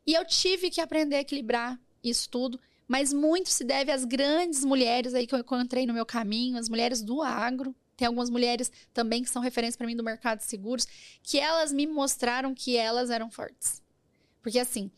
E 0.05 0.13
eu 0.13 0.25
tive 0.25 0.69
que 0.69 0.81
aprender 0.81 1.17
a 1.17 1.21
equilibrar 1.21 1.79
isso 2.03 2.29
tudo. 2.29 2.59
Mas 2.87 3.13
muito 3.13 3.49
se 3.49 3.63
deve 3.63 3.91
às 3.91 4.03
grandes 4.03 4.65
mulheres 4.65 5.13
aí 5.13 5.25
que 5.25 5.33
eu 5.33 5.39
encontrei 5.39 5.85
no 5.85 5.93
meu 5.93 6.05
caminho, 6.05 6.57
as 6.57 6.67
mulheres 6.67 7.01
do 7.01 7.21
agro. 7.21 7.73
Tem 7.95 8.05
algumas 8.05 8.29
mulheres 8.29 8.71
também 8.93 9.23
que 9.23 9.29
são 9.29 9.41
referências 9.41 9.77
para 9.77 9.87
mim 9.87 9.95
do 9.95 10.03
mercado 10.03 10.39
de 10.39 10.45
seguros, 10.45 10.85
que 11.23 11.39
elas 11.39 11.71
me 11.71 11.87
mostraram 11.87 12.53
que 12.53 12.75
elas 12.75 13.09
eram 13.09 13.31
fortes. 13.31 13.81
Porque 14.41 14.59
assim, 14.59 14.91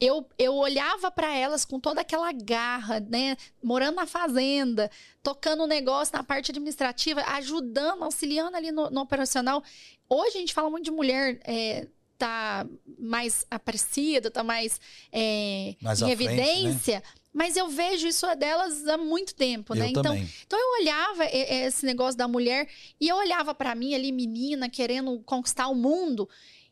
eu, 0.00 0.26
eu 0.38 0.54
olhava 0.54 1.10
para 1.10 1.34
elas 1.36 1.64
com 1.64 1.78
toda 1.78 2.00
aquela 2.00 2.32
garra, 2.32 3.00
né? 3.00 3.36
Morando 3.62 3.96
na 3.96 4.06
fazenda, 4.06 4.90
tocando 5.22 5.64
o 5.64 5.66
negócio 5.66 6.16
na 6.16 6.24
parte 6.24 6.50
administrativa, 6.50 7.22
ajudando, 7.22 8.04
auxiliando 8.04 8.56
ali 8.56 8.72
no, 8.72 8.90
no 8.90 9.00
operacional. 9.00 9.62
Hoje 10.08 10.36
a 10.36 10.40
gente 10.40 10.54
fala 10.54 10.70
muito 10.70 10.84
de 10.84 10.90
mulher. 10.90 11.40
É, 11.44 11.88
tá 12.18 12.66
mais 12.98 13.44
apreciada, 13.50 14.30
tá 14.30 14.42
mais, 14.42 14.80
é, 15.12 15.74
mais 15.80 16.00
em 16.00 16.10
evidência. 16.10 17.00
Frente, 17.00 17.06
né? 17.06 17.24
Mas 17.34 17.56
eu 17.56 17.68
vejo 17.68 18.06
isso 18.06 18.32
delas 18.36 18.86
há 18.86 18.96
muito 18.96 19.34
tempo, 19.34 19.74
né? 19.74 19.86
Eu 19.86 19.88
então, 19.88 20.14
então 20.14 20.58
eu 20.58 20.80
olhava 20.80 21.24
esse 21.24 21.84
negócio 21.84 22.16
da 22.16 22.28
mulher 22.28 22.68
e 23.00 23.08
eu 23.08 23.16
olhava 23.16 23.52
para 23.52 23.74
mim 23.74 23.92
ali, 23.92 24.12
menina, 24.12 24.68
querendo 24.68 25.18
conquistar 25.26 25.66
o 25.66 25.74
mundo. 25.74 26.28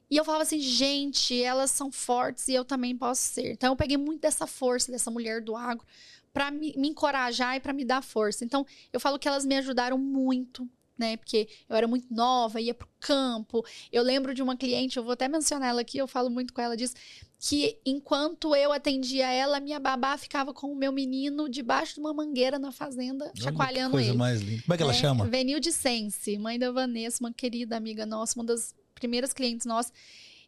E 0.08 0.16
eu 0.16 0.24
falava 0.24 0.44
assim, 0.44 0.60
gente, 0.60 1.42
elas 1.42 1.72
são 1.72 1.90
fortes 1.90 2.46
e 2.46 2.54
eu 2.54 2.64
também 2.64 2.96
posso 2.96 3.22
ser. 3.22 3.50
Então 3.52 3.72
eu 3.72 3.76
peguei 3.76 3.96
muito 3.96 4.20
dessa 4.20 4.46
força 4.46 4.92
dessa 4.92 5.10
mulher 5.10 5.40
do 5.40 5.56
agro 5.56 5.84
para 6.32 6.50
me, 6.50 6.74
me, 6.76 6.88
encorajar 6.88 7.56
e 7.56 7.60
para 7.60 7.72
me 7.72 7.84
dar 7.84 8.02
força. 8.02 8.44
Então 8.44 8.64
eu 8.92 9.00
falo 9.00 9.18
que 9.18 9.26
elas 9.26 9.44
me 9.44 9.56
ajudaram 9.56 9.98
muito, 9.98 10.68
né? 11.02 11.16
Porque 11.16 11.48
eu 11.68 11.74
era 11.74 11.88
muito 11.88 12.06
nova, 12.14 12.60
ia 12.60 12.72
pro 12.72 12.88
campo. 13.00 13.64
Eu 13.90 14.02
lembro 14.04 14.32
de 14.32 14.40
uma 14.40 14.56
cliente, 14.56 14.96
eu 14.96 15.02
vou 15.02 15.12
até 15.12 15.26
mencionar 15.26 15.70
ela 15.70 15.80
aqui, 15.80 15.98
eu 15.98 16.06
falo 16.06 16.30
muito 16.30 16.54
com 16.54 16.60
ela 16.60 16.76
disso, 16.76 16.94
que 17.40 17.76
enquanto 17.84 18.54
eu 18.54 18.72
atendia 18.72 19.28
ela, 19.28 19.58
minha 19.58 19.80
babá 19.80 20.16
ficava 20.16 20.54
com 20.54 20.68
o 20.68 20.76
meu 20.76 20.92
menino 20.92 21.48
debaixo 21.48 21.94
de 21.94 22.00
uma 22.00 22.14
mangueira 22.14 22.56
na 22.56 22.70
fazenda, 22.70 23.24
Olha 23.24 23.42
chacoalhando 23.42 23.90
coisa 23.90 24.10
ele. 24.10 24.16
mais 24.18 24.40
linda. 24.40 24.62
Como 24.62 24.74
é 24.74 24.76
que 24.76 24.82
ela 24.84 24.92
é, 24.92 24.96
chama? 24.96 25.26
Venilde 25.26 25.72
Sense, 25.72 26.38
mãe 26.38 26.56
da 26.56 26.70
Vanessa, 26.70 27.18
uma 27.18 27.32
querida 27.32 27.76
amiga 27.76 28.06
nossa, 28.06 28.38
uma 28.38 28.44
das 28.44 28.72
primeiras 28.94 29.32
clientes 29.32 29.66
nossas. 29.66 29.92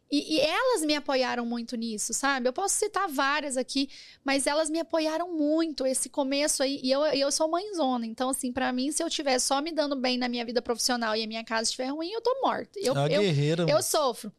E, 0.09 0.35
e, 0.35 0.39
elas 0.39 0.83
me 0.83 0.95
apoiaram 0.95 1.45
muito 1.45 1.75
nisso, 1.75 2.13
sabe? 2.13 2.47
Eu 2.47 2.53
posso 2.53 2.75
citar 2.75 3.09
várias 3.09 3.57
aqui, 3.57 3.89
mas 4.23 4.45
elas 4.45 4.69
me 4.69 4.79
apoiaram 4.79 5.31
muito 5.33 5.85
esse 5.85 6.09
começo 6.09 6.61
aí. 6.61 6.79
E 6.83 6.91
eu, 6.91 7.03
eu 7.05 7.31
sou 7.31 7.49
mãezona, 7.49 8.05
então, 8.05 8.29
assim, 8.29 8.51
para 8.51 8.71
mim, 8.71 8.91
se 8.91 9.01
eu 9.01 9.07
estiver 9.07 9.39
só 9.39 9.61
me 9.61 9.71
dando 9.71 9.95
bem 9.95 10.17
na 10.17 10.29
minha 10.29 10.45
vida 10.45 10.61
profissional 10.61 11.15
e 11.15 11.23
a 11.23 11.27
minha 11.27 11.43
casa 11.43 11.63
estiver 11.63 11.87
ruim, 11.87 12.11
eu 12.11 12.21
tô 12.21 12.39
morta. 12.41 12.79
Eu, 12.79 12.95
a 12.95 13.07
eu, 13.07 13.21
guerreira. 13.21 13.65
eu 13.67 13.81
sofro. 13.81 14.31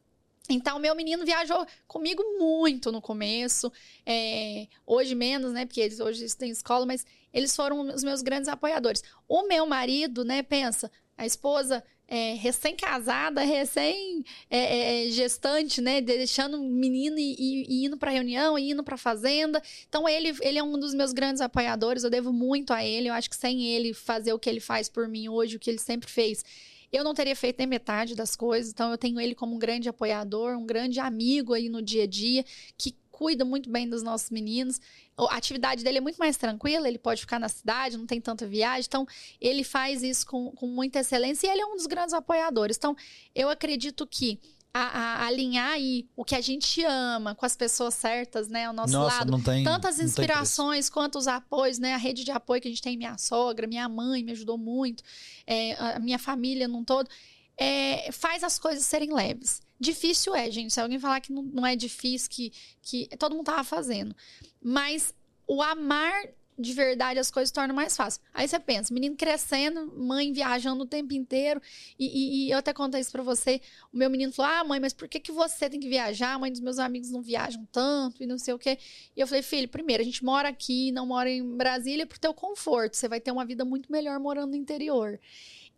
Então, 0.49 0.79
meu 0.79 0.95
menino 0.95 1.25
viajou 1.25 1.67
comigo 1.89 2.23
muito 2.39 2.93
no 2.93 3.03
começo. 3.03 3.73
É, 4.05 4.69
hoje 4.87 5.15
menos, 5.15 5.53
né? 5.53 5.67
Porque 5.67 5.81
eles 5.81 5.99
hoje 5.99 6.25
têm 6.37 6.51
escola, 6.51 6.87
mas 6.87 7.05
eles 7.33 7.55
foram 7.55 7.81
os 7.81 8.05
meus 8.05 8.23
grandes 8.23 8.49
apoiadores. 8.49 9.03
O 9.29 9.49
meu 9.49 9.67
marido, 9.67 10.25
né? 10.25 10.45
Pensa, 10.45 10.91
a 11.17 11.27
esposa 11.27 11.83
é, 12.09 12.35
recém-casada, 12.35 13.43
recém-gestante, 13.43 15.81
é, 15.81 15.83
é, 15.83 15.85
né? 15.85 16.01
Deixando 16.01 16.57
menino 16.59 17.19
e, 17.19 17.35
e, 17.39 17.67
e 17.69 17.85
indo 17.87 17.97
para 17.97 18.13
reunião, 18.13 18.57
e 18.59 18.71
indo 18.71 18.85
para 18.85 18.97
fazenda. 18.97 19.61
Então, 19.89 20.09
ele, 20.09 20.33
ele 20.41 20.59
é 20.59 20.63
um 20.63 20.79
dos 20.79 20.95
meus 20.95 21.13
grandes 21.13 21.41
apoiadores. 21.41 22.05
Eu 22.05 22.11
devo 22.11 22.33
muito 22.33 22.73
a 22.73 22.85
ele. 22.85 23.09
Eu 23.09 23.15
acho 23.15 23.29
que 23.29 23.35
sem 23.37 23.67
ele 23.67 23.93
fazer 23.93 24.33
o 24.33 24.39
que 24.39 24.49
ele 24.49 24.61
faz 24.61 24.89
por 24.89 25.09
mim 25.09 25.29
hoje, 25.29 25.57
o 25.57 25.59
que 25.59 25.69
ele 25.69 25.79
sempre 25.79 26.09
fez, 26.09 26.45
eu 26.93 27.03
não 27.03 27.15
teria 27.15 27.35
feito 27.35 27.59
nem 27.59 27.67
metade 27.67 28.15
das 28.15 28.37
coisas. 28.37 28.71
Então, 28.71 28.91
eu 28.91 28.99
tenho 28.99 29.21
ele 29.21 29.35
como 29.35 29.57
um 29.57 29.59
grande 29.59 29.89
apoiador, 29.89 30.57
um 30.57 30.65
grande 30.65 31.01
amigo 31.01 31.55
aí 31.55 31.69
no 31.69 31.83
dia 31.83 32.05
a 32.05 32.07
dia, 32.07 32.45
que 32.79 32.95
cuida 33.17 33.47
muito 33.47 33.71
bem 33.71 33.89
dos 33.89 34.03
nossos 34.03 34.29
meninos. 34.29 34.79
A 35.17 35.37
atividade 35.37 35.83
dele 35.83 35.97
é 35.97 36.01
muito 36.03 36.19
mais 36.19 36.37
tranquila, 36.37 36.87
ele 36.87 36.99
pode 36.99 37.23
ficar 37.23 37.41
na 37.41 37.49
cidade, 37.49 37.97
não 37.97 38.05
tem 38.05 38.21
tanta 38.21 38.47
viagem. 38.47 38.85
Então, 38.87 39.07
ele 39.41 39.65
faz 39.65 40.03
isso 40.03 40.27
com, 40.27 40.51
com 40.51 40.67
muita 40.67 40.99
excelência 40.99 41.47
e 41.47 41.51
ele 41.51 41.63
é 41.63 41.67
um 41.67 41.77
dos 41.77 41.87
grandes 41.87 42.13
apoiadores. 42.13 42.77
Então, 42.77 42.95
eu 43.35 43.49
acredito 43.49 44.07
que 44.07 44.39
a, 44.75 44.81
a, 44.81 45.27
alinhar 45.29 45.71
aí 45.71 46.07
o 46.15 46.27
que 46.27 46.35
a 46.35 46.43
gente 46.43 46.85
ama 46.85 47.35
com 47.35 47.47
as 47.47 47.57
pessoas 47.57 47.95
certas, 47.95 48.49
né? 48.49 48.67
Ao 48.67 48.75
nosso 48.75 48.93
Nossa, 48.93 49.21
lado. 49.21 49.31
Não 49.31 49.41
tem, 49.41 49.65
Tantas 49.65 49.99
inspirações 49.99 50.91
quanto 50.91 51.17
os 51.17 51.27
apoios, 51.27 51.79
né? 51.79 51.95
A 51.95 51.97
rede 51.97 52.23
de 52.23 52.31
apoio 52.31 52.61
que 52.61 52.69
a 52.69 52.71
gente 52.71 52.83
tem, 52.83 52.99
minha 52.99 53.17
sogra, 53.17 53.67
minha 53.67 53.89
mãe 53.89 54.23
me 54.23 54.33
ajudou 54.33 54.59
muito, 54.59 55.03
é, 55.47 55.73
a 55.73 55.99
minha 55.99 56.19
família 56.19 56.69
num 56.69 56.85
todo. 56.85 57.09
É, 57.57 58.13
faz 58.13 58.45
as 58.45 58.59
coisas 58.59 58.85
serem 58.85 59.15
leves. 59.15 59.63
Difícil 59.79 60.35
é, 60.35 60.51
gente. 60.51 60.73
Se 60.73 60.81
alguém 60.81 60.99
falar 60.99 61.21
que 61.21 61.33
não, 61.33 61.43
não 61.43 61.67
é 61.67 61.77
difícil, 61.77 62.31
que, 62.31 62.53
que 62.83 63.09
todo 63.19 63.35
mundo 63.35 63.47
tava 63.47 63.65
fazendo. 63.65 64.15
Mas 64.63 65.15
o 65.47 65.63
amar 65.63 66.29
de 66.59 66.73
verdade 66.73 67.21
as 67.21 67.31
coisas 67.31 67.53
tornam 67.53 67.75
mais 67.75 67.97
fácil. 67.97 68.23
Aí 68.33 68.49
você 68.49 68.59
pensa, 68.59 68.93
menino 68.93 69.15
crescendo, 69.15 69.93
mãe 69.95 70.33
viajando 70.33 70.85
o 70.85 70.87
tempo 70.87 71.13
inteiro. 71.13 71.61
E, 71.99 72.07
e, 72.07 72.47
e 72.47 72.51
eu 72.51 72.59
até 72.59 72.73
contei 72.73 73.01
isso 73.01 73.13
pra 73.13 73.23
você. 73.23 73.61
O 73.93 73.97
meu 73.97 74.09
menino 74.09 74.33
falou: 74.33 74.53
Ah, 74.53 74.65
mãe, 74.65 74.81
mas 74.81 74.93
por 74.93 75.07
que, 75.09 75.21
que 75.21 75.31
você 75.31 75.69
tem 75.69 75.79
que 75.79 75.89
viajar? 75.89 76.35
A 76.35 76.39
mãe 76.39 76.51
dos 76.51 76.61
meus 76.61 76.79
amigos 76.79 77.11
não 77.11 77.21
viajam 77.21 77.67
tanto 77.71 78.23
e 78.23 78.27
não 78.27 78.39
sei 78.39 78.55
o 78.55 78.59
quê. 78.59 78.79
E 79.15 79.21
eu 79.21 79.27
falei, 79.27 79.43
filho, 79.43 79.69
primeiro, 79.69 80.03
a 80.03 80.07
gente 80.07 80.25
mora 80.25 80.49
aqui, 80.49 80.91
não 80.93 81.07
mora 81.07 81.31
em 81.31 81.57
Brasília 81.57 82.07
pro 82.07 82.19
teu 82.19 82.33
conforto. 82.33 82.97
Você 82.97 83.09
vai 83.09 83.21
ter 83.21 83.31
uma 83.31 83.45
vida 83.45 83.65
muito 83.65 83.93
melhor 83.93 84.19
morando 84.19 84.51
no 84.51 84.57
interior. 84.57 85.21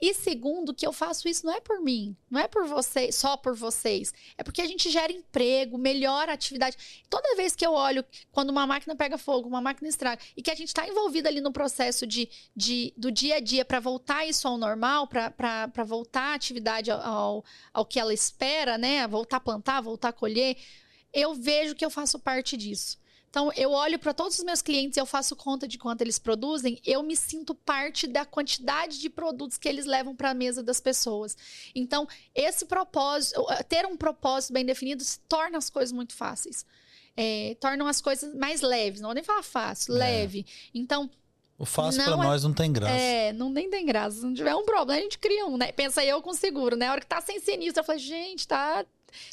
E 0.00 0.14
segundo, 0.14 0.72
que 0.72 0.86
eu 0.86 0.92
faço 0.92 1.28
isso 1.28 1.44
não 1.44 1.52
é 1.52 1.60
por 1.60 1.80
mim, 1.80 2.16
não 2.30 2.40
é 2.40 2.46
por 2.46 2.66
vocês, 2.66 3.16
só 3.16 3.36
por 3.36 3.54
vocês. 3.54 4.14
É 4.36 4.44
porque 4.44 4.62
a 4.62 4.66
gente 4.66 4.88
gera 4.90 5.12
emprego, 5.12 5.76
melhora 5.76 6.30
a 6.30 6.34
atividade. 6.34 6.76
Toda 7.10 7.34
vez 7.34 7.56
que 7.56 7.66
eu 7.66 7.72
olho 7.72 8.04
quando 8.30 8.50
uma 8.50 8.64
máquina 8.64 8.94
pega 8.94 9.18
fogo, 9.18 9.48
uma 9.48 9.60
máquina 9.60 9.88
estraga, 9.88 10.22
e 10.36 10.42
que 10.42 10.52
a 10.52 10.54
gente 10.54 10.68
está 10.68 10.86
envolvido 10.86 11.26
ali 11.26 11.40
no 11.40 11.52
processo 11.52 12.06
de, 12.06 12.28
de, 12.54 12.94
do 12.96 13.10
dia 13.10 13.36
a 13.36 13.40
dia 13.40 13.64
para 13.64 13.80
voltar 13.80 14.24
isso 14.24 14.46
ao 14.46 14.56
normal, 14.56 15.08
para 15.08 15.84
voltar 15.84 16.32
a 16.32 16.34
atividade 16.34 16.92
ao, 16.92 17.44
ao 17.72 17.84
que 17.84 17.98
ela 17.98 18.14
espera, 18.14 18.78
né? 18.78 19.06
Voltar 19.08 19.38
a 19.38 19.40
plantar, 19.40 19.80
voltar 19.80 20.10
a 20.10 20.12
colher, 20.12 20.56
eu 21.12 21.34
vejo 21.34 21.74
que 21.74 21.84
eu 21.84 21.90
faço 21.90 22.18
parte 22.18 22.56
disso. 22.56 22.98
Então, 23.30 23.52
eu 23.56 23.72
olho 23.72 23.98
para 23.98 24.14
todos 24.14 24.38
os 24.38 24.44
meus 24.44 24.62
clientes, 24.62 24.96
eu 24.96 25.04
faço 25.04 25.36
conta 25.36 25.68
de 25.68 25.76
quanto 25.76 26.00
eles 26.00 26.18
produzem, 26.18 26.80
eu 26.84 27.02
me 27.02 27.14
sinto 27.14 27.54
parte 27.54 28.06
da 28.06 28.24
quantidade 28.24 28.98
de 28.98 29.10
produtos 29.10 29.58
que 29.58 29.68
eles 29.68 29.84
levam 29.84 30.16
para 30.16 30.30
a 30.30 30.34
mesa 30.34 30.62
das 30.62 30.80
pessoas. 30.80 31.36
Então, 31.74 32.08
esse 32.34 32.64
propósito, 32.64 33.44
ter 33.68 33.86
um 33.86 33.96
propósito 33.96 34.52
bem 34.52 34.64
definido, 34.64 35.04
torna 35.28 35.58
as 35.58 35.68
coisas 35.68 35.92
muito 35.92 36.14
fáceis. 36.14 36.64
É, 37.16 37.56
tornam 37.60 37.86
as 37.86 38.00
coisas 38.00 38.32
mais 38.34 38.60
leves, 38.60 39.00
não 39.00 39.08
vou 39.08 39.14
nem 39.14 39.24
falar 39.24 39.42
fácil, 39.42 39.94
é. 39.96 39.98
leve. 39.98 40.46
Então, 40.72 41.10
o 41.58 41.66
fácil 41.66 42.04
para 42.04 42.12
é, 42.12 42.16
nós 42.16 42.44
não 42.44 42.52
tem 42.52 42.72
graça. 42.72 42.94
É, 42.94 43.32
não 43.32 43.50
nem 43.50 43.68
tem 43.68 43.84
graça. 43.84 44.18
Se 44.18 44.22
não 44.24 44.32
tiver 44.32 44.54
um 44.54 44.64
problema, 44.64 45.00
a 45.00 45.02
gente 45.02 45.18
cria 45.18 45.44
um, 45.44 45.56
né? 45.56 45.72
Pensa 45.72 46.04
eu 46.04 46.22
com 46.22 46.32
seguro, 46.32 46.76
né? 46.76 46.86
A 46.86 46.92
hora 46.92 47.00
que 47.00 47.06
tá 47.06 47.20
sem 47.20 47.40
sinistro, 47.40 47.80
eu 47.80 47.84
falei, 47.84 48.00
gente, 48.00 48.46
tá. 48.46 48.86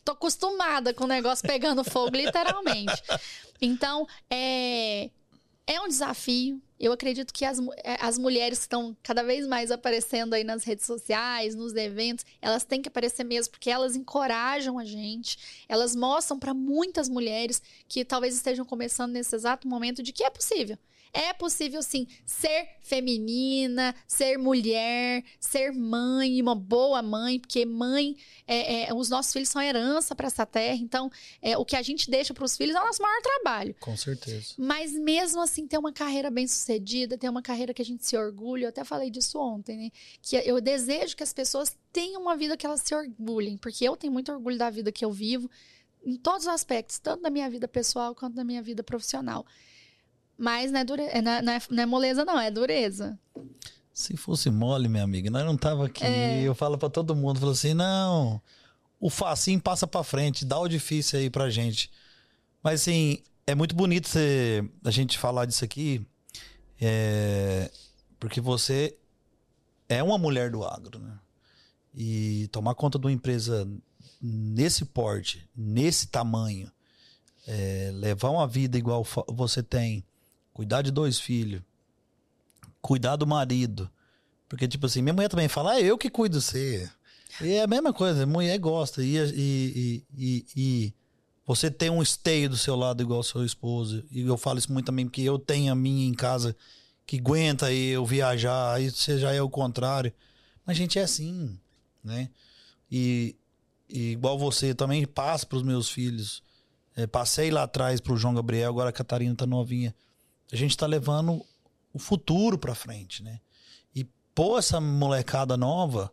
Tô 0.04 0.14
acostumada 0.14 0.94
com 0.94 1.04
o 1.04 1.08
negócio 1.08 1.48
pegando 1.48 1.84
fogo, 1.84 2.16
literalmente. 2.16 3.02
Então, 3.62 4.08
é, 4.30 5.10
é 5.66 5.82
um 5.82 5.88
desafio. 5.88 6.62
Eu 6.78 6.92
acredito 6.92 7.34
que 7.34 7.46
as, 7.46 7.58
é, 7.84 7.98
as 8.02 8.18
mulheres 8.18 8.60
que 8.60 8.66
estão 8.66 8.96
cada 9.02 9.24
vez 9.24 9.48
mais 9.48 9.72
aparecendo 9.72 10.34
aí 10.34 10.44
nas 10.44 10.64
redes 10.64 10.86
sociais, 10.86 11.56
nos 11.56 11.74
eventos, 11.74 12.26
elas 12.42 12.66
têm 12.66 12.82
que 12.82 12.90
aparecer 12.90 13.24
mesmo, 13.24 13.52
porque 13.52 13.70
elas 13.70 13.96
encorajam 13.96 14.78
a 14.78 14.84
gente, 14.84 15.66
elas 15.70 15.96
mostram 15.96 16.38
para 16.38 16.54
muitas 16.54 17.08
mulheres 17.08 17.62
que 17.88 18.04
talvez 18.04 18.36
estejam 18.36 18.66
começando 18.66 19.14
nesse 19.14 19.34
exato 19.34 19.68
momento 19.68 20.04
de 20.04 20.12
que 20.12 20.24
é 20.24 20.30
possível. 20.30 20.78
É 21.16 21.32
possível, 21.32 21.82
sim, 21.82 22.06
ser 22.26 22.68
feminina, 22.82 23.96
ser 24.06 24.38
mulher, 24.38 25.24
ser 25.40 25.72
mãe, 25.72 26.42
uma 26.42 26.54
boa 26.54 27.02
mãe, 27.02 27.40
porque 27.40 27.66
mãe, 27.66 28.18
é, 28.46 28.90
é, 28.90 28.94
os 28.94 29.08
nossos 29.08 29.32
filhos 29.32 29.48
são 29.48 29.62
herança 29.62 30.14
para 30.14 30.28
essa 30.28 30.46
terra. 30.46 30.76
Então, 30.76 31.10
é, 31.42 31.58
o 31.58 31.64
que 31.64 31.78
a 31.78 31.82
gente 31.82 32.12
deixa 32.12 32.34
para 32.34 32.44
os 32.44 32.58
filhos 32.58 32.76
é 32.76 32.82
o 32.82 32.86
nosso 32.86 33.02
maior 33.02 33.22
trabalho. 33.22 33.74
Com 33.80 33.96
certeza. 33.96 34.56
Mas 34.58 34.92
mesmo 34.92 35.42
assim, 35.42 35.66
ter 35.66 35.78
uma 35.78 35.94
carreira 35.94 36.30
bem 36.30 36.46
sucedida, 36.46 37.18
ter 37.18 37.30
uma 37.30 37.42
carreira 37.42 37.74
que 37.74 37.82
a 37.82 37.86
gente 37.86 38.06
se 38.06 38.18
orgulha, 38.18 38.66
eu 38.66 38.70
até 38.70 38.84
falei 38.84 39.10
disso 39.10 39.40
ontem, 39.40 39.78
né? 39.78 39.92
Que 40.22 40.36
eu 40.36 40.60
desejo 40.60 41.16
que 41.16 41.24
as 41.24 41.32
pessoas 41.32 41.78
tenham 41.94 42.22
uma 42.22 42.36
vida 42.36 42.58
que 42.58 42.66
elas 42.66 42.82
se 42.82 42.94
orgulhem, 42.94 43.56
porque 43.56 43.88
eu 43.88 43.96
tenho 43.96 44.12
muito 44.12 44.34
orgulho 44.34 44.58
da 44.58 44.70
vida 44.70 44.92
que 44.92 45.06
eu 45.06 45.14
vivo, 45.14 45.50
em 46.06 46.18
todos 46.18 46.42
os 46.42 46.50
aspectos, 46.50 47.00
tanto 47.00 47.24
da 47.24 47.30
minha 47.30 47.50
vida 47.50 47.70
pessoal 47.70 48.14
quanto 48.14 48.36
da 48.36 48.44
minha 48.44 48.62
vida 48.62 48.84
profissional. 48.84 49.46
Mas 50.38 50.72
não 50.72 50.80
é, 50.80 50.84
dure... 50.84 51.04
É, 51.04 51.22
não, 51.22 51.32
é, 51.32 51.62
não 51.70 51.84
é 51.84 51.86
moleza, 51.86 52.26
não, 52.26 52.40
é 52.40 52.52
dureza. 52.52 53.18
Se 53.94 54.18
fosse 54.18 54.50
mole, 54.50 54.90
minha 54.90 55.04
amiga, 55.04 55.30
nós 55.30 55.46
não 55.46 55.56
tava 55.56 55.86
aqui. 55.86 56.04
É... 56.04 56.42
Eu 56.42 56.54
falo 56.54 56.78
para 56.78 56.90
todo 56.90 57.16
mundo, 57.16 57.40
falo 57.40 57.54
assim, 57.54 57.74
não, 57.74 58.42
o 59.00 59.10
facinho 59.10 59.62
passa 59.62 59.88
para 59.88 60.04
frente, 60.04 60.46
dá 60.46 60.60
o 60.60 60.68
difícil 60.68 61.20
aí 61.20 61.30
pra 61.30 61.50
gente. 61.50 61.90
Mas 62.62 62.82
assim, 62.82 63.24
é 63.48 63.54
muito 63.54 63.76
bonito 63.76 64.10
você, 64.10 64.68
a 64.84 64.92
gente 64.92 65.18
falar 65.18 65.46
disso 65.46 65.64
aqui, 65.64 66.06
é, 66.82 67.72
porque 68.20 68.42
você 68.42 68.98
é 69.88 70.02
uma 70.02 70.18
mulher 70.18 70.50
do 70.50 70.64
agro, 70.64 71.00
né? 71.00 71.20
E 71.94 72.50
tomar 72.52 72.76
conta 72.76 73.00
de 73.00 73.06
uma 73.06 73.12
empresa 73.12 73.68
nesse 74.22 74.84
porte, 74.86 75.48
nesse 75.56 76.08
tamanho, 76.08 76.72
é, 77.48 77.92
levar 77.94 78.32
uma 78.32 78.48
vida 78.48 78.78
igual 78.78 79.06
você 79.30 79.62
tem, 79.62 80.04
cuidar 80.56 80.82
de 80.82 80.90
dois 80.90 81.20
filhos, 81.20 81.62
cuidar 82.82 83.18
do 83.18 83.28
marido. 83.28 83.92
Porque, 84.48 84.68
tipo 84.70 84.86
assim, 84.86 85.02
minha 85.02 85.14
mulher 85.14 85.28
também 85.28 85.50
fala, 85.50 85.74
ah, 85.74 85.82
eu 85.82 85.98
que 85.98 86.10
cuido 86.10 86.40
de 86.40 86.46
você. 86.46 86.90
E 87.42 87.56
é 87.56 87.64
a 87.64 87.68
mesma 87.68 87.92
coisa, 87.92 88.26
mulher 88.26 88.58
gosta. 88.58 89.04
E, 89.04 89.18
e, 89.18 90.04
e, 90.18 90.46
e, 90.56 90.94
você 91.46 91.70
tem 91.70 91.90
um 91.90 92.02
esteio 92.02 92.50
do 92.50 92.56
seu 92.56 92.74
lado 92.74 93.04
igual 93.04 93.22
seu 93.22 93.44
esposo. 93.44 94.02
E 94.10 94.22
eu 94.22 94.38
falo 94.38 94.58
isso 94.58 94.72
muito 94.72 94.86
também, 94.86 95.06
porque 95.06 95.22
eu 95.22 95.38
tenho 95.38 95.74
a 95.74 95.76
minha 95.76 96.08
em 96.08 96.14
casa 96.14 96.56
que 97.06 97.20
aguenta 97.20 97.72
eu 97.74 98.06
viajar, 98.06 98.74
aí 98.74 98.90
você 98.90 99.20
já 99.20 99.34
é 99.34 99.42
o 99.42 99.50
contrário. 99.50 100.14
Mas 100.66 100.78
a 100.78 100.80
gente 100.80 100.98
é 100.98 101.04
assim, 101.04 101.60
né? 102.02 102.30
E, 102.90 103.36
e 103.90 104.12
igual 104.12 104.40
você, 104.40 104.74
também 104.74 105.06
passo 105.06 105.46
para 105.48 105.58
os 105.58 105.64
meus 105.64 105.90
filhos. 105.90 106.42
É, 106.96 107.06
passei 107.06 107.52
lá 107.52 107.64
atrás 107.64 108.00
para 108.00 108.14
o 108.14 108.18
João 108.18 108.34
Gabriel, 108.34 108.70
agora 108.70 108.90
a 108.90 108.94
Catarina 108.94 109.36
tá 109.36 109.46
novinha 109.46 109.94
a 110.52 110.56
gente 110.56 110.72
está 110.72 110.86
levando 110.86 111.46
o 111.94 112.00
futuro 112.00 112.58
para 112.58 112.76
frente, 112.76 113.24
né? 113.24 113.40
E 113.94 114.06
pôr 114.34 114.60
essa 114.60 114.80
molecada 114.80 115.56
nova 115.56 116.12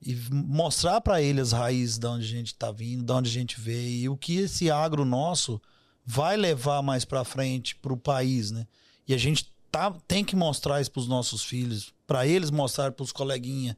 e 0.00 0.14
mostrar 0.30 1.00
para 1.00 1.20
eles 1.20 1.52
as 1.52 1.52
raízes 1.52 1.98
de 1.98 2.06
onde 2.06 2.24
a 2.24 2.28
gente 2.28 2.46
está 2.48 2.70
vindo, 2.70 3.04
de 3.04 3.12
onde 3.12 3.30
a 3.30 3.32
gente 3.32 3.60
veio 3.60 4.02
e 4.02 4.08
o 4.08 4.16
que 4.16 4.36
esse 4.36 4.70
agro 4.70 5.04
nosso 5.04 5.60
vai 6.04 6.36
levar 6.36 6.82
mais 6.82 7.04
para 7.04 7.24
frente 7.24 7.74
para 7.76 7.92
o 7.92 7.96
país, 7.96 8.50
né? 8.50 8.66
E 9.06 9.12
a 9.12 9.18
gente 9.18 9.52
tá, 9.70 9.90
tem 10.06 10.24
que 10.24 10.36
mostrar 10.36 10.80
isso 10.80 10.90
para 10.90 11.00
os 11.00 11.08
nossos 11.08 11.44
filhos, 11.44 11.92
para 12.06 12.26
eles 12.26 12.50
mostrar 12.50 12.92
para 12.92 13.02
os 13.02 13.12
coleguinhas 13.12 13.76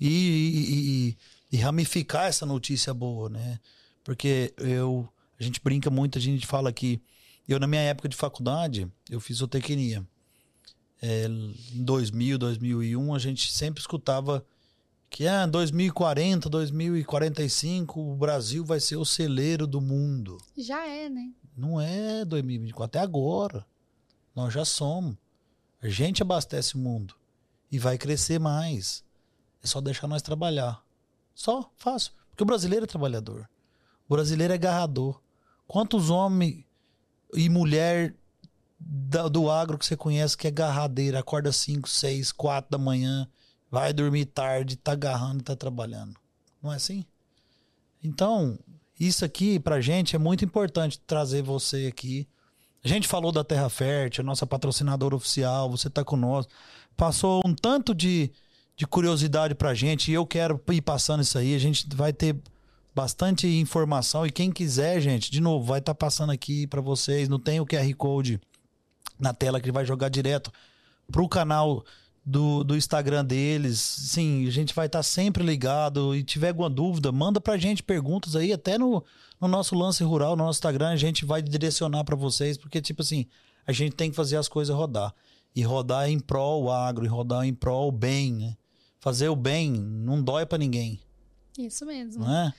e, 0.00 0.08
e, 0.08 1.16
e, 1.52 1.56
e, 1.56 1.60
ramificar 1.60 2.26
essa 2.26 2.44
notícia 2.44 2.92
boa, 2.92 3.28
né? 3.28 3.58
Porque 4.04 4.52
eu 4.58 5.08
a 5.38 5.42
gente 5.42 5.60
brinca 5.60 5.90
muito, 5.90 6.16
a 6.16 6.20
gente 6.20 6.46
fala 6.46 6.72
que 6.72 7.02
eu, 7.48 7.60
na 7.60 7.66
minha 7.66 7.82
época 7.82 8.08
de 8.08 8.16
faculdade, 8.16 8.90
eu 9.10 9.20
fiz 9.20 9.38
zootecnia. 9.38 10.06
É, 11.00 11.26
em 11.26 11.84
2000, 11.84 12.38
2001, 12.38 13.14
a 13.14 13.18
gente 13.18 13.52
sempre 13.52 13.80
escutava 13.80 14.44
que 15.10 15.26
ah, 15.28 15.46
2040, 15.46 16.48
2045, 16.48 18.00
o 18.00 18.16
Brasil 18.16 18.64
vai 18.64 18.80
ser 18.80 18.96
o 18.96 19.04
celeiro 19.04 19.66
do 19.66 19.80
mundo. 19.80 20.38
Já 20.56 20.86
é, 20.88 21.08
né? 21.08 21.30
Não 21.56 21.80
é 21.80 22.24
2024, 22.24 22.98
é 22.98 23.02
agora. 23.02 23.66
Nós 24.34 24.52
já 24.52 24.64
somos. 24.64 25.16
A 25.80 25.88
gente 25.88 26.22
abastece 26.22 26.74
o 26.74 26.78
mundo. 26.78 27.14
E 27.70 27.78
vai 27.78 27.98
crescer 27.98 28.40
mais. 28.40 29.04
É 29.62 29.66
só 29.66 29.80
deixar 29.80 30.08
nós 30.08 30.22
trabalhar. 30.22 30.82
Só, 31.34 31.70
fácil. 31.76 32.12
Porque 32.30 32.42
o 32.42 32.46
brasileiro 32.46 32.84
é 32.84 32.88
trabalhador. 32.88 33.48
O 34.08 34.14
brasileiro 34.14 34.52
é 34.52 34.56
agarrador. 34.56 35.20
Quantos 35.66 36.10
homens 36.10 36.63
e 37.34 37.48
mulher 37.48 38.14
da, 38.78 39.28
do 39.28 39.50
agro 39.50 39.78
que 39.78 39.86
você 39.86 39.96
conhece 39.96 40.36
que 40.36 40.46
é 40.46 40.50
garradeira, 40.50 41.20
acorda 41.20 41.50
5, 41.52 41.88
6, 41.88 42.32
4 42.32 42.70
da 42.70 42.78
manhã, 42.78 43.28
vai 43.70 43.92
dormir 43.92 44.26
tarde, 44.26 44.76
tá 44.76 44.92
agarrando 44.92 45.42
tá 45.42 45.56
trabalhando. 45.56 46.14
Não 46.62 46.72
é 46.72 46.76
assim? 46.76 47.04
Então, 48.02 48.58
isso 48.98 49.24
aqui 49.24 49.58
pra 49.58 49.80
gente 49.80 50.14
é 50.14 50.18
muito 50.18 50.44
importante 50.44 51.00
trazer 51.00 51.42
você 51.42 51.86
aqui. 51.86 52.28
A 52.84 52.88
gente 52.88 53.08
falou 53.08 53.32
da 53.32 53.42
Terra 53.42 53.68
Fértil, 53.68 54.22
nossa 54.22 54.46
patrocinadora 54.46 55.16
oficial, 55.16 55.70
você 55.70 55.88
tá 55.88 56.04
conosco. 56.04 56.52
Passou 56.96 57.42
um 57.44 57.54
tanto 57.54 57.94
de, 57.94 58.30
de 58.76 58.86
curiosidade 58.86 59.54
pra 59.54 59.74
gente 59.74 60.10
e 60.10 60.14
eu 60.14 60.26
quero 60.26 60.62
ir 60.70 60.82
passando 60.82 61.22
isso 61.22 61.38
aí. 61.38 61.54
A 61.54 61.58
gente 61.58 61.86
vai 61.94 62.12
ter 62.12 62.36
bastante 62.94 63.46
informação. 63.46 64.26
E 64.26 64.30
quem 64.30 64.52
quiser, 64.52 65.00
gente, 65.00 65.30
de 65.30 65.40
novo, 65.40 65.64
vai 65.64 65.80
estar 65.80 65.94
tá 65.94 65.98
passando 65.98 66.30
aqui 66.30 66.66
para 66.66 66.80
vocês. 66.80 67.28
Não 67.28 67.38
tem 67.38 67.60
o 67.60 67.66
QR 67.66 67.92
Code 67.96 68.40
na 69.18 69.34
tela 69.34 69.60
que 69.60 69.72
vai 69.72 69.84
jogar 69.84 70.08
direto 70.08 70.52
pro 71.10 71.28
canal 71.28 71.84
do, 72.24 72.62
do 72.62 72.76
Instagram 72.76 73.24
deles. 73.24 73.78
Sim, 73.80 74.46
a 74.46 74.50
gente 74.50 74.74
vai 74.74 74.86
estar 74.86 75.00
tá 75.00 75.02
sempre 75.02 75.42
ligado. 75.42 76.14
E 76.14 76.22
tiver 76.22 76.48
alguma 76.48 76.70
dúvida, 76.70 77.10
manda 77.10 77.40
pra 77.40 77.56
gente 77.56 77.82
perguntas 77.82 78.36
aí, 78.36 78.52
até 78.52 78.78
no, 78.78 79.04
no 79.40 79.48
nosso 79.48 79.74
lance 79.74 80.04
rural, 80.04 80.36
no 80.36 80.44
nosso 80.44 80.58
Instagram, 80.58 80.90
a 80.90 80.96
gente 80.96 81.24
vai 81.24 81.42
direcionar 81.42 82.04
para 82.04 82.16
vocês, 82.16 82.56
porque, 82.56 82.80
tipo 82.80 83.02
assim, 83.02 83.26
a 83.66 83.72
gente 83.72 83.94
tem 83.94 84.10
que 84.10 84.16
fazer 84.16 84.36
as 84.36 84.48
coisas 84.48 84.74
rodar. 84.74 85.12
E 85.56 85.62
rodar 85.62 86.08
em 86.08 86.18
prol 86.18 86.64
o 86.64 86.70
agro, 86.70 87.04
e 87.04 87.08
rodar 87.08 87.44
em 87.44 87.54
prol 87.54 87.88
o 87.88 87.92
bem, 87.92 88.32
né? 88.32 88.56
Fazer 88.98 89.28
o 89.28 89.36
bem 89.36 89.70
não 89.70 90.22
dói 90.22 90.46
para 90.46 90.58
ninguém. 90.58 90.98
Isso 91.58 91.86
mesmo. 91.86 92.24
Não 92.24 92.34
é? 92.34 92.54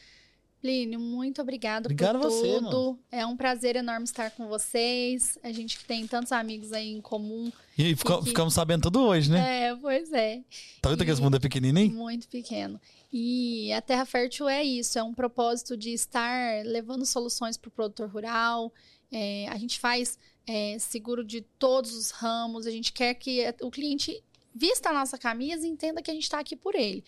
Plínio, 0.65 0.99
muito 0.99 1.39
obrigado 1.43 1.85
Obrigado 1.85 2.19
por 2.19 2.31
você, 2.31 2.53
tudo. 2.59 2.97
é 3.11 3.23
um 3.23 3.37
prazer 3.37 3.75
enorme 3.75 4.03
estar 4.05 4.31
com 4.31 4.47
vocês. 4.47 5.37
A 5.43 5.51
gente 5.51 5.77
que 5.77 5.85
tem 5.85 6.07
tantos 6.07 6.31
amigos 6.31 6.73
aí 6.73 6.89
em 6.91 6.99
comum. 7.01 7.51
E 7.77 7.95
fica- 7.95 8.17
que- 8.17 8.25
ficamos 8.29 8.55
sabendo 8.55 8.81
tudo 8.81 8.99
hoje, 9.03 9.29
né? 9.29 9.67
É, 9.67 9.75
pois 9.75 10.11
é. 10.11 10.41
Tá 10.81 10.89
vendo 10.89 11.05
que 11.05 11.11
esse 11.11 11.21
mundo 11.21 11.37
é 11.37 11.39
pequenininho? 11.39 11.93
Muito 11.93 12.27
pequeno. 12.27 12.81
E 13.13 13.71
a 13.73 13.79
Terra 13.79 14.07
Fértil 14.07 14.49
é 14.49 14.63
isso, 14.63 14.97
é 14.97 15.03
um 15.03 15.13
propósito 15.13 15.77
de 15.77 15.91
estar 15.91 16.65
levando 16.65 17.05
soluções 17.05 17.57
para 17.57 17.67
o 17.67 17.71
produtor 17.71 18.09
rural. 18.09 18.73
É, 19.11 19.47
a 19.49 19.57
gente 19.59 19.79
faz 19.79 20.17
é, 20.47 20.77
seguro 20.79 21.23
de 21.23 21.41
todos 21.59 21.93
os 21.93 22.09
ramos, 22.09 22.65
a 22.65 22.71
gente 22.71 22.91
quer 22.91 23.13
que 23.13 23.41
o 23.61 23.69
cliente 23.69 24.19
vista 24.53 24.89
a 24.89 24.93
nossa 24.93 25.15
camisa 25.17 25.67
e 25.67 25.69
entenda 25.69 26.01
que 26.01 26.09
a 26.09 26.13
gente 26.13 26.23
está 26.23 26.39
aqui 26.39 26.55
por 26.55 26.73
ele. 26.73 27.03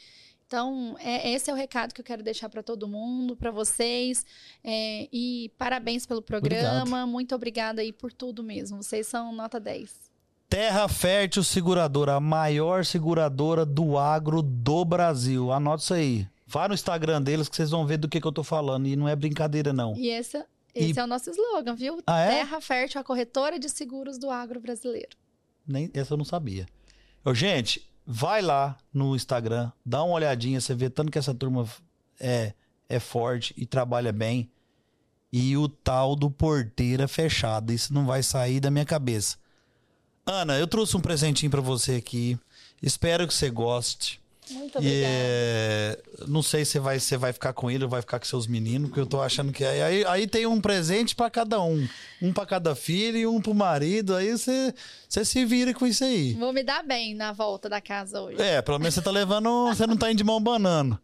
Então, 0.47 0.95
é- 0.99 1.29
esse 1.33 1.49
é 1.49 1.53
o 1.53 1.57
recado 1.57 1.93
que 1.93 1.99
eu 1.99 2.05
quero 2.05 2.23
deixar 2.23 2.47
para 2.47 2.63
todo 2.63 2.87
mundo, 2.87 3.35
para 3.35 3.51
vocês. 3.51 4.25
É, 4.63 5.09
e 5.11 5.51
parabéns 5.57 6.05
pelo 6.05 6.21
programa. 6.21 7.05
Muito 7.05 7.35
obrigada 7.35 7.81
aí 7.81 7.91
por 7.91 8.13
tudo 8.13 8.41
mesmo. 8.41 8.81
Vocês 8.81 9.05
são 9.07 9.33
nota 9.33 9.59
10. 9.59 10.07
Terra 10.49 10.87
Fértil 10.87 11.43
Seguradora, 11.43 12.13
a 12.15 12.19
maior 12.21 12.85
seguradora 12.85 13.65
do 13.65 13.97
agro 13.97 14.41
do 14.41 14.85
Brasil. 14.85 15.51
Anota 15.51 15.83
isso 15.83 15.93
aí. 15.93 16.27
Vá 16.45 16.65
no 16.69 16.73
Instagram 16.73 17.21
deles 17.21 17.49
que 17.49 17.55
vocês 17.57 17.69
vão 17.71 17.85
ver 17.85 17.97
do 17.97 18.07
que, 18.07 18.21
que 18.21 18.25
eu 18.27 18.31
tô 18.31 18.41
falando. 18.43 18.87
E 18.87 18.95
não 18.95 19.05
é 19.09 19.13
brincadeira, 19.17 19.73
não. 19.73 19.97
E 19.97 20.07
esse, 20.07 20.37
esse 20.73 20.97
E- 20.97 20.99
é 20.99 21.03
o 21.03 21.07
nosso 21.07 21.29
slogan, 21.29 21.75
viu? 21.75 22.01
Ah, 22.07 22.21
é? 22.21 22.29
Terra 22.37 22.61
Fértil, 22.61 23.01
a 23.01 23.03
corretora 23.03 23.59
de 23.59 23.67
seguros 23.67 24.17
do 24.17 24.29
agro 24.31 24.61
brasileiro. 24.61 25.09
Nem, 25.67 25.91
essa 25.93 26.13
eu 26.13 26.17
não 26.17 26.23
sabia. 26.23 26.65
Ô, 27.25 27.33
gente, 27.33 27.85
vai 28.09 28.41
lá 28.41 28.77
no 28.93 29.13
Instagram, 29.17 29.69
dá 29.85 30.01
uma 30.01 30.15
olhadinha, 30.15 30.61
você 30.61 30.73
vê 30.73 30.89
tanto 30.89 31.11
que 31.11 31.19
essa 31.19 31.35
turma 31.35 31.67
é, 32.17 32.53
é 32.87 32.99
forte 33.01 33.53
e 33.57 33.65
trabalha 33.65 34.13
bem. 34.13 34.49
E 35.31 35.57
o 35.57 35.67
tal 35.67 36.15
do 36.15 36.31
porteira 36.31 37.05
fechado. 37.05 37.73
Isso 37.73 37.93
não 37.93 38.05
vai 38.05 38.23
sair 38.23 38.61
da 38.61 38.71
minha 38.71 38.85
cabeça. 38.85 39.35
Ana, 40.25 40.57
eu 40.57 40.65
trouxe 40.65 40.95
um 40.95 41.01
presentinho 41.01 41.51
pra 41.51 41.59
você 41.59 41.95
aqui. 41.95 42.39
Espero 42.81 43.27
que 43.27 43.33
você 43.33 43.49
goste. 43.49 44.21
Muito 44.49 44.75
E, 44.75 44.77
obrigada. 44.77 45.13
é, 45.13 45.99
não 46.27 46.41
sei 46.41 46.63
se 46.65 46.79
vai, 46.79 46.99
você 46.99 47.17
vai 47.17 47.33
ficar 47.33 47.53
com 47.53 47.69
ele 47.69 47.83
ou 47.83 47.89
vai 47.89 48.01
ficar 48.01 48.19
com 48.19 48.25
seus 48.25 48.47
meninos, 48.47 48.87
porque 48.89 49.01
eu 49.01 49.05
tô 49.05 49.21
achando 49.21 49.51
que 49.51 49.63
aí, 49.63 50.05
aí, 50.05 50.27
tem 50.27 50.45
um 50.45 50.61
presente 50.61 51.15
pra 51.15 51.29
cada 51.29 51.61
um. 51.61 51.87
Um 52.21 52.31
pra 52.33 52.45
cada 52.45 52.75
filho 52.75 53.17
e 53.17 53.27
um 53.27 53.41
pro 53.41 53.53
marido. 53.53 54.15
Aí 54.15 54.31
você 54.31 54.73
você 55.07 55.23
se 55.25 55.45
vira 55.45 55.73
com 55.73 55.85
isso 55.85 56.03
aí. 56.03 56.33
Vou 56.33 56.53
me 56.53 56.63
dar 56.63 56.83
bem 56.83 57.13
na 57.13 57.31
volta 57.31 57.67
da 57.69 57.81
casa 57.81 58.21
hoje. 58.21 58.41
É, 58.41 58.61
pelo 58.61 58.79
menos 58.79 58.93
você 58.95 59.01
tá 59.01 59.11
levando. 59.11 59.67
Você 59.67 59.85
não 59.85 59.97
tá 59.97 60.09
indo 60.11 60.17
de 60.17 60.23
mão 60.23 60.41
banando. 60.41 60.97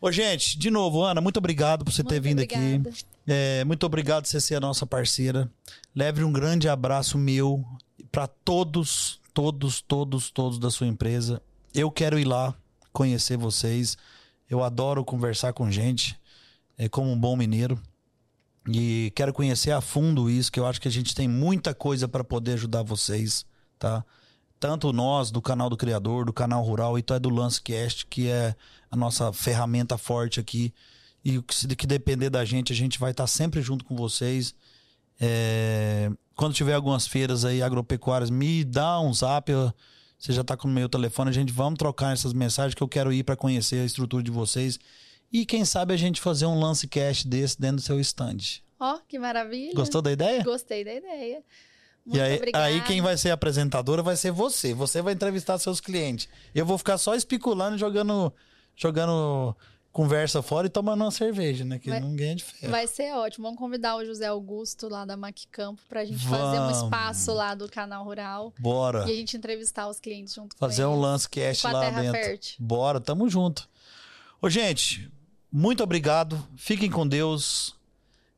Ô, 0.00 0.10
gente, 0.10 0.58
de 0.58 0.68
novo, 0.70 1.02
Ana, 1.04 1.20
muito 1.20 1.36
obrigado 1.36 1.84
por 1.84 1.92
você 1.92 2.02
ter 2.02 2.14
Muito 2.20 2.24
vindo 2.24 2.42
obrigada. 2.42 2.88
aqui. 2.88 3.04
É, 3.26 3.64
muito 3.64 3.86
obrigado 3.86 4.24
por 4.24 4.28
você 4.30 4.40
ser 4.40 4.56
a 4.56 4.60
nossa 4.60 4.84
parceira. 4.84 5.48
Leve 5.94 6.24
um 6.24 6.32
grande 6.32 6.68
abraço 6.68 7.16
meu 7.16 7.64
pra 8.10 8.26
todos, 8.26 9.20
todos, 9.32 9.80
todos, 9.80 10.28
todos 10.30 10.58
da 10.58 10.70
sua 10.70 10.88
empresa. 10.88 11.40
Eu 11.74 11.90
quero 11.90 12.18
ir 12.18 12.24
lá 12.24 12.54
conhecer 12.92 13.36
vocês. 13.36 13.96
Eu 14.48 14.62
adoro 14.62 15.04
conversar 15.04 15.52
com 15.52 15.70
gente, 15.70 16.18
é, 16.76 16.88
como 16.88 17.10
um 17.10 17.18
bom 17.18 17.36
mineiro. 17.36 17.80
E 18.68 19.12
quero 19.16 19.32
conhecer 19.32 19.72
a 19.72 19.80
fundo 19.80 20.30
isso, 20.30 20.52
que 20.52 20.60
eu 20.60 20.66
acho 20.66 20.80
que 20.80 20.86
a 20.86 20.90
gente 20.90 21.14
tem 21.14 21.26
muita 21.26 21.74
coisa 21.74 22.06
para 22.06 22.22
poder 22.22 22.52
ajudar 22.52 22.82
vocês, 22.82 23.44
tá? 23.78 24.04
Tanto 24.60 24.92
nós, 24.92 25.32
do 25.32 25.42
canal 25.42 25.68
do 25.68 25.76
Criador, 25.76 26.24
do 26.24 26.32
canal 26.32 26.62
Rural, 26.62 26.96
e 26.96 27.02
tu 27.02 27.12
é 27.14 27.18
do 27.18 27.28
Lancecast, 27.28 28.06
que 28.06 28.28
é 28.28 28.54
a 28.88 28.96
nossa 28.96 29.32
ferramenta 29.32 29.98
forte 29.98 30.38
aqui. 30.38 30.72
E 31.24 31.38
o 31.38 31.42
que, 31.42 31.86
depender 31.86 32.30
da 32.30 32.44
gente, 32.44 32.72
a 32.72 32.76
gente 32.76 32.98
vai 33.00 33.10
estar 33.10 33.26
sempre 33.26 33.60
junto 33.62 33.84
com 33.84 33.96
vocês. 33.96 34.54
É, 35.20 36.10
Quando 36.36 36.54
tiver 36.54 36.74
algumas 36.74 37.06
feiras 37.06 37.44
aí 37.44 37.62
agropecuárias, 37.62 38.30
me 38.30 38.64
dá 38.64 39.00
um 39.00 39.12
zap. 39.12 39.50
eu- 39.50 39.72
Você 40.22 40.32
já 40.32 40.44
tá 40.44 40.56
com 40.56 40.68
o 40.68 40.70
meu 40.70 40.88
telefone, 40.88 41.30
a 41.30 41.32
gente 41.32 41.52
vamos 41.52 41.76
trocar 41.76 42.12
essas 42.12 42.32
mensagens 42.32 42.76
que 42.76 42.82
eu 42.82 42.86
quero 42.86 43.12
ir 43.12 43.24
para 43.24 43.34
conhecer 43.34 43.80
a 43.80 43.84
estrutura 43.84 44.22
de 44.22 44.30
vocês. 44.30 44.78
E 45.32 45.44
quem 45.44 45.64
sabe 45.64 45.92
a 45.92 45.96
gente 45.96 46.20
fazer 46.20 46.46
um 46.46 46.60
lance 46.60 46.86
cash 46.86 47.24
desse 47.24 47.60
dentro 47.60 47.78
do 47.78 47.82
seu 47.82 47.98
stand. 47.98 48.36
Ó, 48.78 49.00
que 49.08 49.18
maravilha. 49.18 49.74
Gostou 49.74 50.00
da 50.00 50.12
ideia? 50.12 50.40
Gostei 50.44 50.84
da 50.84 50.94
ideia. 50.94 51.42
Muito 52.06 52.16
E 52.16 52.20
aí, 52.20 52.36
obrigada. 52.36 52.64
aí 52.64 52.80
quem 52.82 53.00
vai 53.02 53.16
ser 53.16 53.30
a 53.30 53.34
apresentadora 53.34 54.00
vai 54.00 54.14
ser 54.14 54.30
você. 54.30 54.72
Você 54.72 55.02
vai 55.02 55.12
entrevistar 55.12 55.58
seus 55.58 55.80
clientes. 55.80 56.28
Eu 56.54 56.64
vou 56.64 56.78
ficar 56.78 56.98
só 56.98 57.16
especulando, 57.16 57.76
jogando, 57.76 58.32
jogando 58.76 59.56
conversa 59.92 60.40
fora 60.42 60.66
e 60.66 60.70
tomando 60.70 61.02
uma 61.02 61.10
cerveja, 61.10 61.64
né? 61.64 61.78
Que 61.78 61.90
Vai- 61.90 62.00
não 62.00 62.16
ganha 62.16 62.34
de 62.34 62.42
ferro. 62.42 62.70
Vai 62.70 62.86
ser 62.86 63.12
ótimo. 63.14 63.44
Vamos 63.44 63.58
convidar 63.58 63.96
o 63.96 64.04
José 64.04 64.26
Augusto 64.26 64.88
lá 64.88 65.04
da 65.04 65.16
Mac 65.16 65.36
Campo 65.50 65.82
pra 65.88 66.04
gente 66.04 66.24
fazer 66.26 66.58
um 66.58 66.66
Vamos. 66.68 66.82
espaço 66.82 67.32
lá 67.34 67.54
do 67.54 67.68
canal 67.68 68.02
rural 68.04 68.52
Bora. 68.58 69.00
e 69.08 69.12
a 69.12 69.14
gente 69.14 69.36
entrevistar 69.36 69.88
os 69.88 70.00
clientes 70.00 70.34
junto 70.34 70.56
Fazer 70.56 70.84
com 70.84 70.88
um 70.88 70.92
eles. 70.92 71.02
lance 71.02 71.28
cast 71.28 71.66
lá 71.66 71.90
dentro. 71.90 72.12
Fértil. 72.12 72.56
Bora, 72.58 73.00
tamo 73.00 73.28
junto. 73.28 73.68
Ô, 74.40 74.48
gente, 74.48 75.10
muito 75.52 75.82
obrigado. 75.82 76.42
Fiquem 76.56 76.90
com 76.90 77.06
Deus. 77.06 77.74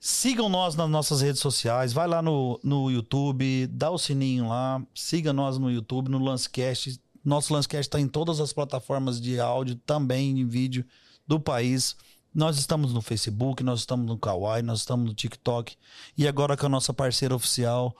Sigam 0.00 0.48
nós 0.50 0.74
nas 0.74 0.90
nossas 0.90 1.22
redes 1.22 1.40
sociais. 1.40 1.92
Vai 1.92 2.06
lá 2.06 2.20
no, 2.20 2.60
no 2.62 2.90
YouTube, 2.90 3.66
dá 3.68 3.90
o 3.90 3.96
sininho 3.96 4.48
lá. 4.48 4.82
Siga 4.94 5.32
nós 5.32 5.56
no 5.56 5.70
YouTube, 5.70 6.10
no 6.10 6.18
Lancecast. 6.18 7.00
Nosso 7.24 7.54
Lancecast 7.54 7.86
está 7.88 7.98
em 7.98 8.06
todas 8.08 8.38
as 8.38 8.52
plataformas 8.52 9.18
de 9.18 9.40
áudio, 9.40 9.76
também 9.86 10.38
em 10.40 10.46
vídeo 10.46 10.84
do 11.26 11.40
país. 11.40 11.96
Nós 12.34 12.58
estamos 12.58 12.92
no 12.92 13.00
Facebook, 13.00 13.62
nós 13.62 13.80
estamos 13.80 14.06
no 14.06 14.18
Kawaii, 14.18 14.62
nós 14.62 14.80
estamos 14.80 15.06
no 15.06 15.14
TikTok. 15.14 15.76
E 16.16 16.26
agora 16.26 16.56
com 16.56 16.66
a 16.66 16.68
nossa 16.68 16.92
parceira 16.92 17.34
oficial, 17.34 17.94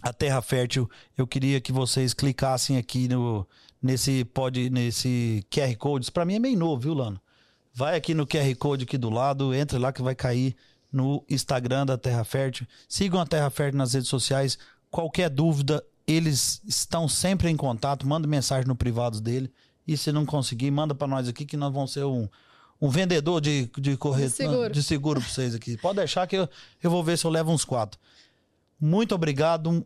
a 0.00 0.12
Terra 0.12 0.40
Fértil, 0.42 0.90
eu 1.16 1.26
queria 1.26 1.60
que 1.60 1.70
vocês 1.70 2.14
clicassem 2.14 2.76
aqui 2.76 3.08
no 3.08 3.46
nesse 3.82 4.24
pod, 4.24 4.70
nesse 4.70 5.44
QR 5.50 5.76
Code. 5.76 6.10
Pra 6.10 6.24
mim 6.24 6.36
é 6.36 6.38
meio 6.38 6.58
novo, 6.58 6.80
viu, 6.82 6.94
Lano? 6.94 7.20
Vai 7.74 7.96
aqui 7.96 8.14
no 8.14 8.26
QR 8.26 8.54
Code 8.56 8.84
aqui 8.84 8.96
do 8.96 9.10
lado, 9.10 9.52
entre 9.52 9.78
lá 9.78 9.92
que 9.92 10.02
vai 10.02 10.14
cair 10.14 10.54
no 10.92 11.24
Instagram 11.28 11.86
da 11.86 11.98
Terra 11.98 12.22
Fértil. 12.22 12.66
Sigam 12.88 13.20
a 13.20 13.26
Terra 13.26 13.50
Fértil 13.50 13.78
nas 13.78 13.94
redes 13.94 14.08
sociais. 14.08 14.58
Qualquer 14.90 15.30
dúvida, 15.30 15.82
eles 16.06 16.60
estão 16.66 17.08
sempre 17.08 17.48
em 17.48 17.56
contato. 17.56 18.06
Manda 18.06 18.28
mensagem 18.28 18.68
no 18.68 18.76
privado 18.76 19.20
dele. 19.20 19.50
E 19.86 19.96
se 19.96 20.12
não 20.12 20.24
conseguir, 20.24 20.70
manda 20.70 20.94
pra 20.94 21.06
nós 21.08 21.28
aqui 21.28 21.44
que 21.44 21.56
nós 21.56 21.72
vamos 21.72 21.92
ser 21.92 22.04
um, 22.04 22.28
um 22.80 22.88
vendedor 22.88 23.40
de, 23.40 23.70
de, 23.78 23.96
corretor, 23.96 24.28
De 24.30 24.34
seguro. 24.36 24.72
de 24.72 24.82
seguro 24.82 25.20
pra 25.20 25.28
vocês 25.28 25.54
aqui. 25.54 25.76
Pode 25.76 25.96
deixar 25.96 26.26
que 26.26 26.36
eu, 26.36 26.48
eu 26.82 26.90
vou 26.90 27.02
ver 27.02 27.18
se 27.18 27.24
eu 27.24 27.30
levo 27.30 27.50
uns 27.50 27.64
quatro. 27.64 27.98
Muito 28.80 29.14
obrigado. 29.14 29.68
Um, 29.70 29.84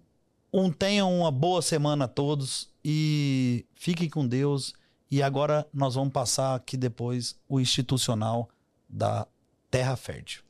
um- 0.52 0.70
tenham 0.73 1.12
uma 1.20 1.31
boa 1.31 1.62
semana 1.62 2.05
a 2.05 2.09
todos 2.09 2.68
e 2.85 3.64
fiquem 3.74 4.09
com 4.09 4.27
Deus. 4.27 4.74
E 5.10 5.23
agora 5.23 5.66
nós 5.73 5.94
vamos 5.94 6.12
passar 6.12 6.55
aqui 6.56 6.77
depois 6.77 7.36
o 7.48 7.60
institucional 7.60 8.48
da 8.89 9.27
Terra 9.70 9.97
Fértil. 9.97 10.43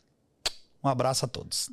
Um 0.83 0.89
abraço 0.89 1.25
a 1.25 1.29
todos. 1.29 1.71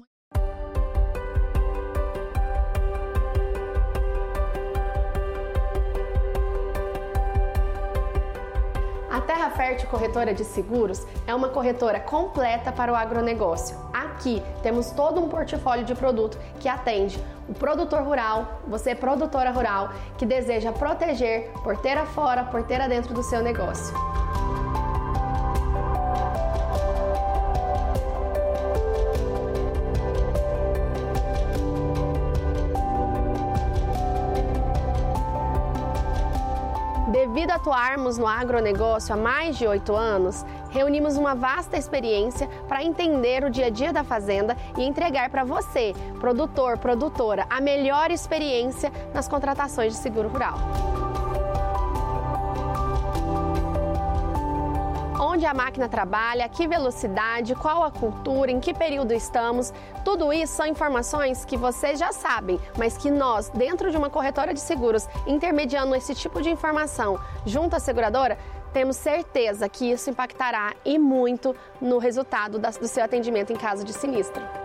A 9.13 9.21
Terra 9.21 9.51
Fértil 9.51 9.87
Corretora 9.89 10.33
de 10.33 10.43
Seguros 10.43 11.05
é 11.27 11.35
uma 11.35 11.49
corretora 11.49 11.99
completa 11.99 12.71
para 12.71 12.91
o 12.91 12.95
agronegócio. 12.95 13.77
Aqui 13.93 14.41
temos 14.63 14.89
todo 14.89 15.21
um 15.21 15.29
portfólio 15.29 15.85
de 15.85 15.93
produto 15.93 16.35
que 16.59 16.67
atende 16.67 17.23
o 17.47 17.53
produtor 17.53 18.01
rural, 18.01 18.61
você 18.67 18.95
produtora 18.95 19.51
rural, 19.51 19.91
que 20.17 20.25
deseja 20.25 20.71
proteger 20.71 21.51
porteira 21.63 22.07
fora, 22.07 22.43
porteira 22.45 22.89
dentro 22.89 23.13
do 23.13 23.21
seu 23.21 23.43
negócio. 23.43 23.93
Devido 37.33 37.49
a 37.49 37.55
atuarmos 37.55 38.19
no 38.19 38.27
agronegócio 38.27 39.11
há 39.11 39.17
mais 39.17 39.57
de 39.57 39.65
oito 39.65 39.95
anos, 39.95 40.45
reunimos 40.69 41.17
uma 41.17 41.33
vasta 41.33 41.75
experiência 41.75 42.47
para 42.67 42.83
entender 42.83 43.43
o 43.43 43.49
dia 43.49 43.65
a 43.65 43.69
dia 43.71 43.91
da 43.91 44.03
fazenda 44.03 44.55
e 44.77 44.83
entregar 44.83 45.31
para 45.31 45.43
você, 45.43 45.95
produtor, 46.19 46.77
produtora, 46.77 47.47
a 47.49 47.59
melhor 47.59 48.11
experiência 48.11 48.91
nas 49.15 49.27
contratações 49.27 49.93
de 49.93 49.99
seguro 49.99 50.29
rural. 50.29 50.59
Onde 55.33 55.47
a 55.47 55.53
máquina 55.53 55.89
trabalha, 55.89 56.47
que 56.47 56.67
velocidade, 56.67 57.55
qual 57.55 57.83
a 57.83 57.89
cultura, 57.89 58.51
em 58.51 58.59
que 58.59 58.71
período 58.71 59.13
estamos, 59.13 59.73
tudo 60.05 60.31
isso 60.31 60.53
são 60.53 60.67
informações 60.67 61.43
que 61.43 61.57
vocês 61.57 61.97
já 61.97 62.11
sabem, 62.11 62.59
mas 62.77 62.95
que 62.97 63.09
nós, 63.09 63.49
dentro 63.49 63.89
de 63.89 63.97
uma 63.97 64.11
corretora 64.11 64.53
de 64.53 64.59
seguros, 64.59 65.09
intermediando 65.25 65.95
esse 65.95 66.13
tipo 66.13 66.39
de 66.39 66.51
informação 66.51 67.19
junto 67.47 67.75
à 67.75 67.79
seguradora, 67.79 68.37
temos 68.71 68.95
certeza 68.95 69.67
que 69.67 69.89
isso 69.89 70.07
impactará 70.07 70.75
e 70.85 70.99
muito 70.99 71.55
no 71.81 71.97
resultado 71.97 72.59
do 72.59 72.87
seu 72.87 73.03
atendimento 73.03 73.51
em 73.51 73.55
caso 73.55 73.83
de 73.83 73.91
sinistro. 73.91 74.62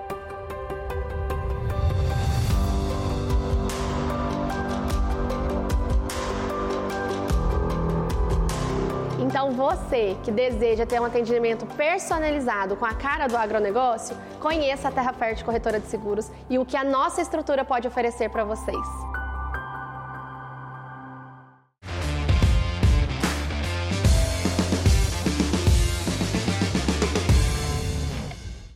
Então 9.49 9.66
você 9.66 10.15
que 10.23 10.31
deseja 10.31 10.85
ter 10.85 11.01
um 11.01 11.07
atendimento 11.07 11.65
personalizado 11.75 12.77
com 12.77 12.85
a 12.85 12.93
cara 12.93 13.27
do 13.27 13.35
agronegócio, 13.35 14.15
conheça 14.39 14.89
a 14.89 14.93
Terra 14.93 15.15
Fértil 15.15 15.47
Corretora 15.47 15.81
de 15.81 15.87
Seguros 15.87 16.31
e 16.51 16.59
o 16.59 16.66
que 16.66 16.77
a 16.77 16.85
nossa 16.85 17.23
estrutura 17.23 17.65
pode 17.65 17.89
oferecer 17.89 18.29
para 18.29 18.45
vocês. 18.45 19.18